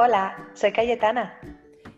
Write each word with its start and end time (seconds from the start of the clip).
Hola, 0.00 0.36
soy 0.54 0.70
Cayetana. 0.70 1.40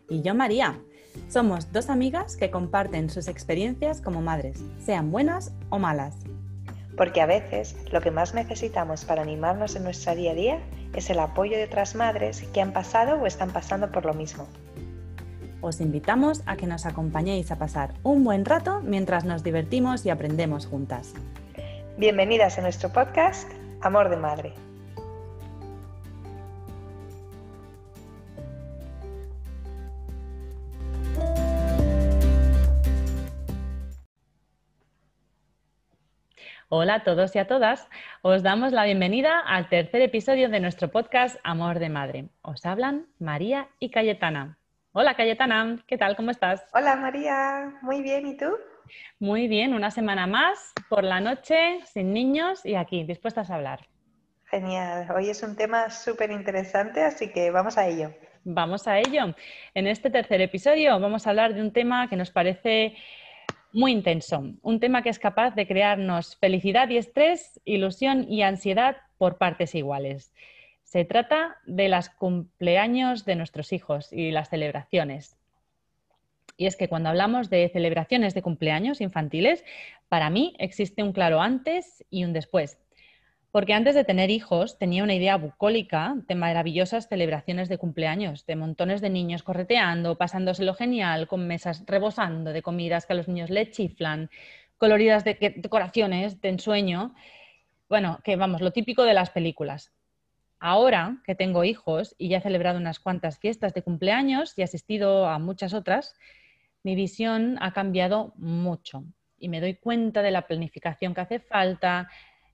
Y 0.08 0.22
yo 0.22 0.34
María. 0.34 0.80
Somos 1.28 1.70
dos 1.70 1.90
amigas 1.90 2.34
que 2.34 2.50
comparten 2.50 3.10
sus 3.10 3.28
experiencias 3.28 4.00
como 4.00 4.22
madres, 4.22 4.64
sean 4.78 5.10
buenas 5.10 5.52
o 5.68 5.78
malas. 5.78 6.16
Porque 6.96 7.20
a 7.20 7.26
veces 7.26 7.76
lo 7.92 8.00
que 8.00 8.10
más 8.10 8.32
necesitamos 8.32 9.04
para 9.04 9.20
animarnos 9.20 9.76
en 9.76 9.84
nuestro 9.84 10.14
día 10.14 10.30
a 10.30 10.34
día 10.34 10.60
es 10.94 11.10
el 11.10 11.18
apoyo 11.18 11.58
de 11.58 11.64
otras 11.64 11.94
madres 11.94 12.40
que 12.54 12.62
han 12.62 12.72
pasado 12.72 13.20
o 13.20 13.26
están 13.26 13.50
pasando 13.50 13.92
por 13.92 14.06
lo 14.06 14.14
mismo. 14.14 14.48
Os 15.60 15.82
invitamos 15.82 16.42
a 16.46 16.56
que 16.56 16.66
nos 16.66 16.86
acompañéis 16.86 17.50
a 17.50 17.58
pasar 17.58 17.92
un 18.02 18.24
buen 18.24 18.46
rato 18.46 18.80
mientras 18.82 19.26
nos 19.26 19.42
divertimos 19.42 20.06
y 20.06 20.10
aprendemos 20.10 20.64
juntas. 20.64 21.12
Bienvenidas 21.98 22.56
a 22.56 22.62
nuestro 22.62 22.88
podcast 22.88 23.46
Amor 23.82 24.08
de 24.08 24.16
Madre. 24.16 24.69
Hola 36.72 36.94
a 36.94 37.02
todos 37.02 37.34
y 37.34 37.40
a 37.40 37.48
todas. 37.48 37.88
Os 38.22 38.44
damos 38.44 38.70
la 38.70 38.84
bienvenida 38.84 39.40
al 39.40 39.68
tercer 39.68 40.02
episodio 40.02 40.48
de 40.48 40.60
nuestro 40.60 40.88
podcast 40.88 41.36
Amor 41.42 41.80
de 41.80 41.88
Madre. 41.88 42.28
Os 42.42 42.64
hablan 42.64 43.08
María 43.18 43.66
y 43.80 43.90
Cayetana. 43.90 44.56
Hola 44.92 45.14
Cayetana, 45.14 45.78
¿qué 45.88 45.98
tal? 45.98 46.14
¿Cómo 46.14 46.30
estás? 46.30 46.64
Hola 46.72 46.94
María, 46.94 47.76
muy 47.82 48.02
bien, 48.02 48.24
¿y 48.28 48.36
tú? 48.36 48.56
Muy 49.18 49.48
bien, 49.48 49.74
una 49.74 49.90
semana 49.90 50.28
más, 50.28 50.72
por 50.88 51.02
la 51.02 51.18
noche, 51.18 51.80
sin 51.86 52.12
niños 52.12 52.64
y 52.64 52.76
aquí, 52.76 53.02
dispuestas 53.02 53.50
a 53.50 53.56
hablar. 53.56 53.88
Genial, 54.44 55.08
hoy 55.10 55.28
es 55.28 55.42
un 55.42 55.56
tema 55.56 55.90
súper 55.90 56.30
interesante, 56.30 57.02
así 57.02 57.32
que 57.32 57.50
vamos 57.50 57.78
a 57.78 57.88
ello. 57.88 58.14
Vamos 58.44 58.86
a 58.86 59.00
ello. 59.00 59.34
En 59.74 59.88
este 59.88 60.08
tercer 60.08 60.40
episodio 60.40 61.00
vamos 61.00 61.26
a 61.26 61.30
hablar 61.30 61.52
de 61.52 61.62
un 61.62 61.72
tema 61.72 62.08
que 62.08 62.14
nos 62.14 62.30
parece 62.30 62.94
muy 63.72 63.92
intenso, 63.92 64.42
un 64.62 64.80
tema 64.80 65.02
que 65.02 65.10
es 65.10 65.18
capaz 65.18 65.54
de 65.54 65.66
crearnos 65.66 66.36
felicidad 66.36 66.88
y 66.88 66.96
estrés, 66.96 67.60
ilusión 67.64 68.30
y 68.30 68.42
ansiedad 68.42 68.96
por 69.18 69.38
partes 69.38 69.74
iguales. 69.74 70.32
Se 70.82 71.04
trata 71.04 71.56
de 71.66 71.88
los 71.88 72.08
cumpleaños 72.08 73.24
de 73.24 73.36
nuestros 73.36 73.72
hijos 73.72 74.12
y 74.12 74.32
las 74.32 74.48
celebraciones. 74.48 75.36
Y 76.56 76.66
es 76.66 76.76
que 76.76 76.88
cuando 76.88 77.08
hablamos 77.08 77.48
de 77.48 77.68
celebraciones 77.68 78.34
de 78.34 78.42
cumpleaños 78.42 79.00
infantiles, 79.00 79.64
para 80.08 80.30
mí 80.30 80.54
existe 80.58 81.02
un 81.02 81.12
claro 81.12 81.40
antes 81.40 82.04
y 82.10 82.24
un 82.24 82.32
después. 82.32 82.76
Porque 83.50 83.74
antes 83.74 83.96
de 83.96 84.04
tener 84.04 84.30
hijos 84.30 84.78
tenía 84.78 85.02
una 85.02 85.14
idea 85.14 85.36
bucólica 85.36 86.14
de 86.28 86.36
maravillosas 86.36 87.08
celebraciones 87.08 87.68
de 87.68 87.78
cumpleaños, 87.78 88.46
de 88.46 88.54
montones 88.54 89.00
de 89.00 89.10
niños 89.10 89.42
correteando, 89.42 90.16
pasándoselo 90.16 90.74
genial, 90.74 91.26
con 91.26 91.48
mesas 91.48 91.84
rebosando 91.86 92.52
de 92.52 92.62
comidas 92.62 93.06
que 93.06 93.12
a 93.12 93.16
los 93.16 93.26
niños 93.26 93.50
le 93.50 93.68
chiflan, 93.70 94.30
coloridas 94.78 95.24
de 95.24 95.54
decoraciones 95.56 96.40
de 96.40 96.48
ensueño. 96.48 97.14
Bueno, 97.88 98.20
que 98.22 98.36
vamos, 98.36 98.60
lo 98.60 98.70
típico 98.70 99.02
de 99.02 99.14
las 99.14 99.30
películas. 99.30 99.92
Ahora 100.60 101.20
que 101.24 101.34
tengo 101.34 101.64
hijos 101.64 102.14
y 102.18 102.28
ya 102.28 102.38
he 102.38 102.42
celebrado 102.42 102.78
unas 102.78 103.00
cuantas 103.00 103.40
fiestas 103.40 103.74
de 103.74 103.82
cumpleaños 103.82 104.56
y 104.56 104.62
asistido 104.62 105.26
a 105.26 105.40
muchas 105.40 105.74
otras, 105.74 106.14
mi 106.84 106.94
visión 106.94 107.58
ha 107.60 107.72
cambiado 107.72 108.32
mucho 108.36 109.04
y 109.38 109.48
me 109.48 109.60
doy 109.60 109.74
cuenta 109.74 110.22
de 110.22 110.30
la 110.30 110.46
planificación 110.46 111.14
que 111.14 111.20
hace 111.22 111.40
falta, 111.40 112.08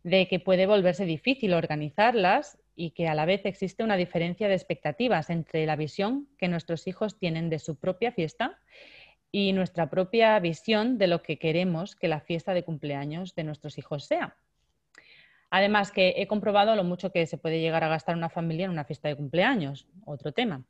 de 0.06 0.28
que 0.28 0.38
puede 0.38 0.66
volverse 0.66 1.04
difícil 1.04 1.52
organizarlas 1.52 2.60
y 2.76 2.90
que 2.92 3.08
a 3.08 3.14
la 3.16 3.24
vez 3.24 3.44
existe 3.44 3.82
una 3.82 3.96
diferencia 3.96 4.46
de 4.46 4.54
expectativas 4.54 5.30
entre 5.30 5.66
la 5.66 5.74
visión 5.74 6.28
que 6.38 6.46
nuestros 6.46 6.86
hijos 6.86 7.18
tienen 7.18 7.50
de 7.50 7.58
su 7.58 7.74
propia 7.74 8.12
fiesta 8.12 8.56
y 9.32 9.52
nuestra 9.52 9.90
propia 9.90 10.38
visión 10.38 10.96
de 10.96 11.08
lo 11.08 11.24
que 11.24 11.40
queremos 11.40 11.96
que 11.96 12.06
la 12.06 12.20
fiesta 12.20 12.54
de 12.54 12.62
cumpleaños 12.62 13.34
de 13.34 13.42
nuestros 13.42 13.78
hijos 13.78 14.04
sea. 14.04 14.36
Además 15.50 15.90
que 15.90 16.14
he 16.18 16.28
comprobado 16.28 16.76
lo 16.76 16.84
mucho 16.84 17.10
que 17.10 17.26
se 17.26 17.36
puede 17.36 17.58
llegar 17.58 17.82
a 17.82 17.88
gastar 17.88 18.14
una 18.14 18.28
familia 18.28 18.66
en 18.66 18.70
una 18.70 18.84
fiesta 18.84 19.08
de 19.08 19.16
cumpleaños, 19.16 19.88
otro 20.04 20.30
tema. 20.30 20.62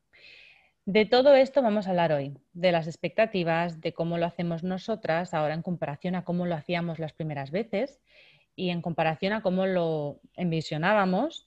De 0.87 1.05
todo 1.05 1.35
esto 1.35 1.61
vamos 1.61 1.87
a 1.87 1.91
hablar 1.91 2.13
hoy, 2.13 2.33
de 2.55 2.73
las 2.73 2.87
expectativas, 2.87 3.83
de 3.83 3.93
cómo 3.93 4.17
lo 4.17 4.25
hacemos 4.25 4.63
nosotras 4.63 5.35
ahora 5.35 5.53
en 5.53 5.61
comparación 5.61 6.15
a 6.15 6.25
cómo 6.25 6.47
lo 6.47 6.55
hacíamos 6.55 6.99
las 6.99 7.13
primeras 7.13 7.51
veces 7.51 8.01
y 8.57 8.71
en 8.71 8.83
comparación 8.83 9.35
a 9.35 9.43
cómo 9.43 9.67
lo 9.67 10.21
envisionábamos, 10.35 11.47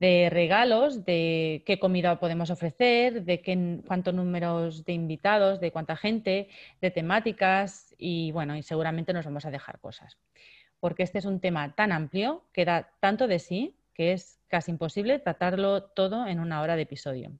de 0.00 0.28
regalos, 0.30 1.04
de 1.04 1.64
qué 1.66 1.78
comida 1.80 2.20
podemos 2.20 2.50
ofrecer, 2.50 3.24
de 3.24 3.42
qué, 3.42 3.80
cuántos 3.86 4.14
números 4.14 4.84
de 4.84 4.92
invitados, 4.92 5.60
de 5.60 5.72
cuánta 5.72 5.96
gente, 5.96 6.48
de 6.80 6.90
temáticas 6.90 7.94
y 7.98 8.30
bueno, 8.30 8.56
y 8.56 8.62
seguramente 8.62 9.12
nos 9.12 9.24
vamos 9.24 9.44
a 9.44 9.50
dejar 9.50 9.80
cosas. 9.80 10.16
Porque 10.78 11.02
este 11.02 11.18
es 11.18 11.24
un 11.24 11.40
tema 11.40 11.74
tan 11.74 11.90
amplio 11.90 12.44
que 12.52 12.64
da 12.64 12.90
tanto 13.00 13.26
de 13.26 13.40
sí 13.40 13.74
que 13.92 14.12
es 14.12 14.38
casi 14.46 14.70
imposible 14.70 15.18
tratarlo 15.18 15.82
todo 15.82 16.28
en 16.28 16.38
una 16.38 16.62
hora 16.62 16.76
de 16.76 16.82
episodio. 16.82 17.32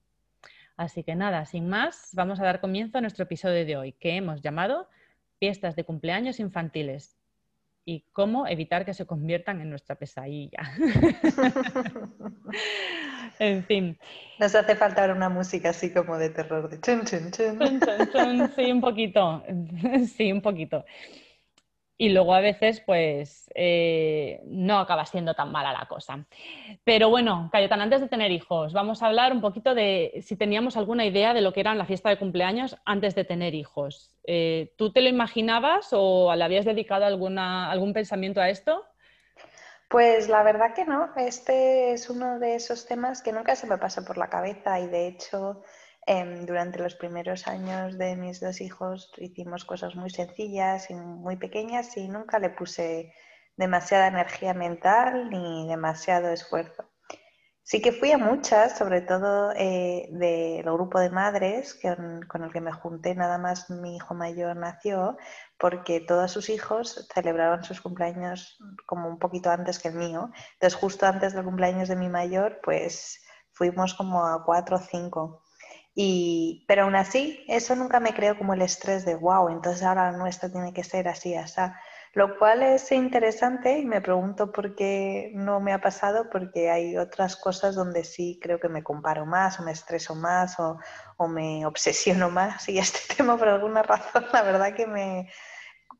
Así 0.75 1.03
que 1.03 1.15
nada, 1.15 1.45
sin 1.45 1.69
más, 1.69 2.09
vamos 2.13 2.41
a 2.41 2.43
dar 2.43 2.59
comienzo 2.59 2.97
a 2.97 3.01
nuestro 3.01 3.23
episodio 3.23 3.65
de 3.65 3.77
hoy, 3.77 3.91
que 3.93 4.17
hemos 4.17 4.41
llamado 4.41 4.89
Fiestas 5.39 5.77
de 5.77 5.85
cumpleaños 5.85 6.41
infantiles 6.41 7.18
y 7.85 8.05
cómo 8.11 8.47
evitar 8.47 8.85
que 8.85 8.93
se 8.93 9.05
conviertan 9.05 9.61
en 9.61 9.69
nuestra 9.69 9.95
pesadilla. 9.95 10.59
en 13.39 13.63
fin. 13.63 13.97
Nos 14.39 14.55
hace 14.55 14.75
falta 14.75 15.11
una 15.11 15.29
música 15.29 15.69
así 15.69 15.91
como 15.91 16.17
de 16.17 16.29
terror, 16.29 16.69
de 16.69 16.79
chun, 16.81 17.05
chun, 17.05 17.31
chun. 17.31 17.79
Sí, 18.55 18.71
un 18.71 18.81
poquito. 18.81 19.43
Sí, 20.15 20.31
un 20.31 20.41
poquito 20.41 20.85
y 22.01 22.09
luego 22.09 22.33
a 22.33 22.39
veces 22.39 22.79
pues 22.79 23.51
eh, 23.55 24.41
no 24.45 24.79
acaba 24.79 25.05
siendo 25.05 25.33
tan 25.33 25.51
mala 25.51 25.73
la 25.73 25.85
cosa. 25.85 26.25
Pero 26.85 27.09
bueno, 27.09 27.49
Cayetana, 27.51 27.83
antes 27.83 27.99
de 27.99 28.07
tener 28.07 28.31
hijos, 28.31 28.71
vamos 28.71 29.03
a 29.03 29.07
hablar 29.07 29.33
un 29.33 29.41
poquito 29.41 29.75
de 29.75 30.23
si 30.25 30.37
teníamos 30.37 30.77
alguna 30.77 31.05
idea 31.05 31.33
de 31.33 31.41
lo 31.41 31.51
que 31.51 31.59
era 31.59 31.75
la 31.75 31.85
fiesta 31.85 32.09
de 32.09 32.17
cumpleaños 32.17 32.77
antes 32.85 33.15
de 33.15 33.25
tener 33.25 33.53
hijos. 33.53 34.15
Eh, 34.23 34.73
¿Tú 34.77 34.93
te 34.93 35.01
lo 35.01 35.09
imaginabas 35.09 35.89
o 35.91 36.33
le 36.33 36.43
habías 36.43 36.63
dedicado 36.63 37.03
alguna, 37.03 37.69
algún 37.69 37.91
pensamiento 37.91 38.39
a 38.39 38.49
esto? 38.49 38.85
Pues 39.89 40.29
la 40.29 40.41
verdad 40.43 40.73
que 40.73 40.85
no, 40.85 41.09
este 41.17 41.91
es 41.91 42.09
uno 42.09 42.39
de 42.39 42.55
esos 42.55 42.85
temas 42.85 43.21
que 43.21 43.33
nunca 43.33 43.57
se 43.57 43.67
me 43.67 43.77
pasó 43.77 44.05
por 44.05 44.17
la 44.17 44.29
cabeza 44.29 44.79
y 44.79 44.87
de 44.87 45.07
hecho 45.07 45.63
Em, 46.11 46.43
durante 46.47 46.79
los 46.79 46.95
primeros 46.95 47.47
años 47.47 47.99
de 47.99 48.15
mis 48.15 48.39
dos 48.39 48.61
hijos 48.61 49.11
hicimos 49.17 49.63
cosas 49.63 49.95
muy 49.95 50.09
sencillas 50.09 50.89
y 50.89 50.95
muy 50.95 51.35
pequeñas 51.35 51.95
y 51.97 52.07
nunca 52.07 52.39
le 52.39 52.49
puse 52.49 53.13
demasiada 53.55 54.07
energía 54.07 54.55
mental 54.55 55.29
ni 55.29 55.67
demasiado 55.67 56.31
esfuerzo. 56.31 56.89
Sí 57.61 57.79
que 57.79 57.91
fui 57.91 58.11
a 58.11 58.17
muchas, 58.17 58.75
sobre 58.75 59.01
todo 59.01 59.51
eh, 59.55 60.07
del 60.09 60.63
grupo 60.63 60.99
de 60.99 61.11
madres 61.11 61.79
con, 62.27 62.43
el 62.43 62.51
que 62.51 62.61
me 62.61 62.71
junté 62.71 63.13
nada 63.13 63.37
más 63.37 63.69
mi 63.69 63.97
hijo 63.97 64.15
mayor 64.15 64.55
nació, 64.57 65.15
porque 65.59 65.99
todos 65.99 66.31
sus 66.31 66.49
hijos 66.49 67.07
celebraban 67.13 67.63
sus 67.63 67.81
cumpleaños 67.81 68.57
como 68.87 69.09
un 69.09 69.19
poquito 69.19 69.51
antes 69.51 69.77
que 69.77 69.89
el 69.89 69.93
mío. 69.95 70.31
Entonces, 70.53 70.79
justo 70.79 71.05
antes 71.05 71.33
del 71.33 71.45
cumpleaños 71.45 71.87
de 71.87 71.95
mi 71.97 72.09
mayor, 72.09 72.59
pues 72.63 73.23
fuimos 73.51 73.93
como 73.93 74.25
a 74.25 74.43
cuatro 74.43 74.77
o 74.77 74.79
cinco. 74.79 75.43
Y, 75.95 76.65
pero 76.67 76.83
aún 76.83 76.95
así, 76.95 77.43
eso 77.47 77.75
nunca 77.75 77.99
me 77.99 78.13
creó 78.13 78.37
como 78.37 78.53
el 78.53 78.61
estrés 78.61 79.05
de, 79.05 79.15
wow, 79.15 79.49
entonces 79.49 79.83
ahora 79.83 80.11
nuestro 80.11 80.51
tiene 80.51 80.73
que 80.73 80.83
ser 80.83 81.07
así, 81.07 81.35
así. 81.35 81.61
Lo 82.13 82.39
cual 82.39 82.63
es 82.63 82.91
interesante 82.91 83.77
y 83.77 83.85
me 83.85 84.01
pregunto 84.01 84.51
por 84.51 84.75
qué 84.75 85.31
no 85.35 85.59
me 85.59 85.73
ha 85.73 85.81
pasado, 85.81 86.29
porque 86.31 86.71
hay 86.71 86.97
otras 86.97 87.35
cosas 87.35 87.75
donde 87.75 88.03
sí 88.03 88.39
creo 88.41 88.59
que 88.59 88.69
me 88.69 88.83
comparo 88.83 89.25
más 89.27 89.59
o 89.59 89.63
me 89.63 89.71
estreso 89.71 90.15
más 90.15 90.59
o, 90.59 90.79
o 91.17 91.27
me 91.27 91.65
obsesiono 91.67 92.31
más. 92.31 92.67
Y 92.67 92.79
este 92.79 92.99
tema, 93.15 93.37
por 93.37 93.47
alguna 93.49 93.83
razón, 93.83 94.25
la 94.33 94.41
verdad 94.41 94.73
que 94.73 94.87
me, 94.87 95.29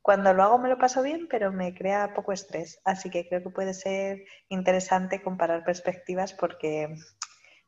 cuando 0.02 0.34
lo 0.34 0.44
hago 0.44 0.58
me 0.58 0.70
lo 0.70 0.78
paso 0.78 1.04
bien, 1.04 1.28
pero 1.30 1.52
me 1.52 1.76
crea 1.76 2.14
poco 2.16 2.32
estrés. 2.32 2.80
Así 2.86 3.10
que 3.12 3.28
creo 3.28 3.44
que 3.44 3.50
puede 3.52 3.74
ser 3.76 4.24
interesante 4.50 5.22
comparar 5.22 5.64
perspectivas 5.64 6.34
porque 6.34 6.96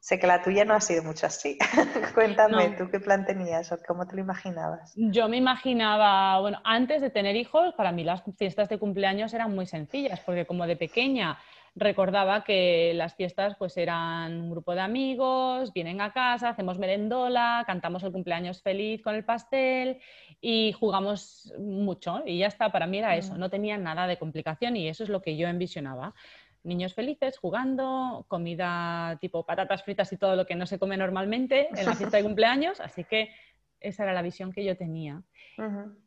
Sé 0.02 0.18
que 0.18 0.26
la 0.26 0.42
tuya 0.42 0.66
no 0.66 0.74
ha 0.74 0.82
sido 0.82 1.04
mucho 1.04 1.28
así. 1.28 1.60
Cuéntame, 2.16 2.70
¿tú 2.72 2.90
qué 2.90 3.00
plan 3.00 3.24
tenías 3.24 3.72
o 3.72 3.78
cómo 3.88 4.08
te 4.08 4.16
lo 4.16 4.22
imaginabas? 4.22 4.94
Yo 4.96 5.30
me 5.30 5.38
imaginaba, 5.38 6.40
bueno, 6.40 6.60
antes 6.64 7.04
de 7.04 7.12
tener 7.12 7.36
hijos, 7.36 7.76
para 7.76 7.92
mí 7.92 8.04
las 8.04 8.24
fiestas 8.36 8.68
de 8.68 8.80
cumpleaños 8.80 9.32
eran 9.36 9.54
muy 9.54 9.68
sencillas, 9.68 10.20
porque 10.22 10.48
como 10.48 10.66
de 10.66 10.76
pequeña 10.76 11.38
recordaba 11.76 12.44
que 12.44 12.94
las 12.96 13.14
fiestas 13.14 13.56
pues 13.58 13.78
eran 13.78 14.42
un 14.42 14.50
grupo 14.50 14.74
de 14.74 14.82
amigos, 14.82 15.72
vienen 15.72 16.02
a 16.02 16.12
casa, 16.12 16.50
hacemos 16.50 16.80
merendola, 16.80 17.64
cantamos 17.66 18.04
el 18.04 18.12
cumpleaños 18.12 18.62
feliz 18.62 19.02
con 19.02 19.16
el 19.16 19.24
pastel 19.24 20.00
y 20.42 20.74
jugamos 20.74 21.54
mucho 21.60 22.24
y 22.26 22.40
ya 22.40 22.48
está, 22.48 22.72
para 22.72 22.88
mí 22.88 22.98
era 22.98 23.16
eso, 23.16 23.36
mm. 23.36 23.40
no 23.40 23.50
tenía 23.50 23.78
nada 23.78 24.08
de 24.08 24.18
complicación 24.18 24.76
y 24.76 24.90
eso 24.90 25.04
es 25.04 25.10
lo 25.10 25.22
que 25.22 25.38
yo 25.38 25.48
envisionaba. 25.48 26.14
Niños 26.64 26.94
felices, 26.94 27.38
jugando, 27.38 28.26
comida 28.28 29.18
tipo 29.20 29.46
patatas 29.46 29.84
fritas 29.84 30.12
y 30.14 30.18
todo 30.18 30.36
lo 30.36 30.46
que 30.46 30.56
no 30.56 30.66
se 30.66 30.80
come 30.80 30.98
normalmente 30.98 31.70
en 31.76 31.86
la 31.86 31.96
fiesta 31.96 32.18
de 32.18 32.24
cumpleaños, 32.24 32.80
así 32.82 33.04
que 33.04 33.30
esa 33.80 34.04
era 34.04 34.14
la 34.14 34.22
visión 34.22 34.52
que 34.52 34.64
yo 34.64 34.78
tenía. 34.78 35.24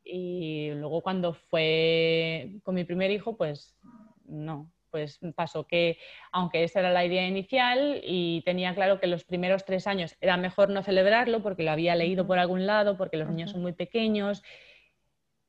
Y 0.04 0.70
luego 0.70 1.00
cuando 1.02 1.34
fue 1.34 2.58
con 2.62 2.74
mi 2.74 2.84
primer 2.84 3.10
hijo, 3.10 3.36
pues 3.36 3.76
no, 4.24 4.72
pues 4.90 5.18
pasó 5.34 5.66
que, 5.66 5.98
aunque 6.30 6.64
esa 6.64 6.80
era 6.80 6.92
la 6.92 7.04
idea 7.04 7.26
inicial 7.26 8.00
y 8.04 8.42
tenía 8.44 8.74
claro 8.74 9.00
que 9.00 9.08
los 9.08 9.24
primeros 9.24 9.64
tres 9.64 9.86
años 9.86 10.16
era 10.20 10.36
mejor 10.36 10.70
no 10.70 10.82
celebrarlo 10.82 11.42
porque 11.42 11.64
lo 11.64 11.72
había 11.72 11.96
leído 11.96 12.26
por 12.26 12.38
algún 12.38 12.66
lado, 12.66 12.96
porque 12.96 13.16
los 13.16 13.28
niños 13.28 13.50
son 13.50 13.62
muy 13.62 13.72
pequeños, 13.72 14.42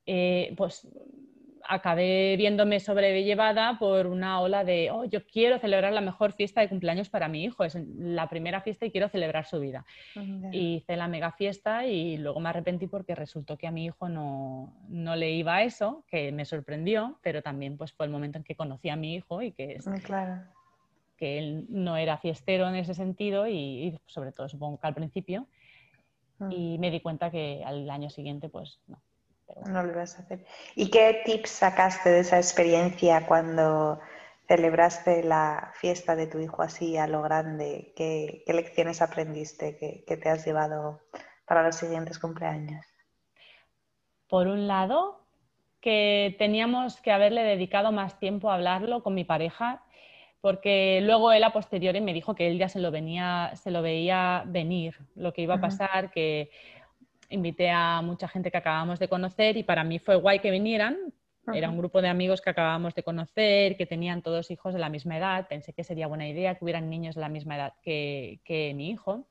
eh, 0.08 0.54
pues 0.58 0.88
acabé 1.68 2.36
viéndome 2.38 2.80
sobrellevada 2.80 3.78
por 3.80 4.08
una 4.08 4.42
ola 4.42 4.64
de, 4.64 4.92
oh, 4.92 5.06
yo 5.06 5.26
quiero 5.26 5.60
celebrar 5.60 5.94
la 5.94 6.02
mejor 6.02 6.34
fiesta 6.34 6.62
de 6.62 6.70
cumpleaños 6.70 7.10
para 7.10 7.28
mi 7.28 7.44
hijo, 7.44 7.64
es 7.64 7.76
la 7.98 8.30
primera 8.30 8.62
fiesta 8.62 8.86
y 8.86 8.92
quiero 8.92 9.10
celebrar 9.10 9.46
su 9.46 9.60
vida. 9.60 9.86
Y 10.52 10.76
hice 10.76 10.96
la 10.96 11.08
mega 11.08 11.32
fiesta 11.32 11.86
y 11.86 12.18
luego 12.18 12.40
me 12.40 12.50
arrepentí 12.50 12.88
porque 12.88 13.16
resultó 13.16 13.58
que 13.58 13.68
a 13.68 13.72
mi 13.72 13.86
hijo 13.86 14.10
no, 14.10 14.74
no, 14.90 15.16
le 15.16 15.32
iba 15.32 15.56
a 15.56 15.64
eso, 15.64 16.04
que 16.08 16.32
me 16.32 16.46
sorprendió, 16.46 17.20
pero 17.22 17.42
también 17.42 17.78
pues 17.78 17.94
fue 17.94 18.06
el 18.06 18.12
momento 18.12 18.38
en 18.38 18.44
que 18.44 18.56
conocí 18.56 18.90
a 18.90 18.96
mi 18.96 19.16
hijo 19.16 19.42
y 19.42 19.52
que, 19.52 19.74
es, 19.74 19.86
claro. 20.04 20.44
que 21.18 21.38
él 21.40 21.66
no 21.70 21.98
era 21.98 22.18
fiestero 22.18 22.68
en 22.68 22.76
ese 22.76 22.94
sentido 22.94 23.48
y, 23.48 23.54
y 23.54 24.00
sobre 24.06 24.32
todo 24.32 24.48
supongo 24.50 24.80
que 24.80 24.88
al 24.88 24.96
principio. 24.96 25.48
Mm. 26.40 26.52
Y 26.52 26.78
me 26.80 26.92
di 26.92 27.00
cuenta 27.00 27.32
que 27.32 27.64
al 27.66 27.90
año 27.90 28.10
siguiente 28.10 28.50
pues 28.50 28.80
no, 28.88 29.02
no 29.64 29.84
lo 29.84 29.96
vas 29.96 30.18
a 30.18 30.24
hacer. 30.24 30.46
¿Y 30.76 30.90
qué 30.90 31.22
tips 31.26 31.50
sacaste 31.50 32.10
de 32.10 32.20
esa 32.20 32.38
experiencia 32.38 33.26
cuando 33.26 34.00
celebraste 34.48 35.24
la 35.24 35.72
fiesta 35.76 36.16
de 36.16 36.28
tu 36.28 36.40
hijo 36.40 36.62
así 36.62 36.98
a 36.98 37.08
lo 37.08 37.22
grande? 37.22 37.94
¿Qué, 37.96 38.44
lecciones 38.48 39.02
aprendiste 39.02 39.78
que, 39.78 40.18
te 40.18 40.30
has 40.30 40.46
llevado 40.46 41.02
para 41.46 41.64
los 41.64 41.76
siguientes 41.76 42.20
cumpleaños? 42.20 42.86
Por 44.28 44.48
un 44.48 44.68
lado, 44.68 45.22
que 45.82 46.36
teníamos 46.38 47.00
que 47.02 47.12
haberle 47.12 47.44
dedicado 47.44 47.92
más 47.92 48.20
tiempo 48.20 48.50
a 48.50 48.56
hablarlo 48.56 49.04
con 49.04 49.14
mi 49.14 49.24
pareja, 49.24 49.84
porque 50.42 51.00
luego 51.02 51.32
él 51.32 51.44
a 51.44 51.54
posteriori 51.54 52.02
me 52.02 52.14
dijo 52.14 52.36
que 52.36 52.48
él 52.48 52.60
ya 52.60 52.70
se 52.70 52.80
lo, 52.80 52.92
venía, 52.92 53.52
se 53.56 53.72
lo 53.72 53.82
veía 53.82 54.44
venir, 54.46 54.96
lo 55.16 55.34
que 55.34 55.42
iba 55.42 55.56
a 55.56 55.62
pasar, 55.62 56.12
que 56.12 56.52
invité 57.30 57.70
a 57.72 58.02
mucha 58.02 58.28
gente 58.28 58.52
que 58.52 58.58
acabamos 58.58 59.00
de 59.00 59.08
conocer 59.08 59.58
y 59.58 59.64
para 59.64 59.84
mí 59.84 60.00
fue 60.00 60.16
guay 60.16 60.40
que 60.40 60.52
vinieran. 60.52 60.98
Era 61.54 61.70
un 61.70 61.78
grupo 61.78 62.02
de 62.02 62.08
amigos 62.08 62.42
que 62.42 62.50
acabábamos 62.50 62.96
de 62.96 63.04
conocer, 63.04 63.78
que 63.78 63.86
tenían 63.86 64.24
todos 64.24 64.50
hijos 64.50 64.74
de 64.74 64.80
la 64.80 64.90
misma 64.90 65.18
edad. 65.18 65.48
Pensé 65.48 65.74
que 65.74 65.84
sería 65.84 66.08
buena 66.08 66.28
idea 66.28 66.56
que 66.56 66.64
hubieran 66.64 66.90
niños 66.90 67.14
de 67.14 67.22
la 67.22 67.30
misma 67.30 67.56
edad 67.56 67.74
que, 67.84 68.74
mi 68.76 68.90
hijo. 68.90 69.28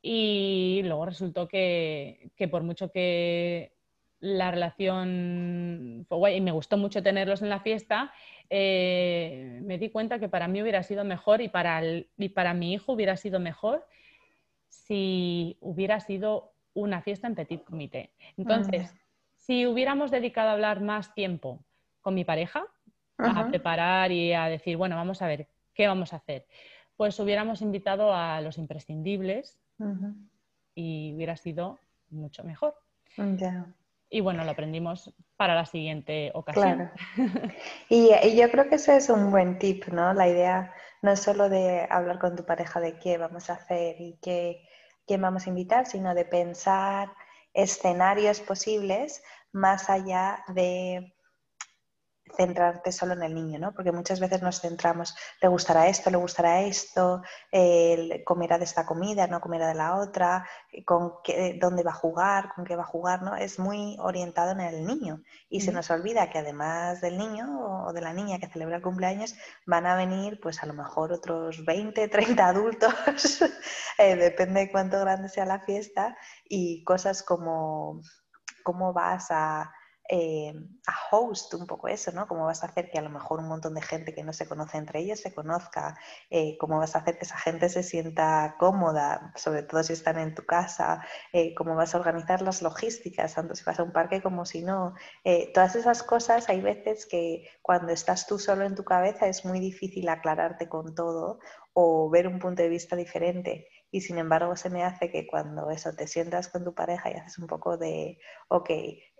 Y 0.00 0.82
luego 0.84 1.06
resultó 1.06 1.48
que, 1.48 2.30
por 2.50 2.62
mucho 2.62 2.92
que 2.92 3.72
la 4.20 4.52
relación 4.52 6.06
fue 6.08 6.18
guay 6.18 6.36
y 6.36 6.40
me 6.40 6.52
gustó 6.52 6.76
mucho 6.76 7.02
tenerlos 7.02 7.42
en 7.42 7.48
la 7.48 7.58
fiesta, 7.58 8.12
eh, 8.48 9.58
me 9.64 9.78
di 9.78 9.90
cuenta 9.90 10.20
que 10.20 10.28
para 10.28 10.46
mí 10.46 10.62
hubiera 10.62 10.84
sido 10.84 11.02
mejor 11.02 11.40
y 11.40 11.48
para, 11.48 11.82
y 11.84 12.28
para 12.28 12.54
mi 12.54 12.72
hijo 12.72 12.92
hubiera 12.92 13.16
sido 13.16 13.40
mejor 13.40 13.84
si 14.86 15.56
hubiera 15.60 16.00
sido 16.00 16.52
una 16.74 17.02
fiesta 17.02 17.26
en 17.26 17.34
petit 17.34 17.64
comité. 17.64 18.12
Entonces, 18.36 18.94
si 19.36 19.66
hubiéramos 19.66 20.10
dedicado 20.10 20.50
a 20.50 20.52
hablar 20.52 20.80
más 20.80 21.14
tiempo 21.14 21.64
con 22.00 22.14
mi 22.14 22.24
pareja, 22.24 22.64
a 23.18 23.46
preparar 23.48 24.10
y 24.10 24.32
a 24.32 24.46
decir, 24.46 24.76
bueno, 24.76 24.96
vamos 24.96 25.22
a 25.22 25.28
ver, 25.28 25.48
¿qué 25.74 25.86
vamos 25.86 26.12
a 26.12 26.16
hacer? 26.16 26.46
Pues 26.96 27.18
hubiéramos 27.20 27.62
invitado 27.62 28.12
a 28.12 28.40
los 28.40 28.58
imprescindibles 28.58 29.60
y 30.74 31.12
hubiera 31.14 31.36
sido 31.36 31.78
mucho 32.10 32.42
mejor. 32.42 32.74
Y 34.10 34.20
bueno, 34.20 34.44
lo 34.44 34.50
aprendimos 34.50 35.14
para 35.36 35.54
la 35.54 35.64
siguiente 35.64 36.32
ocasión. 36.34 36.90
Y, 37.88 38.10
y, 38.24 38.36
yo 38.36 38.50
creo 38.50 38.68
que 38.68 38.74
ese 38.76 38.96
es 38.96 39.08
un 39.08 39.30
buen 39.30 39.58
tip, 39.58 39.86
¿no? 39.86 40.12
La 40.12 40.28
idea 40.28 40.72
no 41.02 41.16
solo 41.16 41.48
de 41.48 41.86
hablar 41.90 42.18
con 42.18 42.36
tu 42.36 42.44
pareja 42.44 42.80
de 42.80 42.98
qué 42.98 43.18
vamos 43.18 43.50
a 43.50 43.54
hacer 43.54 44.00
y 44.00 44.18
qué, 44.22 44.66
quién 45.06 45.20
vamos 45.20 45.46
a 45.46 45.50
invitar, 45.50 45.86
sino 45.86 46.14
de 46.14 46.24
pensar 46.24 47.12
escenarios 47.52 48.40
posibles 48.40 49.22
más 49.52 49.90
allá 49.90 50.44
de 50.48 51.11
centrarte 52.36 52.92
solo 52.92 53.14
en 53.14 53.22
el 53.22 53.34
niño, 53.34 53.58
¿no? 53.58 53.72
Porque 53.72 53.92
muchas 53.92 54.20
veces 54.20 54.42
nos 54.42 54.60
centramos, 54.60 55.14
le 55.40 55.48
gustará 55.48 55.88
esto, 55.88 56.10
le 56.10 56.16
gustará 56.16 56.62
esto, 56.62 57.22
comerá 58.24 58.58
de 58.58 58.64
esta 58.64 58.86
comida, 58.86 59.26
no 59.26 59.40
comerá 59.40 59.68
de 59.68 59.74
la 59.74 59.96
otra, 59.96 60.46
con 60.84 61.14
qué, 61.22 61.58
dónde 61.60 61.82
va 61.82 61.90
a 61.90 61.94
jugar, 61.94 62.52
con 62.54 62.64
qué 62.64 62.76
va 62.76 62.82
a 62.82 62.86
jugar, 62.86 63.22
¿no? 63.22 63.36
Es 63.36 63.58
muy 63.58 63.96
orientado 64.00 64.52
en 64.52 64.60
el 64.60 64.86
niño. 64.86 65.22
Y 65.48 65.60
se 65.60 65.72
nos 65.72 65.90
olvida 65.90 66.30
que 66.30 66.38
además 66.38 67.00
del 67.00 67.18
niño 67.18 67.86
o 67.86 67.92
de 67.92 68.00
la 68.00 68.12
niña 68.12 68.38
que 68.38 68.48
celebra 68.48 68.76
el 68.76 68.82
cumpleaños 68.82 69.34
van 69.66 69.86
a 69.86 69.96
venir, 69.96 70.40
pues 70.40 70.62
a 70.62 70.66
lo 70.66 70.74
mejor 70.74 71.12
otros 71.12 71.64
20, 71.64 72.08
30 72.08 72.46
adultos, 72.46 72.92
eh, 73.98 74.16
depende 74.16 74.60
de 74.60 74.70
cuánto 74.70 74.98
grande 75.00 75.28
sea 75.28 75.44
la 75.44 75.60
fiesta 75.60 76.16
y 76.48 76.82
cosas 76.84 77.22
como 77.22 78.00
cómo 78.62 78.92
vas 78.92 79.26
a 79.30 79.72
eh, 80.14 80.52
a 80.86 80.92
host 81.10 81.54
un 81.54 81.66
poco 81.66 81.88
eso, 81.88 82.12
¿no? 82.12 82.28
Cómo 82.28 82.44
vas 82.44 82.62
a 82.62 82.66
hacer 82.66 82.90
que 82.90 82.98
a 82.98 83.02
lo 83.02 83.08
mejor 83.08 83.40
un 83.40 83.48
montón 83.48 83.72
de 83.72 83.80
gente 83.80 84.14
que 84.14 84.22
no 84.22 84.34
se 84.34 84.46
conoce 84.46 84.76
entre 84.76 85.00
ellos 85.00 85.20
se 85.20 85.32
conozca, 85.32 85.98
eh, 86.28 86.58
cómo 86.58 86.76
vas 86.76 86.94
a 86.94 86.98
hacer 86.98 87.16
que 87.16 87.24
esa 87.24 87.38
gente 87.38 87.70
se 87.70 87.82
sienta 87.82 88.56
cómoda, 88.58 89.32
sobre 89.36 89.62
todo 89.62 89.82
si 89.82 89.94
están 89.94 90.18
en 90.18 90.34
tu 90.34 90.44
casa, 90.44 91.02
eh, 91.32 91.54
cómo 91.54 91.74
vas 91.76 91.94
a 91.94 91.98
organizar 91.98 92.42
las 92.42 92.60
logísticas, 92.60 93.34
tanto 93.34 93.54
si 93.54 93.64
vas 93.64 93.80
a 93.80 93.84
un 93.84 93.92
parque 93.92 94.20
como 94.20 94.44
si 94.44 94.60
no. 94.62 94.94
todas 95.54 95.76
esas 95.76 96.02
cosas 96.02 96.50
hay 96.50 96.60
veces 96.60 97.06
que 97.06 97.48
cuando 97.62 97.92
estás 97.92 98.26
tú 98.26 98.38
solo 98.38 98.64
en 98.64 98.74
tu 98.74 98.84
cabeza 98.84 99.28
es 99.28 99.46
muy 99.46 99.60
difícil 99.60 100.10
aclararte 100.10 100.68
con 100.68 100.94
todo 100.94 101.38
o 101.72 102.10
ver 102.10 102.26
un 102.28 102.38
punto 102.38 102.62
de 102.62 102.68
vista 102.68 102.96
diferente. 102.96 103.66
Y 103.92 104.00
sin 104.00 104.16
embargo 104.16 104.56
se 104.56 104.70
me 104.70 104.84
hace 104.84 105.10
que 105.10 105.26
cuando 105.26 105.70
eso 105.70 105.94
te 105.94 106.08
sientas 106.08 106.48
con 106.48 106.64
tu 106.64 106.74
pareja 106.74 107.10
y 107.10 107.12
haces 107.12 107.38
un 107.38 107.46
poco 107.46 107.76
de, 107.76 108.18
ok, 108.48 108.70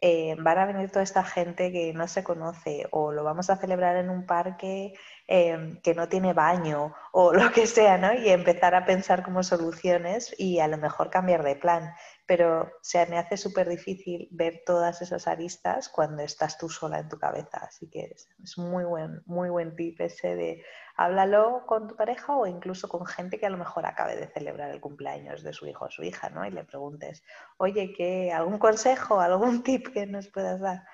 eh, 0.00 0.34
van 0.38 0.58
a 0.58 0.64
venir 0.64 0.90
toda 0.90 1.02
esta 1.02 1.22
gente 1.22 1.70
que 1.70 1.92
no 1.92 2.08
se 2.08 2.24
conoce 2.24 2.86
o 2.90 3.12
lo 3.12 3.22
vamos 3.22 3.50
a 3.50 3.56
celebrar 3.56 3.96
en 3.96 4.08
un 4.08 4.24
parque 4.24 4.94
em, 5.28 5.78
que 5.82 5.94
no 5.94 6.08
tiene 6.08 6.32
baño 6.32 6.94
o 7.12 7.32
lo 7.34 7.52
que 7.52 7.66
sea, 7.66 7.98
¿no? 7.98 8.14
Y 8.14 8.30
empezar 8.30 8.74
a 8.74 8.86
pensar 8.86 9.22
como 9.22 9.42
soluciones 9.42 10.34
y 10.38 10.58
a 10.58 10.68
lo 10.68 10.78
mejor 10.78 11.10
cambiar 11.10 11.42
de 11.44 11.56
plan. 11.56 11.92
Pero 12.34 12.72
se 12.80 13.04
me 13.08 13.18
hace 13.18 13.36
súper 13.36 13.68
difícil 13.68 14.26
ver 14.30 14.62
todas 14.64 15.02
esas 15.02 15.28
aristas 15.28 15.90
cuando 15.90 16.22
estás 16.22 16.56
tú 16.56 16.70
sola 16.70 16.98
en 16.98 17.10
tu 17.10 17.18
cabeza. 17.18 17.58
Así 17.58 17.90
que 17.90 18.04
es, 18.04 18.26
es 18.42 18.56
muy 18.56 18.84
buen, 18.84 19.20
muy 19.26 19.50
buen 19.50 19.76
tip 19.76 20.00
ese 20.00 20.34
de 20.34 20.64
háblalo 20.96 21.66
con 21.66 21.88
tu 21.88 21.94
pareja 21.94 22.34
o 22.34 22.46
incluso 22.46 22.88
con 22.88 23.04
gente 23.04 23.38
que 23.38 23.44
a 23.44 23.50
lo 23.50 23.58
mejor 23.58 23.84
acabe 23.84 24.16
de 24.16 24.28
celebrar 24.28 24.70
el 24.70 24.80
cumpleaños 24.80 25.42
de 25.42 25.52
su 25.52 25.66
hijo 25.66 25.84
o 25.84 25.90
su 25.90 26.04
hija, 26.04 26.30
¿no? 26.30 26.46
Y 26.46 26.50
le 26.50 26.64
preguntes, 26.64 27.22
oye, 27.58 27.92
¿qué, 27.94 28.32
¿algún 28.32 28.58
consejo, 28.58 29.20
algún 29.20 29.62
tip 29.62 29.88
que 29.92 30.06
nos 30.06 30.28
puedas 30.28 30.58
dar? 30.58 30.84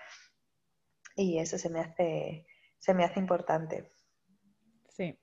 Y 1.15 1.39
eso 1.39 1.57
se 1.57 1.71
me 1.71 1.79
hace, 1.79 2.49
se 2.79 2.95
me 2.95 3.05
hace 3.05 3.21
importante. 3.21 3.93
Sí. 4.89 5.17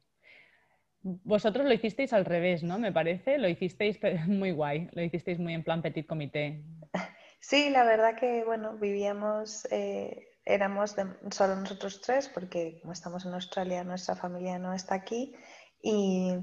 Vosotros 1.07 1.65
lo 1.65 1.73
hicisteis 1.73 2.13
al 2.13 2.25
revés, 2.25 2.63
¿no? 2.63 2.79
Me 2.79 2.91
parece, 2.91 3.37
lo 3.37 3.47
hicisteis 3.47 3.99
muy 4.27 4.51
guay, 4.51 4.89
lo 4.93 5.03
hicisteis 5.03 5.37
muy 5.37 5.53
en 5.53 5.63
plan 5.63 5.81
petit 5.81 6.07
comité. 6.07 6.63
Sí, 7.39 7.69
la 7.69 7.83
verdad 7.83 8.15
que, 8.15 8.43
bueno, 8.43 8.75
vivíamos 8.77 9.67
eh, 9.69 10.35
éramos 10.45 10.95
solo 11.31 11.55
nosotros 11.55 12.01
tres, 12.01 12.29
porque 12.29 12.79
como 12.81 12.93
estamos 12.93 13.25
en 13.25 13.33
Australia, 13.33 13.83
nuestra 13.83 14.15
familia 14.15 14.59
no 14.59 14.73
está 14.73 14.95
aquí. 14.95 15.35
Y, 15.81 16.33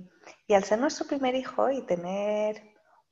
al 0.48 0.64
ser 0.64 0.78
nuestro 0.78 1.06
primer 1.06 1.34
hijo 1.34 1.70
y 1.70 1.84
tener 1.86 2.62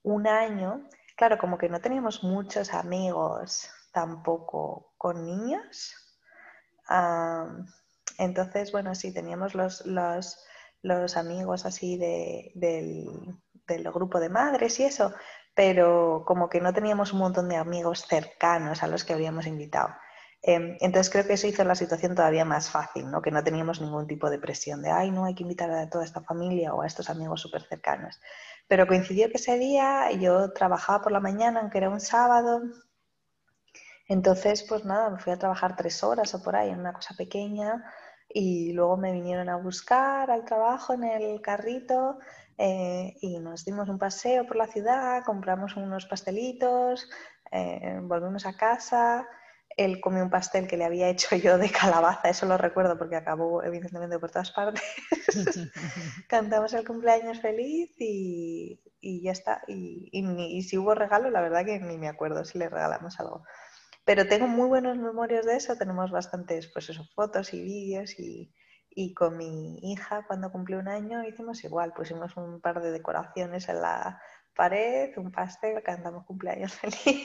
un 0.03 0.27
año, 0.27 0.89
claro, 1.17 1.39
como 1.39 1.59
que 1.59 1.69
no 1.69 1.81
teníamos 1.81 2.23
muchos 2.23 2.75
amigos 2.75 3.69
tampoco 3.93 4.95
con 4.99 5.25
niños. 5.25 5.95
entonces, 8.19 8.73
bueno, 8.73 8.95
sí, 8.95 9.13
teníamos 9.13 9.55
los, 9.55 9.85
los, 9.87 10.45
los 10.83 11.17
amigos 11.17 11.67
así 11.67 11.97
de, 11.97 12.53
del, 12.55 13.07
del, 13.67 13.93
grupo 13.93 14.21
de 14.21 14.29
madres 14.29 14.81
y 14.81 14.85
eso, 14.85 15.15
pero 15.55 16.25
como 16.27 16.49
que 16.49 16.61
no 16.61 16.73
teníamos 16.73 17.13
un 17.13 17.21
montón 17.21 17.49
de 17.49 17.57
amigos 17.57 18.07
cercanos 18.09 18.83
a 18.83 18.87
los 18.87 19.05
que 19.05 19.13
habíamos 19.13 19.47
invitado. 19.47 19.91
Em, 20.43 20.79
entonces 20.81 21.11
creo 21.13 21.27
que 21.27 21.35
eso 21.35 21.47
hizo 21.47 21.65
la 21.65 21.75
situación 21.75 22.15
todavía 22.15 22.47
más 22.47 22.71
fácil, 22.71 23.11
¿no? 23.11 23.21
que 23.21 23.31
no 23.31 23.45
teníamos 23.45 23.81
ningún 23.81 24.07
tipo 24.07 24.31
de 24.31 24.39
presión 24.39 24.81
de, 24.81 24.91
ay, 24.91 25.11
no, 25.11 25.27
hay 25.27 25.35
que 25.35 25.43
invitar 25.43 25.71
a 25.71 25.91
toda 25.91 26.05
esta 26.05 26.23
familia 26.23 26.73
o 26.73 26.81
a 26.81 26.87
estos 26.87 27.11
amigos 27.11 27.43
súper 27.43 27.63
cercanos. 27.63 28.19
Pero 28.67 28.87
coincidió 28.87 29.29
que 29.29 29.37
ese 29.37 29.59
día 29.59 30.11
yo 30.13 30.53
trabajaba 30.53 31.03
por 31.03 31.13
la 31.13 31.21
mañana, 31.21 31.61
aunque 31.61 31.79
era 31.79 31.91
un 31.91 32.01
sábado. 32.01 32.63
Entonces, 34.09 34.63
pues 34.63 34.85
nada, 34.85 35.11
me 35.11 35.19
fui 35.19 35.33
a 35.33 35.39
trabajar 35.39 35.77
tres 35.77 36.03
horas 36.03 36.35
o 36.35 36.43
por 36.43 36.57
ahí 36.57 36.71
en 36.71 36.81
una 36.81 36.93
cosa 36.93 37.15
pequeña. 37.17 37.85
Y 38.33 38.73
luego 38.73 38.97
me 38.97 39.13
vinieron 39.13 39.49
a 39.49 39.57
buscar 39.57 40.31
al 40.31 40.45
trabajo 40.45 40.95
en 40.95 41.05
el 41.05 41.41
carrito 41.41 42.19
eh, 42.59 43.17
y 43.21 43.39
nos 43.41 43.65
dimos 43.65 43.89
un 43.89 43.99
paseo 43.99 44.47
por 44.47 44.57
la 44.57 44.67
ciudad, 44.67 45.25
compramos 45.25 45.77
unos 45.77 46.07
pastelitos, 46.07 47.09
eh, 47.51 47.99
volvimos 48.03 48.47
a 48.47 48.57
casa. 48.57 49.27
Él 49.77 50.01
comió 50.01 50.23
un 50.23 50.31
pastel 50.31 50.69
que 50.69 50.77
le 50.77 50.85
había 50.85 51.09
hecho 51.09 51.37
yo 51.37 51.57
de 51.57 51.71
calabaza, 51.71 52.29
eso 52.29 52.45
lo 52.47 52.59
recuerdo 52.59 52.99
porque 52.99 53.17
acabó 53.17 53.63
evidentemente 53.63 54.19
por 54.19 54.31
todas 54.31 54.51
partes. 54.51 54.83
Cantamos 56.29 56.75
el 56.75 56.87
cumpleaños 56.87 57.41
feliz 57.41 57.91
y, 57.99 58.79
y 59.01 59.23
ya 59.23 59.33
está. 59.33 59.63
Y, 59.67 60.11
y, 60.13 60.63
si 60.63 60.77
hubo 60.77 60.95
regalo, 60.95 61.31
la 61.31 61.41
verdad 61.41 61.65
que 61.65 61.81
ni 61.81 61.97
me 61.99 62.09
acuerdo 62.09 62.45
si 62.45 62.59
le 62.59 62.69
regalamos 62.69 63.19
algo. 63.21 63.43
Pero 64.05 64.27
tengo 64.27 64.47
muy 64.47 64.69
buenas 64.69 64.97
memorias 64.97 65.47
de 65.47 65.57
eso, 65.57 65.77
tenemos 65.77 66.11
bastantes 66.11 66.69
pues 66.73 66.89
eso, 66.89 67.05
fotos 67.15 67.55
y 67.55 67.63
vídeos 67.63 68.19
y, 68.19 68.53
y 68.91 69.15
con 69.15 69.37
mi 69.37 69.79
hija 69.93 70.25
cuando 70.27 70.51
cumplió 70.51 70.79
un 70.79 70.89
año 70.89 71.25
hicimos 71.25 71.63
igual, 71.65 71.93
pusimos 71.93 72.37
un 72.37 72.61
par 72.61 72.83
de 72.83 72.91
decoraciones 72.91 73.69
en 73.69 73.83
la 73.83 74.21
pared, 74.55 75.17
un 75.17 75.31
pastel, 75.31 75.83
cantamos 75.83 76.27
cumpleaños 76.27 76.73
feliz 76.81 77.25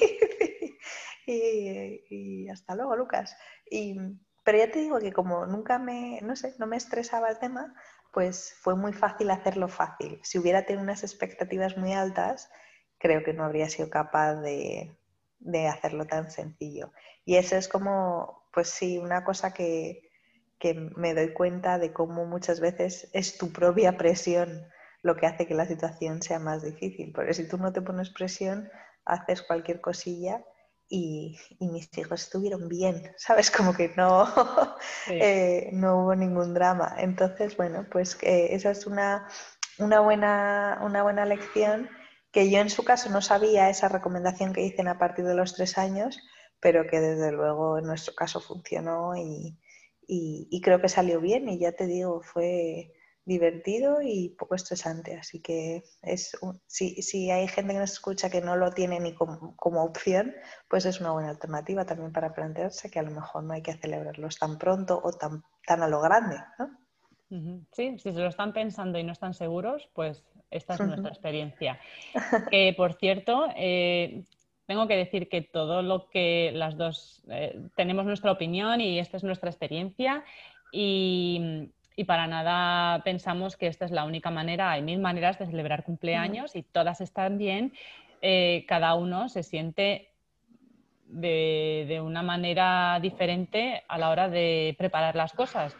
y, 1.26 2.04
y, 2.10 2.50
hasta 2.50 2.76
luego 2.76 2.96
Lucas. 2.96 3.36
Y, 3.70 3.98
pero 4.44 4.60
ya 4.60 4.72
te 4.72 4.80
digo 4.80 5.00
que 5.00 5.12
como 5.12 5.46
nunca 5.48 5.80
me, 5.80 6.20
no 6.22 6.36
sé, 6.36 6.56
no 6.60 6.68
me 6.68 6.78
estresaba 6.78 7.30
el 7.30 7.40
tema, 7.40 7.74
pues 8.12 8.56
fue 8.62 8.76
muy 8.76 8.94
fácil 8.94 9.32
hacerlo 9.32 9.68
fácil. 9.68 10.20
Si 10.24 10.38
hubiera 10.38 10.66
tenido 10.66 10.84
unas 10.84 11.04
expectativas 11.04 11.78
muy 11.78 11.94
altas, 11.94 12.50
creo 13.00 13.24
que 13.24 13.34
no 13.34 13.44
habría 13.44 13.70
sido 13.70 13.90
capaz 13.90 14.36
de, 14.36 14.96
de 15.46 15.68
hacerlo 15.68 16.06
tan 16.06 16.32
sencillo. 16.32 16.92
Y 17.24 17.36
eso 17.36 17.56
es 17.56 17.68
como, 17.68 18.44
pues 18.54 18.70
sí, 18.70 18.98
una 18.98 19.24
cosa 19.24 19.54
que, 19.54 20.02
me 20.96 21.14
doy 21.14 21.32
cuenta 21.32 21.78
de 21.78 21.94
cómo 21.94 22.26
muchas 22.26 22.60
veces 22.60 23.08
es 23.14 23.38
tu 23.38 23.54
propia 23.54 23.98
presión 23.98 24.66
lo 25.04 25.16
que 25.16 25.28
hace 25.28 25.46
que 25.46 25.54
la 25.54 25.68
situación 25.68 26.24
sea 26.24 26.40
más 26.40 26.64
difícil. 26.64 27.12
Porque 27.14 27.36
si 27.36 27.48
tú 27.48 27.60
no 27.60 27.72
te 27.72 27.84
pones 27.84 28.10
presión, 28.10 28.68
haces 29.06 29.44
cualquier 29.44 29.80
cosilla 29.80 30.44
y, 30.90 31.38
mis 31.60 31.96
hijos 31.96 32.24
estuvieron 32.24 32.68
bien, 32.68 33.14
¿sabes? 33.18 33.52
Como 33.52 33.76
que 33.76 33.94
no, 33.96 34.28
eh, 35.08 35.70
no 35.72 36.02
hubo 36.02 36.16
ningún 36.16 36.56
drama. 36.56 36.96
Entonces, 36.98 37.56
bueno, 37.56 37.86
pues 37.92 38.18
esa 38.24 38.72
es 38.72 38.88
una, 38.88 39.28
una, 39.78 40.00
buena, 40.00 40.80
una 40.82 41.04
buena 41.04 41.26
lección 41.26 41.88
que 42.36 42.52
yo 42.52 42.60
en 42.60 42.70
su 42.70 42.84
caso 42.84 43.10
no 43.10 43.22
sabía 43.22 43.70
esa 43.70 43.88
recomendación 43.88 44.52
que 44.52 44.60
dicen 44.60 44.90
a 44.90 45.00
partir 45.00 45.24
de 45.24 45.36
los 45.36 45.54
tres 45.54 45.78
años, 45.78 46.20
pero 46.60 46.86
que 46.86 47.00
desde 47.00 47.32
luego 47.32 47.78
en 47.78 47.86
nuestro 47.86 48.14
caso 48.14 48.42
funcionó 48.42 49.14
y, 49.16 49.58
creo 50.62 50.82
que 50.82 50.90
salió 50.90 51.22
bien 51.22 51.48
y 51.48 51.60
ya 51.60 51.72
te 51.72 51.86
digo, 51.86 52.22
fue 52.22 52.92
divertido 53.24 54.02
y 54.02 54.36
poco 54.38 54.56
estresante. 54.56 55.16
Así 55.16 55.42
que 55.42 55.86
es 56.02 56.38
si, 56.68 57.32
hay 57.32 57.48
gente 57.48 57.72
que 57.72 57.80
nos 57.80 57.94
escucha 57.94 58.30
que 58.30 58.42
no 58.42 58.58
lo 58.58 58.70
tiene 58.72 59.00
ni 59.00 59.16
como, 59.16 59.56
opción, 59.86 60.36
pues 60.68 60.86
es 60.86 61.00
una 61.00 61.14
buena 61.14 61.30
alternativa 61.30 61.86
también 61.86 62.12
para 62.12 62.34
plantearse 62.34 62.92
que 62.92 63.00
a 63.00 63.04
lo 63.04 63.12
mejor 63.12 63.46
no 63.46 63.54
hay 63.54 63.62
que 63.62 63.78
celebrarlos 63.78 64.38
tan 64.38 64.58
pronto 64.58 65.00
o 65.02 65.14
tan, 65.14 65.42
tan 65.66 65.84
a 65.84 65.88
lo 65.88 66.02
grande. 66.02 66.36
Sí, 67.72 67.98
si 67.98 68.12
se 68.12 68.20
lo 68.20 68.28
están 68.28 68.52
pensando 68.52 69.00
y 69.00 69.06
no 69.06 69.14
están 69.14 69.34
seguros, 69.34 69.90
pues 69.94 70.26
esta 70.58 70.76
es 70.76 70.82
nuestra 70.82 71.10
experiencia. 71.10 71.80
por 72.78 72.94
cierto, 72.94 73.48
eh, 73.56 74.24
tengo 74.66 74.88
que 74.88 74.96
decir 74.96 75.30
que 75.30 75.42
todo 75.42 75.82
lo 75.82 76.10
que 76.10 76.52
las 76.54 76.78
dos 76.78 77.22
eh, 77.30 77.60
tenemos 77.76 78.06
nuestra 78.06 78.32
opinión 78.32 78.82
y 78.82 79.00
esta 79.00 79.18
es 79.18 79.24
nuestra 79.24 79.50
experiencia 79.50 80.24
y, 80.72 81.70
para 82.08 82.28
nada 82.28 83.04
pensamos 83.04 83.56
que 83.56 83.68
esta 83.68 83.86
es 83.86 83.92
la 83.92 84.04
única 84.04 84.30
manera. 84.30 84.72
Hay 84.72 84.82
mil 84.82 85.00
maneras 85.00 85.40
de 85.40 85.46
celebrar 85.46 85.84
cumpleaños 85.84 86.56
y 86.56 86.64
todas 86.64 87.00
están 87.00 87.38
bien. 87.38 87.74
Eh, 88.22 88.66
cada 88.68 88.96
uno 88.96 89.30
se 89.30 89.44
siente 89.44 90.10
de, 91.08 92.02
una 92.04 92.24
manera 92.24 93.00
diferente 93.02 93.84
a 93.88 93.98
la 93.98 94.10
hora 94.10 94.30
de 94.30 94.76
preparar 94.78 95.16
las 95.16 95.34
cosas. 95.34 95.76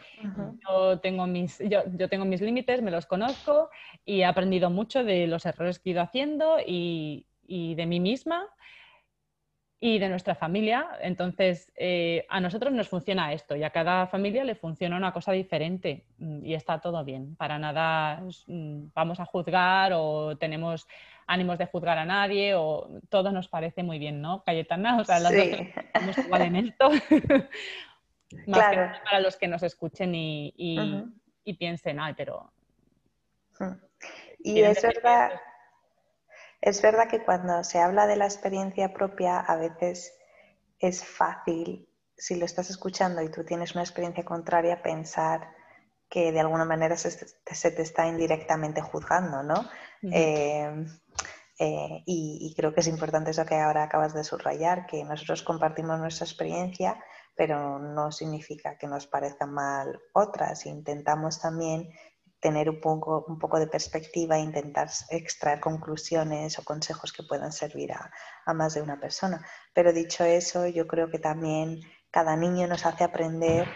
yo, 0.66 0.98
tengo 1.00 1.26
mis, 1.26 1.58
yo, 1.58 2.08
tengo 2.08 2.24
mis 2.24 2.40
límites, 2.40 2.82
me 2.82 2.90
los 2.90 3.06
conozco 3.06 3.70
y 4.04 4.20
he 4.20 4.24
aprendido 4.24 4.70
mucho 4.70 5.04
de 5.04 5.26
los 5.26 5.46
errores 5.46 5.78
que 5.78 5.90
he 5.90 5.92
ido 5.92 6.02
haciendo 6.02 6.56
y, 6.64 7.26
de 7.48 7.86
mí 7.86 8.00
misma 8.00 8.46
y 9.78 9.98
de 9.98 10.08
nuestra 10.08 10.34
familia. 10.34 10.88
Entonces, 11.00 11.72
eh, 11.76 12.24
a 12.28 12.40
nosotros 12.40 12.72
nos 12.72 12.88
funciona 12.88 13.32
esto 13.32 13.56
y 13.56 13.62
a 13.62 13.70
cada 13.70 14.06
familia 14.06 14.42
le 14.42 14.54
funciona 14.54 14.96
una 14.96 15.12
cosa 15.12 15.32
diferente 15.32 16.04
mm, 16.18 16.44
y 16.44 16.54
está 16.54 16.80
todo 16.80 17.04
bien. 17.04 17.36
Para 17.36 17.58
nada 17.58 18.22
mm, 18.46 18.86
vamos 18.94 19.20
a 19.20 19.26
juzgar 19.26 19.92
o 19.94 20.36
tenemos 20.36 20.86
ánimos 21.26 21.58
de 21.58 21.66
juzgar 21.66 21.98
a 21.98 22.04
nadie 22.04 22.54
o 22.54 22.88
todo 23.08 23.32
nos 23.32 23.48
parece 23.48 23.82
muy 23.82 23.98
bien, 23.98 24.20
¿no, 24.20 24.42
Cayetana? 24.44 24.98
O 25.00 25.04
sea, 25.04 25.18
las 25.18 25.32
dos 25.32 25.44
estamos 25.44 26.18
igual 26.18 26.42
en 26.42 26.56
esto. 26.56 26.90
Más 28.46 28.58
claro. 28.58 28.92
que 28.92 29.04
para 29.04 29.20
los 29.20 29.36
que 29.36 29.48
nos 29.48 29.62
escuchen 29.62 30.14
y, 30.14 30.52
y, 31.44 31.54
piensen, 31.54 32.00
ay, 32.00 32.14
pero... 32.16 32.52
Y 34.40 34.60
es 34.62 34.82
verdad, 34.82 35.40
es 36.60 36.82
verdad 36.82 37.08
que 37.08 37.24
cuando 37.24 37.62
se 37.64 37.78
habla 37.78 38.06
de 38.06 38.16
la 38.16 38.24
experiencia 38.26 38.92
propia, 38.92 39.40
a 39.40 39.56
veces 39.56 40.12
es 40.78 41.04
fácil, 41.04 41.88
si 42.16 42.36
lo 42.36 42.44
estás 42.44 42.70
escuchando 42.70 43.22
y 43.22 43.30
tú 43.30 43.44
tienes 43.44 43.74
una 43.74 43.82
experiencia 43.82 44.24
contraria, 44.24 44.82
pensar 44.82 45.55
que 46.08 46.32
de 46.32 46.40
alguna 46.40 46.64
manera 46.64 46.96
se, 46.96 47.10
te 47.10 47.82
está 47.82 48.06
indirectamente 48.06 48.80
juzgando, 48.80 49.42
¿no? 49.42 49.68
Eh, 51.58 52.02
y, 52.04 52.52
creo 52.54 52.74
que 52.74 52.80
es 52.80 52.86
importante 52.86 53.30
eso 53.30 53.46
que 53.46 53.54
ahora 53.54 53.84
acabas 53.84 54.12
de 54.12 54.24
subrayar, 54.24 54.86
que 54.86 55.02
nosotros 55.04 55.42
compartimos 55.42 55.98
nuestra 55.98 56.26
experiencia, 56.26 57.02
pero 57.34 57.78
no 57.78 58.12
significa 58.12 58.76
que 58.76 58.86
nos 58.86 59.06
parezcan 59.06 59.52
mal 59.52 59.98
otras. 60.12 60.66
Intentamos 60.66 61.40
también 61.40 61.88
tener 62.40 62.68
un 62.68 62.80
poco, 62.80 63.24
un 63.26 63.38
poco 63.38 63.58
de 63.58 63.66
perspectiva 63.66 64.36
e 64.36 64.40
intentar 64.40 64.88
extraer 65.08 65.58
conclusiones 65.60 66.58
o 66.58 66.64
consejos 66.64 67.12
que 67.12 67.22
puedan 67.22 67.52
servir 67.52 67.92
a, 67.92 68.10
a 68.44 68.52
más 68.52 68.74
de 68.74 68.82
una 68.82 69.00
persona. 69.00 69.44
Pero 69.72 69.94
dicho 69.94 70.24
eso, 70.24 70.66
yo 70.66 70.86
creo 70.86 71.10
que 71.10 71.18
también 71.18 71.80
cada 72.10 72.36
niño 72.36 72.66
nos 72.66 72.84
hace 72.84 73.04
aprender 73.04 73.66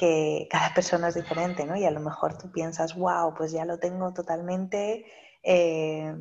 que 0.00 0.48
cada 0.50 0.72
persona 0.72 1.08
es 1.08 1.14
diferente, 1.14 1.66
¿no? 1.66 1.76
Y 1.76 1.84
a 1.84 1.90
lo 1.90 2.00
mejor 2.00 2.38
tú 2.38 2.50
piensas, 2.50 2.94
wow, 2.96 3.34
pues 3.34 3.52
ya 3.52 3.66
lo 3.66 3.78
tengo 3.78 4.14
totalmente 4.14 5.04
eh, 5.42 6.14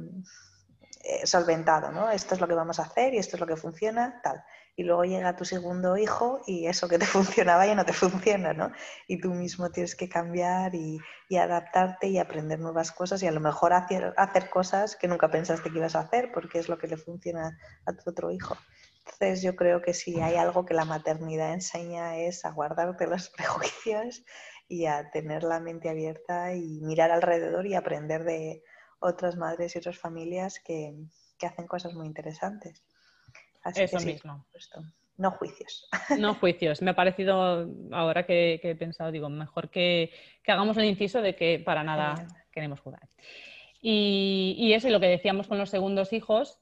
eh, 1.06 1.26
solventado, 1.26 1.90
¿no? 1.94 2.12
Esto 2.12 2.36
es 2.36 2.42
lo 2.42 2.48
que 2.50 2.56
vamos 2.56 2.78
a 2.78 2.84
hacer 2.84 3.14
y 3.14 3.20
esto 3.20 3.38
es 3.38 3.40
lo 3.40 3.48
que 3.48 3.56
funciona, 3.56 4.20
tal. 4.22 4.44
Y 4.76 4.84
luego 4.84 5.06
llega 5.06 5.38
tu 5.38 5.46
segundo 5.46 5.96
hijo 5.96 6.42
y 6.46 6.68
eso 6.68 6.90
que 6.90 7.00
te 7.00 7.06
funcionaba 7.06 7.66
ya 7.66 7.74
no 7.74 7.86
te 7.86 7.94
funciona, 7.94 8.52
¿no? 8.52 8.70
Y 9.08 9.22
tú 9.22 9.30
mismo 9.30 9.72
tienes 9.72 9.96
que 9.96 10.10
cambiar 10.10 10.76
y, 10.76 11.00
adaptarte 11.34 12.10
y 12.10 12.18
aprender 12.18 12.60
nuevas 12.60 12.92
cosas 12.92 13.24
y 13.24 13.28
a 13.28 13.32
lo 13.32 13.40
mejor 13.40 13.72
hacer, 13.72 14.14
hacer 14.18 14.50
cosas 14.50 14.98
que 14.98 15.08
nunca 15.08 15.32
pensaste 15.32 15.72
que 15.72 15.78
ibas 15.78 15.96
a 15.96 16.02
hacer 16.02 16.34
porque 16.34 16.60
es 16.60 16.68
lo 16.68 16.78
que 16.78 16.88
le 16.88 16.98
funciona 16.98 17.58
a 17.86 17.94
tu 17.94 18.10
otro 18.10 18.30
hijo. 18.30 18.58
Entonces 19.14 19.42
yo 19.42 19.56
creo 19.56 19.82
que 19.82 19.94
si 19.94 20.20
hay 20.22 20.36
algo 20.36 20.66
que 20.66 20.74
la 20.74 20.86
maternidad 20.86 21.54
enseña 21.54 22.18
es 22.18 22.46
a 22.46 22.52
guardarte 22.52 23.08
los 23.08 23.30
prejuicios 23.38 24.24
y 24.68 24.86
a 24.86 25.10
tener 25.12 25.44
la 25.44 25.60
mente 25.60 25.90
abierta 25.90 26.54
y 26.54 26.80
mirar 26.82 27.12
alrededor 27.12 27.66
y 27.66 27.76
aprender 27.76 28.24
de, 28.24 28.64
otras 29.00 29.36
madres 29.36 29.76
y 29.76 29.80
otras 29.80 29.98
familias 29.98 30.60
que, 30.60 30.94
hacen 31.42 31.68
cosas 31.68 31.94
muy 31.94 32.06
interesantes. 32.06 32.84
Eso 33.76 34.00
mismo. 34.02 34.46
no 35.18 35.32
juicios. 35.32 35.88
No 36.20 36.36
juicios. 36.36 36.82
Me 36.82 36.92
ha 36.92 36.96
parecido, 36.96 37.70
ahora 37.92 38.26
que, 38.26 38.60
he 38.62 38.76
pensado, 38.76 39.12
digo, 39.12 39.30
mejor 39.30 39.70
que, 39.70 40.12
hagamos 40.46 40.76
el 40.78 40.86
inciso 40.86 41.22
de 41.22 41.36
que 41.36 41.62
para 41.64 41.84
nada 41.84 42.28
queremos 42.52 42.82
jugar. 42.82 43.08
Y, 43.82 44.56
y, 44.58 44.74
eso, 44.74 44.90
y 44.90 44.92
lo 44.92 45.00
que 45.00 45.08
decíamos 45.08 45.48
con 45.48 45.58
los 45.58 45.70
segundos 45.70 46.12
hijos, 46.12 46.60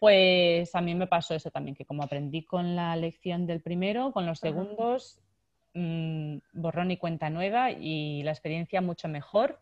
pues 0.00 0.74
a 0.74 0.80
mí 0.80 0.94
me 0.94 1.06
pasó 1.06 1.34
eso 1.34 1.50
también, 1.50 1.76
que 1.76 1.84
como 1.84 2.02
aprendí 2.02 2.42
con 2.44 2.74
la 2.74 2.96
lección 2.96 3.46
del 3.46 3.60
primero, 3.60 4.12
con 4.12 4.24
los 4.24 4.38
segundos, 4.38 5.20
mm, 5.74 6.38
borrón 6.54 6.90
y 6.90 6.96
cuenta 6.96 7.28
nueva 7.28 7.70
y 7.70 8.22
la 8.22 8.30
experiencia 8.30 8.80
mucho 8.80 9.08
mejor 9.08 9.60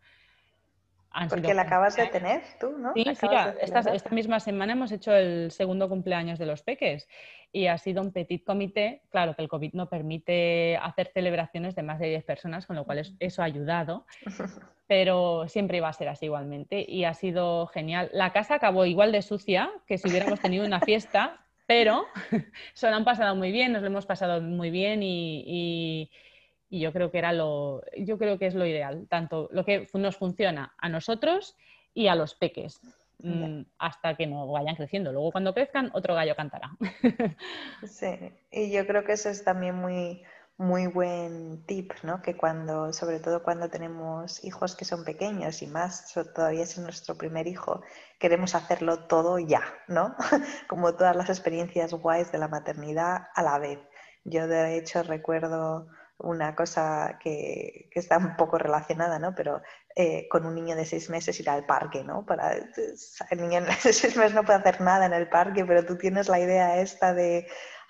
porque 1.29 1.55
la 1.55 1.63
acabas 1.63 1.97
de 1.97 2.07
tener 2.07 2.43
tú, 2.61 2.77
¿no? 2.79 2.93
Sí, 2.95 3.05
sí 3.15 3.27
esta, 3.61 4.11
misma 4.11 4.41
semana 4.41 4.73
hemos 4.73 4.93
hecho 4.93 5.15
el 5.15 5.51
segundo 5.51 5.89
cumpleaños 5.89 6.39
de 6.39 6.47
los 6.47 6.63
peques 6.63 7.09
y 7.53 7.67
ha 7.67 7.79
sido 7.79 8.03
un 8.03 8.13
petit 8.13 8.45
comité. 8.45 9.03
Claro 9.11 9.35
que 9.35 9.43
el 9.43 9.49
COVID 9.49 9.73
no 9.73 9.89
permite 9.89 10.77
hacer 10.77 11.11
celebraciones 11.13 11.75
de 11.75 11.83
más 11.83 11.99
de 11.99 12.09
10 12.09 12.25
personas, 12.25 12.67
con 12.67 12.77
lo 12.77 12.85
cual 12.85 13.03
eso 13.19 13.43
ha 13.43 13.47
ayudado, 13.47 14.07
pero 14.87 15.49
siempre 15.49 15.79
iba 15.79 15.89
a 15.89 15.93
ser 15.93 16.09
así 16.09 16.27
igualmente 16.27 16.85
y 16.87 17.05
ha 17.05 17.15
sido 17.15 17.67
genial. 17.69 18.11
La 18.13 18.33
casa 18.33 18.55
acabó 18.55 18.85
igual 18.85 19.13
de 19.13 19.23
sucia 19.23 19.71
que 19.87 19.99
si 19.99 20.09
hubiéramos 20.09 20.41
tenido 20.41 20.67
una 20.67 20.81
fiesta, 20.81 21.41
pero 21.67 22.07
se 22.75 22.89
lo 22.89 22.97
han 22.97 23.05
pasado 23.05 23.35
muy 23.35 23.51
bien, 23.51 23.73
nos 23.73 23.83
lo 23.83 23.89
hemos 23.89 24.07
pasado 24.07 24.41
muy 24.41 24.71
bien 24.71 25.03
y 25.03 26.09
y 26.09 26.11
yo 26.71 26.93
creo 26.93 27.11
que 27.11 27.19
era 27.19 27.33
lo, 27.33 27.83
yo 27.97 28.19
creo 28.19 28.39
que 28.39 28.47
es 28.47 28.55
lo 28.55 28.67
ideal, 28.67 29.07
tanto 29.09 29.49
lo 29.53 29.65
que 29.65 29.89
nos 29.95 30.17
funciona 30.17 30.75
a 30.79 30.89
nosotros 30.89 31.57
y 31.95 32.09
a 32.09 32.15
los 32.15 32.35
peques. 32.35 32.81
Mm, 33.21 33.63
hasta 33.79 34.15
que 34.15 34.29
no 34.29 34.47
vayan 34.47 34.77
creciendo. 34.77 35.11
Luego 35.13 35.33
cuando 35.33 35.53
crezcan, 35.53 35.91
otro 35.93 36.15
gallo 36.15 36.37
cantará. 36.37 36.71
Sí, 37.85 38.33
y 38.51 38.71
yo 38.71 38.87
creo 38.87 39.05
que 39.05 39.13
eso 39.13 39.29
es 39.29 39.43
también 39.43 39.75
muy, 39.75 40.23
muy 40.57 40.87
buen 40.87 41.65
tip, 41.67 41.93
¿no? 42.03 42.23
Que 42.23 42.37
cuando, 42.37 42.93
sobre 42.93 43.19
todo 43.19 43.43
cuando 43.43 43.69
tenemos 43.71 44.45
hijos 44.45 44.77
que 44.77 44.85
son 44.85 45.05
pequeños 45.05 45.63
y 45.63 45.67
más, 45.67 46.13
todavía 46.35 46.63
es 46.63 46.79
nuestro 46.79 47.17
primer 47.17 47.49
hijo, 47.49 47.83
queremos 48.19 48.55
hacerlo 48.55 49.07
todo 49.07 49.39
ya, 49.39 49.63
¿no? 49.89 50.15
Como 50.69 50.95
todas 50.95 51.17
las 51.17 51.29
experiencias 51.29 51.95
guays 51.95 52.31
de 52.31 52.39
la 52.39 52.49
maternidad 52.49 53.29
a 53.35 53.43
la 53.43 53.59
vez. 53.59 53.81
Yo 54.25 54.47
de 54.47 54.77
hecho 54.77 55.03
recuerdo 55.03 55.89
una 56.19 56.55
cosa 56.55 57.19
que, 57.23 57.89
que, 57.93 58.01
está 58.01 58.19
un 58.19 58.37
poco 58.37 58.59
relacionada, 58.59 59.19
¿no? 59.19 59.35
Pero 59.35 59.63
eh, 59.95 60.27
con 60.29 60.47
un 60.47 60.55
niño 60.55 60.75
de 60.75 60.85
seis 60.85 61.09
meses 61.11 61.39
ir 61.39 61.49
al 61.49 61.65
parque, 61.65 62.03
¿no? 62.03 62.27
Para, 62.27 62.53
el 62.55 63.41
niño 63.41 63.63
de 63.63 63.73
seis 63.93 64.17
meses 64.17 64.35
no 64.35 64.45
puede 64.45 64.59
hacer 64.59 64.81
nada 64.81 65.07
en 65.07 65.13
el 65.13 65.29
parque, 65.29 65.65
pero 65.65 65.85
tú 65.85 65.97
tienes 65.97 66.29
la 66.29 66.41
idea 66.41 66.81
esta 66.81 67.15
de, 67.15 67.47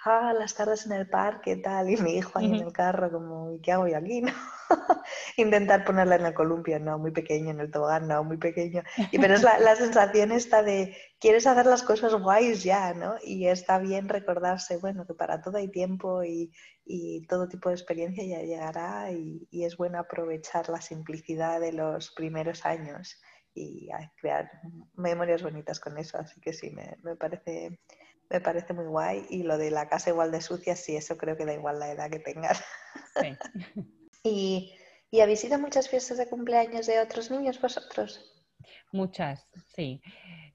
ah, 0.09 0.33
las 0.33 0.55
tardes 0.55 0.87
en 0.87 0.93
el 0.93 1.09
parque, 1.09 1.57
tal, 1.57 1.91
y 1.91 1.97
mi 1.97 2.17
hijo 2.17 2.39
ahí 2.39 2.47
en 2.47 2.67
el 2.67 2.73
carro, 2.73 3.11
como, 3.11 3.53
¿y 3.53 3.61
qué 3.61 3.73
hago 3.73 3.87
yo 3.87 3.97
aquí? 3.97 4.23
¿no? 4.23 4.33
Intentar 5.37 5.85
ponerla 5.85 6.17
en 6.17 6.27
el 6.27 6.35
columpio, 6.35 6.81
no, 6.81 6.99
muy 6.99 7.11
pequeño, 7.11 7.51
en 7.51 7.61
el 7.61 7.71
tobogán, 7.71 8.09
no, 8.09 8.25
muy 8.25 8.37
pequeño. 8.37 8.83
Y, 9.13 9.19
pero 9.19 9.35
es 9.35 9.43
la, 9.43 9.59
la, 9.59 9.77
sensación 9.77 10.33
esta 10.33 10.63
de, 10.63 10.97
quieres 11.21 11.47
hacer 11.47 11.67
las 11.67 11.83
cosas 11.83 12.15
guays 12.15 12.65
ya, 12.65 12.95
¿no? 12.95 13.17
Y 13.23 13.47
está 13.47 13.79
bien 13.79 14.09
recordarse, 14.09 14.79
bueno, 14.79 15.07
que 15.07 15.15
para 15.15 15.41
todo 15.41 15.59
hay 15.59 15.69
tiempo 15.69 16.25
y, 16.25 16.53
y 16.85 17.27
todo 17.27 17.49
tipo 17.49 17.69
de 17.69 17.75
experiencia 17.75 18.25
ya 18.25 18.41
llegará 18.41 19.13
y, 19.13 19.47
y, 19.51 19.65
es 19.65 19.77
bueno 19.77 19.99
aprovechar 19.99 20.69
la 20.69 20.81
simplicidad 20.81 21.61
de 21.61 21.73
los 21.73 22.11
primeros 22.11 22.65
años 22.65 23.21
y 23.55 23.89
crear 24.21 24.51
memorias 24.95 25.43
bonitas 25.43 25.81
con 25.81 25.99
eso. 25.99 26.19
Así 26.19 26.41
que 26.41 26.53
sí, 26.53 26.71
me, 26.71 26.97
me 27.03 27.17
parece 27.17 27.81
me 28.31 28.41
parece 28.41 28.73
muy 28.73 28.87
guay. 28.87 29.27
Y 29.31 29.43
lo 29.43 29.59
de 29.59 29.71
la 29.71 29.89
casa 29.89 30.11
igual 30.11 30.31
de 30.31 30.41
sucia, 30.41 30.77
sí, 30.77 30.97
eso 30.97 31.17
creo 31.17 31.37
que 31.37 31.45
da 31.45 31.55
igual 31.55 31.79
la 31.79 31.91
edad 31.91 32.11
que 32.11 32.19
tengas. 32.19 32.63
Sí. 33.21 33.37
¿Y, 34.25 34.75
¿Y 35.11 35.21
habéis 35.21 35.45
ido 35.45 35.55
a 35.55 35.59
muchas 35.59 35.89
fiestas 35.89 36.19
de 36.19 36.29
cumpleaños 36.29 36.87
de 36.87 37.01
otros 37.01 37.31
niños 37.31 37.61
vosotros? 37.61 38.35
Muchas, 38.93 39.51
sí. 39.75 40.03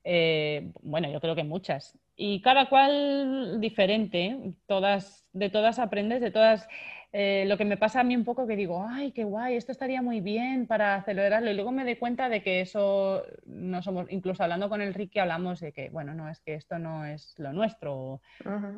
Eh, 0.03 0.71
bueno, 0.81 1.09
yo 1.09 1.19
creo 1.21 1.35
que 1.35 1.43
muchas. 1.43 1.97
Y 2.15 2.41
cada 2.41 2.69
cual 2.69 3.59
diferente, 3.59 4.53
todas, 4.67 5.25
de 5.31 5.49
todas 5.49 5.79
aprendes, 5.79 6.21
de 6.21 6.31
todas 6.31 6.67
eh, 7.15 7.45
lo 7.47 7.57
que 7.57 7.65
me 7.65 7.77
pasa 7.77 7.99
a 7.99 8.03
mí 8.03 8.15
un 8.15 8.23
poco 8.23 8.47
que 8.47 8.55
digo, 8.55 8.87
ay, 8.89 9.11
qué 9.11 9.23
guay, 9.23 9.55
esto 9.55 9.71
estaría 9.71 10.01
muy 10.01 10.19
bien 10.19 10.65
para 10.65 11.03
celebrarlo. 11.03 11.51
Y 11.51 11.53
luego 11.53 11.71
me 11.71 11.83
doy 11.83 11.95
cuenta 11.95 12.27
de 12.27 12.41
que 12.41 12.59
eso 12.61 13.23
no 13.45 13.83
somos, 13.83 14.07
incluso 14.09 14.41
hablando 14.41 14.67
con 14.67 14.81
el 14.81 14.95
Ricky, 14.95 15.19
hablamos 15.19 15.59
de 15.59 15.71
que, 15.71 15.91
bueno, 15.91 16.15
no, 16.15 16.27
es 16.27 16.39
que 16.39 16.55
esto 16.55 16.79
no 16.79 17.05
es 17.05 17.37
lo 17.37 17.53
nuestro. 17.53 18.19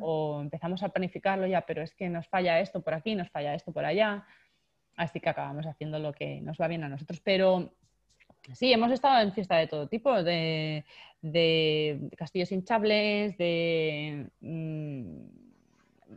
O, 0.00 0.40
empezamos 0.42 0.82
a 0.82 0.90
planificarlo 0.90 1.46
ya, 1.46 1.62
pero 1.62 1.80
es 1.80 1.94
que 1.94 2.10
nos 2.10 2.28
falla 2.28 2.60
esto 2.60 2.82
por 2.82 2.92
aquí, 2.92 3.14
nos 3.14 3.30
falla 3.30 3.54
esto 3.54 3.72
por 3.72 3.86
allá. 3.86 4.26
Así 4.96 5.18
que 5.18 5.30
acabamos 5.30 5.64
haciendo 5.64 5.98
lo 5.98 6.12
que 6.12 6.42
nos 6.42 6.60
va 6.60 6.68
bien 6.68 6.84
a 6.84 6.90
nosotros. 6.90 7.20
Pero 7.24 7.72
sí, 8.52 8.70
hemos 8.70 8.92
estado 8.92 9.18
en 9.22 9.32
fiesta 9.32 9.56
de 9.56 9.66
todo 9.66 9.88
tipo, 9.88 10.22
de, 10.22 10.84
de 11.22 12.10
castillos 12.18 12.52
hinchables, 12.52 13.38
de. 13.38 14.28
Mm, 14.40 15.45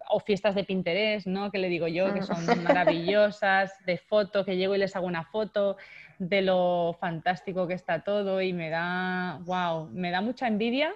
o 0.09 0.19
fiestas 0.19 0.55
de 0.55 0.63
Pinterest, 0.63 1.27
¿no? 1.27 1.51
Que 1.51 1.57
le 1.57 1.69
digo 1.69 1.87
yo, 1.87 2.13
que 2.13 2.21
son 2.21 2.37
maravillosas, 2.63 3.73
de 3.85 3.97
foto, 3.97 4.45
que 4.45 4.57
llego 4.57 4.75
y 4.75 4.79
les 4.79 4.95
hago 4.95 5.07
una 5.07 5.23
foto 5.23 5.77
de 6.19 6.41
lo 6.41 6.95
fantástico 6.99 7.67
que 7.67 7.73
está 7.73 8.03
todo 8.03 8.41
y 8.41 8.53
me 8.53 8.69
da, 8.69 9.39
wow, 9.45 9.89
me 9.91 10.11
da 10.11 10.21
mucha 10.21 10.47
envidia, 10.47 10.93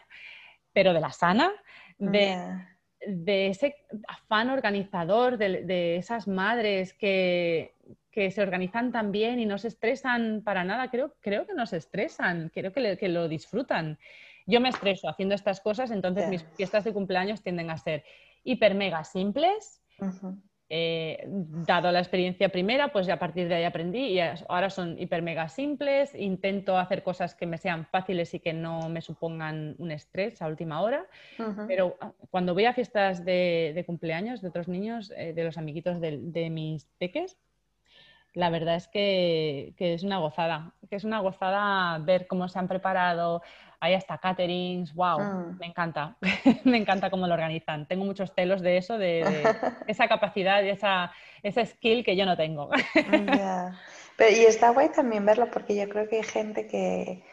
pero 0.73 0.93
de 0.93 0.99
la 0.99 1.11
sana, 1.11 1.51
de, 1.97 3.47
ese 3.47 3.75
afán 4.07 4.49
organizador, 4.49 5.37
de, 5.37 5.95
esas 5.95 6.27
madres 6.27 6.93
que, 6.93 7.75
que, 8.11 8.31
se 8.31 8.41
organizan 8.41 8.91
tan 8.91 9.11
bien 9.11 9.39
y 9.39 9.45
no 9.45 9.57
se 9.57 9.69
estresan 9.69 10.41
para 10.43 10.63
nada. 10.63 10.89
Creo, 10.89 11.15
creo 11.21 11.45
que 11.45 11.53
no 11.53 11.65
se 11.65 11.77
estresan, 11.77 12.49
creo 12.53 12.73
que, 12.73 12.97
que 12.97 13.09
lo 13.09 13.27
disfrutan. 13.27 13.97
Yo 14.45 14.59
me 14.59 14.69
estreso 14.69 15.07
haciendo 15.07 15.35
estas 15.35 15.61
cosas, 15.61 15.91
entonces 15.91 16.27
mis 16.27 16.43
fiestas 16.57 16.83
de 16.83 16.91
cumpleaños 16.91 17.41
tienden 17.41 17.69
a 17.69 17.77
ser 17.77 18.03
hiper 18.43 18.75
mega 18.75 19.03
simples. 19.03 19.81
Eh, 20.69 21.25
dado 21.27 21.91
la 21.91 21.99
experiencia 21.99 22.49
primera, 22.49 22.91
pues 22.91 23.07
a 23.07 23.19
partir 23.19 23.47
de 23.47 23.55
ahí 23.55 23.63
aprendí 23.63 24.05
y 24.05 24.19
ahora 24.19 24.69
son 24.69 24.97
hiper 24.99 25.21
mega 25.21 25.47
simples. 25.47 26.15
Intento 26.15 26.77
hacer 26.77 27.03
cosas 27.03 27.35
que 27.35 27.45
me 27.45 27.57
sean 27.57 27.85
fáciles 27.85 28.33
y 28.33 28.39
que 28.39 28.53
no 28.53 28.89
me 28.89 29.01
supongan 29.01 29.75
un 29.77 29.91
estrés 29.91 30.41
a 30.41 30.47
última 30.47 30.81
hora. 30.81 31.05
Pero 31.67 31.95
ah, 32.01 32.11
cuando 32.31 32.53
voy 32.53 32.65
a 32.65 32.73
fiestas 32.73 33.23
de, 33.23 33.83
cumpleaños 33.85 34.41
de 34.41 34.47
otros 34.47 34.67
niños, 34.67 35.13
eh, 35.15 35.33
de 35.33 35.43
los 35.43 35.57
amiguitos 35.57 36.01
de, 36.01 36.17
de 36.19 36.49
mis 36.49 36.85
peques, 36.97 37.37
la 38.33 38.49
verdad 38.49 38.75
es 38.75 38.87
que, 38.87 39.75
que, 39.77 39.93
es 39.93 40.01
una 40.01 40.17
gozada, 40.17 40.73
que 40.89 40.95
es 40.95 41.03
una 41.03 41.19
gozada 41.19 41.99
ver 41.99 42.25
cómo 42.25 42.47
se 42.47 42.57
han 42.57 42.67
preparado, 42.67 43.43
hay 43.83 43.95
hasta 43.95 44.17
caterings, 44.17 44.93
wow, 44.93 45.19
mm. 45.19 45.57
me 45.59 45.65
encanta, 45.65 46.15
me 46.63 46.77
encanta 46.77 47.09
cómo 47.09 47.27
lo 47.27 47.33
organizan. 47.33 47.85
Tengo 47.85 48.05
muchos 48.05 48.31
celos 48.33 48.61
de 48.61 48.77
eso, 48.77 48.97
de, 48.97 49.23
esa 49.87 50.07
capacidad 50.07 50.63
y 50.63 50.69
esa, 50.69 51.11
esa 51.43 51.65
skill 51.65 52.05
que 52.05 52.15
yo 52.15 52.25
no 52.25 52.37
tengo. 52.37 52.69
Pero, 54.15 54.31
y 54.31 54.45
está 54.45 54.69
guay 54.69 54.89
también 54.89 55.25
verlo 55.25 55.49
porque 55.51 55.75
yo 55.75 55.89
creo 55.89 56.07
que 56.07 56.17
hay 56.17 56.23
gente 56.23 56.65
que, 56.67 57.25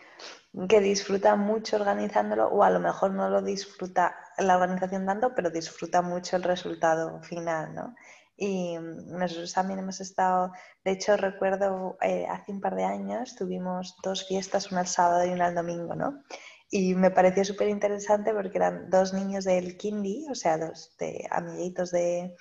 que 0.68 0.80
disfruta 0.80 1.36
mucho 1.36 1.76
organizándolo 1.76 2.48
o 2.48 2.64
a 2.64 2.70
lo 2.70 2.80
mejor 2.80 3.12
no 3.12 3.28
lo 3.30 3.42
disfruta 3.42 4.16
la 4.38 4.56
organización 4.56 5.06
tanto, 5.06 5.32
pero 5.36 5.50
disfruta 5.50 6.02
mucho 6.02 6.34
el 6.34 6.42
resultado 6.42 7.22
final, 7.22 7.74
¿no? 7.76 7.94
Y 8.42 8.78
nosotros 8.78 9.52
también 9.52 9.80
hemos 9.80 10.00
estado, 10.00 10.50
de 10.82 10.92
hecho 10.92 11.14
recuerdo 11.18 11.98
eh, 12.00 12.26
hace 12.26 12.52
un 12.52 12.62
par 12.62 12.74
de 12.74 12.84
años 12.84 13.36
tuvimos 13.36 13.96
dos 14.02 14.26
fiestas, 14.26 14.72
una 14.72 14.80
el 14.80 14.86
sábado 14.86 15.26
y 15.26 15.28
una 15.28 15.48
el 15.48 15.54
domingo, 15.54 15.94
¿no? 15.94 16.22
Y 16.70 16.94
me 16.94 17.10
pareció 17.10 17.44
súper 17.44 17.68
interesante 17.68 18.32
porque 18.32 18.56
eran 18.56 18.88
dos 18.88 19.12
niños 19.12 19.44
del 19.44 19.76
kindy, 19.76 20.26
o 20.30 20.34
sea, 20.34 20.56
dos 20.56 20.96
de 20.98 21.28
amiguitos 21.30 21.90
de, 21.90 22.34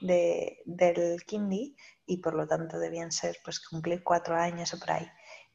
de, 0.00 0.62
del 0.64 1.22
kindy 1.24 1.76
y 2.06 2.16
por 2.22 2.32
lo 2.32 2.46
tanto 2.46 2.78
debían 2.78 3.12
ser 3.12 3.36
pues 3.44 3.60
cumplir 3.60 4.02
cuatro 4.02 4.36
años 4.36 4.72
o 4.72 4.78
por 4.78 4.90
ahí. 4.92 5.06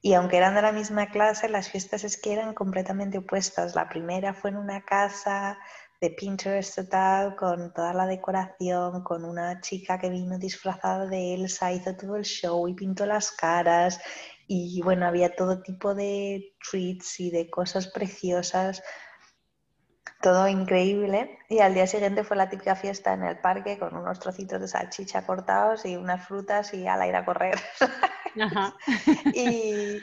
Y 0.04 0.14
aunque 0.14 0.38
eran 0.38 0.54
de 0.54 0.62
la 0.62 0.72
misma 0.72 1.10
clase, 1.10 1.50
las 1.50 1.70
fiestas 1.70 2.04
es 2.04 2.22
que 2.22 2.34
eran 2.34 2.54
completamente 2.54 3.18
opuestas. 3.18 3.74
La 3.74 3.90
primera 3.90 4.36
fue 4.36 4.52
en 4.52 4.58
una 4.58 4.84
casa 4.84 5.58
de 6.02 6.10
Pinterest 6.10 6.76
total, 6.76 7.36
con 7.36 7.72
toda 7.74 7.94
la 7.94 8.08
decoración, 8.08 9.04
con 9.04 9.24
una 9.24 9.62
chica 9.62 10.00
que 10.00 10.10
vino 10.10 10.40
disfrazada 10.40 11.06
de 11.06 11.36
Elsa, 11.36 11.72
hizo 11.72 11.96
todo 11.96 12.16
el 12.16 12.24
show 12.24 12.68
y 12.68 12.74
pintó 12.74 13.06
las 13.06 13.32
caras. 13.32 14.00
Y 14.48 14.82
bueno, 14.82 15.06
había 15.06 15.36
todo 15.36 15.62
tipo 15.62 15.94
de 15.94 16.56
treats 16.70 17.20
y 17.20 17.30
de 17.30 17.50
cosas 17.52 17.88
preciosas, 17.88 18.82
todo 20.22 20.48
increíble. 20.48 21.38
Y 21.50 21.60
al 21.60 21.76
día 21.76 21.86
siguiente 21.86 22.24
fue 22.24 22.36
la 22.36 22.50
típica 22.50 22.76
fiesta 22.76 23.14
en 23.14 23.24
el 23.24 23.40
parque 23.40 23.78
con 23.78 23.96
unos 23.96 24.20
trocitos 24.20 24.60
de 24.60 24.68
salchicha 24.68 25.26
cortados 25.26 25.86
y 25.86 25.98
unas 25.98 26.28
frutas 26.28 26.74
y 26.74 26.88
al 26.88 27.02
aire 27.04 27.18
a 27.18 27.26
correr. 27.26 27.60
y, 29.36 30.02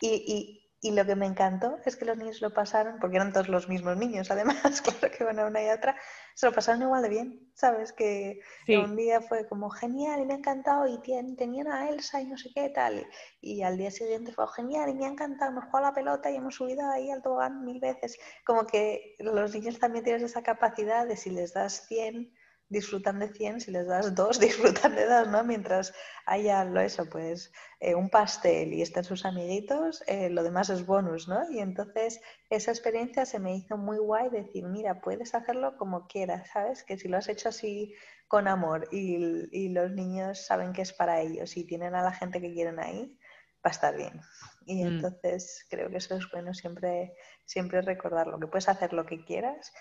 y 0.00 0.24
y 0.26 0.63
lo 0.92 1.06
que 1.06 1.16
me 1.16 1.26
encantó 1.26 1.78
es 1.86 1.96
que 1.96 2.04
los 2.04 2.18
niños 2.18 2.42
lo 2.42 2.52
pasaron, 2.52 2.98
porque 3.00 3.16
eran 3.16 3.32
todos 3.32 3.48
los 3.48 3.68
mismos 3.68 3.96
niños, 3.96 4.30
además, 4.30 4.56
claro 4.82 5.14
que 5.16 5.24
van 5.24 5.38
a 5.38 5.46
una 5.46 5.62
y 5.62 5.70
otra, 5.70 5.96
se 6.34 6.46
lo 6.46 6.52
pasaron 6.52 6.82
igual 6.82 7.02
de 7.02 7.08
bien, 7.08 7.50
¿sabes? 7.54 7.92
Que, 7.92 8.40
un 8.68 8.94
día 8.94 9.20
fue 9.22 9.48
como 9.48 9.70
genial 9.70 10.20
y 10.20 10.26
me 10.26 10.34
ha 10.34 10.36
encantado 10.36 10.86
y 10.86 11.00
tenían 11.36 11.68
a 11.68 11.88
Elsa 11.88 12.20
y 12.20 12.26
no 12.26 12.36
sé 12.36 12.50
qué 12.54 12.68
tal. 12.68 13.06
Y 13.40 13.62
al 13.62 13.78
día 13.78 13.90
siguiente 13.90 14.32
fue 14.32 14.46
genial 14.54 14.90
y 14.90 14.94
me 14.94 15.06
ha 15.06 15.08
encantado, 15.08 15.52
hemos 15.52 15.64
jugado 15.64 15.86
la 15.86 15.94
pelota 15.94 16.30
y 16.30 16.36
hemos 16.36 16.56
subido 16.56 16.88
ahí 16.90 17.10
al 17.10 17.22
tobogán 17.22 17.64
mil 17.64 17.80
veces. 17.80 18.18
Como 18.44 18.66
que 18.66 19.16
los 19.20 19.54
niños 19.54 19.78
también 19.78 20.04
tienen 20.04 20.24
esa 20.24 20.42
capacidad 20.42 21.06
de 21.06 21.16
si 21.16 21.30
les 21.30 21.54
das 21.54 21.86
100 21.86 22.30
disfrutan 22.74 23.18
de 23.18 23.32
100, 23.32 23.62
si 23.62 23.70
les 23.70 23.86
das 23.86 24.14
dos, 24.14 24.38
disfrutan 24.48 24.94
de 24.94 25.06
dos, 25.06 25.28
¿no? 25.28 25.42
Mientras 25.44 25.94
haya 26.26 26.64
lo 26.64 26.80
eso, 26.80 27.08
pues 27.08 27.50
eh, 27.80 27.94
un 27.94 28.10
pastel 28.10 28.74
y 28.74 28.82
estén 28.82 29.04
sus 29.04 29.24
amiguitos, 29.24 30.02
eh, 30.06 30.28
lo 30.28 30.42
demás 30.42 30.68
es 30.68 30.84
bonus, 30.84 31.26
¿no? 31.26 31.50
Y 31.50 31.60
entonces 31.60 32.20
esa 32.50 32.70
experiencia 32.70 33.24
se 33.24 33.38
me 33.38 33.56
hizo 33.56 33.78
muy 33.78 33.96
guay 33.96 34.28
decir, 34.28 34.66
mira, 34.66 35.00
puedes 35.00 35.34
hacerlo 35.34 35.76
como 35.78 36.06
quieras, 36.06 36.50
¿sabes? 36.52 36.84
Que 36.84 36.98
si 36.98 37.08
lo 37.08 37.16
has 37.16 37.28
hecho 37.28 37.48
así 37.48 37.94
con 38.28 38.48
amor 38.48 38.88
y, 38.92 39.48
y 39.50 39.68
los 39.70 39.90
niños 39.90 40.44
saben 40.46 40.72
que 40.72 40.82
es 40.82 40.92
para 40.92 41.20
ellos 41.20 41.56
y 41.56 41.66
tienen 41.66 41.94
a 41.94 42.02
la 42.02 42.12
gente 42.12 42.40
que 42.40 42.52
quieren 42.52 42.78
ahí, 42.78 43.16
va 43.64 43.70
a 43.70 43.70
estar 43.70 43.96
bien. 43.96 44.20
Y 44.66 44.84
mm. 44.84 44.86
entonces 44.86 45.66
creo 45.70 45.88
que 45.88 45.96
eso 45.96 46.16
es 46.16 46.30
bueno 46.30 46.52
siempre, 46.52 47.14
siempre 47.44 47.80
recordarlo, 47.80 48.38
que 48.38 48.46
puedes 48.46 48.68
hacer 48.68 48.92
lo 48.92 49.06
que 49.06 49.24
quieras 49.24 49.72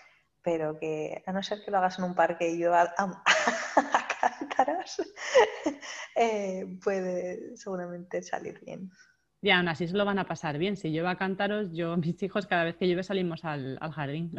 pero 0.43 0.77
que 0.77 1.23
a 1.25 1.31
no 1.31 1.41
ser 1.41 1.63
que 1.63 1.71
lo 1.71 1.77
hagas 1.77 1.97
en 1.99 2.05
un 2.05 2.15
parque 2.15 2.49
y 2.51 2.59
yo 2.59 2.73
a, 2.75 2.93
cántaros, 4.21 5.01
eh, 6.15 6.77
puede 6.83 7.55
seguramente 7.57 8.21
salir 8.21 8.59
bien. 8.63 8.91
Y 9.43 9.51
aún 9.51 9.67
así 9.67 9.89
se 9.89 9.97
lo 9.97 10.05
van 10.05 10.19
a 10.19 10.25
pasar 10.25 10.57
bien. 10.57 10.77
Si 10.77 10.89
lleva 10.89 11.17
cántaros, 11.17 11.73
yo, 11.73 11.97
mis 11.97 12.23
hijos, 12.23 12.47
cada 12.47 12.63
vez 12.63 12.77
que 12.77 12.87
llueve 12.87 13.03
salimos 13.03 13.43
al, 13.43 13.77
jardín 13.91 14.31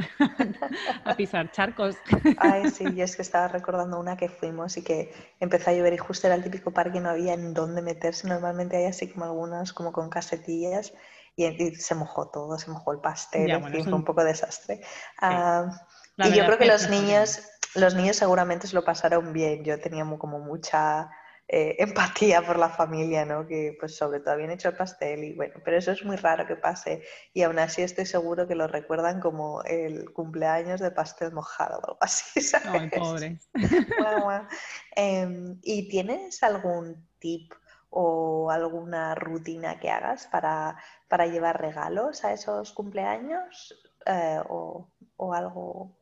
a 1.04 1.14
pisar 1.14 1.50
charcos. 1.52 1.96
Ay, 2.38 2.70
sí, 2.70 2.86
y 2.94 3.02
es 3.02 3.14
que 3.14 3.20
estaba 3.20 3.48
recordando 3.48 4.00
una 4.00 4.16
que 4.16 4.30
fuimos 4.30 4.78
y 4.78 4.82
que 4.82 5.12
empezó 5.40 5.70
a 5.70 5.74
llover 5.74 5.92
y 5.92 5.98
justo 5.98 6.26
era 6.26 6.36
el 6.36 6.42
típico 6.42 6.70
parque 6.70 6.98
y 6.98 7.00
no 7.02 7.10
había 7.10 7.34
en 7.34 7.52
dónde 7.52 7.82
meterse. 7.82 8.26
Normalmente 8.28 8.78
hay 8.78 8.86
así 8.86 9.10
como 9.10 9.26
algunas 9.26 9.74
como 9.74 9.92
con 9.92 10.08
casetillas 10.08 10.94
y, 11.36 11.74
se 11.74 11.94
mojó 11.94 12.28
todo, 12.28 12.58
se 12.58 12.70
mojó 12.70 12.92
el 12.92 13.00
pastel, 13.00 13.60
fue 13.60 13.92
un 13.92 14.04
poco 14.04 14.24
desastre. 14.24 14.80
Ah, 15.20 15.70
y 16.18 16.32
yo 16.32 16.46
creo 16.46 16.58
que 16.58 16.66
los 16.66 16.88
niños, 16.88 17.42
los 17.74 17.94
niños 17.94 18.16
seguramente 18.16 18.66
se 18.66 18.74
lo 18.74 18.84
pasaron 18.84 19.32
bien. 19.32 19.64
Yo 19.64 19.80
tenía 19.80 20.04
como 20.18 20.38
mucha 20.38 21.10
eh, 21.48 21.76
empatía 21.78 22.42
por 22.42 22.58
la 22.58 22.68
familia, 22.68 23.24
¿no? 23.24 23.46
Que 23.46 23.76
pues 23.78 23.96
sobre 23.96 24.20
todo 24.20 24.34
habían 24.34 24.50
hecho 24.50 24.68
el 24.68 24.76
pastel 24.76 25.24
y 25.24 25.34
bueno, 25.34 25.54
pero 25.64 25.76
eso 25.76 25.92
es 25.92 26.04
muy 26.04 26.16
raro 26.16 26.46
que 26.46 26.56
pase 26.56 27.02
y 27.32 27.42
aún 27.42 27.58
así 27.58 27.82
estoy 27.82 28.06
seguro 28.06 28.46
que 28.46 28.54
lo 28.54 28.66
recuerdan 28.66 29.20
como 29.20 29.62
el 29.64 30.12
cumpleaños 30.12 30.80
de 30.80 30.90
pastel 30.90 31.32
mojado 31.32 31.78
o 31.78 31.84
algo 31.84 31.98
así, 32.00 32.40
¿sabes? 32.40 32.92
pobre. 32.96 33.38
Em, 34.96 35.58
¿Y 35.62 35.88
tienes 35.88 36.42
algún 36.42 37.08
tip 37.18 37.52
o 37.96 38.50
alguna 38.50 39.14
rutina 39.14 39.78
que 39.78 39.88
hagas 39.88 40.26
para, 40.26 40.76
para 41.08 41.26
llevar 41.26 41.60
regalos 41.60 42.24
a 42.24 42.32
esos 42.32 42.72
cumpleaños 42.72 43.74
eh, 44.04 44.40
o, 44.48 44.88
o 45.16 45.32
algo 45.32 45.96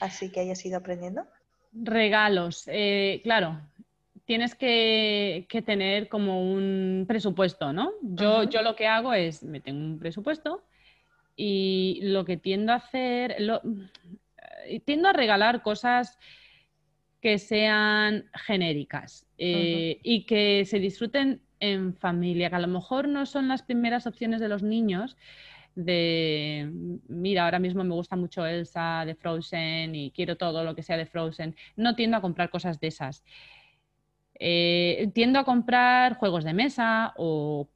así 0.00 0.30
que 0.30 0.40
hayas 0.40 0.64
ido 0.66 0.76
aprendiendo? 0.76 1.26
Regalos, 1.72 2.64
eh, 2.66 3.20
claro, 3.22 3.60
tienes 4.26 4.54
que, 4.54 5.46
tener 5.64 6.08
como 6.10 6.42
un 6.42 7.06
presupuesto, 7.08 7.72
¿no? 7.72 7.92
Yo, 8.02 8.42
yo 8.42 8.60
lo 8.60 8.76
que 8.76 8.86
hago 8.86 9.14
es, 9.14 9.42
me 9.42 9.60
tengo 9.60 9.82
un 9.82 9.98
presupuesto 9.98 10.62
y 11.34 12.00
lo 12.02 12.26
que 12.26 12.36
tiendo 12.36 12.72
a 12.72 12.76
hacer, 12.76 13.36
lo, 13.38 13.62
eh, 14.66 14.80
tiendo 14.80 15.08
a 15.08 15.14
regalar 15.14 15.62
cosas 15.62 16.18
que 17.20 17.38
sean 17.38 18.24
genéricas 18.32 19.26
eh, 19.38 19.98
y 20.02 20.24
que 20.24 20.64
se 20.64 20.78
disfruten 20.78 21.40
en 21.60 21.94
familia, 21.94 22.50
que 22.50 22.56
a 22.56 22.60
lo 22.60 22.68
mejor 22.68 23.08
no 23.08 23.26
son 23.26 23.48
las 23.48 23.62
primeras 23.62 24.06
opciones 24.06 24.40
de 24.40 24.48
los 24.48 24.62
niños, 24.62 25.16
de, 25.74 26.72
mira, 27.06 27.44
ahora 27.44 27.60
mismo 27.60 27.84
me 27.84 27.94
gusta 27.94 28.16
mucho 28.16 28.44
Elsa 28.44 29.04
de 29.06 29.14
Frozen 29.14 29.94
y 29.94 30.10
quiero 30.10 30.36
todo 30.36 30.64
lo 30.64 30.74
que 30.74 30.82
sea 30.82 30.96
de 30.96 31.06
Frozen. 31.06 31.54
No 31.76 31.94
tiendo 31.94 32.16
a 32.16 32.20
comprar 32.20 32.50
cosas 32.50 32.80
de 32.80 32.88
esas. 32.88 33.24
Eh, 34.40 35.10
tiendo 35.14 35.38
a 35.38 35.44
comprar 35.44 36.14
juegos 36.14 36.42
de 36.42 36.52
mesa 36.52 37.14
o, 37.16 37.68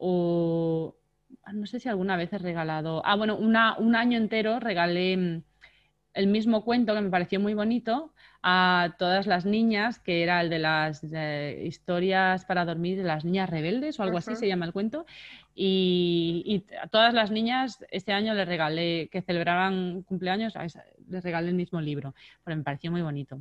no 0.00 1.66
sé 1.66 1.78
si 1.78 1.88
alguna 1.88 2.16
vez 2.16 2.32
he 2.32 2.38
regalado. 2.38 3.00
Ah, 3.04 3.14
bueno, 3.14 3.36
un 3.36 3.54
año 3.56 4.18
entero 4.18 4.58
regalé 4.58 5.16
mm, 5.16 5.42
el 6.16 6.26
mismo 6.28 6.64
cuento 6.64 6.94
que 6.94 7.02
me 7.02 7.10
pareció 7.10 7.38
muy 7.38 7.52
bonito 7.52 8.12
a 8.42 8.94
todas 8.98 9.26
las 9.26 9.44
niñas, 9.44 9.98
que 9.98 10.22
era 10.22 10.40
el 10.40 10.48
de 10.48 10.58
las 10.58 11.04
historias 11.62 12.46
para 12.46 12.64
dormir 12.64 12.96
de 12.96 13.04
las 13.04 13.24
niñas 13.24 13.50
rebeldes 13.50 14.00
o 14.00 14.02
algo 14.02 14.16
así 14.16 14.34
se 14.34 14.48
llama 14.48 14.64
el 14.64 14.72
cuento. 14.72 15.04
Y, 15.54 16.64
a 16.82 16.88
todas 16.88 17.12
las 17.12 17.30
niñas 17.30 17.84
este 17.90 18.12
año 18.12 18.32
les 18.34 18.48
regalé, 18.48 19.08
que 19.12 19.20
celebraban 19.20 20.02
cumpleaños, 20.02 20.54
les 21.08 21.22
regalé 21.22 21.50
el 21.50 21.54
mismo 21.54 21.80
libro, 21.80 22.14
pero 22.44 22.56
me 22.56 22.62
pareció 22.62 22.90
muy 22.90 23.02
bonito 23.02 23.38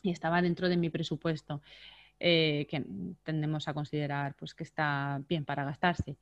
y 0.00 0.10
estaba 0.10 0.40
dentro 0.40 0.68
de 0.68 0.76
mi 0.76 0.90
presupuesto, 0.90 1.62
eh, 2.20 2.66
que 2.70 2.84
tendemos 3.24 3.66
a 3.66 3.74
considerar 3.74 4.36
pues, 4.38 4.54
que 4.54 4.62
está 4.62 5.20
bien 5.28 5.44
para 5.44 5.64
gastarse. 5.64 6.16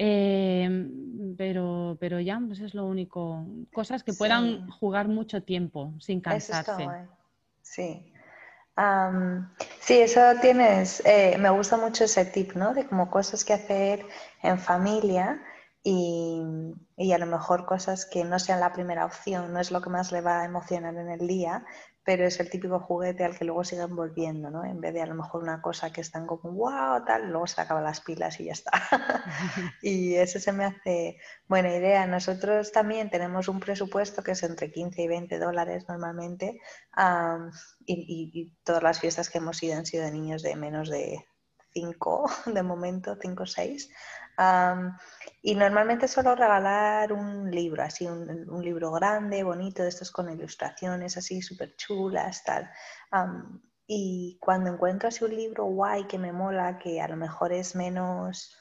Em, 0.00 1.34
pero, 1.36 1.96
pero 1.98 2.20
ya, 2.20 2.40
pues 2.46 2.60
es 2.60 2.72
lo 2.72 2.86
único. 2.86 3.44
Cosas 3.72 4.04
que 4.04 4.12
puedan 4.12 4.70
jugar 4.70 5.08
mucho 5.08 5.42
tiempo 5.42 5.92
sin 5.98 6.20
cansarse. 6.20 6.86
sí. 7.60 8.12
sí, 9.80 10.00
eso 10.00 10.20
tienes. 10.40 11.02
Eh, 11.04 11.36
me 11.38 11.50
gusta 11.50 11.76
mucho 11.76 12.04
ese 12.04 12.24
tip, 12.26 12.52
¿no? 12.52 12.74
De 12.74 12.86
como 12.86 13.10
cosas 13.10 13.44
que 13.44 13.54
hacer 13.54 14.06
en 14.44 14.60
familia 14.60 15.42
y, 15.82 16.44
y, 16.96 17.12
a 17.12 17.18
lo 17.18 17.26
mejor 17.26 17.66
cosas 17.66 18.06
que 18.06 18.22
no 18.22 18.38
sean 18.38 18.60
la 18.60 18.72
primera 18.72 19.04
opción, 19.04 19.52
no 19.52 19.58
es 19.58 19.72
lo 19.72 19.80
que 19.80 19.90
más 19.90 20.12
le 20.12 20.20
va 20.20 20.42
a 20.42 20.44
emocionar 20.44 20.94
en 20.94 21.10
el 21.10 21.26
día, 21.26 21.64
pero 22.08 22.24
es 22.24 22.40
el 22.40 22.48
típico 22.48 22.80
juguete 22.80 23.22
al 23.22 23.36
que 23.36 23.44
luego 23.44 23.64
siguen 23.64 23.94
volviendo, 23.94 24.48
¿no? 24.48 24.64
En 24.64 24.80
vez 24.80 24.94
de 24.94 25.02
a 25.02 25.06
lo 25.06 25.14
mejor 25.14 25.42
una 25.42 25.60
cosa 25.60 25.92
que 25.92 26.00
están 26.00 26.26
como, 26.26 26.52
wow, 26.52 27.04
tal, 27.04 27.28
luego 27.28 27.46
se 27.46 27.60
acaban 27.60 27.84
las 27.84 28.00
pilas 28.00 28.40
y 28.40 28.46
ya 28.46 28.52
está. 28.52 28.70
y 29.82 30.14
eso 30.14 30.40
se 30.40 30.52
me 30.52 30.64
hace 30.64 31.18
buena 31.48 31.68
idea. 31.68 32.06
Nosotros 32.06 32.72
también 32.72 33.10
tenemos 33.10 33.46
un 33.48 33.60
presupuesto 33.60 34.22
que 34.22 34.30
es 34.30 34.42
entre 34.42 34.72
15 34.72 35.02
y 35.02 35.06
20 35.06 35.38
dólares 35.38 35.84
normalmente 35.86 36.58
y, 37.84 38.54
todas 38.64 38.82
las 38.82 39.00
fiestas 39.00 39.28
que 39.28 39.36
hemos 39.36 39.62
ido 39.62 39.76
han 39.76 39.84
sido 39.84 40.06
de 40.06 40.12
niños 40.12 40.40
de 40.40 40.56
menos 40.56 40.88
de 40.88 41.26
5 41.74 42.30
de 42.54 42.62
momento, 42.62 43.18
5 43.20 43.42
o 43.42 43.46
6 43.46 43.90
y 45.42 45.54
normalmente 45.54 46.08
suelo 46.08 46.34
regalar 46.34 47.12
un 47.12 47.50
libro, 47.50 47.82
así 47.82 48.06
un, 48.06 48.62
libro 48.62 48.90
grande, 48.92 49.44
bonito, 49.44 49.82
de 49.82 49.88
estos 49.88 50.10
con 50.10 50.30
ilustraciones 50.30 51.16
así 51.16 51.42
súper 51.42 51.76
chulas, 51.76 52.42
tal. 52.44 52.70
y 53.86 54.38
cuando 54.40 54.70
encuentro 54.70 55.08
así 55.08 55.24
un 55.24 55.34
libro 55.36 55.64
guay 55.64 56.04
que 56.06 56.18
me 56.18 56.32
mola, 56.32 56.78
que 56.78 57.00
a 57.00 57.08
lo 57.08 57.16
mejor 57.16 57.52
es 57.52 57.76
menos 57.76 58.56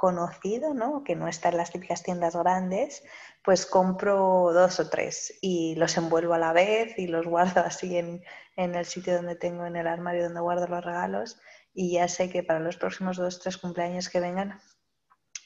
conocido, 0.00 0.72
¿no? 0.72 1.04
que 1.04 1.14
no 1.14 1.28
está 1.28 1.50
en 1.50 1.58
las 1.58 1.72
típicas 1.72 2.02
tiendas 2.02 2.34
grandes, 2.34 3.02
pues 3.44 3.66
compro 3.66 4.50
dos 4.54 4.80
o 4.80 4.88
tres 4.88 5.34
y 5.42 5.74
los 5.74 5.94
envuelvo 5.98 6.32
a 6.32 6.38
la 6.38 6.54
vez 6.54 6.98
y 6.98 7.06
los 7.06 7.26
guardo 7.26 7.60
así 7.60 7.98
en, 7.98 8.22
en 8.56 8.74
el 8.74 8.86
sitio 8.86 9.14
donde 9.14 9.36
tengo, 9.36 9.66
en 9.66 9.76
el 9.76 9.86
armario 9.86 10.22
donde 10.24 10.40
guardo 10.40 10.66
los 10.68 10.82
regalos 10.82 11.38
y 11.74 11.92
ya 11.92 12.08
sé 12.08 12.30
que 12.30 12.42
para 12.42 12.60
los 12.60 12.78
próximos 12.78 13.18
dos 13.18 13.36
o 13.36 13.40
tres 13.40 13.58
cumpleaños 13.58 14.08
que 14.08 14.20
vengan 14.20 14.58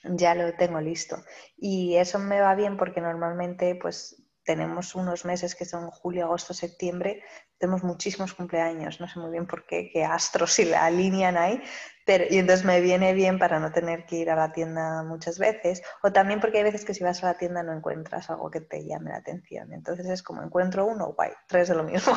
ya 0.05 0.35
lo 0.35 0.53
tengo 0.55 0.81
listo. 0.81 1.25
Y 1.57 1.97
eso 1.97 2.19
me 2.19 2.41
va 2.41 2.55
bien 2.55 2.77
porque 2.77 3.01
normalmente 3.01 3.75
pues 3.81 4.25
tenemos 4.45 4.95
unos 4.95 5.25
meses 5.25 5.55
que 5.55 5.65
son 5.65 5.91
julio, 5.91 6.25
agosto, 6.25 6.53
septiembre, 6.53 7.23
tenemos 7.59 7.83
muchísimos 7.83 8.35
cumpleaños, 8.35 9.01
no 9.01 9.09
sé 9.09 9.19
muy 9.19 9.31
bien 9.31 9.47
por 9.47 9.67
qué, 9.67 9.91
qué 9.91 10.05
astros 10.05 10.53
se 10.53 10.67
la 10.67 10.85
alinean 10.85 11.39
ahí, 11.39 11.63
pero 12.05 12.25
y 12.29 12.37
entonces 12.37 12.67
me 12.67 12.81
viene 12.83 13.15
bien 13.15 13.39
para 13.39 13.59
no 13.59 13.73
tener 13.73 14.05
que 14.05 14.17
ir 14.17 14.31
a 14.31 14.37
la 14.37 14.53
tienda 14.53 15.03
muchas 15.03 15.39
veces, 15.39 15.83
o 16.03 16.13
también 16.13 16.41
porque 16.41 16.59
hay 16.59 16.65
veces 16.65 16.85
que 16.85 16.93
si 16.93 17.03
vas 17.03 17.25
a 17.25 17.29
la 17.29 17.39
tienda 17.39 17.63
no 17.63 17.73
encuentras 17.73 18.29
algo 18.29 18.51
que 18.51 18.61
te 18.61 18.87
llame 18.87 19.11
la 19.11 19.17
atención, 19.17 19.73
entonces 19.73 20.07
es 20.07 20.23
como 20.23 20.43
encuentro 20.43 20.85
uno, 20.85 21.15
guay, 21.15 21.31
tres 21.49 21.69
de 21.69 21.77
lo 21.77 21.85
mismo. 21.85 22.13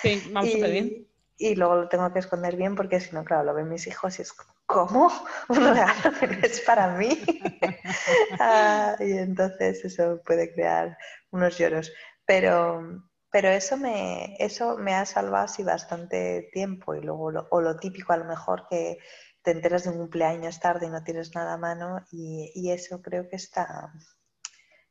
Sí, 0.00 0.22
vamos 0.32 0.50
súper 0.50 0.70
bien 0.70 1.07
y 1.38 1.54
luego 1.54 1.76
lo 1.76 1.88
tengo 1.88 2.12
que 2.12 2.18
esconder 2.18 2.56
bien 2.56 2.74
porque 2.74 2.98
si 2.98 3.14
no, 3.14 3.24
claro, 3.24 3.44
lo 3.44 3.54
ven 3.54 3.68
mis 3.68 3.86
hijos 3.86 4.18
y 4.18 4.22
es 4.22 4.32
como. 4.66 5.08
Un 5.48 5.56
regalo 5.56 6.18
que 6.18 6.46
es 6.46 6.60
para 6.62 6.88
mí. 6.88 7.16
Y 9.00 9.12
entonces 9.12 9.84
eso 9.84 10.20
puede 10.24 10.52
crear 10.52 10.98
unos 11.30 11.56
lloros. 11.58 11.92
Pero, 12.26 12.82
pero 13.30 13.48
eso, 13.48 13.76
me, 13.76 14.36
eso 14.38 14.76
me 14.76 14.94
ha 14.94 15.04
salvado 15.06 15.44
así 15.44 15.62
bastante 15.62 16.48
tiempo 16.52 16.94
y 16.94 17.00
luego 17.00 17.30
lo, 17.30 17.48
o 17.50 17.60
lo 17.60 17.76
típico 17.76 18.12
a 18.12 18.16
lo 18.16 18.24
mejor 18.24 18.66
que 18.68 18.98
te 19.42 19.52
enteras 19.52 19.84
de 19.84 19.90
un 19.90 19.98
cumpleaños 19.98 20.60
tarde 20.60 20.86
y 20.86 20.90
no 20.90 21.04
tienes 21.04 21.34
nada 21.34 21.54
a 21.54 21.58
mano 21.58 22.04
y, 22.10 22.50
y 22.54 22.70
eso 22.72 23.00
creo 23.00 23.28
que 23.28 23.36
está, 23.36 23.92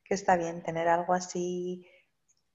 que 0.04 0.14
está 0.14 0.36
bien, 0.36 0.62
tener 0.62 0.88
algo 0.88 1.14
así 1.14 1.86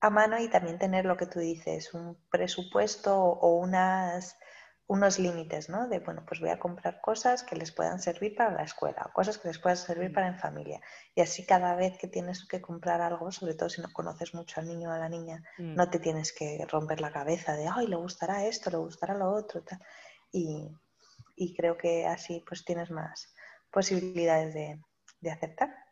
a 0.04 0.10
mano 0.10 0.38
y 0.38 0.50
también 0.50 0.78
tener 0.78 1.06
lo 1.06 1.16
que 1.16 1.28
tú 1.28 1.40
dices, 1.40 1.94
un 1.94 2.18
presupuesto 2.30 3.18
o 3.18 3.56
unas, 3.56 4.38
unos 4.86 5.18
límites, 5.18 5.70
¿no? 5.70 5.88
De, 5.88 6.00
bueno, 6.00 6.26
pues 6.28 6.42
voy 6.42 6.50
a 6.50 6.60
comprar 6.60 7.00
cosas 7.00 7.42
que 7.42 7.56
les 7.56 7.72
puedan 7.72 8.02
servir 8.02 8.36
para 8.36 8.52
la 8.52 8.64
escuela, 8.64 9.10
cosas 9.14 9.38
que 9.38 9.48
les 9.48 9.60
puedan 9.60 9.78
servir 9.78 10.12
para 10.12 10.28
en 10.28 10.38
familia. 10.38 10.82
Y 11.16 11.22
así 11.22 11.46
cada 11.46 11.74
vez 11.76 11.98
que 11.98 12.10
tienes 12.10 12.46
que 12.46 12.62
comprar 12.62 13.00
algo, 13.00 13.32
sobre 13.32 13.54
todo 13.54 13.70
si 13.70 13.82
no 13.82 13.94
conoces 13.94 14.34
mucho 14.34 14.60
al 14.60 14.68
niño 14.68 14.90
o 14.90 14.92
a 14.92 15.00
la 15.00 15.08
niña, 15.08 15.42
mm. 15.58 15.74
no 15.74 15.90
te 15.90 16.00
tienes 16.00 16.34
que 16.34 16.66
romper 16.70 17.00
la 17.00 17.14
cabeza 17.14 17.56
de, 17.56 17.70
ay, 17.74 17.88
le 17.88 17.96
gustará 17.96 18.46
esto, 18.46 18.72
le 18.72 18.78
gustará 18.80 19.14
lo 19.14 19.32
otro, 19.32 19.62
tal. 19.64 19.80
Y, 20.34 20.70
y 21.38 21.56
creo 21.56 21.78
que 21.78 22.08
así 22.08 22.44
pues 22.46 22.66
tienes 22.66 22.92
más 22.92 23.34
posibilidades 23.72 24.54
de, 24.54 24.82
de 25.22 25.32
aceptar. 25.32 25.83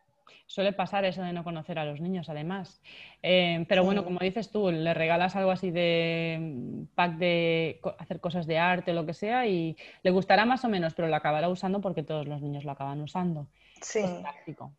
Suele 0.46 0.72
pasar 0.72 1.04
eso 1.04 1.22
de 1.22 1.32
no 1.32 1.44
conocer 1.44 1.78
a 1.78 1.84
los 1.84 2.00
niños, 2.00 2.28
además. 2.28 2.82
Eh, 3.22 3.64
pero 3.68 3.84
bueno, 3.84 4.04
como 4.04 4.18
dices 4.20 4.50
tú, 4.50 4.70
le 4.70 4.94
regalas 4.94 5.36
algo 5.36 5.50
así 5.50 5.70
de 5.70 6.38
mm, 6.40 6.94
pack 6.94 7.16
de 7.16 7.80
hacer 7.98 8.20
cosas 8.20 8.46
de 8.46 8.58
arte 8.58 8.90
o 8.90 8.94
lo 8.94 9.06
que 9.06 9.14
sea 9.14 9.46
y 9.46 9.76
le 10.02 10.10
gustará 10.10 10.44
más 10.44 10.64
o 10.64 10.68
menos, 10.68 10.94
pero 10.94 11.08
lo 11.08 11.16
acabará 11.16 11.48
usando 11.48 11.80
porque 11.80 12.02
todos 12.02 12.26
los 12.26 12.42
niños 12.42 12.64
lo 12.64 12.72
acaban 12.72 13.00
usando. 13.00 13.48
Sí. 13.80 14.00
Es 14.00 14.10
práctico. 14.20 14.72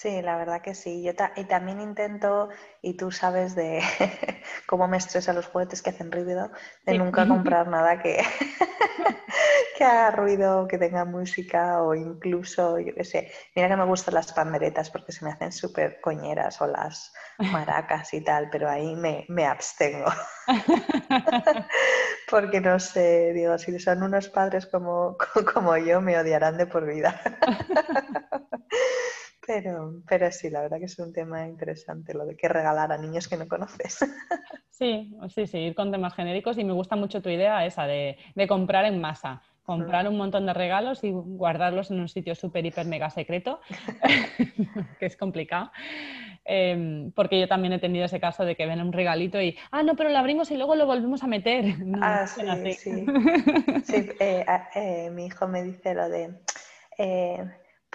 Sí, 0.00 0.22
la 0.22 0.36
verdad 0.36 0.62
que 0.62 0.76
sí. 0.76 1.02
Yo 1.02 1.10
y 1.34 1.44
también 1.46 1.80
intento, 1.80 2.50
y 2.80 2.96
tú 2.96 3.10
sabes 3.10 3.56
de 3.56 3.82
cómo 4.68 4.86
me 4.86 4.96
estresan 4.96 5.34
los 5.34 5.48
juguetes 5.48 5.82
que 5.82 5.90
hacen 5.90 6.12
ruido, 6.12 6.52
de 6.86 6.94
nunca 6.94 7.26
comprar 7.26 7.66
nada 7.66 8.00
que, 8.00 8.16
que 9.76 9.82
haga 9.82 10.12
ruido, 10.12 10.68
que 10.68 10.78
tenga 10.78 11.04
música 11.04 11.82
o 11.82 11.96
incluso, 11.96 12.78
yo 12.78 12.94
qué 12.94 13.02
sé, 13.02 13.32
mira 13.56 13.66
que 13.66 13.74
me 13.76 13.86
gustan 13.86 14.14
las 14.14 14.32
panderetas 14.32 14.88
porque 14.88 15.10
se 15.10 15.24
me 15.24 15.32
hacen 15.32 15.50
súper 15.50 16.00
coñeras 16.00 16.60
o 16.60 16.68
las 16.68 17.12
maracas 17.38 18.14
y 18.14 18.20
tal, 18.20 18.50
pero 18.50 18.70
ahí 18.70 18.94
me, 18.94 19.26
me 19.28 19.46
abstengo. 19.46 20.12
porque 22.30 22.60
no 22.60 22.78
sé, 22.78 23.32
digo, 23.32 23.58
si 23.58 23.76
son 23.80 24.04
unos 24.04 24.28
padres 24.28 24.66
como, 24.66 25.16
como 25.52 25.76
yo, 25.76 26.00
me 26.00 26.16
odiarán 26.16 26.56
de 26.56 26.66
por 26.66 26.86
vida. 26.86 27.20
Pero, 29.48 30.02
pero 30.06 30.30
sí, 30.30 30.50
la 30.50 30.60
verdad 30.60 30.78
que 30.78 30.84
es 30.84 30.98
un 30.98 31.10
tema 31.10 31.48
interesante 31.48 32.12
lo 32.12 32.26
de 32.26 32.36
que 32.36 32.48
regalar 32.48 32.92
a 32.92 32.98
niños 32.98 33.28
que 33.28 33.38
no 33.38 33.48
conoces. 33.48 33.98
Sí, 34.70 35.12
sí, 35.34 35.48
sí, 35.48 35.58
ir 35.58 35.74
con 35.74 35.90
temas 35.90 36.14
genéricos 36.14 36.56
y 36.56 36.62
me 36.62 36.72
gusta 36.72 36.94
mucho 36.94 37.20
tu 37.20 37.28
idea 37.28 37.66
esa 37.66 37.84
de, 37.88 38.16
comprar 38.46 38.84
en 38.84 39.00
masa 39.00 39.42
comprar 39.64 40.08
un 40.08 40.16
montón 40.16 40.46
de 40.46 40.54
regalos 40.54 41.02
y 41.02 41.10
guardarlos 41.10 41.90
en 41.90 41.98
un 41.98 42.08
sitio 42.08 42.36
súper, 42.36 42.64
hiper, 42.64 42.86
mega 42.86 43.10
secreto, 43.10 43.60
que 45.00 45.06
es 45.06 45.16
complicado. 45.16 45.72
Em, 46.44 47.10
porque 47.10 47.40
yo 47.40 47.48
también 47.48 47.72
he 47.72 47.80
tenido 47.80 48.04
ese 48.04 48.20
caso 48.20 48.44
de 48.44 48.54
que 48.54 48.66
ven 48.66 48.80
un 48.80 48.92
regalito 48.92 49.42
y, 49.42 49.58
ah, 49.72 49.82
no, 49.82 49.96
pero 49.96 50.10
lo 50.10 50.18
abrimos 50.18 50.48
y 50.52 50.56
luego 50.56 50.76
lo 50.76 50.86
volvemos 50.86 51.24
a 51.24 51.26
meter. 51.26 51.64
ah, 52.00 52.24
sí, 52.28 52.72
sí. 52.74 53.06
sí 53.82 54.10
eh, 54.20 54.46
eh, 54.76 55.10
mi 55.10 55.26
hijo 55.26 55.48
me 55.48 55.64
dice 55.64 55.92
lo 55.92 56.08
de, 56.08 56.34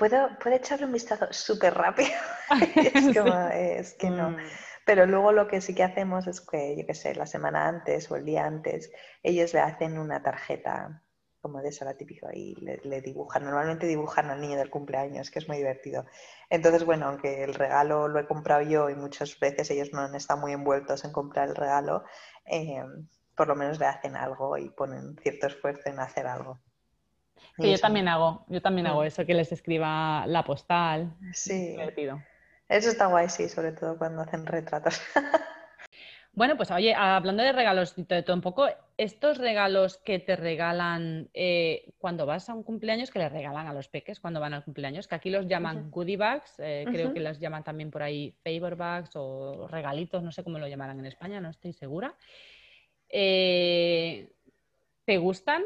eh, 0.01 0.29
¿Puedo, 0.39 0.55
echarle 0.55 0.85
un 0.85 0.93
vistazo 0.93 1.27
súper 1.31 1.73
rápido? 1.73 2.09
es, 2.75 3.17
como, 3.17 3.35
es 3.49 3.93
que 3.93 4.09
no. 4.09 4.31
Mm. 4.31 4.37
Pero 4.85 5.05
luego 5.05 5.31
lo 5.31 5.47
que 5.47 5.61
sí 5.61 5.73
que 5.73 5.83
hacemos 5.83 6.27
es 6.27 6.41
que, 6.41 6.75
yo 6.77 6.85
qué 6.85 6.93
sé, 6.93 7.15
la 7.15 7.25
semana 7.25 7.67
antes 7.67 8.11
o 8.11 8.15
el 8.15 8.25
día 8.25 8.45
antes, 8.45 8.91
ellos 9.21 9.53
le 9.53 9.61
hacen 9.61 9.97
una 9.97 10.21
tarjeta 10.21 11.01
como 11.41 11.61
de 11.61 11.69
esa 11.69 11.83
la 11.83 11.95
típico 11.95 12.27
y 12.33 12.55
le, 12.55 13.01
dibujan. 13.01 13.43
Normalmente 13.43 13.85
dibujan 13.85 14.29
al 14.29 14.39
niño 14.39 14.57
del 14.57 14.69
cumpleaños, 14.69 15.29
que 15.29 15.39
es 15.39 15.47
muy 15.47 15.57
divertido. 15.57 16.05
Entonces, 16.49 16.85
bueno, 16.85 17.07
aunque 17.07 17.43
el 17.43 17.53
regalo 17.53 18.07
lo 18.07 18.19
he 18.19 18.27
comprado 18.27 18.61
yo 18.61 18.89
y 18.89 18.95
muchas 18.95 19.37
veces 19.39 19.69
ellos 19.69 19.91
no 19.91 20.01
han 20.01 20.15
estado 20.15 20.39
muy 20.39 20.53
envueltos 20.53 21.03
en 21.03 21.11
comprar 21.11 21.49
el 21.49 21.55
regalo, 21.55 22.05
eh, 22.45 22.81
por 23.35 23.47
lo 23.47 23.55
menos 23.55 23.79
le 23.79 23.87
hacen 23.87 24.15
algo 24.15 24.57
y 24.57 24.69
ponen 24.69 25.17
cierto 25.21 25.47
esfuerzo 25.47 25.89
en 25.89 25.99
hacer 25.99 26.27
algo 26.27 26.61
yo 27.57 27.77
también 27.79 28.07
hago, 28.07 28.45
yo 28.47 28.61
también 28.61 28.87
hago 28.87 29.01
mm. 29.01 29.05
eso, 29.05 29.25
que 29.25 29.33
les 29.33 29.51
escriba 29.51 30.25
la 30.27 30.43
postal. 30.43 31.13
Sí. 31.33 31.69
Divertido. 31.69 32.21
Eso 32.69 32.89
está 32.89 33.07
guay, 33.07 33.29
sí, 33.29 33.49
sobre 33.49 33.71
todo 33.71 33.97
cuando 33.97 34.21
hacen 34.21 34.45
retratos. 34.45 35.01
Bueno, 36.35 36.57
pues 36.57 36.71
oye, 36.71 36.95
hablando 36.95 37.43
de 37.43 37.51
regalos 37.51 37.93
y 37.95 38.05
todo 38.05 38.33
un 38.33 38.41
poco, 38.41 38.67
estos 38.97 39.37
regalos 39.37 39.97
que 39.97 40.17
te 40.17 40.35
regalan 40.35 41.29
eh, 41.35 41.93
cuando 41.99 42.25
vas 42.25 42.49
a 42.49 42.55
un 42.55 42.63
cumpleaños, 42.63 43.11
que 43.11 43.19
les 43.19 43.31
regalan 43.31 43.67
a 43.67 43.73
los 43.73 43.87
peques 43.87 44.19
cuando 44.19 44.39
van 44.39 44.55
al 44.55 44.63
cumpleaños, 44.63 45.07
que 45.07 45.13
aquí 45.13 45.29
los 45.29 45.47
llaman 45.47 45.91
goodie 45.91 46.17
bags, 46.17 46.55
eh, 46.57 46.85
creo 46.87 47.13
que 47.13 47.19
los 47.19 47.39
llaman 47.39 47.63
también 47.63 47.91
por 47.91 48.01
ahí 48.01 48.35
favor 48.43 48.75
bags 48.75 49.11
o 49.13 49.67
regalitos, 49.67 50.23
no 50.23 50.31
sé 50.31 50.43
cómo 50.43 50.57
lo 50.57 50.67
llamarán 50.67 50.97
en 50.97 51.05
España, 51.05 51.39
no 51.39 51.49
estoy 51.49 51.71
segura. 51.71 52.15
Eh, 53.09 54.31
¿Te 55.05 55.17
gustan? 55.19 55.61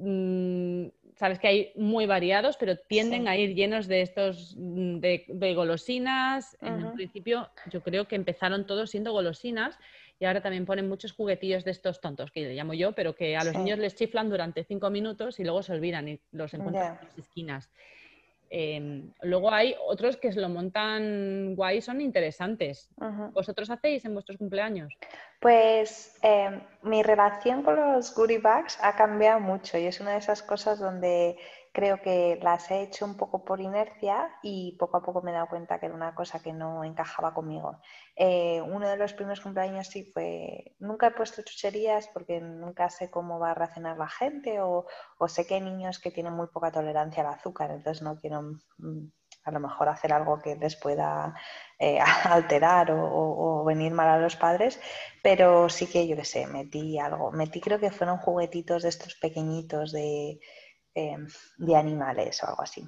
Mm, 0.00 0.88
sabes 1.16 1.38
que 1.38 1.48
hay 1.48 1.72
muy 1.76 2.06
variados, 2.06 2.56
pero 2.56 2.76
tienden 2.76 3.28
a 3.28 3.36
ir 3.36 3.54
llenos 3.54 3.86
de 3.86 4.02
estos, 4.02 4.54
mm, 4.58 4.98
de, 4.98 5.54
golosinas. 5.54 6.56
En 6.60 6.80
el 6.80 6.92
principio 6.92 7.48
yo 7.70 7.82
creo 7.82 8.06
que 8.08 8.16
empezaron 8.16 8.66
todos 8.66 8.90
siendo 8.90 9.12
golosinas 9.12 9.78
y 10.18 10.24
ahora 10.24 10.40
también 10.40 10.64
ponen 10.64 10.88
muchos 10.88 11.12
juguetillos 11.12 11.64
de 11.64 11.70
estos 11.70 12.00
tontos, 12.00 12.30
que 12.30 12.42
le 12.42 12.54
llamo 12.54 12.74
yo, 12.74 12.92
pero 12.92 13.14
que 13.14 13.36
a 13.36 13.44
los 13.44 13.56
niños 13.56 13.78
les 13.78 13.94
chiflan 13.94 14.30
durante 14.30 14.64
cinco 14.64 14.90
minutos 14.90 15.38
y 15.40 15.44
luego 15.44 15.62
se 15.62 15.72
olvidan 15.72 16.08
y 16.08 16.20
los 16.32 16.54
encuentran 16.54 16.98
en 17.00 17.08
las 17.08 17.18
esquinas. 17.18 17.70
Em, 18.56 19.10
luego 19.22 19.50
hay 19.50 19.74
otros 19.84 20.16
que 20.16 20.30
se 20.30 20.40
lo 20.40 20.48
montan 20.48 21.56
guay, 21.56 21.82
son 21.82 22.00
interesantes. 22.00 22.88
¿Vosotros 23.32 23.68
hacéis 23.68 24.04
en 24.04 24.14
vuestros 24.14 24.38
cumpleaños? 24.38 24.94
Pues 25.40 26.16
em, 26.22 26.60
mi 26.82 27.02
relación 27.02 27.64
con 27.64 27.74
los 27.74 28.14
goodie 28.14 28.38
bags 28.38 28.78
ha 28.80 28.94
cambiado 28.94 29.40
mucho 29.40 29.76
y 29.76 29.86
es 29.86 29.98
una 29.98 30.12
de 30.12 30.18
esas 30.18 30.40
cosas 30.40 30.78
donde 30.78 31.36
creo 31.74 32.00
que 32.00 32.38
las 32.40 32.70
he 32.70 32.82
hecho 32.82 33.04
un 33.04 33.16
poco 33.16 33.44
por 33.44 33.60
inercia 33.60 34.30
y 34.44 34.76
poco 34.78 34.96
a 34.96 35.02
poco 35.02 35.22
me 35.22 35.32
he 35.32 35.34
dado 35.34 35.48
cuenta 35.48 35.80
que 35.80 35.86
era 35.86 35.94
una 35.94 36.14
cosa 36.14 36.40
que 36.40 36.52
no 36.52 36.84
encajaba 36.84 37.34
conmigo. 37.34 37.80
Eh, 38.14 38.62
uno 38.62 38.88
de 38.88 38.96
los 38.96 39.12
primeros 39.12 39.40
cumpleaños 39.40 39.88
sí 39.88 40.04
fue, 40.04 40.76
nunca 40.78 41.08
he 41.08 41.10
puesto 41.10 41.42
chucherías 41.42 42.08
porque 42.14 42.40
nunca 42.40 42.88
sé 42.90 43.10
cómo 43.10 43.40
va 43.40 43.50
a 43.50 43.54
reaccionar 43.54 43.98
la 43.98 44.08
gente 44.08 44.60
o, 44.60 44.86
sé 45.26 45.48
que 45.48 45.56
hay 45.56 45.62
niños 45.62 45.98
que 45.98 46.12
tienen 46.12 46.34
muy 46.34 46.46
poca 46.46 46.70
tolerancia 46.70 47.24
al 47.24 47.34
azúcar, 47.34 47.72
entonces 47.72 48.02
no 48.02 48.20
quiero 48.20 48.42
mm, 48.78 49.06
a 49.44 49.50
lo 49.50 49.58
mejor 49.58 49.88
hacer 49.88 50.12
algo 50.12 50.38
que 50.40 50.54
les 50.54 50.76
pueda 50.76 51.34
eh, 51.80 51.98
alterar 52.24 52.92
o, 52.92 53.64
venir 53.64 53.92
mal 53.92 54.08
a 54.08 54.18
los 54.18 54.36
padres, 54.36 54.80
pero 55.24 55.68
sí 55.68 55.88
que 55.88 56.06
yo 56.06 56.14
qué 56.14 56.24
sé, 56.24 56.46
metí 56.46 57.00
algo, 57.00 57.32
metí 57.32 57.60
creo 57.60 57.80
que 57.80 57.90
fueron 57.90 58.18
juguetitos 58.18 58.84
de 58.84 58.90
estos 58.90 59.16
pequeñitos 59.16 59.90
de 59.90 60.38
Em, 60.96 61.26
de 61.58 61.74
animales 61.74 62.40
o 62.44 62.46
algo 62.46 62.62
así. 62.62 62.86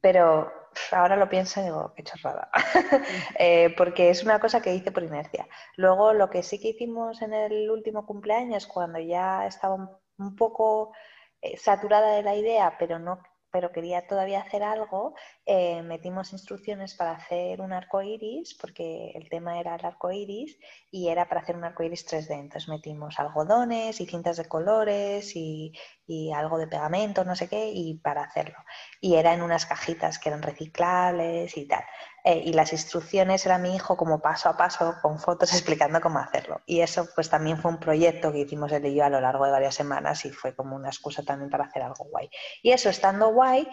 Pero 0.00 0.50
ahora 0.90 1.14
lo 1.14 1.28
pienso 1.28 1.60
y 1.60 1.64
digo, 1.64 1.92
qué 1.94 2.02
chorrada. 2.02 2.50
Eh, 3.38 3.72
porque 3.76 4.10
es 4.10 4.24
una 4.24 4.40
cosa 4.40 4.60
que 4.60 4.74
hice 4.74 4.90
por 4.90 5.04
inercia. 5.04 5.46
Luego, 5.76 6.12
lo 6.12 6.28
que 6.28 6.42
sí 6.42 6.60
que 6.60 6.68
hicimos 6.70 7.22
en 7.22 7.34
el 7.34 7.70
último 7.70 8.04
cumpleaños, 8.04 8.66
cuando 8.66 8.98
ya 8.98 9.46
estaba 9.46 9.74
un, 10.18 10.36
poco 10.36 10.92
eh, 11.40 11.56
saturada 11.56 12.16
de 12.16 12.22
la 12.22 12.34
idea, 12.34 12.76
pero 12.78 12.98
no 12.98 13.22
pero 13.52 13.70
quería 13.70 14.06
todavía 14.06 14.40
hacer 14.40 14.62
algo, 14.62 15.14
eh, 15.44 15.82
metimos 15.82 16.32
instrucciones 16.32 16.94
para 16.94 17.12
hacer 17.12 17.60
un 17.60 17.72
arco 17.72 18.02
iris, 18.02 18.56
porque 18.60 19.12
el 19.14 19.28
tema 19.28 19.60
era 19.60 19.76
el 19.76 19.84
arco 19.84 20.10
iris, 20.10 20.58
y 20.90 21.08
era 21.08 21.28
para 21.28 21.42
hacer 21.42 21.56
un 21.56 21.64
arco 21.64 21.82
iris 21.82 22.06
3D. 22.06 22.40
Entonces 22.40 22.68
metimos 22.68 23.20
algodones 23.20 24.00
y 24.00 24.06
cintas 24.06 24.38
de 24.38 24.46
colores 24.46 25.36
y, 25.36 25.72
y, 26.06 26.32
algo 26.32 26.58
de 26.58 26.66
pegamento, 26.66 27.24
no 27.24 27.36
sé 27.36 27.48
qué, 27.48 27.70
y 27.72 27.98
para 27.98 28.22
hacerlo. 28.24 28.56
Y 29.00 29.16
era 29.16 29.34
en 29.34 29.42
unas 29.42 29.66
cajitas 29.66 30.18
que 30.18 30.30
eran 30.30 30.42
reciclables 30.42 31.56
y 31.56 31.68
tal. 31.68 31.84
Eh, 32.24 32.40
y 32.46 32.52
las 32.52 32.72
instrucciones 32.72 33.44
era 33.46 33.58
mi 33.58 33.74
hijo 33.74 33.96
como 33.96 34.20
paso 34.20 34.48
a 34.48 34.56
paso 34.56 34.94
con 35.02 35.18
fotos 35.18 35.52
explicando 35.52 36.00
cómo 36.00 36.18
hacerlo. 36.18 36.60
Y 36.66 36.80
eso 36.80 37.08
pues 37.14 37.28
también 37.28 37.58
fue 37.58 37.70
un 37.70 37.80
proyecto 37.80 38.32
que 38.32 38.40
hicimos 38.40 38.70
él 38.72 38.86
y 38.86 38.94
yo 38.94 39.04
a 39.04 39.10
lo 39.10 39.20
largo 39.20 39.44
de 39.44 39.50
varias 39.50 39.74
semanas 39.74 40.24
y 40.24 40.30
fue 40.30 40.54
como 40.54 40.76
una 40.76 40.88
excusa 40.88 41.22
también 41.24 41.50
para 41.50 41.64
hacer 41.64 41.82
algo 41.82 42.04
guay. 42.04 42.30
Y 42.62 42.70
eso 42.70 42.90
estando 42.90 43.32
guay, 43.32 43.68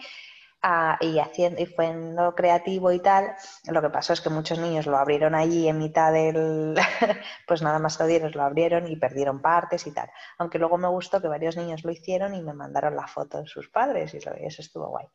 y, 1.00 1.18
haciendo, 1.18 1.60
y 1.60 1.68
lo 2.14 2.34
creativo 2.34 2.92
y 2.92 3.00
tal, 3.00 3.34
lo 3.68 3.80
que 3.80 3.88
pasó 3.88 4.12
es 4.12 4.20
que 4.20 4.28
muchos 4.28 4.58
niños 4.58 4.86
lo 4.86 4.98
abrieron 4.98 5.34
allí 5.34 5.68
en 5.68 5.78
mitad 5.78 6.12
del, 6.12 6.74
pues 7.46 7.62
nada 7.62 7.78
más 7.78 7.96
que 7.96 8.04
dieron, 8.04 8.32
lo 8.32 8.42
abrieron 8.42 8.86
y 8.86 8.96
perdieron 8.96 9.40
partes 9.40 9.86
y 9.86 9.92
tal. 9.92 10.10
Aunque 10.38 10.58
luego 10.58 10.76
me 10.76 10.88
gustó 10.88 11.20
que 11.22 11.28
varios 11.28 11.56
niños 11.56 11.84
lo 11.84 11.90
hicieron 11.90 12.34
y 12.34 12.42
me 12.42 12.52
mandaron 12.52 12.94
la 12.94 13.06
foto 13.06 13.40
de 13.40 13.46
sus 13.46 13.68
padres 13.70 14.12
y 14.12 14.18
eso 14.18 14.62
estuvo 14.62 14.88
guay. 14.88 15.06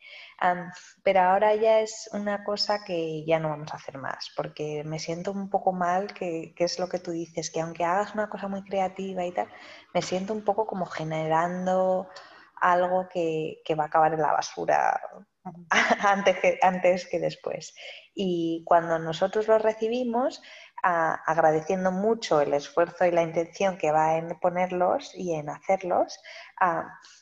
pero 1.04 1.22
ahora 1.22 1.54
ya 1.56 1.80
es 1.80 2.10
una 2.14 2.44
cosa 2.44 2.84
que 2.84 3.24
ya 3.26 3.40
no 3.40 3.50
vamos 3.50 3.72
a 3.74 3.78
hacer 3.78 4.00
más, 4.00 4.32
porque 4.36 4.84
me 4.84 4.98
siento 4.98 5.32
un 5.32 5.50
poco 5.50 5.74
mal, 5.74 6.14
que, 6.14 6.54
que 6.56 6.64
es 6.64 6.80
lo 6.80 6.90
que 6.90 7.00
tú 7.00 7.12
dices, 7.12 7.52
que 7.52 7.62
aunque 7.62 7.84
hagas 7.86 8.16
una 8.16 8.30
cosa 8.30 8.48
muy 8.48 8.64
creativa 8.64 9.24
y 9.24 9.32
tal, 9.32 9.48
me 9.94 10.02
siento 10.02 10.34
un 10.34 10.44
poco 10.44 10.66
como 10.66 10.88
generando 10.88 12.10
algo 12.56 13.08
que, 13.10 13.62
que, 13.64 13.76
va 13.76 13.84
a 13.84 13.88
acabar 13.88 14.14
en 14.14 14.22
la 14.22 14.32
basura 14.32 15.00
antes 16.00 16.40
que, 16.40 16.60
antes 16.62 17.08
que 17.08 17.20
después. 17.20 17.76
Y 18.14 18.64
cuando 18.66 19.00
nosotros 19.00 19.48
los 19.48 19.62
recibimos, 19.62 20.42
agradeciendo 20.88 21.92
mucho 21.92 22.42
el 22.42 22.54
esfuerzo 22.54 23.06
y 23.06 23.12
la 23.12 23.24
intención 23.24 23.78
que 23.78 23.92
va 23.92 24.18
en 24.18 24.40
ponerlos 24.40 25.16
y 25.16 25.34
en 25.34 25.50
hacerlos, 25.50 26.20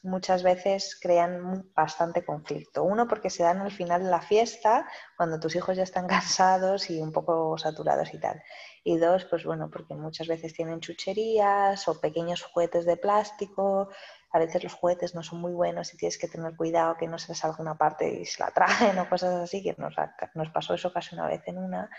muchas 0.04 0.44
veces 0.44 1.00
crean 1.02 1.72
bastante 1.74 2.26
conflicto. 2.26 2.84
Uno, 2.84 3.08
porque 3.08 3.30
se 3.30 3.44
dan 3.44 3.60
al 3.60 3.72
final 3.72 4.04
de 4.04 4.10
la 4.10 4.22
fiesta, 4.22 4.86
cuando 5.16 5.40
tus 5.40 5.56
hijos 5.56 5.78
ya 5.78 5.84
están 5.84 6.08
cansados 6.08 6.90
y 6.90 7.00
un 7.00 7.14
poco 7.14 7.58
saturados 7.58 8.14
y 8.14 8.20
tal. 8.20 8.44
Y 8.84 8.98
dos, 8.98 9.26
pues 9.26 9.46
bueno, 9.46 9.70
porque 9.72 9.96
muchas 9.96 10.28
veces 10.28 10.54
tienen 10.54 10.82
chucherías 10.82 11.88
o 11.88 12.02
pequeños 12.02 12.44
juguetes 12.44 12.86
de 12.86 12.98
plástico 12.98 13.90
a 14.34 14.40
veces 14.40 14.64
los 14.64 14.74
juguetes 14.74 15.14
no 15.14 15.22
son 15.22 15.40
muy 15.40 15.54
buenos 15.54 15.94
y 15.94 15.98
tienes 15.98 16.18
que 16.18 16.28
tener 16.28 16.56
cuidado 16.56 16.98
que 16.98 17.08
no 17.08 17.20
se 17.20 17.30
les 17.30 17.38
salga 17.38 17.58
una 17.60 17.78
parte 17.78 18.22
y 18.22 18.26
se 18.26 18.44
la 18.44 18.50
traen 18.50 18.98
o 19.00 19.08
cosas 19.08 19.36
así, 19.36 19.62
que 19.62 19.76
nos, 19.78 19.94
nos 20.34 20.50
pasó 20.50 20.74
eso 20.74 20.92
casi 20.92 21.14
una 21.14 21.28
vez 21.28 21.44
en 21.46 21.60
una. 21.60 21.90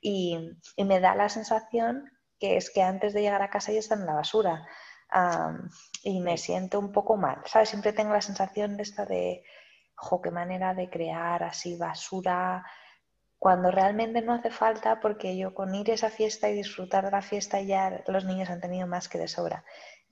Y, 0.00 0.36
me 0.76 0.98
da 0.98 1.14
la 1.14 1.28
sensación 1.28 2.10
que 2.40 2.56
es 2.56 2.70
que 2.70 2.82
antes 2.82 3.14
de 3.14 3.22
llegar 3.22 3.42
a 3.42 3.48
casa 3.48 3.72
ya 3.72 3.78
están 3.78 4.00
en 4.00 4.06
la 4.06 4.14
basura. 4.14 4.66
y 6.02 6.20
me 6.20 6.36
siento 6.36 6.80
un 6.80 6.90
poco 6.90 7.16
mal, 7.16 7.40
¿sabes? 7.46 7.68
Siempre 7.68 7.92
tengo 7.92 8.12
la 8.12 8.20
sensación 8.20 8.76
de 8.76 8.82
esta 8.82 9.06
de, 9.06 9.44
jo, 9.94 10.20
qué 10.20 10.32
manera 10.32 10.74
de 10.74 10.90
crear 10.90 11.44
así 11.44 11.76
basura, 11.76 12.64
cuando 13.38 13.70
realmente 13.70 14.22
no 14.22 14.32
hace 14.32 14.50
falta 14.50 15.00
porque 15.00 15.36
yo 15.36 15.54
con 15.54 15.74
ir 15.74 15.90
a 15.90 15.94
esa 15.94 16.08
fiesta 16.08 16.48
y 16.48 16.54
disfrutar 16.54 17.04
de 17.04 17.10
la 17.10 17.22
fiesta 17.22 17.60
ya 17.60 18.02
los 18.06 18.24
niños 18.24 18.48
han 18.48 18.60
tenido 18.60 18.86
más 18.86 19.08
que 19.08 19.18
de 19.18 19.28
sobra. 19.28 19.64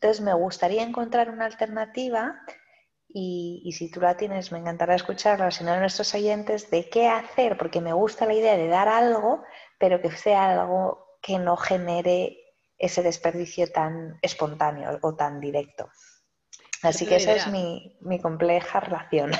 Entonces 0.03 0.21
me 0.21 0.35
gustaría 0.35 0.83
encontrar 0.83 1.31
una 1.31 1.45
alternativa 1.45 2.35
y, 3.09 3.73
si 3.79 3.89
tú 3.89 4.01
la 4.01 4.17
tienes 4.17 4.51
me 4.51 4.59
encantará 4.59 4.97
escucharla, 4.97 5.53
si 5.53 5.63
no 5.63 5.79
nuestros 5.79 6.13
oyentes, 6.13 6.73
de 6.73 6.89
qué 6.91 7.07
hacer, 7.07 7.57
porque 7.57 7.81
me 7.81 7.93
gusta 7.93 8.27
la 8.27 8.35
idea 8.35 8.57
de 8.57 8.67
dar 8.67 8.89
algo, 8.89 9.45
pero 9.79 10.01
que 10.03 10.11
sea 10.11 10.59
algo 10.59 11.07
que 11.23 11.39
no 11.39 11.57
genere 11.57 12.37
ese 12.79 13.05
desperdicio 13.05 13.71
tan 13.71 14.19
espontáneo 14.23 14.99
o 15.03 15.15
tan 15.15 15.39
directo. 15.39 15.89
Así 16.83 17.07
que 17.07 17.15
esa 17.15 17.35
es 17.37 17.47
mi, 17.47 17.97
mi, 18.01 18.21
compleja 18.21 18.81
relación. 18.81 19.31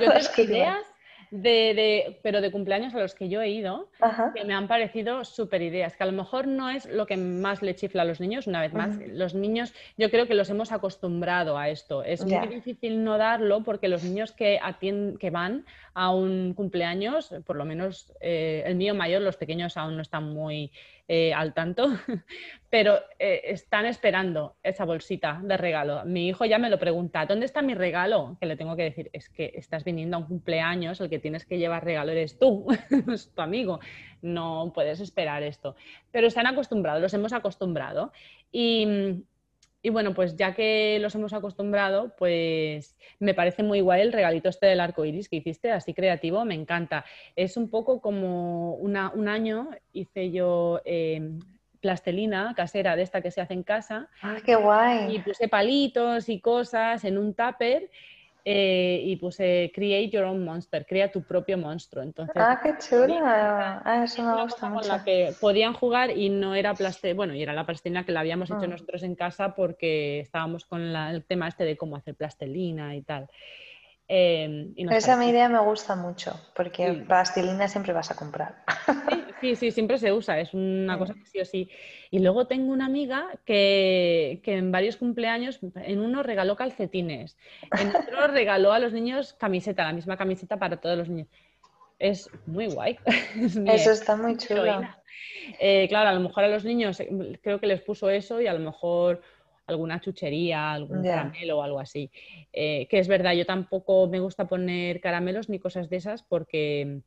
Yo 0.00 0.14
tengo 0.14 0.42
ideas 0.42 0.89
de, 1.30 2.18
pero 2.22 2.40
de 2.40 2.50
cumpleaños 2.50 2.94
a 2.94 2.98
los 2.98 3.14
que 3.14 3.28
yo 3.28 3.40
he 3.40 3.50
ido, 3.50 3.88
que 4.34 4.44
me 4.44 4.54
han 4.54 4.66
parecido 4.66 5.24
súper 5.24 5.62
ideas, 5.62 5.96
que 5.96 6.02
a 6.02 6.06
lo 6.06 6.12
mejor 6.12 6.46
no 6.46 6.70
es 6.70 6.86
lo 6.86 7.06
que 7.06 7.16
más 7.16 7.62
le 7.62 7.74
chifla 7.74 8.02
a 8.02 8.04
los 8.04 8.20
niños, 8.20 8.46
una 8.46 8.60
vez 8.60 8.72
más, 8.72 8.98
los 9.08 9.34
niños 9.34 9.72
yo 9.96 10.10
creo 10.10 10.26
que 10.26 10.34
los 10.34 10.50
hemos 10.50 10.72
acostumbrado 10.72 11.56
a 11.56 11.68
esto, 11.68 12.02
es 12.02 12.24
muy 12.24 12.48
difícil 12.48 13.04
no 13.04 13.16
darlo 13.18 13.62
porque 13.62 13.88
los 13.88 14.02
niños 14.02 14.32
que, 14.32 14.58
que 15.18 15.30
van 15.30 15.64
a 15.94 16.10
un 16.12 16.54
cumpleaños, 16.54 17.32
por 17.46 17.56
lo 17.56 17.64
menos 17.64 18.12
eh, 18.20 18.62
el 18.66 18.74
mío 18.74 18.94
mayor, 18.94 19.22
los 19.22 19.36
pequeños 19.36 19.76
aún 19.76 19.96
no 19.96 20.02
están 20.02 20.32
muy 20.32 20.72
eh, 21.12 21.34
al 21.34 21.54
tanto, 21.54 21.88
pero 22.70 23.00
eh, 23.18 23.40
están 23.46 23.84
esperando 23.84 24.54
esa 24.62 24.84
bolsita 24.84 25.40
de 25.42 25.56
regalo. 25.56 26.04
Mi 26.04 26.28
hijo 26.28 26.44
ya 26.44 26.56
me 26.56 26.70
lo 26.70 26.78
pregunta, 26.78 27.26
¿dónde 27.26 27.46
está 27.46 27.62
mi 27.62 27.74
regalo? 27.74 28.36
Que 28.38 28.46
le 28.46 28.54
tengo 28.54 28.76
que 28.76 28.84
decir, 28.84 29.10
es 29.12 29.28
que 29.28 29.50
estás 29.56 29.82
viniendo 29.82 30.16
a 30.16 30.20
un 30.20 30.26
cumpleaños, 30.26 31.00
el 31.00 31.10
que 31.10 31.18
tienes 31.18 31.44
que 31.44 31.58
llevar 31.58 31.84
regalo 31.84 32.12
eres 32.12 32.38
tú, 32.38 32.68
es 33.12 33.34
tu 33.34 33.42
amigo, 33.42 33.80
no 34.22 34.70
puedes 34.72 35.00
esperar 35.00 35.42
esto. 35.42 35.74
Pero 36.12 36.28
están 36.28 36.46
acostumbrados, 36.46 37.02
los 37.02 37.12
hemos 37.12 37.32
acostumbrado. 37.32 38.12
Y, 38.52 39.24
y 39.82 39.88
bueno, 39.90 40.12
pues 40.12 40.36
ya 40.36 40.54
que 40.54 40.98
los 41.00 41.14
hemos 41.14 41.32
acostumbrado, 41.32 42.14
pues 42.16 42.96
me 43.18 43.32
parece 43.32 43.62
muy 43.62 43.80
guay 43.80 44.02
el 44.02 44.12
regalito 44.12 44.50
este 44.50 44.66
del 44.66 44.80
arco 44.80 45.04
iris 45.04 45.28
que 45.28 45.36
hiciste, 45.36 45.72
así 45.72 45.94
creativo, 45.94 46.44
me 46.44 46.54
encanta. 46.54 47.04
Es 47.34 47.56
un 47.56 47.70
poco 47.70 48.00
como 48.00 48.74
un 48.74 49.28
año 49.28 49.70
hice 49.92 50.30
yo 50.30 50.80
em, 50.84 51.38
plastelina 51.80 52.52
casera 52.54 52.94
de 52.94 53.02
esta 53.02 53.22
que 53.22 53.30
se 53.30 53.40
hace 53.40 53.54
en 53.54 53.62
casa. 53.62 54.08
¡Ah, 54.20 54.36
qué 54.44 54.54
guay! 54.54 55.14
Y 55.14 55.18
puse 55.20 55.48
palitos 55.48 56.28
y 56.28 56.40
cosas 56.40 57.04
en 57.04 57.16
un 57.16 57.34
tupper 57.34 57.90
eh, 58.44 59.02
y 59.04 59.16
puse 59.16 59.70
Create 59.74 60.10
Your 60.10 60.24
Own 60.24 60.44
Monster, 60.44 60.86
crea 60.86 61.10
tu 61.10 61.22
propio 61.22 61.58
monstruo. 61.58 62.02
Entonces, 62.02 62.36
ah, 62.38 62.60
qué 62.62 62.74
chula. 62.78 63.82
Ah, 63.84 64.04
eso 64.04 64.22
me 64.22 64.42
gusta 64.42 64.68
mucho. 64.68 64.88
Con 64.88 64.98
la 64.98 65.04
que 65.04 65.34
podían 65.40 65.72
jugar 65.72 66.16
y 66.16 66.28
no 66.30 66.54
era 66.54 66.74
plastilina, 66.74 67.16
bueno, 67.16 67.34
y 67.34 67.42
era 67.42 67.52
la 67.52 67.66
plastilina 67.66 68.04
que 68.04 68.12
la 68.12 68.20
habíamos 68.20 68.50
hecho 68.50 68.66
mm. 68.66 68.70
nosotros 68.70 69.02
en 69.02 69.14
casa 69.14 69.54
porque 69.54 70.20
estábamos 70.20 70.64
con 70.64 70.80
el 70.82 71.24
tema 71.24 71.48
este 71.48 71.64
de 71.64 71.76
cómo 71.76 71.96
hacer 71.96 72.14
plastilina 72.14 72.96
y 72.96 73.02
tal. 73.02 73.28
Eh, 74.12 74.74
Esa 74.90 75.24
idea 75.24 75.48
me 75.48 75.60
gusta 75.60 75.94
mucho, 75.94 76.34
porque 76.56 77.04
plastilina 77.06 77.68
siempre 77.68 77.92
vas 77.92 78.10
a 78.10 78.16
comprar. 78.16 78.56
Sí, 79.40 79.54
sí, 79.54 79.70
siempre 79.70 79.98
se 79.98 80.12
usa, 80.12 80.40
es 80.40 80.52
una 80.52 80.98
cosa 80.98 81.14
que 81.14 81.24
sí 81.26 81.38
o 81.38 81.44
sí. 81.44 81.70
Y 82.10 82.18
luego 82.18 82.48
tengo 82.48 82.72
una 82.72 82.86
amiga 82.86 83.28
que, 83.44 84.42
en 84.44 84.72
varios 84.72 84.96
cumpleaños, 84.96 85.60
en 85.76 86.00
uno 86.00 86.24
regaló 86.24 86.56
calcetines, 86.56 87.38
en 87.78 87.94
otro 87.94 88.26
regaló 88.26 88.72
a 88.72 88.80
los 88.80 88.92
niños 88.92 89.32
camiseta, 89.34 89.84
la 89.84 89.92
misma 89.92 90.16
camiseta 90.16 90.56
para 90.56 90.78
todos 90.78 90.98
los 90.98 91.08
niños. 91.08 91.28
Es 92.00 92.28
muy 92.46 92.66
guay. 92.66 92.98
eso 93.66 93.92
está 93.92 94.16
muy 94.16 94.36
chulo. 94.36 94.82
Eh, 95.60 95.86
claro, 95.88 96.08
a 96.08 96.14
lo 96.14 96.20
mejor 96.20 96.42
a 96.42 96.48
los 96.48 96.64
niños 96.64 96.98
eh, 96.98 97.38
creo 97.40 97.60
que 97.60 97.68
les 97.68 97.80
puso 97.80 98.10
eso 98.10 98.40
y 98.40 98.48
a 98.48 98.54
lo 98.54 98.60
mejor 98.60 99.22
alguna 99.70 100.00
chuchería, 100.00 100.72
algún 100.72 101.02
caramelo 101.02 101.58
o 101.58 101.62
algo 101.62 101.80
así. 101.80 102.10
Eh, 102.52 102.86
que 102.88 102.98
es 102.98 103.08
verdad, 103.08 103.32
yo 103.32 103.46
tampoco 103.46 104.08
me 104.08 104.20
gusta 104.20 104.48
poner 104.48 105.00
caramelos 105.00 105.48
ni 105.48 105.58
cosas 105.58 105.88
de 105.88 105.96
esas 105.96 106.22
porque 106.22 107.00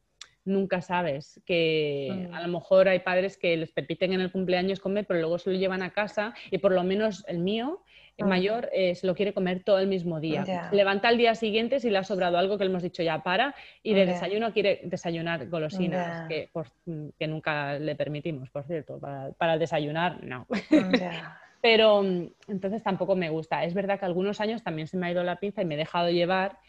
nunca 0.45 0.81
sabes, 0.81 1.41
que 1.45 2.27
a 2.33 2.41
lo 2.41 2.47
mm. 2.47 2.51
mejor 2.51 2.87
hay 2.87 2.99
padres 2.99 3.37
que 3.37 3.55
les 3.55 3.71
permiten 3.71 4.13
en 4.13 4.21
el 4.21 4.31
cumpleaños 4.31 4.79
comer, 4.79 5.05
pero 5.05 5.19
luego 5.19 5.39
se 5.39 5.51
lo 5.51 5.57
llevan 5.57 5.81
a 5.81 5.91
casa 5.91 6.33
y 6.51 6.57
por 6.57 6.73
lo 6.73 6.83
menos 6.83 7.23
el 7.27 7.39
mío, 7.39 7.81
el 8.17 8.27
mayor, 8.27 8.69
eh, 8.73 8.93
se 8.93 9.07
lo 9.07 9.15
quiere 9.15 9.33
comer 9.33 9.63
todo 9.63 9.79
el 9.79 9.87
mismo 9.87 10.19
día. 10.19 10.69
Levanta 10.71 11.07
al 11.07 11.17
día 11.17 11.33
siguiente 11.33 11.79
si 11.79 11.89
le 11.89 11.97
ha 11.97 12.03
sobrado 12.03 12.37
algo 12.37 12.57
que 12.57 12.65
le 12.65 12.69
hemos 12.69 12.83
dicho 12.83 13.01
ya 13.01 13.23
para 13.23 13.55
y 13.81 13.93
de 13.93 14.05
desayuno 14.05 14.53
quiere 14.53 14.81
desayunar 14.83 15.47
golosinas, 15.49 16.27
que, 16.27 16.49
que, 17.17 17.27
nunca 17.27 17.79
le 17.79 17.95
permitimos, 17.95 18.49
por 18.49 18.65
cierto, 18.65 18.99
para, 18.99 19.31
para 19.31 19.57
desayunar, 19.57 20.23
no. 20.23 20.45
Pero 21.63 22.03
mm, 22.03 22.27
entonces 22.49 22.83
tampoco 22.83 23.15
me 23.15 23.29
gusta. 23.29 23.63
Es 23.63 23.73
verdad 23.73 23.97
que 23.97 24.03
algunos 24.03 24.41
años 24.41 24.61
también 24.63 24.89
se 24.89 24.97
me 24.97 25.07
ha 25.07 25.11
ido 25.11 25.23
la 25.23 25.37
pinza 25.37 25.61
y 25.61 25.65
me 25.65 25.75
he 25.75 25.77
dejado 25.77 26.09
llevar 26.09 26.59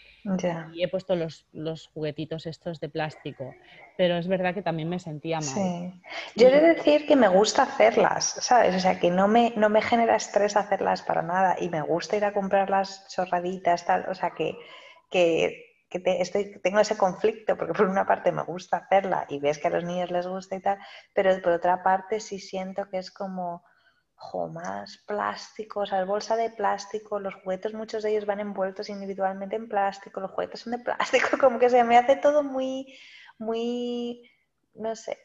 y 0.72 0.84
he 0.84 0.88
puesto 0.88 1.16
los, 1.16 1.46
los, 1.52 1.88
juguetitos 1.88 2.46
estos 2.46 2.78
de 2.78 2.88
plástico. 2.88 3.52
Pero 3.96 4.16
es 4.16 4.28
verdad 4.28 4.54
que 4.54 4.62
también 4.62 4.88
me 4.88 5.00
sentía 5.00 5.40
mal. 5.40 5.46
Sí. 5.46 6.00
Yo 6.36 6.46
he 6.46 6.52
de 6.52 6.74
decir 6.74 7.08
que 7.08 7.16
me 7.16 7.26
gusta 7.26 7.64
hacerlas, 7.64 8.36
¿sabes? 8.40 8.76
O 8.76 8.78
sea, 8.78 9.00
que 9.00 9.10
no 9.10 9.26
me, 9.26 9.52
no 9.56 9.68
me 9.68 9.82
genera 9.82 10.14
estrés 10.14 10.56
hacerlas 10.56 11.02
para 11.02 11.22
nada 11.22 11.56
y 11.58 11.70
me 11.70 11.82
gusta 11.82 12.16
ir 12.16 12.24
a 12.24 12.32
comprar 12.32 12.70
las 12.70 13.08
chorraditas, 13.08 13.84
tal. 13.84 14.06
O 14.08 14.14
sea, 14.14 14.30
que, 14.30 14.56
que 15.10 15.74
estoy, 15.90 16.60
tengo 16.60 16.78
ese 16.78 16.96
conflicto, 16.96 17.56
porque 17.56 17.72
por 17.72 17.88
una 17.88 18.06
parte 18.06 18.30
me 18.30 18.44
gusta 18.44 18.76
hacerla 18.76 19.26
y 19.28 19.40
ves 19.40 19.58
que 19.58 19.66
a 19.66 19.70
los 19.70 19.82
niños 19.82 20.12
les 20.12 20.28
gusta 20.28 20.54
y 20.54 20.60
tal, 20.60 20.78
pero 21.12 21.36
por 21.42 21.54
otra 21.54 21.82
parte 21.82 22.20
sí 22.20 22.38
siento 22.38 22.88
que 22.88 22.98
es 22.98 23.10
como, 23.10 23.64
más 24.48 24.98
plástico, 25.06 25.80
o 25.80 25.86
sea, 25.86 26.04
bolsa 26.04 26.36
de 26.36 26.50
plástico, 26.50 27.20
los 27.20 27.34
juguetes, 27.34 27.74
muchos 27.74 28.02
de 28.02 28.10
ellos 28.10 28.26
van 28.26 28.40
envueltos 28.40 28.88
individualmente 28.88 29.56
en 29.56 29.68
plástico, 29.68 30.20
los 30.20 30.30
juguetes 30.32 30.60
son 30.60 30.72
de 30.72 30.78
plástico, 30.78 31.28
como 31.40 31.58
que 31.58 31.70
se 31.70 31.84
me 31.84 31.96
hace 31.96 32.16
todo 32.16 32.42
muy, 32.42 32.98
muy, 33.38 34.30
no 34.74 34.94
sé, 34.96 35.18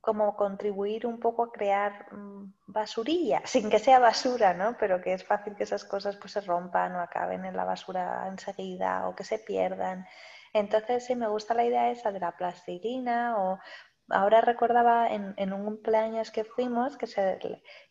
como 0.00 0.36
contribuir 0.36 1.04
un 1.06 1.18
poco 1.18 1.42
a 1.42 1.52
crear 1.52 2.12
mm, 2.12 2.54
basurilla, 2.68 3.42
sin 3.44 3.68
que 3.68 3.78
sea 3.78 3.98
basura, 3.98 4.54
¿no? 4.54 4.76
Pero 4.78 5.00
que 5.02 5.12
es 5.12 5.24
fácil 5.24 5.56
que 5.56 5.64
esas 5.64 5.84
cosas 5.84 6.16
pues 6.16 6.32
se 6.32 6.40
rompan 6.40 6.94
o 6.94 7.00
acaben 7.00 7.44
en 7.44 7.56
la 7.56 7.64
basura 7.64 8.26
enseguida 8.28 9.08
o 9.08 9.16
que 9.16 9.24
se 9.24 9.38
pierdan. 9.38 10.06
Entonces 10.52 11.04
sí 11.04 11.16
me 11.16 11.28
gusta 11.28 11.54
la 11.54 11.64
idea 11.64 11.90
esa 11.90 12.12
de 12.12 12.20
la 12.20 12.36
plastilina 12.36 13.36
o 13.36 13.58
ahora 14.08 14.40
recordaba 14.40 15.08
en, 15.08 15.52
un 15.52 15.64
cumpleaños 15.64 16.30
que 16.30 16.44
fuimos 16.44 16.96
que 16.96 17.06
se, 17.06 17.38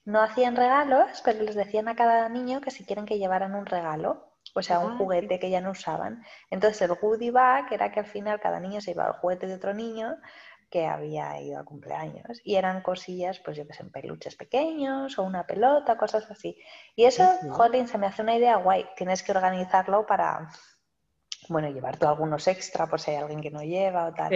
no 0.05 0.21
hacían 0.21 0.55
regalos, 0.55 1.21
pero 1.23 1.43
les 1.43 1.55
decían 1.55 1.87
a 1.87 1.95
cada 1.95 2.29
niño 2.29 2.61
que 2.61 2.71
si 2.71 2.85
quieren 2.85 3.05
que 3.05 3.17
llevaran 3.17 3.55
un 3.55 3.65
regalo, 3.65 4.31
o 4.53 4.61
sea, 4.61 4.79
un 4.79 4.93
ah, 4.93 4.95
juguete 4.97 5.39
que 5.39 5.49
ya 5.49 5.61
no 5.61 5.71
usaban. 5.71 6.23
Entonces 6.49 6.81
el 6.81 6.95
goodie 6.95 7.31
bag 7.31 7.71
era 7.73 7.91
que 7.91 7.99
al 7.99 8.05
final 8.05 8.39
cada 8.39 8.59
niño 8.59 8.81
se 8.81 8.91
llevaba 8.91 9.15
el 9.15 9.19
juguete 9.19 9.47
de 9.47 9.55
otro 9.55 9.73
niño 9.73 10.17
que 10.69 10.85
había 10.85 11.39
ido 11.41 11.59
al 11.59 11.65
cumpleaños 11.65 12.41
y 12.43 12.55
eran 12.55 12.81
cosillas, 12.81 13.39
pues 13.39 13.57
yo 13.57 13.67
que 13.67 13.73
sé, 13.73 13.83
peluches 13.85 14.35
pequeños 14.35 15.17
o 15.19 15.23
una 15.23 15.45
pelota, 15.45 15.97
cosas 15.97 16.29
así. 16.31 16.57
Y 16.95 17.05
eso, 17.05 17.23
jolín, 17.51 17.87
se 17.87 17.97
me 17.97 18.07
hace 18.07 18.21
una 18.21 18.35
idea 18.35 18.57
guay. 18.57 18.85
Tienes 18.95 19.23
que 19.23 19.31
organizarlo 19.31 20.05
para, 20.05 20.49
bueno, 21.49 21.69
llevar 21.69 21.97
tú 21.97 22.07
algunos 22.07 22.47
extra 22.47 22.87
por 22.87 22.99
si 22.99 23.11
hay 23.11 23.17
alguien 23.17 23.41
que 23.41 23.51
no 23.51 23.61
lleva 23.61 24.07
o 24.07 24.13
tal. 24.13 24.33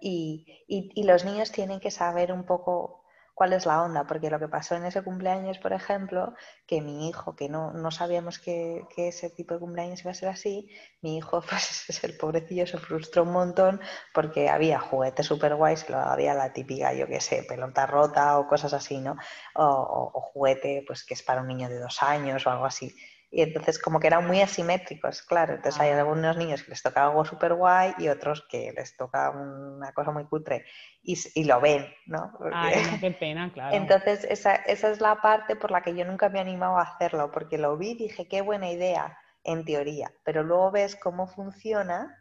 Y, 0.00 1.02
los 1.04 1.24
niños 1.24 1.52
tienen 1.52 1.80
que 1.80 1.90
saber 1.90 2.32
un 2.32 2.44
poco 2.44 3.02
cuál 3.34 3.54
es 3.54 3.66
la 3.66 3.82
onda, 3.82 4.04
porque 4.06 4.30
lo 4.30 4.38
que 4.38 4.48
pasó 4.48 4.74
en 4.76 4.84
ese 4.84 5.02
cumpleaños, 5.02 5.58
por 5.58 5.72
ejemplo, 5.72 6.34
que 6.66 6.80
mi 6.80 7.08
hijo, 7.08 7.34
que 7.34 7.48
no, 7.48 7.72
no 7.72 7.90
sabíamos 7.90 8.38
que, 8.38 8.86
ese 8.96 9.30
tipo 9.30 9.54
de 9.54 9.60
cumpleaños 9.60 10.00
iba 10.02 10.10
a 10.10 10.14
ser 10.14 10.28
así, 10.28 10.68
mi 11.00 11.16
hijo, 11.16 11.42
pues 11.48 12.04
el 12.04 12.16
pobrecillo 12.16 12.66
se 12.66 12.78
frustró 12.78 13.22
un 13.22 13.32
montón 13.32 13.80
porque 14.12 14.48
había 14.48 14.78
juguetes 14.80 15.26
súper 15.26 15.56
guays, 15.56 15.88
había 15.90 16.34
la 16.34 16.52
típica, 16.52 16.92
yo 16.92 17.06
qué 17.06 17.20
sé, 17.20 17.44
pelota 17.48 17.86
rota 17.86 18.38
o 18.38 18.46
cosas 18.46 18.74
así, 18.74 19.00
¿no? 19.00 19.16
O, 19.54 20.10
o 20.14 20.20
juguete, 20.20 20.84
pues 20.86 21.04
que 21.04 21.14
es 21.14 21.22
para 21.22 21.40
un 21.40 21.48
niño 21.48 21.68
de 21.68 21.78
dos 21.78 22.02
años 22.02 22.46
o 22.46 22.50
algo 22.50 22.66
así. 22.66 22.94
Y 23.34 23.40
entonces 23.40 23.78
como 23.78 23.98
que 23.98 24.08
eran 24.08 24.26
muy 24.26 24.42
asimétricos, 24.42 25.22
claro. 25.22 25.54
Entonces 25.54 25.80
hay 25.80 25.90
ah. 25.90 26.00
algunos 26.00 26.36
niños 26.36 26.62
que 26.62 26.70
les 26.72 26.82
toca 26.82 27.04
algo 27.04 27.24
súper 27.24 27.54
guay 27.54 27.94
y 27.96 28.08
otros 28.08 28.46
que 28.48 28.74
les 28.76 28.94
toca 28.94 29.30
una 29.30 29.92
cosa 29.92 30.10
muy 30.10 30.26
cutre 30.26 30.66
y, 31.02 31.18
y 31.34 31.44
lo 31.44 31.58
ven, 31.58 31.86
¿no? 32.04 32.30
Ay, 32.52 32.74
qué 33.00 33.10
pena, 33.10 33.50
claro. 33.50 33.74
Entonces 33.74 34.24
esa, 34.24 34.56
esa 34.56 34.90
es 34.90 35.00
la 35.00 35.22
parte 35.22 35.56
por 35.56 35.70
la 35.70 35.80
que 35.80 35.96
yo 35.96 36.04
nunca 36.04 36.28
me 36.28 36.38
he 36.38 36.42
animado 36.42 36.76
a 36.76 36.82
hacerlo, 36.82 37.30
porque 37.32 37.56
lo 37.56 37.78
vi 37.78 37.92
y 37.92 37.96
dije, 37.96 38.28
qué 38.28 38.42
buena 38.42 38.70
idea, 38.70 39.18
en 39.44 39.64
teoría. 39.64 40.12
Pero 40.24 40.42
luego 40.42 40.70
ves 40.70 40.94
cómo 40.96 41.26
funciona, 41.26 42.14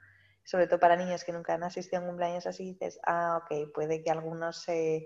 sobre 0.45 0.67
todo 0.67 0.79
para 0.79 0.95
niños 0.95 1.25
que 1.25 1.33
nunca 1.33 1.55
han 1.55 1.63
asistido 1.63 1.99
a 1.99 2.01
un 2.03 2.07
cumpleaños 2.07 2.47
así, 2.47 2.71
dices, 2.71 3.01
ah, 3.05 3.41
ok, 3.43 3.73
puede 3.73 4.01
que 4.01 4.11
algunos 4.11 4.63
se 4.63 5.05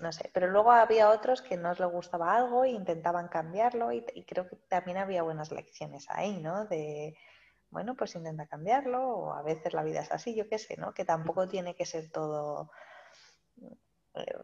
no 0.00 0.12
sé, 0.12 0.30
pero 0.32 0.48
luego 0.48 0.72
había 0.72 1.10
otros 1.10 1.42
que 1.42 1.56
no 1.56 1.72
les 1.72 1.88
gustaba 1.90 2.34
algo 2.34 2.64
e 2.64 2.70
intentaban 2.70 3.28
cambiarlo 3.28 3.92
y, 3.92 4.02
creo 4.26 4.48
que 4.48 4.56
también 4.68 4.98
había 4.98 5.22
buenas 5.22 5.52
lecciones 5.52 6.06
ahí, 6.10 6.40
¿no? 6.40 6.66
De, 6.66 7.16
bueno, 7.70 7.94
pues 7.96 8.14
intenta 8.14 8.46
cambiarlo 8.46 9.08
o 9.08 9.32
a 9.32 9.42
veces 9.42 9.72
la 9.72 9.82
vida 9.82 10.00
es 10.00 10.12
así, 10.12 10.34
yo 10.34 10.48
qué 10.48 10.58
sé, 10.58 10.76
¿no? 10.76 10.94
Que 10.94 11.04
tampoco 11.04 11.48
tiene 11.48 11.74
que 11.74 11.86
ser 11.86 12.10
todo 12.10 12.70
eh, 14.14 14.38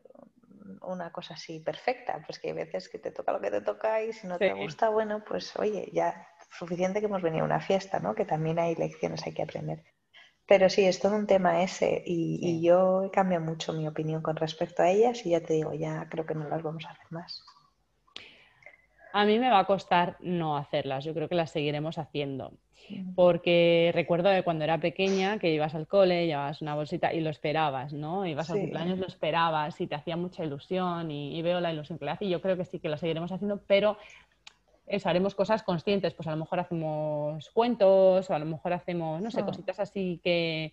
una 0.82 1.12
cosa 1.12 1.34
así 1.34 1.60
perfecta, 1.60 2.22
pues 2.26 2.38
que 2.38 2.48
hay 2.48 2.54
veces 2.54 2.88
que 2.88 2.98
te 2.98 3.10
toca 3.10 3.32
lo 3.32 3.40
que 3.40 3.50
te 3.50 3.60
toca 3.60 4.02
y 4.02 4.12
si 4.12 4.26
no 4.26 4.38
te 4.38 4.52
gusta, 4.52 4.88
bueno, 4.88 5.22
pues 5.24 5.56
oye, 5.56 5.90
ya 5.92 6.28
suficiente 6.50 7.00
que 7.00 7.06
hemos 7.06 7.22
venido 7.22 7.42
a 7.44 7.46
una 7.46 7.60
fiesta, 7.60 8.00
¿no? 8.00 8.14
Que 8.14 8.24
también 8.24 8.58
hay 8.58 8.74
lecciones, 8.74 9.26
hay 9.26 9.34
que 9.34 9.42
aprender. 9.42 9.84
Pero 10.50 10.68
sí, 10.68 10.84
es 10.84 10.98
todo 10.98 11.14
un 11.14 11.28
tema 11.28 11.62
ese 11.62 12.02
y, 12.04 12.60
yo 12.60 13.04
he 13.04 13.10
cambiado 13.12 13.44
mucho 13.44 13.72
mi 13.72 13.86
opinión 13.86 14.20
con 14.20 14.34
respecto 14.34 14.82
a 14.82 14.90
ellas 14.90 15.24
y 15.24 15.30
ya 15.30 15.40
te 15.40 15.54
digo, 15.54 15.74
ya 15.74 16.08
creo 16.10 16.26
que 16.26 16.34
no 16.34 16.48
las 16.48 16.60
vamos 16.60 16.84
a 16.86 16.90
hacer 16.90 17.06
más. 17.10 17.44
A 19.12 19.24
mí 19.24 19.38
me 19.38 19.48
va 19.48 19.60
a 19.60 19.64
costar 19.64 20.16
no 20.18 20.56
hacerlas, 20.56 21.04
yo 21.04 21.14
creo 21.14 21.28
que 21.28 21.36
las 21.36 21.52
seguiremos 21.52 21.98
haciendo. 21.98 22.50
Porque 23.14 23.92
recuerdo 23.94 24.28
de 24.28 24.42
cuando 24.42 24.64
era 24.64 24.78
pequeña 24.78 25.38
que 25.38 25.54
ibas 25.54 25.76
al 25.76 25.86
cole, 25.86 26.26
llevabas 26.26 26.62
una 26.62 26.74
bolsita 26.74 27.14
y 27.14 27.20
lo 27.20 27.30
esperabas, 27.30 27.92
¿no? 27.92 28.26
Ibas 28.26 28.50
al 28.50 28.58
cumpleaños, 28.58 28.98
lo 28.98 29.06
esperabas 29.06 29.80
y 29.80 29.86
te 29.86 29.94
hacía 29.94 30.16
mucha 30.16 30.44
ilusión 30.44 31.12
y, 31.12 31.38
y, 31.38 31.42
veo 31.42 31.60
la 31.60 31.72
ilusión 31.72 31.96
que 32.00 32.06
le 32.06 32.10
hace 32.10 32.24
y 32.24 32.30
yo 32.30 32.40
creo 32.40 32.56
que 32.56 32.64
sí 32.64 32.80
que 32.80 32.88
lo 32.88 32.98
seguiremos 32.98 33.30
haciendo, 33.30 33.62
pero 33.68 33.98
haremos 35.04 35.34
cosas 35.34 35.62
conscientes, 35.62 36.14
pues 36.14 36.26
a 36.28 36.32
lo 36.32 36.36
mejor 36.36 36.60
hacemos 36.60 37.50
cuentos 37.50 38.28
o 38.28 38.34
a 38.34 38.38
lo 38.38 38.46
mejor 38.46 38.72
hacemos, 38.72 39.22
no 39.22 39.30
sé, 39.30 39.40
ah. 39.40 39.46
cositas 39.46 39.78
así 39.80 40.20
que, 40.22 40.72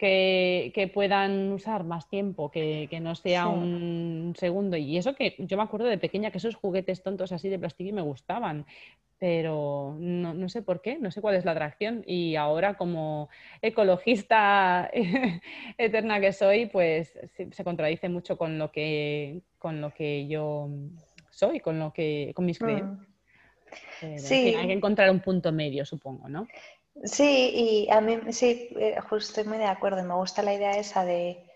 que, 0.00 0.90
puedan 0.92 1.52
usar 1.52 1.84
más 1.84 2.08
tiempo, 2.08 2.50
que, 2.50 2.88
no 3.00 3.14
sea 3.14 3.48
un 3.48 4.34
segundo. 4.36 4.76
Y 4.76 4.96
eso 4.96 5.14
que 5.14 5.34
yo 5.38 5.56
me 5.56 5.62
acuerdo 5.62 5.86
de 5.86 5.98
pequeña 5.98 6.30
que 6.30 6.38
esos 6.38 6.54
juguetes 6.54 7.02
tontos 7.02 7.32
así 7.32 7.48
de 7.48 7.58
plástico 7.58 7.94
me 7.94 8.02
gustaban, 8.02 8.66
pero 9.18 9.94
no, 9.98 10.48
sé 10.48 10.62
por 10.62 10.80
qué, 10.80 10.98
no 10.98 11.10
sé 11.10 11.20
cuál 11.20 11.34
es 11.34 11.44
la 11.44 11.52
atracción. 11.52 12.02
Y 12.06 12.36
ahora 12.36 12.74
como 12.74 13.28
ecologista 13.60 14.90
eterna 15.78 16.20
que 16.20 16.32
soy, 16.32 16.66
pues 16.66 17.18
se 17.36 17.64
contradice 17.64 18.08
mucho 18.08 18.38
con 18.38 18.58
lo 18.58 18.72
que, 18.72 19.42
con 19.58 19.82
lo 19.82 19.92
que 19.92 20.26
yo 20.26 20.70
soy, 21.40 21.60
con 21.60 21.78
lo 21.78 21.92
que, 21.92 22.32
con 22.34 22.44
mis 22.44 22.58
creencias. 22.58 23.08
Mm. 24.02 24.18
sí. 24.18 24.54
hay 24.54 24.66
que 24.66 24.72
encontrar 24.72 25.10
un 25.10 25.20
punto 25.20 25.50
medio, 25.52 25.84
supongo, 25.84 26.28
¿no? 26.28 26.46
Sí, 27.04 27.52
y 27.54 27.90
a 27.90 28.00
mí 28.00 28.18
sí, 28.32 28.68
eh, 28.76 29.00
justo 29.00 29.30
estoy 29.30 29.44
muy 29.44 29.58
de 29.58 29.66
acuerdo. 29.66 30.02
Me 30.04 30.14
gusta 30.14 30.42
la 30.42 30.54
idea 30.54 30.72
esa 30.72 31.04
de 31.04 31.46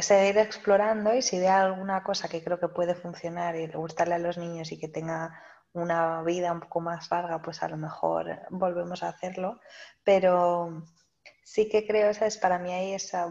seguir 0.00 0.36
explorando 0.38 1.14
y 1.14 1.22
si 1.22 1.38
ve 1.38 1.48
alguna 1.48 2.02
cosa 2.02 2.28
que 2.28 2.44
creo 2.44 2.60
que 2.60 2.68
puede 2.68 2.94
funcionar 2.94 3.56
y 3.56 3.68
gustarle 3.68 4.16
a 4.16 4.18
los 4.18 4.36
niños 4.36 4.70
y 4.70 4.78
que 4.78 4.88
tenga 4.88 5.40
una 5.72 6.22
vida 6.22 6.52
un 6.52 6.60
poco 6.60 6.80
más 6.80 7.10
larga, 7.10 7.40
pues 7.40 7.62
a 7.62 7.68
lo 7.68 7.78
mejor 7.78 8.40
volvemos 8.50 9.02
a 9.02 9.08
hacerlo. 9.08 9.60
Pero 10.04 10.84
sí 11.44 11.68
que 11.68 11.86
creo, 11.86 12.10
esa 12.10 12.26
es 12.26 12.38
para 12.38 12.58
mí 12.58 12.72
ahí 12.72 12.94
esa, 12.94 13.26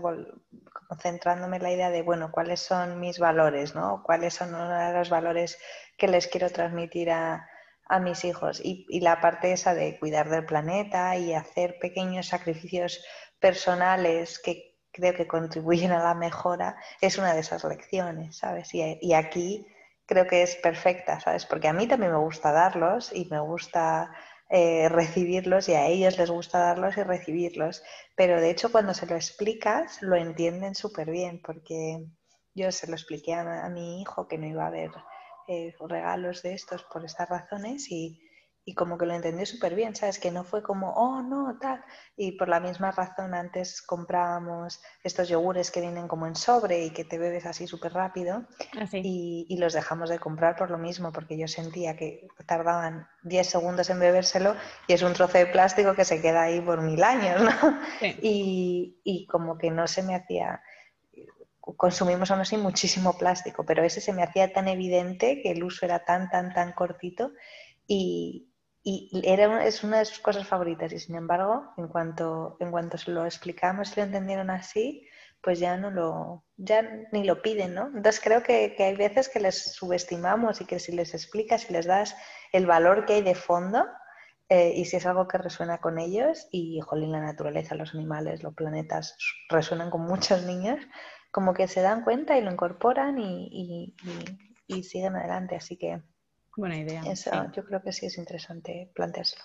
concentrándome 0.87 1.57
en 1.57 1.63
la 1.63 1.71
idea 1.71 1.89
de, 1.89 2.01
bueno, 2.01 2.31
cuáles 2.31 2.59
son 2.59 2.99
mis 2.99 3.19
valores, 3.19 3.75
¿no? 3.75 4.03
¿Cuáles 4.03 4.33
son 4.33 4.51
los 4.51 5.09
valores 5.09 5.57
que 5.97 6.07
les 6.07 6.27
quiero 6.27 6.49
transmitir 6.49 7.11
a, 7.11 7.47
mis 8.01 8.23
hijos? 8.23 8.61
Y, 8.63 8.99
la 9.01 9.19
parte 9.19 9.51
esa 9.51 9.73
de 9.73 9.99
cuidar 9.99 10.29
del 10.29 10.45
planeta 10.45 11.17
y 11.17 11.33
hacer 11.33 11.77
pequeños 11.79 12.27
sacrificios 12.27 13.03
personales 13.39 14.39
que 14.39 14.77
creo 14.91 15.13
que 15.13 15.27
contribuyen 15.27 15.91
a 15.91 16.03
la 16.03 16.13
mejora 16.13 16.77
es 17.01 17.17
una 17.17 17.33
de 17.33 17.41
esas 17.41 17.63
lecciones, 17.63 18.37
¿sabes? 18.37 18.73
Y, 18.73 18.97
y 19.01 19.13
aquí 19.13 19.67
creo 20.05 20.27
que 20.27 20.41
es 20.43 20.55
perfecta, 20.57 21.19
¿sabes? 21.19 21.45
Porque 21.45 21.69
a 21.69 21.73
mí 21.73 21.87
también 21.87 22.11
me 22.11 22.17
gusta 22.17 22.51
darlos 22.51 23.11
y 23.13 23.25
me 23.29 23.39
gusta 23.39 24.11
eh, 24.51 24.89
recibirlos 24.89 25.69
y 25.69 25.73
a 25.73 25.87
ellos 25.87 26.17
les 26.17 26.29
gusta 26.29 26.59
darlos 26.59 26.97
y 26.97 27.03
recibirlos. 27.03 27.83
Pero 28.15 28.39
de 28.41 28.49
hecho 28.51 28.71
cuando 28.71 28.93
se 28.93 29.05
lo 29.05 29.15
explicas 29.15 30.01
lo 30.01 30.15
entienden 30.15 30.75
súper 30.75 31.09
bien 31.09 31.41
porque 31.41 32.05
yo 32.53 32.71
se 32.71 32.87
lo 32.87 32.93
expliqué 32.93 33.33
a, 33.33 33.69
mi 33.69 34.01
hijo 34.01 34.27
que 34.27 34.37
no 34.37 34.45
iba 34.45 34.65
a 34.65 34.67
haber 34.67 34.91
eh, 35.47 35.73
regalos 35.87 36.41
de 36.43 36.53
estos 36.53 36.83
por 36.83 37.05
estas 37.05 37.29
razones 37.29 37.89
y, 37.89 38.21
y 38.63 38.75
como 38.75 38.97
que 38.97 39.07
lo 39.07 39.15
entendió 39.15 39.45
súper 39.45 39.73
bien, 39.73 39.95
¿sabes? 39.95 40.19
Que 40.19 40.29
no 40.29 40.43
fue 40.43 40.61
como, 40.61 40.91
oh, 40.93 41.21
no, 41.23 41.57
tal. 41.59 41.83
Y 42.15 42.33
por 42.33 42.47
la 42.47 42.59
misma 42.59 42.91
razón 42.91 43.33
antes 43.33 43.81
comprábamos 43.81 44.81
estos 45.03 45.29
yogures 45.29 45.71
que 45.71 45.81
vienen 45.81 46.07
como 46.07 46.27
en 46.27 46.35
sobre 46.35 46.85
y 46.85 46.91
que 46.91 47.03
te 47.03 47.17
bebes 47.17 47.45
así 47.47 47.65
súper 47.65 47.93
rápido 47.93 48.45
ah, 48.77 48.85
y, 48.93 49.47
y, 49.49 49.57
los 49.57 49.73
dejamos 49.73 50.09
de 50.09 50.19
comprar 50.19 50.55
por 50.55 50.69
lo 50.69 50.77
mismo, 50.77 51.11
porque 51.11 51.37
yo 51.37 51.47
sentía 51.47 51.95
que 51.95 52.27
tardaban 52.45 53.07
10 53.23 53.47
segundos 53.47 53.89
en 53.89 53.99
bebérselo 53.99 54.55
y 54.87 54.93
es 54.93 55.01
un 55.01 55.13
trozo 55.13 55.39
de 55.39 55.47
plástico 55.47 55.95
que 55.95 56.05
se 56.05 56.21
queda 56.21 56.43
ahí 56.43 56.61
por 56.61 56.81
mil 56.81 57.03
años, 57.03 57.41
¿no? 57.41 57.51
Y, 58.21 58.99
y 59.03 59.25
como 59.25 59.57
que 59.57 59.71
no 59.71 59.87
se 59.87 60.03
me 60.03 60.15
hacía 60.15 60.61
consumimos 61.77 62.31
aún 62.31 62.41
así 62.41 62.57
muchísimo 62.57 63.17
plástico, 63.17 63.63
pero 63.65 63.83
ese 63.83 64.01
se 64.01 64.13
me 64.13 64.23
hacía 64.23 64.51
tan 64.51 64.67
evidente 64.67 65.41
que 65.41 65.51
el 65.51 65.63
uso 65.63 65.85
era 65.85 66.03
tan, 66.03 66.29
tan, 66.29 66.53
tan 66.53 66.73
cortito 66.73 67.31
y, 67.87 68.50
y 68.83 69.21
era, 69.25 69.63
es 69.65 69.83
una 69.83 69.99
de 69.99 70.05
sus 70.05 70.19
cosas 70.19 70.47
favoritas 70.47 70.91
y 70.91 70.99
sin 70.99 71.15
embargo, 71.15 71.73
en 71.77 71.87
cuanto, 71.87 72.57
en 72.59 72.71
cuanto 72.71 72.97
se 72.97 73.11
lo 73.11 73.25
explicamos 73.25 73.91
y 73.91 73.99
lo 73.99 74.05
entendieron 74.05 74.49
así, 74.49 75.07
pues 75.41 75.59
ya 75.59 75.77
no 75.77 75.89
lo, 75.89 76.43
ya 76.57 76.83
ni 77.11 77.23
lo 77.23 77.41
piden, 77.41 77.73
¿no? 77.73 77.87
Entonces 77.87 78.21
creo 78.23 78.43
que, 78.43 78.75
que 78.75 78.83
hay 78.83 78.95
veces 78.95 79.27
que 79.29 79.39
les 79.39 79.73
subestimamos 79.73 80.61
y 80.61 80.65
que 80.65 80.79
si 80.79 80.91
les 80.91 81.13
explicas, 81.13 81.61
si 81.61 81.73
les 81.73 81.85
das 81.85 82.15
el 82.51 82.65
valor 82.65 83.05
que 83.05 83.13
hay 83.13 83.21
de 83.21 83.35
fondo 83.35 83.85
eh, 84.49 84.73
y 84.75 84.85
si 84.85 84.97
es 84.97 85.05
algo 85.05 85.27
que 85.27 85.37
resuena 85.37 85.79
con 85.79 85.97
ellos 85.97 86.47
y, 86.51 86.79
jolín, 86.81 87.11
la 87.11 87.21
naturaleza, 87.21 87.75
los 87.75 87.95
animales, 87.95 88.43
los 88.43 88.53
planetas 88.53 89.17
resuenan 89.49 89.89
con 89.89 90.01
muchos 90.01 90.43
niños, 90.43 90.79
como 91.31 91.53
que 91.53 91.67
se 91.67 91.81
dan 91.81 92.03
cuenta 92.03 92.37
y 92.37 92.41
lo 92.41 92.51
incorporan 92.51 93.17
y, 93.17 93.47
y, 93.51 93.95
y 94.67 94.83
siguen 94.83 95.15
adelante. 95.15 95.55
Así 95.55 95.77
que 95.77 96.01
Buena 96.55 96.77
idea. 96.77 97.01
Eso 97.05 97.31
yo 97.53 97.63
creo 97.63 97.81
que 97.81 97.91
sí 97.91 98.05
es 98.05 98.17
interesante 98.17 98.91
planteárselo. 98.93 99.43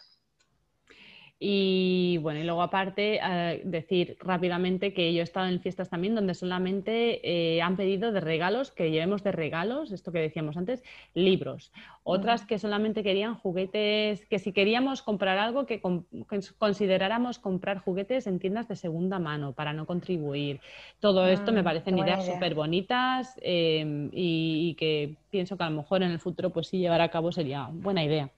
Y 1.38 2.18
bueno, 2.22 2.40
y 2.40 2.44
luego 2.44 2.62
aparte, 2.62 3.20
eh, 3.22 3.60
decir 3.64 4.16
rápidamente 4.20 4.94
que 4.94 5.12
yo 5.12 5.20
he 5.20 5.22
estado 5.22 5.48
en 5.48 5.60
fiestas 5.60 5.90
también 5.90 6.14
donde 6.14 6.32
solamente 6.32 7.20
eh, 7.22 7.60
han 7.60 7.76
pedido 7.76 8.10
de 8.10 8.20
regalos, 8.20 8.70
que 8.70 8.90
llevemos 8.90 9.22
de 9.22 9.32
regalos, 9.32 9.92
esto 9.92 10.12
que 10.12 10.20
decíamos 10.20 10.56
antes, 10.56 10.82
libros. 11.12 11.72
Otras 12.04 12.46
que 12.46 12.58
solamente 12.58 13.02
querían 13.02 13.34
juguetes, 13.34 14.24
que 14.26 14.38
si 14.38 14.52
queríamos 14.52 15.02
comprar 15.02 15.36
algo, 15.36 15.66
que, 15.66 15.82
consideráramos 16.58 17.38
comprar 17.38 17.80
juguetes 17.80 18.26
en 18.26 18.38
tiendas 18.38 18.68
de 18.68 18.76
segunda 18.76 19.18
mano 19.18 19.52
para 19.52 19.74
no 19.74 19.84
contribuir. 19.84 20.60
Todo 21.00 21.26
esto 21.26 21.52
me 21.52 21.60
mm, 21.60 21.64
parecen 21.64 21.98
ideas 21.98 22.24
súper 22.24 22.54
bonitas 22.54 23.36
em, 23.42 24.08
y, 24.10 24.74
que 24.78 25.16
pienso 25.30 25.58
que 25.58 25.64
a 25.64 25.70
lo 25.70 25.76
mejor 25.76 26.02
en 26.02 26.12
el 26.12 26.18
futuro, 26.18 26.48
pues 26.48 26.68
sí, 26.68 26.78
llevar 26.78 27.02
a 27.02 27.10
cabo 27.10 27.30
sería 27.30 27.68
buena 27.70 28.02
idea. 28.02 28.30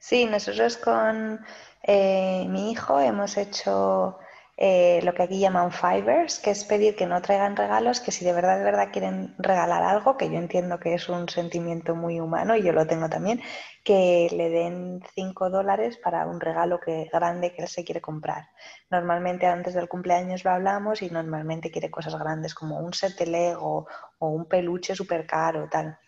Sí, 0.00 0.24
nosotros 0.24 0.78
con 0.78 1.44
eh, 1.82 2.46
mi 2.48 2.72
hijo 2.72 2.98
hemos 3.00 3.36
hecho 3.36 4.18
eh, 4.56 5.00
lo 5.04 5.12
que 5.12 5.22
aquí 5.24 5.38
llaman 5.38 5.72
fibers, 5.72 6.38
que 6.38 6.52
es 6.52 6.64
pedir 6.64 6.96
que 6.96 7.04
no 7.06 7.20
traigan 7.20 7.54
regalos, 7.54 8.00
que 8.00 8.10
si 8.10 8.24
de 8.24 8.32
verdad, 8.32 8.58
de 8.58 8.64
verdad 8.64 8.88
quieren 8.92 9.34
regalar 9.38 9.82
algo, 9.82 10.16
que 10.16 10.30
yo 10.30 10.38
entiendo 10.38 10.80
que 10.80 10.94
es 10.94 11.10
un 11.10 11.28
sentimiento 11.28 11.94
muy 11.94 12.18
humano 12.18 12.56
y 12.56 12.62
yo 12.62 12.72
lo 12.72 12.86
tengo 12.86 13.10
también, 13.10 13.42
que 13.84 14.28
le 14.32 14.48
den 14.48 15.02
5 15.14 15.50
dólares 15.50 15.98
para 15.98 16.26
un 16.26 16.40
regalo 16.40 16.80
que, 16.80 17.10
grande 17.12 17.52
que 17.52 17.62
él 17.62 17.68
se 17.68 17.84
quiere 17.84 18.00
comprar. 18.00 18.48
Normalmente 18.90 19.46
antes 19.46 19.74
del 19.74 19.88
cumpleaños 19.88 20.44
lo 20.44 20.50
hablamos 20.52 21.02
y 21.02 21.10
normalmente 21.10 21.70
quiere 21.70 21.90
cosas 21.90 22.18
grandes 22.18 22.54
como 22.54 22.78
un 22.80 22.94
set 22.94 23.18
de 23.18 23.26
Lego 23.26 23.86
o 24.18 24.28
un 24.28 24.46
peluche 24.46 24.94
súper 24.94 25.26
caro, 25.26 25.68
tal. 25.70 25.98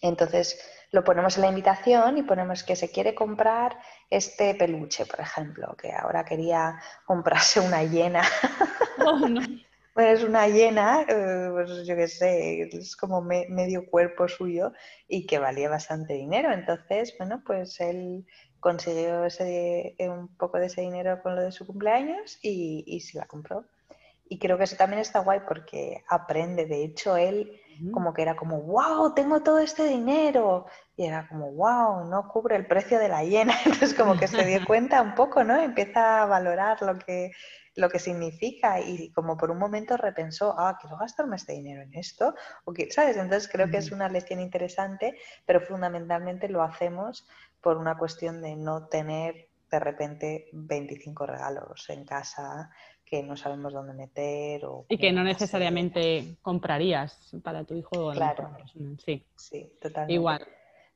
Entonces, 0.00 0.58
lo 0.92 1.04
ponemos 1.04 1.36
en 1.36 1.42
la 1.42 1.48
invitación 1.48 2.18
y 2.18 2.22
ponemos 2.22 2.64
que 2.64 2.76
se 2.76 2.90
quiere 2.90 3.14
comprar 3.14 3.78
este 4.08 4.54
peluche, 4.54 5.06
por 5.06 5.20
ejemplo, 5.20 5.76
que 5.76 5.92
ahora 5.92 6.24
quería 6.24 6.80
comprarse 7.04 7.60
una 7.60 7.82
hiena. 7.82 8.22
Oh, 9.02 9.26
no. 9.26 9.40
Pues 9.94 10.22
una 10.22 10.46
hiena, 10.46 11.06
eh, 11.08 11.48
pues 11.52 11.86
yo 11.86 11.96
qué 11.96 12.06
sé, 12.06 12.68
es 12.70 12.94
como 12.96 13.22
medio 13.22 13.86
cuerpo 13.86 14.28
suyo 14.28 14.72
y 15.08 15.26
que 15.26 15.38
valía 15.38 15.70
bastante 15.70 16.14
dinero. 16.14 16.52
Entonces, 16.52 17.14
bueno, 17.18 17.42
pues 17.46 17.80
él 17.80 18.26
consiguió 18.60 19.24
ese, 19.24 19.96
un 20.00 20.36
poco 20.36 20.58
de 20.58 20.66
ese 20.66 20.82
dinero 20.82 21.22
con 21.22 21.34
lo 21.34 21.40
de 21.40 21.50
su 21.50 21.66
cumpleaños 21.66 22.38
y, 22.42 22.84
y 22.86 23.00
se 23.00 23.16
la 23.18 23.26
compró. 23.26 23.64
Y 24.28 24.38
creo 24.38 24.58
que 24.58 24.64
eso 24.64 24.76
también 24.76 25.00
está 25.00 25.20
guay 25.20 25.40
porque 25.48 26.04
aprende. 26.08 26.66
De 26.66 26.84
hecho, 26.84 27.16
él 27.16 27.60
como 27.92 28.12
que 28.12 28.22
era 28.22 28.36
como, 28.36 28.60
wow, 28.62 29.14
tengo 29.14 29.42
todo 29.42 29.58
este 29.58 29.84
dinero. 29.84 30.66
Y 30.96 31.06
era 31.06 31.26
como, 31.28 31.52
wow, 31.52 32.08
no 32.08 32.28
cubre 32.28 32.56
el 32.56 32.66
precio 32.66 32.98
de 32.98 33.08
la 33.08 33.24
hiena. 33.24 33.54
Entonces 33.64 33.94
como 33.94 34.16
que 34.16 34.28
se 34.28 34.44
dio 34.44 34.64
cuenta 34.66 35.02
un 35.02 35.14
poco, 35.14 35.44
¿no? 35.44 35.60
Empieza 35.60 36.22
a 36.22 36.26
valorar 36.26 36.82
lo 36.82 36.98
que, 36.98 37.32
lo 37.76 37.88
que 37.88 37.98
significa 37.98 38.80
y 38.80 39.10
como 39.12 39.36
por 39.36 39.50
un 39.50 39.58
momento 39.58 39.96
repensó, 39.96 40.54
ah, 40.58 40.76
quiero 40.80 40.96
gastarme 40.96 41.36
este 41.36 41.52
dinero 41.52 41.82
en 41.82 41.94
esto, 41.94 42.34
o 42.64 42.72
que, 42.72 42.90
¿sabes? 42.90 43.16
Entonces 43.16 43.50
creo 43.50 43.70
que 43.70 43.78
es 43.78 43.92
una 43.92 44.08
lección 44.08 44.40
interesante, 44.40 45.16
pero 45.46 45.60
fundamentalmente 45.60 46.48
lo 46.48 46.62
hacemos 46.62 47.26
por 47.60 47.76
una 47.76 47.96
cuestión 47.96 48.42
de 48.42 48.56
no 48.56 48.86
tener 48.88 49.48
de 49.70 49.78
repente 49.78 50.48
25 50.52 51.26
regalos 51.26 51.88
en 51.90 52.04
casa 52.04 52.70
que 53.10 53.22
no 53.24 53.36
sabemos 53.36 53.72
dónde 53.72 53.92
meter. 53.92 54.64
O 54.64 54.86
y 54.88 54.96
que 54.96 55.12
no 55.12 55.24
necesariamente 55.24 56.36
comprarías 56.42 57.34
para 57.42 57.64
tu 57.64 57.74
hijo 57.74 57.90
o 57.92 58.12
claro. 58.12 58.56
Sí. 59.04 59.26
sí, 59.36 59.72
totalmente. 59.80 60.14
Igual. 60.14 60.46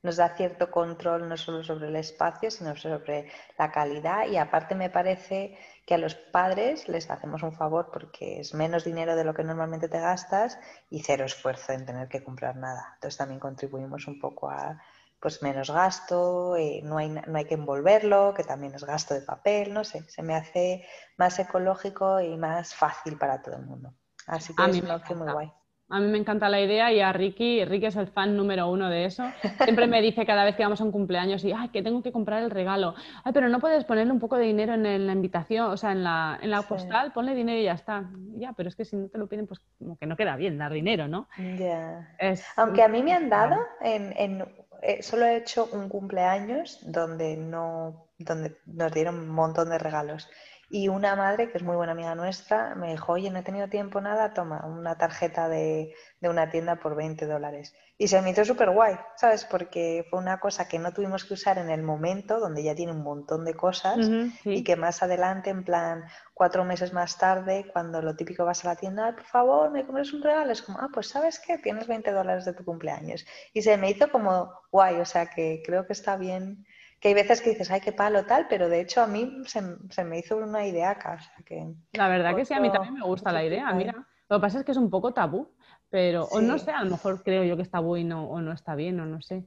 Nos 0.01 0.17
da 0.17 0.35
cierto 0.35 0.69
control 0.69 1.27
no 1.27 1.35
solo 1.35 1.63
sobre 1.63 1.87
el 1.87 1.95
espacio, 1.95 2.51
sino 2.51 2.75
sobre 2.77 3.27
la 3.57 3.71
calidad 3.71 4.27
y 4.27 4.37
aparte 4.37 4.75
me 4.75 4.91
parece 4.91 5.57
que 5.85 5.95
a 5.95 5.97
los 5.97 6.13
padres 6.13 6.87
les 6.87 7.09
hacemos 7.09 7.41
un 7.41 7.53
favor 7.53 7.89
porque 7.91 8.39
es 8.39 8.53
menos 8.53 8.85
dinero 8.85 9.15
de 9.15 9.23
lo 9.23 9.33
que 9.33 9.43
normalmente 9.43 9.89
te 9.89 9.99
gastas 9.99 10.59
y 10.91 11.01
cero 11.01 11.25
esfuerzo 11.25 11.73
en 11.73 11.87
tener 11.87 12.07
que 12.07 12.23
comprar 12.23 12.55
nada. 12.55 12.91
Entonces 12.95 13.17
también 13.17 13.39
contribuimos 13.39 14.07
un 14.07 14.19
poco 14.19 14.49
a, 14.49 14.79
pues 15.25 15.41
menos 15.41 15.71
gasto, 15.71 16.55
eh, 16.55 16.81
no, 16.83 16.99
hay, 16.99 17.09
no 17.09 17.35
hay 17.35 17.45
que 17.45 17.55
envolverlo, 17.55 18.35
que 18.35 18.43
también 18.43 18.75
es 18.75 18.83
gasto 18.83 19.15
de 19.15 19.21
papel, 19.21 19.73
no 19.73 19.83
sé, 19.83 20.07
se 20.07 20.21
me 20.21 20.35
hace 20.35 20.85
más 21.17 21.39
ecológico 21.39 22.21
y 22.21 22.37
más 22.37 22.75
fácil 22.75 23.17
para 23.17 23.41
todo 23.41 23.55
el 23.55 23.63
mundo. 23.63 23.95
Así 24.27 24.53
que 24.53 24.63
es 24.63 24.83
una 24.83 24.97
opción 24.97 25.17
muy 25.17 25.31
guay. 25.33 25.51
A 25.87 25.99
mí 25.99 26.07
me 26.07 26.17
encanta 26.17 26.49
la 26.49 26.59
idea 26.59 26.91
y 26.91 26.99
a 26.99 27.13
Ricky, 27.13 27.63
Ricky 27.63 27.85
es 27.85 27.95
el 27.95 28.07
fan 28.07 28.35
número 28.35 28.69
uno 28.69 28.89
de 28.89 29.05
eso. 29.05 29.23
Siempre 29.63 29.85
me 29.85 30.01
dice 30.01 30.25
cada 30.25 30.43
vez 30.43 30.55
que 30.55 30.63
vamos 30.63 30.81
a 30.81 30.83
un 30.83 30.91
cumpleaños 30.91 31.43
y, 31.43 31.51
ay, 31.51 31.69
que 31.69 31.83
tengo 31.83 32.01
que 32.01 32.11
comprar 32.11 32.41
el 32.41 32.49
regalo. 32.49 32.95
Ay, 33.23 33.33
pero 33.33 33.49
no 33.49 33.59
puedes 33.59 33.85
ponerle 33.85 34.11
un 34.11 34.19
poco 34.19 34.35
de 34.35 34.45
dinero 34.45 34.73
en 34.73 35.05
la 35.05 35.13
invitación, 35.13 35.71
o 35.71 35.77
sea, 35.77 35.91
en 35.91 36.03
la, 36.03 36.39
en 36.41 36.49
la 36.49 36.63
postal, 36.63 37.13
ponle 37.13 37.35
dinero 37.35 37.59
y 37.59 37.65
ya 37.65 37.73
está. 37.73 38.09
Ya, 38.35 38.53
pero 38.53 38.69
es 38.69 38.75
que 38.75 38.83
si 38.83 38.95
no 38.95 39.09
te 39.09 39.19
lo 39.19 39.27
piden, 39.27 39.45
pues 39.45 39.61
como 39.77 39.95
que 39.97 40.07
no 40.07 40.17
queda 40.17 40.35
bien 40.35 40.57
dar 40.57 40.73
dinero, 40.73 41.07
¿no? 41.07 41.27
Ya. 41.37 42.15
Aunque 42.55 42.81
a 42.81 42.87
mí 42.87 43.03
me 43.03 43.13
han 43.13 43.29
dado 43.29 43.57
en, 43.81 44.13
en 44.17 44.43
eh, 44.81 45.01
solo 45.01 45.25
he 45.25 45.37
hecho 45.37 45.67
un 45.71 45.89
cumpleaños 45.89 46.79
donde, 46.83 47.37
no, 47.37 48.07
donde 48.17 48.57
nos 48.65 48.91
dieron 48.91 49.19
un 49.19 49.29
montón 49.29 49.69
de 49.69 49.77
regalos. 49.77 50.29
Y 50.69 50.87
una 50.87 51.15
madre, 51.15 51.51
que 51.51 51.57
es 51.57 51.63
muy 51.63 51.75
buena 51.75 51.91
amiga 51.91 52.15
nuestra, 52.15 52.73
me 52.75 52.91
dijo, 52.91 53.13
oye, 53.13 53.29
no 53.29 53.39
he 53.39 53.43
tenido 53.43 53.67
tiempo 53.67 54.01
nada, 54.01 54.33
toma 54.33 54.65
una 54.65 54.97
tarjeta 54.97 55.47
de, 55.47 55.93
una 56.21 56.49
tienda 56.49 56.77
por 56.77 56.95
20 56.95 57.27
dólares. 57.27 57.75
Y 57.97 58.07
se 58.07 58.21
me 58.21 58.31
hizo 58.31 58.43
súper 58.43 58.71
guay, 58.71 58.95
¿sabes? 59.15 59.45
Porque 59.45 60.05
fue 60.09 60.19
una 60.19 60.39
cosa 60.39 60.67
que 60.67 60.79
no 60.79 60.91
tuvimos 60.91 61.23
que 61.23 61.35
usar 61.35 61.59
en 61.59 61.69
el 61.69 61.83
momento, 61.83 62.39
donde 62.39 62.63
ya 62.63 62.73
tiene 62.75 62.91
un 62.91 63.03
montón 63.03 63.45
de 63.45 63.53
cosas, 63.53 64.09
y 64.43 64.63
que 64.63 64.75
más 64.75 65.03
adelante, 65.03 65.49
en 65.49 65.63
plan, 65.63 66.03
cuatro 66.33 66.65
meses 66.65 66.93
más 66.93 67.17
tarde, 67.17 67.69
cuando 67.71 68.01
lo 68.01 68.15
típico 68.15 68.43
vas 68.43 68.65
a 68.65 68.69
la 68.69 68.75
tienda, 68.75 69.15
por 69.15 69.25
favor, 69.25 69.71
me 69.71 69.85
compres 69.85 70.13
un 70.13 70.23
regalo, 70.23 70.51
es 70.51 70.61
como, 70.61 70.79
ah, 70.79 70.89
pues 70.91 71.07
sabes 71.07 71.39
qué, 71.39 71.57
tienes 71.59 71.87
20 71.87 72.11
dólares 72.11 72.43
de 72.45 72.53
tu 72.53 72.65
cumpleaños. 72.65 73.25
Y 73.53 73.61
se 73.61 73.77
me 73.77 73.91
hizo 73.91 74.11
como 74.11 74.51
guay, 74.71 74.95
o 74.99 75.05
sea 75.05 75.27
que 75.27 75.61
creo 75.63 75.85
que 75.85 75.93
está 75.93 76.17
bien 76.17 76.65
que 76.99 77.09
hay 77.09 77.13
veces 77.13 77.41
que 77.41 77.51
dices, 77.51 77.69
ay, 77.71 77.81
qué 77.81 77.91
palo 77.91 78.25
tal, 78.25 78.47
pero 78.47 78.69
de 78.69 78.81
hecho 78.81 79.01
a 79.01 79.07
mí 79.07 79.43
se, 79.45 80.03
me 80.03 80.19
hizo 80.19 80.37
una 80.37 80.65
idea 80.65 80.97
que... 81.45 81.73
La 81.93 82.07
verdad 82.07 82.35
que 82.35 82.45
sí, 82.45 82.53
a 82.53 82.59
mí 82.59 82.71
también 82.71 82.95
me 82.95 83.05
gusta 83.05 83.31
la 83.31 83.43
idea, 83.43 83.71
mira. 83.73 84.07
Lo 84.29 84.37
que 84.37 84.41
pasa 84.41 84.59
es 84.59 84.65
que 84.65 84.71
es 84.71 84.77
un 84.77 84.89
poco 84.89 85.13
tabú, 85.13 85.51
pero, 85.89 86.23
o 86.25 86.41
no 86.41 86.57
sé, 86.57 86.71
a 86.71 86.83
lo 86.83 86.91
mejor 86.91 87.21
creo 87.23 87.43
yo 87.43 87.55
que 87.55 87.61
está 87.61 87.79
bueno 87.79 88.27
o 88.27 88.41
no 88.41 88.51
está 88.53 88.75
bien, 88.75 88.99
o 88.99 89.05
no 89.05 89.21
sé. 89.21 89.45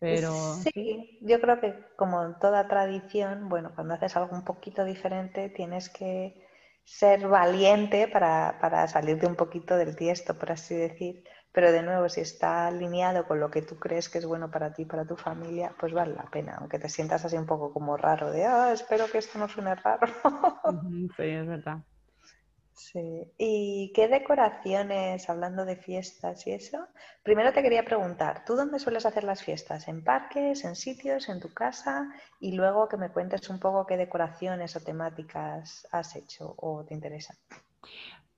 Pero... 0.00 0.32
Sí, 0.54 1.18
yo 1.22 1.40
creo 1.40 1.60
que 1.60 1.74
como 1.96 2.24
en 2.24 2.38
toda 2.38 2.68
tradición, 2.68 3.48
bueno, 3.48 3.72
cuando 3.74 3.94
haces 3.94 4.16
algo 4.16 4.34
un 4.34 4.44
poquito 4.44 4.84
diferente, 4.84 5.48
tienes 5.50 5.88
que 5.88 6.46
ser 6.84 7.28
valiente 7.28 8.08
para, 8.08 8.58
para 8.60 8.88
salirte 8.88 9.26
un 9.26 9.36
poquito 9.36 9.76
del 9.76 9.94
tiesto, 9.94 10.38
por 10.38 10.52
así 10.52 10.74
decir. 10.74 11.22
Pero 11.58 11.72
de 11.72 11.82
nuevo, 11.82 12.08
si 12.08 12.20
está 12.20 12.68
alineado 12.68 13.26
con 13.26 13.40
lo 13.40 13.50
que 13.50 13.62
tú 13.62 13.80
crees 13.80 14.08
que 14.08 14.18
es 14.18 14.26
bueno 14.26 14.48
para 14.48 14.72
ti, 14.72 14.84
para 14.84 15.04
tu 15.04 15.16
familia, 15.16 15.74
pues 15.76 15.92
vale 15.92 16.14
la 16.14 16.30
pena, 16.30 16.54
aunque 16.60 16.78
te 16.78 16.88
sientas 16.88 17.24
así 17.24 17.36
un 17.36 17.46
poco 17.46 17.72
como 17.72 17.96
raro, 17.96 18.30
de, 18.30 18.44
ah, 18.44 18.70
espero 18.72 19.10
que 19.10 19.18
esto 19.18 19.40
no 19.40 19.48
suene 19.48 19.74
raro. 19.74 20.06
sí, 21.16 21.24
es 21.24 21.48
verdad. 21.48 21.78
Sí. 22.74 23.24
¿Y 23.36 23.90
qué 23.92 24.06
decoraciones, 24.06 25.28
hablando 25.28 25.64
de 25.64 25.74
fiestas 25.74 26.46
y 26.46 26.52
eso? 26.52 26.86
Primero 27.24 27.52
te 27.52 27.64
quería 27.64 27.84
preguntar, 27.84 28.44
¿tú 28.44 28.54
dónde 28.54 28.78
sueles 28.78 29.04
hacer 29.04 29.24
las 29.24 29.42
fiestas? 29.42 29.88
¿En 29.88 30.04
parques, 30.04 30.62
en 30.62 30.76
sitios, 30.76 31.28
en 31.28 31.40
tu 31.40 31.52
casa? 31.52 32.08
Y 32.38 32.52
luego 32.52 32.88
que 32.88 32.98
me 32.98 33.10
cuentes 33.10 33.50
un 33.50 33.58
poco 33.58 33.84
qué 33.84 33.96
decoraciones 33.96 34.76
o 34.76 34.80
temáticas 34.80 35.88
has 35.90 36.14
hecho 36.14 36.54
o 36.56 36.84
te 36.84 36.94
interesan. 36.94 37.36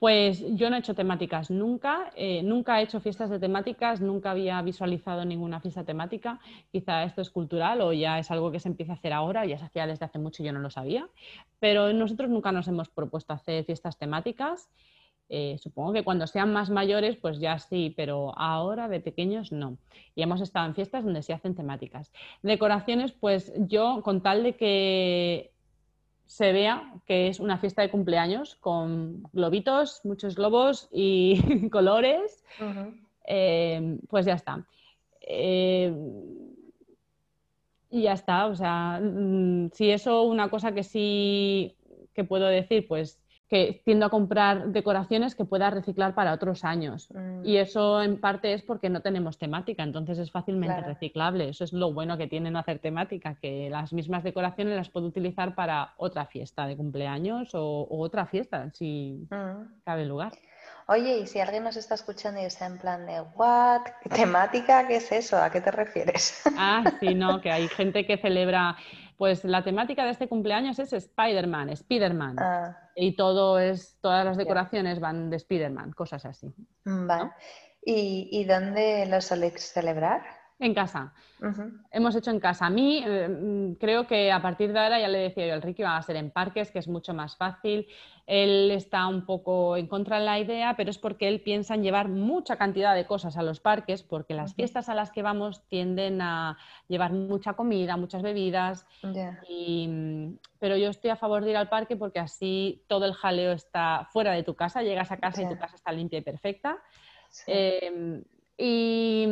Pues 0.01 0.43
yo 0.57 0.71
no 0.71 0.77
he 0.77 0.79
hecho 0.79 0.95
temáticas 0.95 1.51
nunca, 1.51 2.11
eh, 2.17 2.43
nunca 2.43 2.81
he 2.81 2.85
hecho 2.85 3.01
fiestas 3.01 3.29
de 3.29 3.39
temáticas, 3.39 4.01
nunca 4.01 4.31
había 4.31 4.63
visualizado 4.63 5.27
ninguna 5.27 5.61
fiesta 5.61 5.85
temática. 5.85 6.41
Quizá 6.73 7.05
esto 7.05 7.21
es 7.21 7.29
cultural 7.29 7.83
o 7.83 7.93
ya 7.93 8.19
es 8.19 8.31
algo 8.31 8.51
que 8.51 8.61
se 8.61 8.69
empieza 8.69 8.93
a 8.93 8.97
hacer 8.97 9.13
ahora, 9.13 9.45
ya 9.45 9.59
se 9.59 9.67
hacía 9.67 9.87
desde 9.87 10.07
hace 10.07 10.19
mucho 10.19 10.43
y 10.43 10.47
yo 10.47 10.55
no 10.55 10.61
lo 10.61 10.71
sabía. 10.71 11.07
Pero 11.59 11.93
nosotros 11.93 12.31
nunca 12.31 12.51
nos 12.51 12.67
hemos 12.67 12.89
propuesto 12.89 13.35
hacer 13.35 13.63
fiestas 13.67 13.99
temáticas. 13.99 14.71
Eh, 15.29 15.59
supongo 15.59 15.93
que 15.93 16.03
cuando 16.03 16.27
sean 16.27 16.51
más 16.51 16.71
mayores, 16.71 17.17
pues 17.17 17.39
ya 17.39 17.59
sí, 17.59 17.93
pero 17.95 18.33
ahora 18.39 18.89
de 18.89 19.01
pequeños 19.01 19.53
no. 19.53 19.77
Y 20.15 20.23
hemos 20.23 20.41
estado 20.41 20.65
en 20.65 20.75
fiestas 20.75 21.05
donde 21.05 21.23
se 21.23 21.35
hacen 21.35 21.55
temáticas. 21.55 22.11
Decoraciones, 22.43 23.13
pues 23.13 23.53
yo, 23.69 24.01
con 24.03 24.23
tal 24.23 24.45
de 24.45 24.57
que 24.57 25.53
se 26.31 26.53
vea 26.53 26.95
que 27.07 27.27
es 27.27 27.41
una 27.41 27.59
fiesta 27.59 27.83
de 27.83 27.91
cumpleaños 27.91 28.55
con 28.55 29.25
globitos, 29.33 30.01
muchos 30.05 30.37
globos 30.37 30.89
y 30.93 31.69
colores, 31.71 32.45
eh, 33.27 33.99
pues 34.09 34.27
ya 34.27 34.35
está. 34.35 34.65
Eh, 35.23 35.93
y 37.91 38.03
ya 38.03 38.13
está, 38.13 38.47
o 38.47 38.55
sea, 38.55 39.01
mm, 39.03 39.71
si 39.73 39.91
eso 39.91 40.23
una 40.23 40.49
cosa 40.51 40.71
que 40.71 40.85
sí 40.85 41.75
que 42.15 42.23
puedo 42.23 42.47
decir, 42.47 42.87
pues 42.87 43.19
que 43.51 43.83
tiendo 43.85 44.07
a 44.07 44.11
comprar 44.11 44.69
decoraciones 44.69 45.35
que 45.35 45.45
pueda 45.45 45.71
reciclar 45.71 46.15
para 46.15 46.33
otros 46.33 46.65
años. 46.65 47.09
Mm. 47.13 47.45
Y 47.45 47.57
eso 47.57 48.01
en 48.01 48.21
parte 48.21 48.53
es 48.53 48.63
porque 48.63 48.89
no 48.89 49.03
tenemos 49.03 49.39
temática, 49.39 49.83
entonces 49.83 50.19
es 50.19 50.31
fácilmente 50.31 50.81
reciclable. 50.83 51.49
Eso 51.49 51.65
es 51.65 51.73
lo 51.73 51.93
bueno 51.93 52.17
que 52.17 52.29
tienen 52.29 52.57
hacer 52.57 52.79
temática, 52.79 53.35
que 53.43 53.69
las 53.69 53.93
mismas 53.93 54.23
decoraciones 54.23 54.77
las 54.77 54.89
puedo 54.89 55.09
utilizar 55.09 55.57
para 55.57 55.95
otra 55.97 56.27
fiesta 56.27 56.69
de 56.69 56.77
cumpleaños 56.77 57.51
o, 57.55 57.89
otra 57.91 58.25
fiesta, 58.27 58.71
si 58.73 59.27
mm. 59.29 59.83
cabe 59.85 60.07
lugar. 60.07 60.33
Oye, 60.87 61.19
y 61.19 61.27
si 61.27 61.41
alguien 61.41 61.65
nos 61.65 61.77
está 61.77 61.95
escuchando 61.95 62.41
y 62.41 62.45
está 62.45 62.67
en 62.67 62.79
plan 62.79 63.05
de, 63.05 63.21
¿what? 63.35 63.83
¿Temática? 64.15 64.87
¿Qué 64.87 64.97
es 64.97 65.11
eso? 65.11 65.37
¿A 65.37 65.51
qué 65.51 65.61
te 65.61 65.73
refieres? 65.73 66.41
Ah, 66.57 66.85
sí, 67.01 67.15
no, 67.15 67.41
que 67.41 67.51
hay 67.51 67.69
gente 67.69 68.07
que 68.07 68.17
celebra 68.19 68.77
pues 69.21 69.45
la 69.45 69.63
temática 69.63 70.05
de 70.05 70.13
este 70.13 70.29
cumpleaños 70.29 70.79
es 70.79 70.95
Spider-Man, 70.95 71.69
Spider-Man. 71.69 72.39
Ah. 72.39 72.90
Y 73.03 73.17
todo 73.17 73.59
es, 73.59 73.97
todas 74.03 74.27
las 74.27 74.37
decoraciones 74.37 75.01
van 75.01 75.31
de 75.31 75.37
Spider-Man, 75.37 75.93
cosas 75.93 76.27
así. 76.27 76.53
Mm, 76.85 77.07
vale. 77.07 77.31
¿Y, 77.83 78.45
dónde 78.45 79.07
lo 79.07 79.23
soléis 79.23 79.73
celebrar? 79.73 80.23
En 80.61 80.75
casa. 80.75 81.15
Hemos 81.91 82.15
hecho 82.15 82.31
en 82.31 82.39
casa. 82.39 82.67
A 82.67 82.71
mí 82.71 83.03
eh, 83.05 83.75
creo 83.81 84.07
que 84.07 84.31
a 84.31 84.43
partir 84.43 84.75
de 84.75 84.79
ahora, 84.79 85.01
ya 85.01 85.09
le 85.09 85.19
decía 85.19 85.47
yo 85.47 85.55
al 85.55 85.63
Ricky, 85.63 85.83
va 85.83 85.97
a 85.97 86.03
ser 86.03 86.17
en 86.17 86.31
parques, 86.31 86.71
que 86.71 86.79
es 86.79 86.87
mucho 86.87 87.15
más 87.15 87.35
fácil. 87.35 87.87
Él 88.27 88.71
está 88.71 89.07
un 89.07 89.25
poco 89.25 89.79
en 89.79 89.87
contra 89.87 90.19
de 90.19 90.27
la 90.27 90.39
idea, 90.39 90.75
pero 90.77 90.91
es 90.91 90.99
porque 90.99 91.29
él 91.29 91.41
piensa 91.41 91.75
en 91.75 91.83
llevar 91.83 92.09
mucha 92.09 92.57
cantidad 92.57 92.95
de 92.95 93.07
cosas 93.07 93.39
a 93.39 93.43
los 93.43 93.59
parques, 93.59 94.03
porque 94.03 94.35
las 94.35 94.55
fiestas 94.55 94.91
a 94.91 94.95
las 94.95 95.11
que 95.11 95.23
vamos 95.23 95.67
tienden 95.69 96.21
a 96.21 96.59
llevar 96.89 97.13
mucha 97.13 97.55
comida, 97.55 97.97
muchas 97.97 98.21
bebidas. 98.21 98.87
pero 100.59 100.77
yo 100.77 100.91
estoy 100.91 101.09
a 101.09 101.17
favor 101.17 101.43
de 101.43 101.53
ir 101.53 101.57
al 101.57 101.71
parque 101.71 101.97
porque 101.97 102.19
así 102.19 102.85
todo 102.87 103.07
el 103.07 103.15
jaleo 103.15 103.53
está 103.53 104.07
fuera 104.13 104.33
de 104.33 104.43
tu 104.43 104.55
casa, 104.55 104.83
llegas 104.83 105.11
a 105.11 105.17
casa 105.17 105.43
y 105.43 105.49
tu 105.49 105.57
casa 105.59 105.77
está 105.77 105.91
limpia 105.91 106.19
y 106.19 106.23
perfecta. 106.23 106.77
Em, 107.47 108.23
y, 108.63 109.25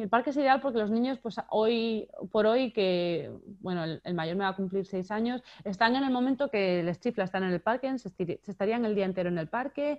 el 0.00 0.08
parque 0.08 0.30
es 0.30 0.36
ideal 0.36 0.60
porque 0.60 0.78
los 0.78 0.90
niños, 0.90 1.18
pues 1.18 1.36
hoy 1.50 2.08
por 2.30 2.46
hoy, 2.46 2.72
que 2.72 3.30
bueno, 3.60 3.84
el, 3.84 4.14
mayor 4.14 4.36
me 4.36 4.44
va 4.44 4.50
a 4.50 4.56
cumplir 4.56 4.86
seis 4.86 5.10
años, 5.10 5.42
están 5.64 5.96
en 5.96 6.04
el 6.04 6.12
momento 6.12 6.50
que 6.50 6.82
les 6.82 7.00
chifla, 7.00 7.24
están 7.24 7.42
en 7.42 7.50
el 7.50 7.60
parque, 7.60 7.98
se, 7.98 8.12
estarían 8.46 8.84
el 8.84 8.94
día 8.94 9.06
entero 9.06 9.28
en 9.28 9.38
el 9.38 9.48
parque 9.48 9.98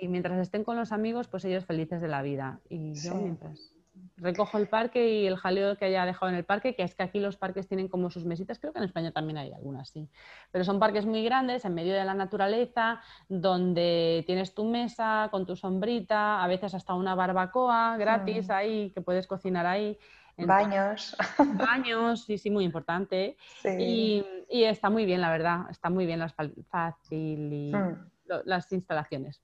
y 0.00 0.08
mientras 0.08 0.38
estén 0.38 0.64
con 0.64 0.76
los 0.76 0.90
amigos, 0.90 1.28
pues 1.28 1.44
ellos 1.44 1.64
felices 1.64 2.00
de 2.00 2.08
la 2.08 2.22
vida. 2.22 2.60
Y 2.68 2.94
yo 2.94 3.14
mientras 3.14 3.72
recojo 4.20 4.58
el 4.58 4.68
parque 4.68 5.08
y 5.08 5.26
el 5.26 5.36
jaleo 5.36 5.76
que 5.76 5.86
haya 5.86 6.04
dejado 6.04 6.30
en 6.30 6.36
el 6.36 6.44
parque, 6.44 6.74
que 6.74 6.82
es 6.82 6.94
que 6.94 7.02
aquí 7.02 7.18
los 7.18 7.36
parques 7.36 7.66
tienen 7.66 7.88
como 7.88 8.10
sus 8.10 8.24
mesitas, 8.24 8.58
creo 8.58 8.72
que 8.72 8.78
en 8.78 8.84
España 8.84 9.12
también 9.12 9.38
hay 9.38 9.52
algunas, 9.52 9.88
sí. 9.88 10.08
Pero 10.50 10.64
son 10.64 10.78
parques 10.78 11.06
muy 11.06 11.24
grandes, 11.24 11.64
en 11.64 11.74
medio 11.74 11.94
de 11.94 12.04
la 12.04 12.14
naturaleza, 12.14 13.00
donde 13.28 14.22
tienes 14.26 14.54
tu 14.54 14.64
mesa 14.64 15.28
con 15.30 15.46
tu 15.46 15.56
sombrita, 15.56 16.42
a 16.42 16.46
veces 16.46 16.74
hasta 16.74 16.94
una 16.94 17.14
barbacoa 17.14 17.96
gratis 17.96 18.48
mm. 18.48 18.52
ahí, 18.52 18.90
que 18.90 19.00
puedes 19.00 19.26
cocinar 19.26 19.66
ahí. 19.66 19.98
baños. 20.36 21.16
Baños, 21.38 22.24
sí, 22.24 22.38
sí, 22.38 22.50
muy 22.50 22.64
importante. 22.64 23.36
Y, 23.78 24.24
está 24.48 24.90
muy 24.90 25.04
bien, 25.04 25.20
la 25.20 25.30
verdad, 25.30 25.62
está 25.70 25.90
muy 25.90 26.06
bien 26.06 26.18
las 26.18 26.34
fácil 26.70 27.52
y 27.52 27.72
mm. 27.74 28.10
las 28.44 28.70
instalaciones. 28.72 29.42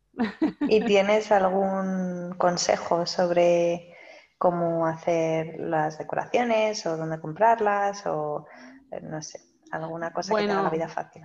¿Y 0.68 0.80
tienes 0.84 1.30
algún 1.30 2.34
consejo 2.38 3.06
sobre 3.06 3.95
cómo 4.38 4.86
hacer 4.86 5.58
las 5.58 5.98
decoraciones 5.98 6.84
o 6.86 6.96
dónde 6.96 7.20
comprarlas 7.20 8.06
o 8.06 8.46
eh, 8.90 9.00
no 9.02 9.22
sé, 9.22 9.40
alguna 9.70 10.12
cosa 10.12 10.34
que 10.34 10.44
te 10.44 10.52
haga 10.52 10.62
la 10.62 10.70
vida 10.70 10.88
fácil? 10.88 11.22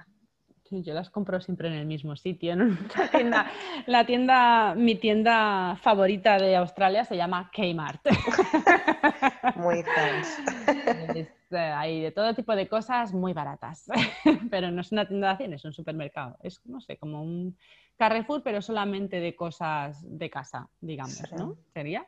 Yo 0.83 0.93
las 0.93 1.09
compro 1.09 1.39
siempre 1.41 1.67
en 1.67 1.75
el 1.75 1.85
mismo 1.85 2.15
sitio. 2.15 2.55
La, 2.95 3.09
tienda, 3.11 3.51
la 3.87 4.05
tienda, 4.05 4.75
mi 4.75 4.95
tienda 4.95 5.77
favorita 5.81 6.37
de 6.37 6.55
Australia 6.55 7.05
se 7.05 7.15
llama 7.15 7.51
Kmart. 7.53 8.01
Muy 9.55 9.83
fans. 9.83 10.37
Eh, 11.15 11.57
hay 11.57 12.01
de 12.01 12.11
todo 12.11 12.33
tipo 12.33 12.55
de 12.55 12.67
cosas 12.69 13.13
muy 13.13 13.33
baratas, 13.33 13.85
pero 14.49 14.71
no 14.71 14.79
es 14.79 14.91
una 14.93 15.05
tienda 15.05 15.27
de 15.27 15.31
acciones, 15.33 15.59
es 15.59 15.65
un 15.65 15.73
supermercado. 15.73 16.37
Es, 16.41 16.61
no 16.65 16.79
sé, 16.79 16.95
como 16.95 17.21
un 17.21 17.57
Carrefour, 17.97 18.41
pero 18.41 18.61
solamente 18.61 19.19
de 19.19 19.35
cosas 19.35 19.99
de 20.01 20.29
casa, 20.29 20.69
digamos, 20.79 21.21
¿no? 21.37 21.57
Sería. 21.73 22.05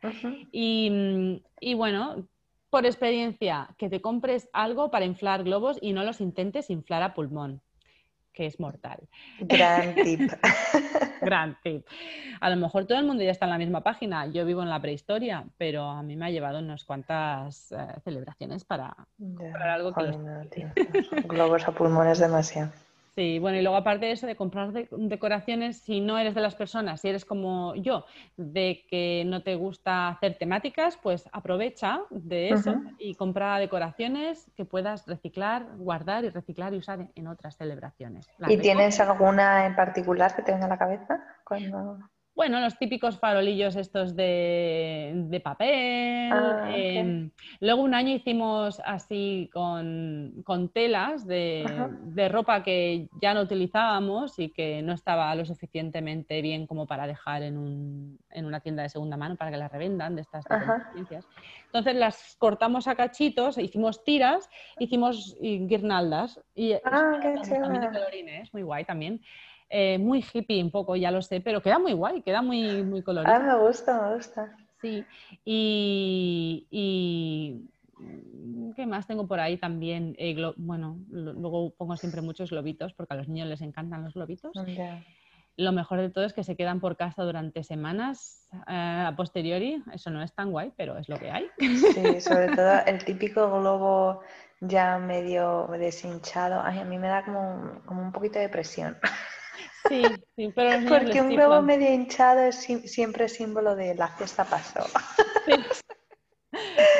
y, 0.53 1.43
y 1.59 1.73
bueno, 1.73 2.25
por 2.69 2.85
experiencia, 2.85 3.67
que 3.77 3.89
te 3.89 3.99
compres 3.99 4.49
algo 4.53 4.89
para 4.91 5.03
inflar 5.03 5.43
globos 5.43 5.77
y 5.81 5.91
no 5.91 6.05
los 6.05 6.21
intentes 6.21 6.69
inflar 6.69 7.03
a 7.03 7.13
pulmón 7.13 7.61
que 8.33 8.45
es 8.45 8.59
mortal. 8.59 8.99
Gran 9.39 9.95
tip. 10.03 10.31
Gran 11.21 11.57
tip. 11.63 11.85
A 12.41 12.49
lo 12.49 12.57
mejor 12.57 12.85
todo 12.85 12.99
el 12.99 13.05
mundo 13.05 13.23
ya 13.23 13.31
está 13.31 13.45
en 13.45 13.51
la 13.51 13.57
misma 13.57 13.81
página. 13.81 14.27
Yo 14.27 14.45
vivo 14.45 14.61
en 14.61 14.69
la 14.69 14.81
prehistoria, 14.81 15.45
pero 15.57 15.83
a 15.83 16.03
mí 16.03 16.15
me 16.15 16.25
ha 16.25 16.29
llevado 16.29 16.59
unas 16.59 16.83
cuantas 16.83 17.71
eh, 17.71 17.77
celebraciones 18.03 18.65
para, 18.65 18.95
algo 19.63 19.93
que... 19.93 20.67
Globos 21.27 21.67
a 21.67 21.71
pulmones 21.71 22.19
demasiado. 22.19 22.71
Sí, 23.15 23.37
bueno, 23.37 23.59
y 23.59 23.61
luego 23.61 23.77
aparte 23.77 24.07
de 24.07 24.13
eso, 24.13 24.25
de 24.25 24.35
comprar 24.35 24.71
decoraciones, 24.71 25.77
si 25.77 26.01
no 26.01 26.17
eres 26.17 26.33
de 26.33 26.41
las 26.41 26.55
personas, 26.55 27.01
si 27.01 27.09
eres 27.09 27.25
como 27.25 27.75
yo, 27.75 28.05
de 28.37 28.85
que 28.89 29.23
no 29.27 29.43
te 29.43 29.55
gusta 29.55 30.07
hacer 30.07 30.37
temáticas, 30.39 30.97
pues 30.97 31.29
aprovecha 31.31 32.01
de 32.09 32.49
eso 32.49 32.75
y 32.97 33.13
compra 33.13 33.59
decoraciones 33.59 34.51
que 34.55 34.65
puedas 34.65 35.05
reciclar, 35.05 35.67
guardar 35.77 36.25
y 36.25 36.29
reciclar 36.29 36.73
y 36.73 36.77
usar 36.77 37.07
en 37.13 37.27
otras 37.27 37.55
celebraciones. 37.55 38.27
¿Y 38.47 38.57
tienes 38.57 38.99
alguna 38.99 39.67
en 39.67 39.75
particular 39.75 40.35
que 40.35 40.41
te 40.41 40.51
venga 40.51 40.65
a 40.65 40.69
la 40.69 40.77
cabeza? 40.79 41.23
Cuando... 41.43 41.99
Bueno, 42.35 42.59
los 42.59 42.79
típicos 42.79 43.19
farolillos 43.19 43.75
estos 43.75 44.15
de, 44.15 45.39
papel. 45.43 46.31
Ah, 46.33 46.71
em, 46.73 47.29
luego 47.59 47.83
un 47.83 47.93
año 47.93 48.15
hicimos 48.15 48.81
así 48.83 49.51
con, 49.53 50.43
telas 50.73 51.27
de, 51.27 51.63
ropa 52.31 52.63
que 52.63 53.07
ya 53.21 53.35
no 53.35 53.41
utilizábamos 53.41 54.39
y 54.39 54.49
que 54.49 54.81
no 54.81 54.93
estaba 54.93 55.35
lo 55.35 55.45
suficientemente 55.45 56.41
bien 56.41 56.65
como 56.65 56.87
para 56.87 57.05
dejar 57.05 57.43
en, 57.43 58.17
una 58.35 58.59
tienda 58.61 58.81
de 58.81 58.89
segunda 58.89 59.15
mano 59.15 59.35
para 59.35 59.51
que 59.51 59.57
las 59.57 59.71
revendan 59.71 60.15
de 60.15 60.21
estas 60.21 60.43
ciencias. 60.93 61.27
Entonces 61.65 61.95
las 61.95 62.35
cortamos 62.39 62.87
a 62.87 62.95
cachitos, 62.95 63.59
hicimos 63.59 64.03
tiras, 64.03 64.49
hicimos 64.79 65.37
guirnaldas. 65.39 66.41
Y 66.55 66.73
ah, 66.73 67.19
qué 67.21 67.35
colorines, 67.91 68.51
muy 68.53 68.63
guay 68.63 68.85
también. 68.85 69.21
Eh, 69.75 69.97
muy 69.97 70.23
hippie 70.31 70.63
un 70.63 70.69
poco, 70.69 70.95
ya 70.95 71.09
lo 71.09 71.23
sé, 71.23 71.41
pero 71.41 71.63
queda 71.63 71.79
muy 71.79 71.93
guay, 71.93 72.21
queda 72.21 72.43
muy, 72.43 72.83
muy 72.83 73.01
colorido. 73.01 73.33
Ah, 73.33 73.39
me 73.39 73.57
gusta, 73.57 73.99
me 73.99 74.15
gusta. 74.15 74.55
Sí, 74.79 75.03
y, 75.43 76.67
¿qué 78.75 78.85
más 78.85 79.07
tengo 79.07 79.25
por 79.27 79.39
ahí 79.39 79.57
también? 79.57 80.13
Eh, 80.19 80.35
bueno, 80.57 80.99
luego 81.09 81.71
pongo 81.71 81.97
siempre 81.97 82.21
muchos 82.21 82.51
globitos 82.51 82.93
porque 82.93 83.15
a 83.15 83.17
los 83.17 83.27
niños 83.27 83.47
les 83.47 83.61
encantan 83.61 84.03
los 84.03 84.13
globitos. 84.13 84.55
Lo 85.57 85.71
mejor 85.71 86.01
de 86.01 86.11
todo 86.11 86.25
es 86.25 86.33
que 86.33 86.43
se 86.43 86.55
quedan 86.55 86.79
por 86.79 86.95
casa 86.95 87.23
durante 87.23 87.63
semanas 87.63 88.47
eh, 88.67 89.05
a 89.07 89.15
posteriori. 89.17 89.81
Eso 89.91 90.11
no 90.11 90.21
es 90.21 90.35
tan 90.35 90.51
guay, 90.51 90.71
pero 90.77 90.99
es 90.99 91.09
lo 91.09 91.17
que 91.17 91.31
hay. 91.31 91.49
Sí, 91.57 92.21
sobre 92.21 92.49
todo 92.49 92.85
el 92.85 93.03
típico 93.03 93.59
globo 93.59 94.21
ya 94.61 94.99
medio 94.99 95.67
deshinchado. 95.67 96.61
Ay, 96.63 96.77
a 96.77 96.85
mí 96.85 96.99
me 96.99 97.07
da 97.07 97.25
como, 97.25 97.81
como 97.87 98.03
un 98.03 98.11
poquito 98.11 98.37
de 98.37 98.49
presión. 98.49 98.95
Sí, 99.87 100.23
sí, 100.35 100.51
pero 100.55 100.87
Porque 100.87 101.21
un 101.21 101.29
globo 101.29 101.61
medio 101.61 101.91
hinchado 101.91 102.41
es 102.41 102.55
siempre 102.85 103.27
símbolo 103.27 103.75
de 103.75 103.95
la 103.95 104.07
fiesta 104.09 104.45
pasó. 104.45 104.85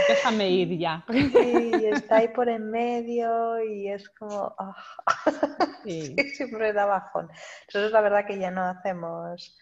Déjame 0.08 0.50
ir 0.50 0.78
ya. 0.78 1.06
Sí, 1.10 1.72
está 1.86 2.18
ahí 2.18 2.28
por 2.30 2.50
en 2.50 2.70
medio 2.70 3.64
y 3.64 3.88
es 3.90 4.10
como. 4.10 4.56
Ah, 4.58 4.76
sí. 5.86 6.16
siempre 6.36 6.74
da 6.74 6.86
bajón. 6.86 7.30
Nosotros 7.68 7.92
la 7.92 8.02
verdad 8.02 8.26
que 8.26 8.38
ya 8.38 8.52
no 8.52 8.64
hacemos. 8.64 9.58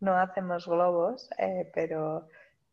no 0.00 0.16
hacemos 0.16 0.66
globos, 0.66 1.28
eh, 1.38 1.70
pero 1.74 2.28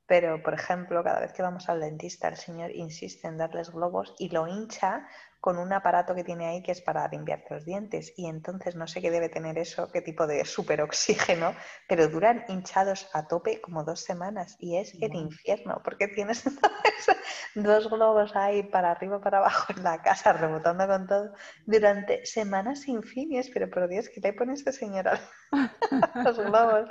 pero, 0.08 0.42
por 0.42 0.54
ejemplo, 0.54 1.04
cada 1.04 1.20
vez 1.20 1.34
que 1.34 1.42
vamos 1.42 1.68
al 1.68 1.82
dentista, 1.82 2.30
el 2.30 2.38
señor 2.38 2.72
insiste 2.72 3.28
en 3.28 3.38
darles 3.38 3.70
globos 3.70 4.16
y 4.18 4.30
lo 4.30 4.48
hincha 4.48 5.06
con 5.40 5.58
un 5.58 5.72
aparato 5.72 6.16
que 6.16 6.24
tiene 6.24 6.48
ahí 6.48 6.64
que 6.64 6.72
es 6.72 6.82
para 6.82 7.08
limpiar 7.08 7.44
los 7.50 7.66
dientes. 7.66 8.14
Y 8.18 8.28
entonces 8.28 8.76
no 8.76 8.88
sé 8.88 9.02
qué 9.02 9.12
debe 9.12 9.30
tener 9.30 9.58
eso, 9.58 9.90
qué 9.92 10.02
tipo 10.02 10.28
de 10.28 10.46
superoxígeno, 10.46 11.56
pero 11.88 12.08
duran 12.08 12.46
hinchados 12.48 13.10
a 13.14 13.28
tope 13.28 13.62
como 13.62 13.84
dos 13.84 14.02
semanas 14.02 14.56
y 14.60 14.78
es 14.78 14.94
el 15.02 15.16
infierno, 15.16 15.82
porque 15.84 16.08
tienes 16.08 16.44
dos 17.56 17.90
globos 17.90 18.36
ahí 18.36 18.64
para 18.64 18.92
arriba, 18.92 19.22
para 19.22 19.40
abajo 19.40 19.74
en 19.76 19.84
la 19.84 20.02
casa, 20.02 20.34
rebotando 20.34 20.88
con 20.88 21.08
todo 21.08 21.34
durante 21.66 22.26
semanas 22.26 22.88
infinias. 22.88 23.50
Pero 23.54 23.70
por 23.70 23.88
Dios, 23.88 24.10
¿qué 24.10 24.22
le 24.22 24.34
pone 24.34 24.54
este 24.54 24.72
señor 24.72 25.08
a 25.08 25.20
los 26.24 26.38
globos? 26.38 26.90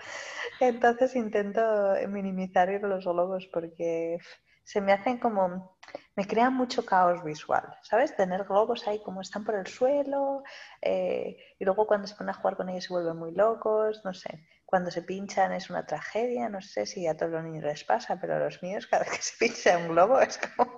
Entonces 0.60 1.14
intento 1.16 1.60
minimizar 2.08 2.68
los 2.82 3.04
globos 3.04 3.46
porque 3.52 4.18
se 4.66 4.80
me 4.80 4.92
hacen 4.92 5.18
como, 5.18 5.75
me 6.16 6.26
crean 6.26 6.54
mucho 6.54 6.84
caos 6.84 7.22
visual, 7.22 7.76
¿sabes? 7.82 8.16
Tener 8.16 8.44
globos 8.44 8.88
ahí 8.88 9.00
como 9.02 9.20
están 9.20 9.44
por 9.44 9.54
el 9.54 9.66
suelo 9.66 10.42
eh, 10.80 11.36
y 11.58 11.64
luego 11.64 11.86
cuando 11.86 12.06
se 12.06 12.14
ponen 12.14 12.30
a 12.30 12.34
jugar 12.34 12.56
con 12.56 12.70
ellos 12.70 12.84
se 12.84 12.92
vuelven 12.92 13.18
muy 13.18 13.32
locos, 13.32 14.00
no 14.02 14.14
sé. 14.14 14.40
Cuando 14.64 14.90
se 14.90 15.02
pinchan 15.02 15.52
es 15.52 15.70
una 15.70 15.86
tragedia, 15.86 16.48
no 16.48 16.60
sé 16.60 16.86
si 16.86 17.06
a 17.06 17.16
todos 17.16 17.30
los 17.30 17.44
niños 17.44 17.64
les 17.64 17.84
pasa, 17.84 18.18
pero 18.18 18.34
a 18.34 18.38
los 18.38 18.62
míos 18.62 18.86
cada 18.86 19.04
vez 19.04 19.12
que 19.12 19.22
se 19.22 19.36
pincha 19.38 19.76
un 19.76 19.88
globo 19.88 20.18
es 20.18 20.38
como... 20.38 20.74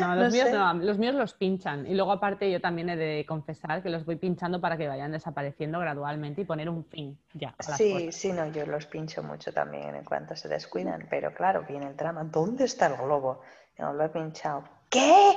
No, 0.00 0.16
los, 0.16 0.32
míos 0.34 0.50
no, 0.50 0.74
los 0.74 0.98
míos 0.98 1.14
los 1.14 1.34
pinchan 1.34 1.86
y 1.86 1.94
luego 1.94 2.10
aparte 2.10 2.50
yo 2.50 2.60
también 2.60 2.90
he 2.90 2.96
de 2.96 3.24
confesar 3.24 3.84
que 3.84 3.88
los 3.88 4.04
voy 4.04 4.16
pinchando 4.16 4.60
para 4.60 4.76
que 4.76 4.88
vayan 4.88 5.12
desapareciendo 5.12 5.78
gradualmente 5.78 6.40
y 6.40 6.44
poner 6.44 6.68
un 6.68 6.84
fin 6.84 7.16
ya. 7.34 7.54
sí, 7.60 8.10
sí, 8.10 8.32
no, 8.32 8.46
yo 8.48 8.66
los 8.66 8.86
pincho 8.86 9.22
mucho 9.22 9.52
también 9.52 9.94
en 9.94 10.04
cuanto 10.04 10.34
se 10.34 10.48
descuidan, 10.48 11.06
pero 11.08 11.32
claro, 11.32 11.64
viene 11.68 11.86
el 11.86 11.96
drama, 11.96 12.24
¿dónde 12.24 12.64
está 12.64 12.88
el 12.88 12.96
globo? 12.96 13.42
No 13.78 13.92
lo 13.92 14.04
he 14.04 14.08
pinchado. 14.08 14.64
¿Qué? 14.88 15.36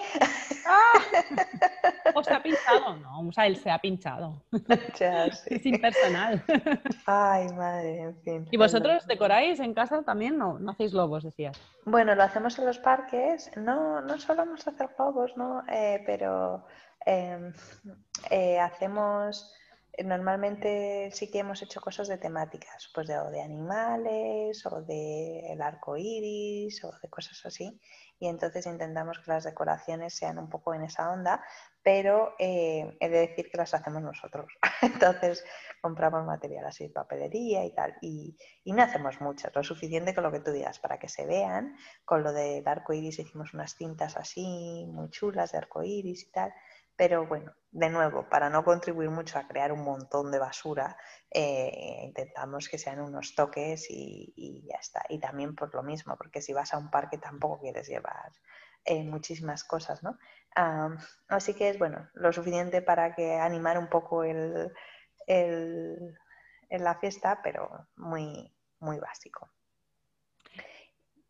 ¡Ah! 0.65 0.93
¿O 2.15 2.23
se 2.23 2.33
ha 2.33 2.41
pinchado? 2.41 2.95
No, 2.97 3.27
o 3.27 3.31
sea, 3.31 3.47
él 3.47 3.57
se 3.57 3.69
ha 3.69 3.79
pinchado. 3.79 4.41
Es 5.47 5.65
impersonal. 5.65 6.43
Ay, 7.05 7.49
madre, 7.49 7.99
en 7.99 8.21
fin. 8.21 8.47
¿Y 8.51 8.57
vosotros 8.57 9.05
decoráis 9.07 9.59
en 9.59 9.73
casa 9.73 10.03
también? 10.03 10.37
No, 10.37 10.59
no 10.59 10.71
hacéis 10.71 10.93
globos, 10.93 11.23
decías. 11.23 11.59
Bueno, 11.85 12.15
lo 12.15 12.23
hacemos 12.23 12.57
en 12.59 12.65
los 12.65 12.77
parques. 12.79 13.51
No, 13.57 14.01
no 14.01 14.19
solemos 14.19 14.67
hacer 14.67 14.89
globos, 14.97 15.35
¿no? 15.35 15.63
Eh, 15.67 16.03
pero 16.05 16.65
em, 17.05 17.51
eh, 18.29 18.59
hacemos 18.59 19.53
normalmente 20.03 21.09
sí 21.11 21.29
que 21.29 21.39
hemos 21.39 21.61
hecho 21.61 21.81
cosas 21.81 22.07
de 22.07 22.17
temáticas, 22.17 22.89
pues 22.93 23.07
de, 23.07 23.17
o 23.17 23.29
de 23.31 23.41
animales, 23.41 24.65
o 24.65 24.81
de 24.81 25.51
el 25.51 25.61
arco 25.61 25.97
iris, 25.97 26.83
o 26.85 26.91
de 27.01 27.09
cosas 27.09 27.45
así 27.45 27.79
y 28.19 28.27
entonces 28.27 28.65
intentamos 28.65 29.19
que 29.19 29.31
las 29.31 29.45
decoraciones 29.45 30.13
sean 30.13 30.37
un 30.37 30.49
poco 30.49 30.73
en 30.73 30.83
esa 30.83 31.11
onda, 31.11 31.43
pero 31.81 32.35
eh, 32.37 32.97
he 32.99 33.09
de 33.09 33.27
decir 33.27 33.49
que 33.49 33.57
las 33.57 33.73
hacemos 33.73 34.01
nosotros. 34.01 34.51
entonces 34.81 35.45
compramos 35.81 36.25
material 36.25 36.65
así, 36.65 36.89
papelería 36.89 37.63
y 37.65 37.73
tal, 37.73 37.95
y, 38.01 38.35
no 38.65 38.83
hacemos 38.83 39.19
muchas, 39.21 39.55
lo 39.55 39.63
suficiente 39.63 40.13
con 40.13 40.23
lo 40.23 40.31
que 40.31 40.41
tú 40.41 40.51
digas 40.51 40.79
para 40.79 40.99
que 40.99 41.09
se 41.09 41.25
vean. 41.25 41.75
Con 42.05 42.23
lo 42.23 42.33
del 42.33 42.67
arco 42.67 42.93
iris 42.93 43.19
hicimos 43.19 43.53
unas 43.53 43.75
cintas 43.75 44.17
así 44.17 44.85
muy 44.91 45.09
chulas 45.09 45.51
de 45.51 45.57
arco 45.57 45.81
iris 45.81 46.23
y 46.23 46.31
tal, 46.31 46.53
Pero 46.95 47.25
bueno, 47.25 47.53
de 47.71 47.89
nuevo, 47.89 48.27
para 48.29 48.49
no 48.49 48.63
contribuir 48.63 49.09
mucho 49.09 49.37
a 49.37 49.47
crear 49.47 49.71
un 49.71 49.83
montón 49.83 50.31
de 50.31 50.39
basura, 50.39 50.97
eh, 51.29 52.01
intentamos 52.03 52.67
que 52.67 52.79
sean 52.79 52.99
unos 52.99 53.35
toques 53.35 53.87
y, 53.89 54.65
ya 54.67 54.77
está. 54.79 55.03
Y 55.09 55.19
también 55.19 55.55
por 55.55 55.73
lo 55.73 55.83
mismo, 55.83 56.15
porque 56.17 56.41
si 56.41 56.51
vas 56.53 56.73
a 56.73 56.77
un 56.77 56.89
parque 56.89 57.17
tampoco 57.17 57.59
quieres 57.61 57.87
llevar 57.87 58.08
eh, 58.85 59.03
muchísimas 59.03 59.63
cosas, 59.63 60.03
¿no? 60.03 60.17
así 61.29 61.53
que 61.53 61.69
es 61.69 61.79
bueno, 61.79 62.09
lo 62.15 62.33
suficiente 62.33 62.81
para 62.81 63.15
que 63.15 63.35
animar 63.35 63.77
un 63.77 63.87
poco 63.87 64.25
el, 64.25 64.73
la 66.69 66.95
fiesta, 66.99 67.39
pero 67.41 67.87
muy, 67.95 68.51
muy 68.79 68.99
básico. 68.99 69.49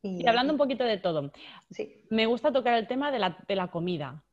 Y, 0.02 0.26
hablando 0.26 0.54
un 0.54 0.58
poquito 0.58 0.84
de 0.84 0.98
todo, 0.98 1.32
sí. 1.70 2.08
me 2.10 2.26
gusta 2.26 2.52
tocar 2.52 2.76
el 2.76 2.88
tema 2.88 3.12
de 3.12 3.20
la, 3.20 3.38
de 3.48 3.56
la 3.56 3.68
comida. 3.68 4.24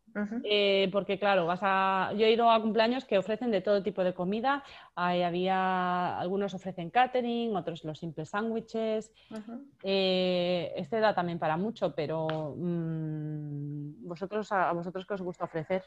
Eh, 0.45 0.89
porque 0.93 1.19
claro, 1.19 1.47
vas 1.47 1.61
a... 1.62 2.12
yo 2.17 2.27
he 2.27 2.33
ido 2.33 2.51
a 2.51 2.61
cumpleaños 2.61 3.05
que 3.05 3.19
ofrecen 3.19 3.51
de 3.51 3.61
todo 3.61 3.83
tipo 3.83 4.03
de 4.03 4.14
comida. 4.14 4.64
había 4.95 6.19
algunos 6.19 6.55
ofrecen 6.55 6.91
catering, 6.91 7.55
otros 7.55 7.85
los 7.85 7.99
simples 7.99 8.31
sándwiches. 8.31 9.12
Eh, 9.83 10.73
este 10.77 11.01
da 11.01 11.14
también 11.14 11.39
para 11.39 11.57
mucho, 11.57 11.95
pero 11.95 12.55
mm, 12.57 14.07
vosotros 14.07 14.51
a 14.53 14.73
vosotros 14.73 15.07
qué 15.07 15.14
os 15.14 15.23
gusta 15.23 15.45
ofrecer. 15.45 15.85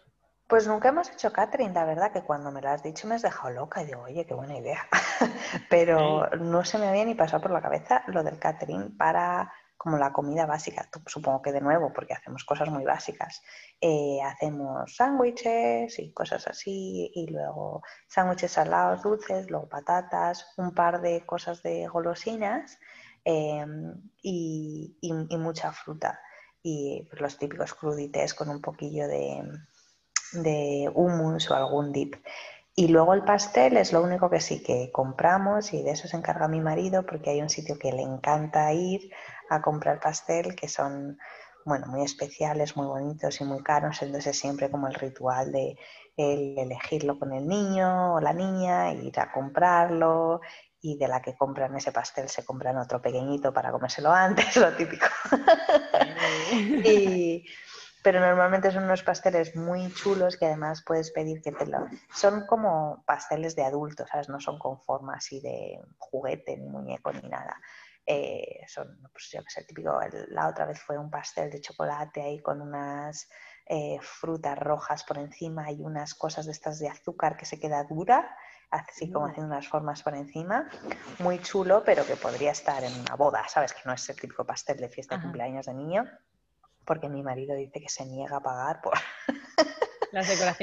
Pues 0.50 0.68
nunca 0.68 0.90
hemos 0.90 1.12
hecho 1.12 1.32
catering, 1.32 1.76
la 1.76 1.86
verdad 1.86 2.12
que 2.12 2.24
cuando 2.24 2.52
me 2.52 2.60
lo 2.60 2.70
has 2.70 2.82
dicho 2.82 3.08
me 3.08 3.14
has 3.14 3.22
dejado 3.22 3.54
loca 3.54 3.84
y 3.84 3.86
digo, 3.86 4.02
oye, 4.02 4.26
qué 4.26 4.34
buena 4.34 4.58
idea. 4.58 4.80
Pero 5.70 6.28
no 6.38 6.66
se 6.66 6.80
me 6.80 6.88
había 6.88 7.06
ni 7.06 7.14
pasado 7.14 7.44
por 7.44 7.52
la 7.52 7.62
cabeza 7.62 8.04
lo 8.08 8.24
del 8.24 8.40
catering 8.40 8.98
para 8.98 9.54
como 9.80 9.98
la 9.98 10.12
comida 10.12 10.46
básica, 10.46 10.90
supongo 11.06 11.42
que 11.42 11.54
de 11.54 11.62
nuevo, 11.62 11.94
porque 11.94 12.14
hacemos 12.14 12.44
cosas 12.44 12.68
muy 12.70 12.84
básicas. 12.84 13.42
Eh, 13.80 14.20
hacemos 14.22 14.94
sándwiches 14.94 15.98
y 16.00 16.12
cosas 16.12 16.46
así, 16.50 17.10
y 17.16 17.28
luego 17.28 17.82
sándwiches 18.10 18.52
salados, 18.52 19.04
dulces, 19.04 19.50
luego 19.50 19.70
patatas, 19.70 20.52
un 20.58 20.76
par 20.76 21.00
de 21.00 21.26
cosas 21.26 21.64
de 21.64 21.88
golosinas 21.88 22.78
em, 23.24 23.96
y, 24.22 24.98
mucha 25.38 25.72
fruta. 25.72 26.20
Y 26.62 27.08
los 27.14 27.38
típicos 27.38 27.74
crudités 27.74 28.34
con 28.34 28.50
un 28.50 28.60
poquillo 28.60 29.08
de, 29.08 29.50
de 30.34 30.92
hummus 30.94 31.50
o 31.52 31.56
algún 31.56 31.94
dip. 31.94 32.18
Y 32.76 32.90
luego 32.90 33.14
el 33.14 33.24
pastel 33.24 33.78
es 33.78 33.94
lo 33.94 34.04
único 34.04 34.30
que 34.30 34.42
sí 34.42 34.62
que 34.62 34.92
compramos 34.92 35.74
y 35.74 35.84
de 35.84 35.92
eso 35.92 36.10
se 36.10 36.18
encarga 36.18 36.50
mi 36.50 36.60
marido 36.60 37.06
porque 37.06 37.30
hay 37.30 37.42
un 37.42 37.50
sitio 37.50 37.80
que 37.80 37.94
le 37.94 38.02
encanta 38.02 38.74
ir 38.74 39.10
a 39.50 39.62
comprar 39.62 40.00
pastel 40.00 40.56
que 40.56 40.68
son 40.68 41.18
bueno, 41.66 41.88
muy 41.88 42.04
especiales, 42.04 42.78
muy 42.78 42.88
bonitos 42.88 43.42
y 43.42 43.44
muy 43.44 43.62
caros, 43.62 44.02
entonces 44.02 44.40
siempre 44.40 44.72
como 44.72 44.88
el 44.88 44.94
ritual 44.94 45.52
de 45.52 45.78
elegirlo 46.18 47.20
con 47.20 47.34
el 47.34 47.48
niño 47.48 48.16
o 48.16 48.22
la 48.22 48.34
niña, 48.34 48.92
ir 48.94 49.20
a 49.20 49.32
comprarlo 49.32 50.42
y 50.82 50.98
de 50.98 51.08
la 51.08 51.22
que 51.22 51.36
compran 51.36 51.76
ese 51.76 51.92
pastel 51.92 52.30
se 52.30 52.46
compran 52.46 52.78
otro 52.78 53.02
pequeñito 53.02 53.54
para 53.54 53.72
comérselo 53.72 54.12
antes, 54.12 54.56
lo 54.58 54.74
típico. 54.76 55.08
y, 56.84 57.46
pero 58.02 58.20
normalmente 58.22 58.72
son 58.72 58.86
unos 58.86 59.04
pasteles 59.04 59.56
muy 59.56 59.94
chulos 59.94 60.38
que 60.38 60.46
además 60.46 60.84
puedes 60.86 61.12
pedir 61.12 61.42
que 61.42 61.52
te 61.52 61.66
lo... 61.66 61.88
Son 62.14 62.46
como 62.48 63.04
pasteles 63.06 63.56
de 63.56 63.64
adultos, 63.64 64.08
¿sabes? 64.10 64.30
No 64.30 64.40
son 64.40 64.58
con 64.58 64.80
forma 64.80 65.16
así 65.16 65.42
de 65.42 65.82
juguete, 65.98 66.58
ni 66.58 66.70
muñeco, 66.70 67.12
ni 67.12 67.28
nada. 67.28 67.60
Eh, 68.12 68.66
son, 68.68 69.00
pues 69.14 69.30
yo 69.32 69.44
que 69.44 69.52
sé, 69.52 69.64
típico, 69.66 70.00
la 70.30 70.48
otra 70.48 70.66
vez 70.66 70.82
fue 70.82 70.98
un 70.98 71.12
pastel 71.12 71.52
de 71.52 71.62
chocolate 71.62 72.24
ahí 72.24 72.40
con 72.40 72.60
unas 72.60 73.30
eh, 73.68 74.00
frutas 74.02 74.58
rojas 74.58 75.04
por 75.04 75.20
encima 75.20 75.72
y 75.72 75.84
unas 75.84 76.16
cosas 76.16 76.48
de 76.48 76.52
estas 76.52 76.80
de 76.80 76.90
azúcar 76.90 77.38
que 77.38 77.46
se 77.46 77.60
queda 77.60 77.84
dura, 77.84 78.36
así 78.72 79.12
como 79.12 79.28
mm. 79.28 79.30
haciendo 79.30 79.54
unas 79.54 79.68
formas 79.68 80.02
por 80.02 80.16
encima. 80.16 80.68
Muy 81.20 81.40
chulo, 81.40 81.84
pero 81.86 82.04
que 82.04 82.16
podría 82.16 82.50
estar 82.50 82.84
en 82.84 83.00
una 83.00 83.14
boda, 83.16 83.48
¿sabes? 83.48 83.74
Que 83.74 83.82
no 83.86 83.94
es 83.94 84.10
el 84.10 84.20
típico 84.20 84.44
pastel 84.44 84.78
de 84.78 84.90
fiesta 84.90 85.18
de 85.18 85.22
cumpleaños 85.22 85.68
de 85.68 85.76
niño 85.76 86.06
porque 86.86 87.10
mi 87.10 87.22
marido 87.22 87.54
dice 87.54 87.80
que 87.80 87.90
se 87.90 88.04
niega 88.04 88.38
a 88.38 88.42
pagar 88.42 88.82
por, 88.82 88.94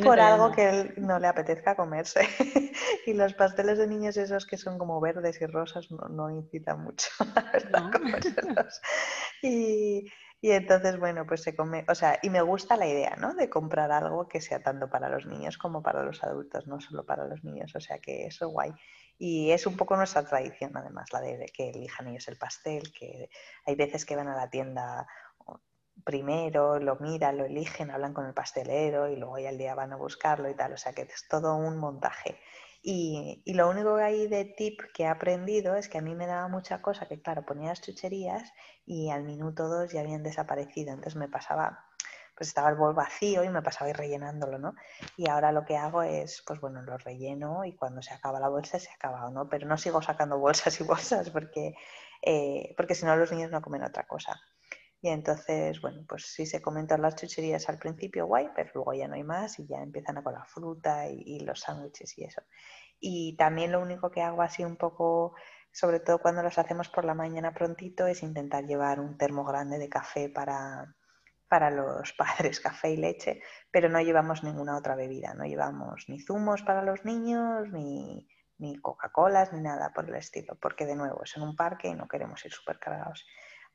por 0.03 0.21
algo 0.21 0.53
que 0.53 0.69
él 0.69 0.95
no 0.97 1.19
le 1.19 1.29
apetezca 1.29 1.77
comerse. 1.77 2.21
y 3.07 3.13
los 3.13 3.35
pasteles 3.35 3.79
de 3.79 3.87
niños 3.87 4.17
esos 4.17 4.47
que 4.47 4.57
son 4.57 4.79
como 4.79 5.01
verdes 5.01 5.41
y 5.41 5.47
rosas 5.47 5.89
no, 5.91 6.31
incitan 6.31 6.83
mucho, 6.83 7.09
Y, 9.43 10.11
y, 10.41 10.51
entonces, 10.51 10.99
bueno, 10.99 11.27
pues 11.27 11.43
se 11.43 11.55
come, 11.55 11.85
o 11.89 11.95
sea, 11.95 12.19
y 12.23 12.31
me 12.31 12.41
gusta 12.41 12.77
la 12.77 12.87
idea, 12.87 13.17
¿no? 13.17 13.35
De 13.35 13.49
comprar 13.49 13.93
algo 13.93 14.27
que 14.29 14.41
sea 14.41 14.63
tanto 14.63 14.89
para 14.89 15.09
los 15.09 15.27
niños 15.27 15.59
como 15.59 15.83
para 15.83 16.03
los 16.03 16.23
adultos, 16.25 16.67
no 16.67 16.81
solo 16.81 17.05
para 17.05 17.27
los 17.27 17.45
niños, 17.45 17.75
o 17.77 17.81
sea 17.81 17.99
que 17.99 18.27
eso 18.27 18.47
es 18.47 18.53
guay. 18.53 18.73
Y 19.19 19.51
es 19.51 19.67
un 19.67 19.77
poco 19.77 19.97
nuestra 19.97 20.25
tradición, 20.25 20.77
además, 20.77 21.11
la 21.13 21.21
de 21.21 21.47
que 21.55 21.71
elijan 21.71 22.09
ellos 22.09 22.29
el 22.29 22.37
pastel, 22.37 22.93
que 22.93 23.31
hay 23.65 23.75
veces 23.75 24.05
que 24.05 24.17
van 24.17 24.29
a 24.29 24.37
la 24.37 24.51
tienda 24.51 25.07
primero 26.07 26.79
lo 26.79 26.97
miran, 27.01 27.37
lo 27.37 27.45
eligen, 27.45 27.91
hablan 27.91 28.15
con 28.15 28.27
el 28.27 28.33
pastelero 28.33 29.09
y 29.09 29.17
luego 29.17 29.39
ya 29.41 29.49
al 29.49 29.59
día 29.59 29.75
van 29.75 29.93
a 29.93 29.97
buscarlo 29.97 30.49
y 30.49 30.55
tal. 30.55 30.73
O 30.73 30.77
sea 30.77 30.93
que 30.93 31.03
es 31.03 31.27
todo 31.29 31.57
un 31.57 31.77
montaje. 31.79 32.39
Y, 32.81 33.43
lo 33.47 33.69
único 33.69 33.97
que 33.97 34.03
hay 34.05 34.29
de 34.29 34.45
tip 34.45 34.81
que 34.95 35.03
he 35.03 35.07
aprendido 35.09 35.75
es 35.75 35.89
que 35.89 35.99
a 35.99 36.03
mí 36.03 36.15
me 36.15 36.29
daba 36.29 36.47
mucha 36.47 36.81
cosa 36.81 37.09
que, 37.09 37.21
claro, 37.21 37.45
ponía 37.45 37.71
las 37.71 37.83
chucherías 37.83 38.53
y 38.87 39.11
al 39.11 39.25
minuto 39.25 39.69
dos 39.69 39.91
ya 39.93 40.01
habían 40.03 40.23
desaparecido. 40.23 40.91
Entonces 40.93 41.17
me 41.17 41.29
pasaba, 41.29 41.85
pues 42.37 42.49
estaba 42.49 42.69
el 42.69 42.77
bol 42.77 42.95
vacío 42.95 43.43
y 43.43 43.49
me 43.49 43.63
pasaba 43.63 43.91
ir 43.91 43.97
rellenándolo, 43.97 44.59
¿no? 44.59 44.75
Y 45.17 45.29
ahora 45.29 45.51
lo 45.51 45.65
que 45.65 45.77
hago 45.77 46.03
es, 46.05 46.45
pues 46.47 46.61
bueno, 46.61 46.83
lo 46.83 46.97
relleno 46.99 47.65
y 47.65 47.75
cuando 47.75 48.01
se 48.03 48.15
acaba 48.15 48.39
la 48.39 48.49
bolsa 48.49 48.79
se 48.79 48.93
acaba, 48.93 49.29
¿no? 49.31 49.49
Pero 49.49 49.67
no 49.67 49.77
sigo 49.77 50.01
sacando 50.03 50.39
bolsas 50.39 50.81
y 50.81 50.85
bolsas 50.85 51.31
porque, 51.31 51.75
eh, 52.23 52.75
porque 52.77 52.95
si 52.95 53.05
no 53.07 53.17
los 53.17 53.33
niños 53.33 53.51
no 53.51 53.61
comen 53.61 53.83
otra 53.83 54.07
cosa. 54.07 54.41
Y 55.03 55.09
entonces, 55.09 55.81
bueno, 55.81 56.05
pues 56.09 56.27
si 56.27 56.47
se 56.47 56.63
comentan 56.63 57.03
las 57.03 57.17
chucherías 57.17 57.69
al 57.69 57.79
principio, 57.79 58.27
guay, 58.27 58.49
pero 58.55 58.71
luego 58.75 58.95
ya 58.95 59.09
no 59.09 59.15
hay 59.15 59.25
más 59.25 59.59
y 59.59 59.67
ya 59.67 59.83
empiezan 59.83 60.19
a 60.19 60.23
con 60.23 60.33
la 60.33 60.45
fruta 60.45 61.09
y, 61.09 61.41
los 61.41 61.61
sándwiches 61.61 62.17
y 62.19 62.25
eso. 62.25 62.43
Y 62.99 63.37
también 63.37 63.73
lo 63.73 63.81
único 63.81 64.11
que 64.11 64.23
hago 64.23 64.43
así 64.43 64.65
un 64.65 64.77
poco, 64.77 65.35
sobre 65.71 66.01
todo 66.01 66.19
cuando 66.19 66.43
los 66.43 66.59
hacemos 66.59 66.89
por 66.89 67.05
la 67.05 67.15
mañana 67.15 67.53
prontito, 67.53 68.07
es 68.07 68.23
intentar 68.23 68.65
llevar 68.65 69.01
un 69.01 69.19
termo 69.19 69.45
grande 69.45 69.79
de 69.79 69.89
café 69.89 70.31
para, 70.31 70.97
para 71.49 71.71
los 71.71 72.13
padres, 72.19 72.61
café 72.61 72.91
y 72.91 72.97
leche, 72.97 73.43
pero 73.71 73.89
no 73.89 74.01
llevamos 74.01 74.43
ninguna 74.43 74.77
otra 74.79 74.97
bebida, 74.97 75.35
no 75.35 75.45
llevamos 75.45 76.07
ni 76.09 76.21
zumos 76.21 76.63
para 76.63 76.83
los 76.83 77.05
niños, 77.05 77.71
ni, 77.71 78.27
ni 78.59 78.77
Coca-Colas, 78.81 79.53
ni 79.53 79.61
nada 79.61 79.93
por 79.93 80.09
el 80.09 80.15
estilo, 80.17 80.57
porque 80.61 80.87
de 80.87 80.97
nuevo 80.97 81.23
es 81.23 81.37
en 81.37 81.43
un 81.43 81.55
parque 81.55 81.89
y 81.89 81.95
no 81.95 82.09
queremos 82.09 82.45
ir 82.45 82.53
súper 82.53 82.79
cargados. 82.79 83.27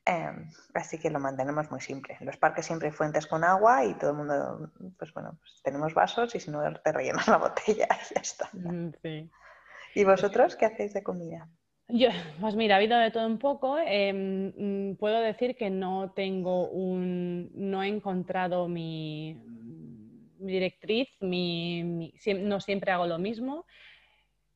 Em, 0.05 0.49
así 0.73 0.97
que 0.97 1.11
lo 1.11 1.19
mantenemos 1.19 1.69
muy 1.69 1.79
simple. 1.79 2.17
En 2.19 2.25
los 2.25 2.37
parques 2.37 2.65
siempre 2.65 2.87
hay 2.87 2.93
fuentes 2.93 3.27
con 3.27 3.43
agua 3.43 3.85
y 3.85 3.93
todo 3.93 4.11
el 4.11 4.17
mundo, 4.17 4.71
pues 4.97 5.13
bueno, 5.13 5.37
pues 5.39 5.61
tenemos 5.63 5.93
vasos 5.93 6.33
y 6.33 6.39
si 6.39 6.49
no 6.49 6.61
te 6.83 6.91
rellenas 6.91 7.27
la 7.27 7.37
botella 7.37 7.87
y 8.09 8.15
ya 8.15 8.21
está. 8.21 8.49
Mm, 8.53 8.91
¿Y 9.93 10.03
vosotros 10.03 10.55
qué 10.55 10.65
hacéis 10.65 10.93
de 10.93 11.03
comida? 11.03 11.47
Yo, 11.87 12.09
pues 12.39 12.55
mira, 12.55 12.75
ha 12.75 12.77
habido 12.77 12.97
de 12.97 13.11
todo 13.11 13.27
un 13.27 13.37
poco. 13.37 13.77
Em, 13.77 14.53
mm, 14.91 14.95
puedo 14.95 15.19
decir 15.19 15.55
que 15.55 15.69
no 15.69 16.13
tengo 16.15 16.69
un, 16.69 17.51
no 17.53 17.83
he 17.83 17.87
encontrado 17.87 18.67
mi, 18.67 19.37
directriz, 20.39 21.09
mi, 21.19 22.13
no 22.39 22.59
siempre 22.59 22.91
hago 22.91 23.05
lo 23.05 23.19
mismo. 23.19 23.65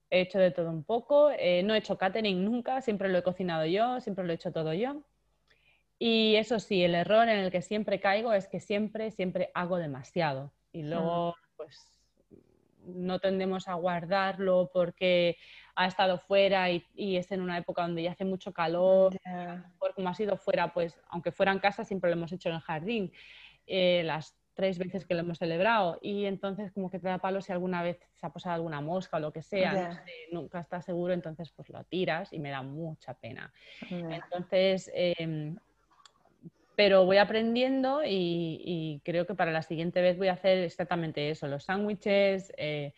He 0.09 0.21
hecho 0.21 0.39
de 0.39 0.51
todo 0.51 0.69
un 0.71 0.83
poco. 0.83 1.29
Eh, 1.37 1.61
no 1.63 1.75
he 1.75 1.79
hecho 1.79 1.97
catering 1.97 2.43
nunca, 2.43 2.81
siempre 2.81 3.09
lo 3.09 3.17
he 3.19 3.23
cocinado 3.23 3.65
yo, 3.65 3.99
siempre 4.01 4.25
lo 4.25 4.31
he 4.31 4.35
hecho 4.35 4.51
todo 4.51 4.73
yo. 4.73 5.03
Y 5.97 6.35
eso 6.35 6.59
sí, 6.59 6.83
el 6.83 6.95
error 6.95 7.27
en 7.29 7.39
el 7.39 7.51
que 7.51 7.61
siempre 7.61 7.99
caigo 7.99 8.33
es 8.33 8.47
que 8.47 8.59
siempre, 8.59 9.11
siempre 9.11 9.51
hago 9.53 9.77
demasiado. 9.77 10.53
Y 10.71 10.83
luego, 10.83 11.35
pues, 11.55 11.95
no 12.85 13.19
tendemos 13.19 13.67
a 13.67 13.75
guardarlo 13.75 14.69
porque 14.73 15.37
ha 15.75 15.87
estado 15.87 16.19
fuera 16.19 16.69
y, 16.69 16.83
es 16.95 17.31
en 17.31 17.41
una 17.41 17.57
época 17.57 17.81
donde 17.81 18.03
ya 18.03 18.11
hace 18.11 18.25
mucho 18.25 18.51
calor. 18.51 19.17
Por 19.79 19.93
como 19.93 20.09
ha 20.09 20.13
sido 20.13 20.37
fuera, 20.37 20.73
pues, 20.73 20.99
aunque 21.09 21.31
fuera 21.31 21.51
en 21.51 21.59
casa, 21.59 21.85
siempre 21.85 22.09
lo 22.09 22.17
hemos 22.17 22.31
hecho 22.31 22.49
en 22.49 22.55
el 22.55 22.61
jardín. 22.61 23.11
Eh, 23.65 24.03
las 24.03 24.37
tres 24.55 24.77
veces 24.77 25.05
que 25.05 25.13
lo 25.13 25.19
hemos 25.19 25.37
celebrado 25.37 25.99
y 26.01 26.25
entonces 26.25 26.71
como 26.71 26.89
que 26.89 26.97
te 26.97 27.09
da 27.09 27.17
palo 27.17 27.41
si 27.41 27.51
alguna 27.51 27.83
vez 27.83 27.99
se 28.13 28.25
ha 28.25 28.29
posado 28.29 28.55
alguna 28.55 28.79
mosca 28.79 29.17
o 29.17 29.19
lo 29.19 29.33
que 29.33 29.41
sea, 29.41 30.01
nunca 30.31 30.59
estás 30.59 30.85
seguro, 30.85 31.13
entonces 31.13 31.51
pues 31.51 31.69
lo 31.69 31.83
tiras 31.83 32.31
y 32.31 32.39
me 32.39 32.49
da 32.49 32.61
mucha 32.61 33.13
pena. 33.15 33.53
Entonces, 33.89 34.89
em, 34.93 35.57
pero 36.75 37.05
voy 37.05 37.17
aprendiendo 37.17 38.01
y, 38.05 39.01
creo 39.03 39.25
que 39.25 39.35
para 39.35 39.51
la 39.51 39.61
siguiente 39.61 40.01
vez 40.01 40.17
voy 40.17 40.27
a 40.27 40.33
hacer 40.33 40.59
exactamente 40.59 41.29
eso, 41.29 41.47
los 41.47 41.65
sándwiches, 41.65 42.53
eh, 42.57 42.93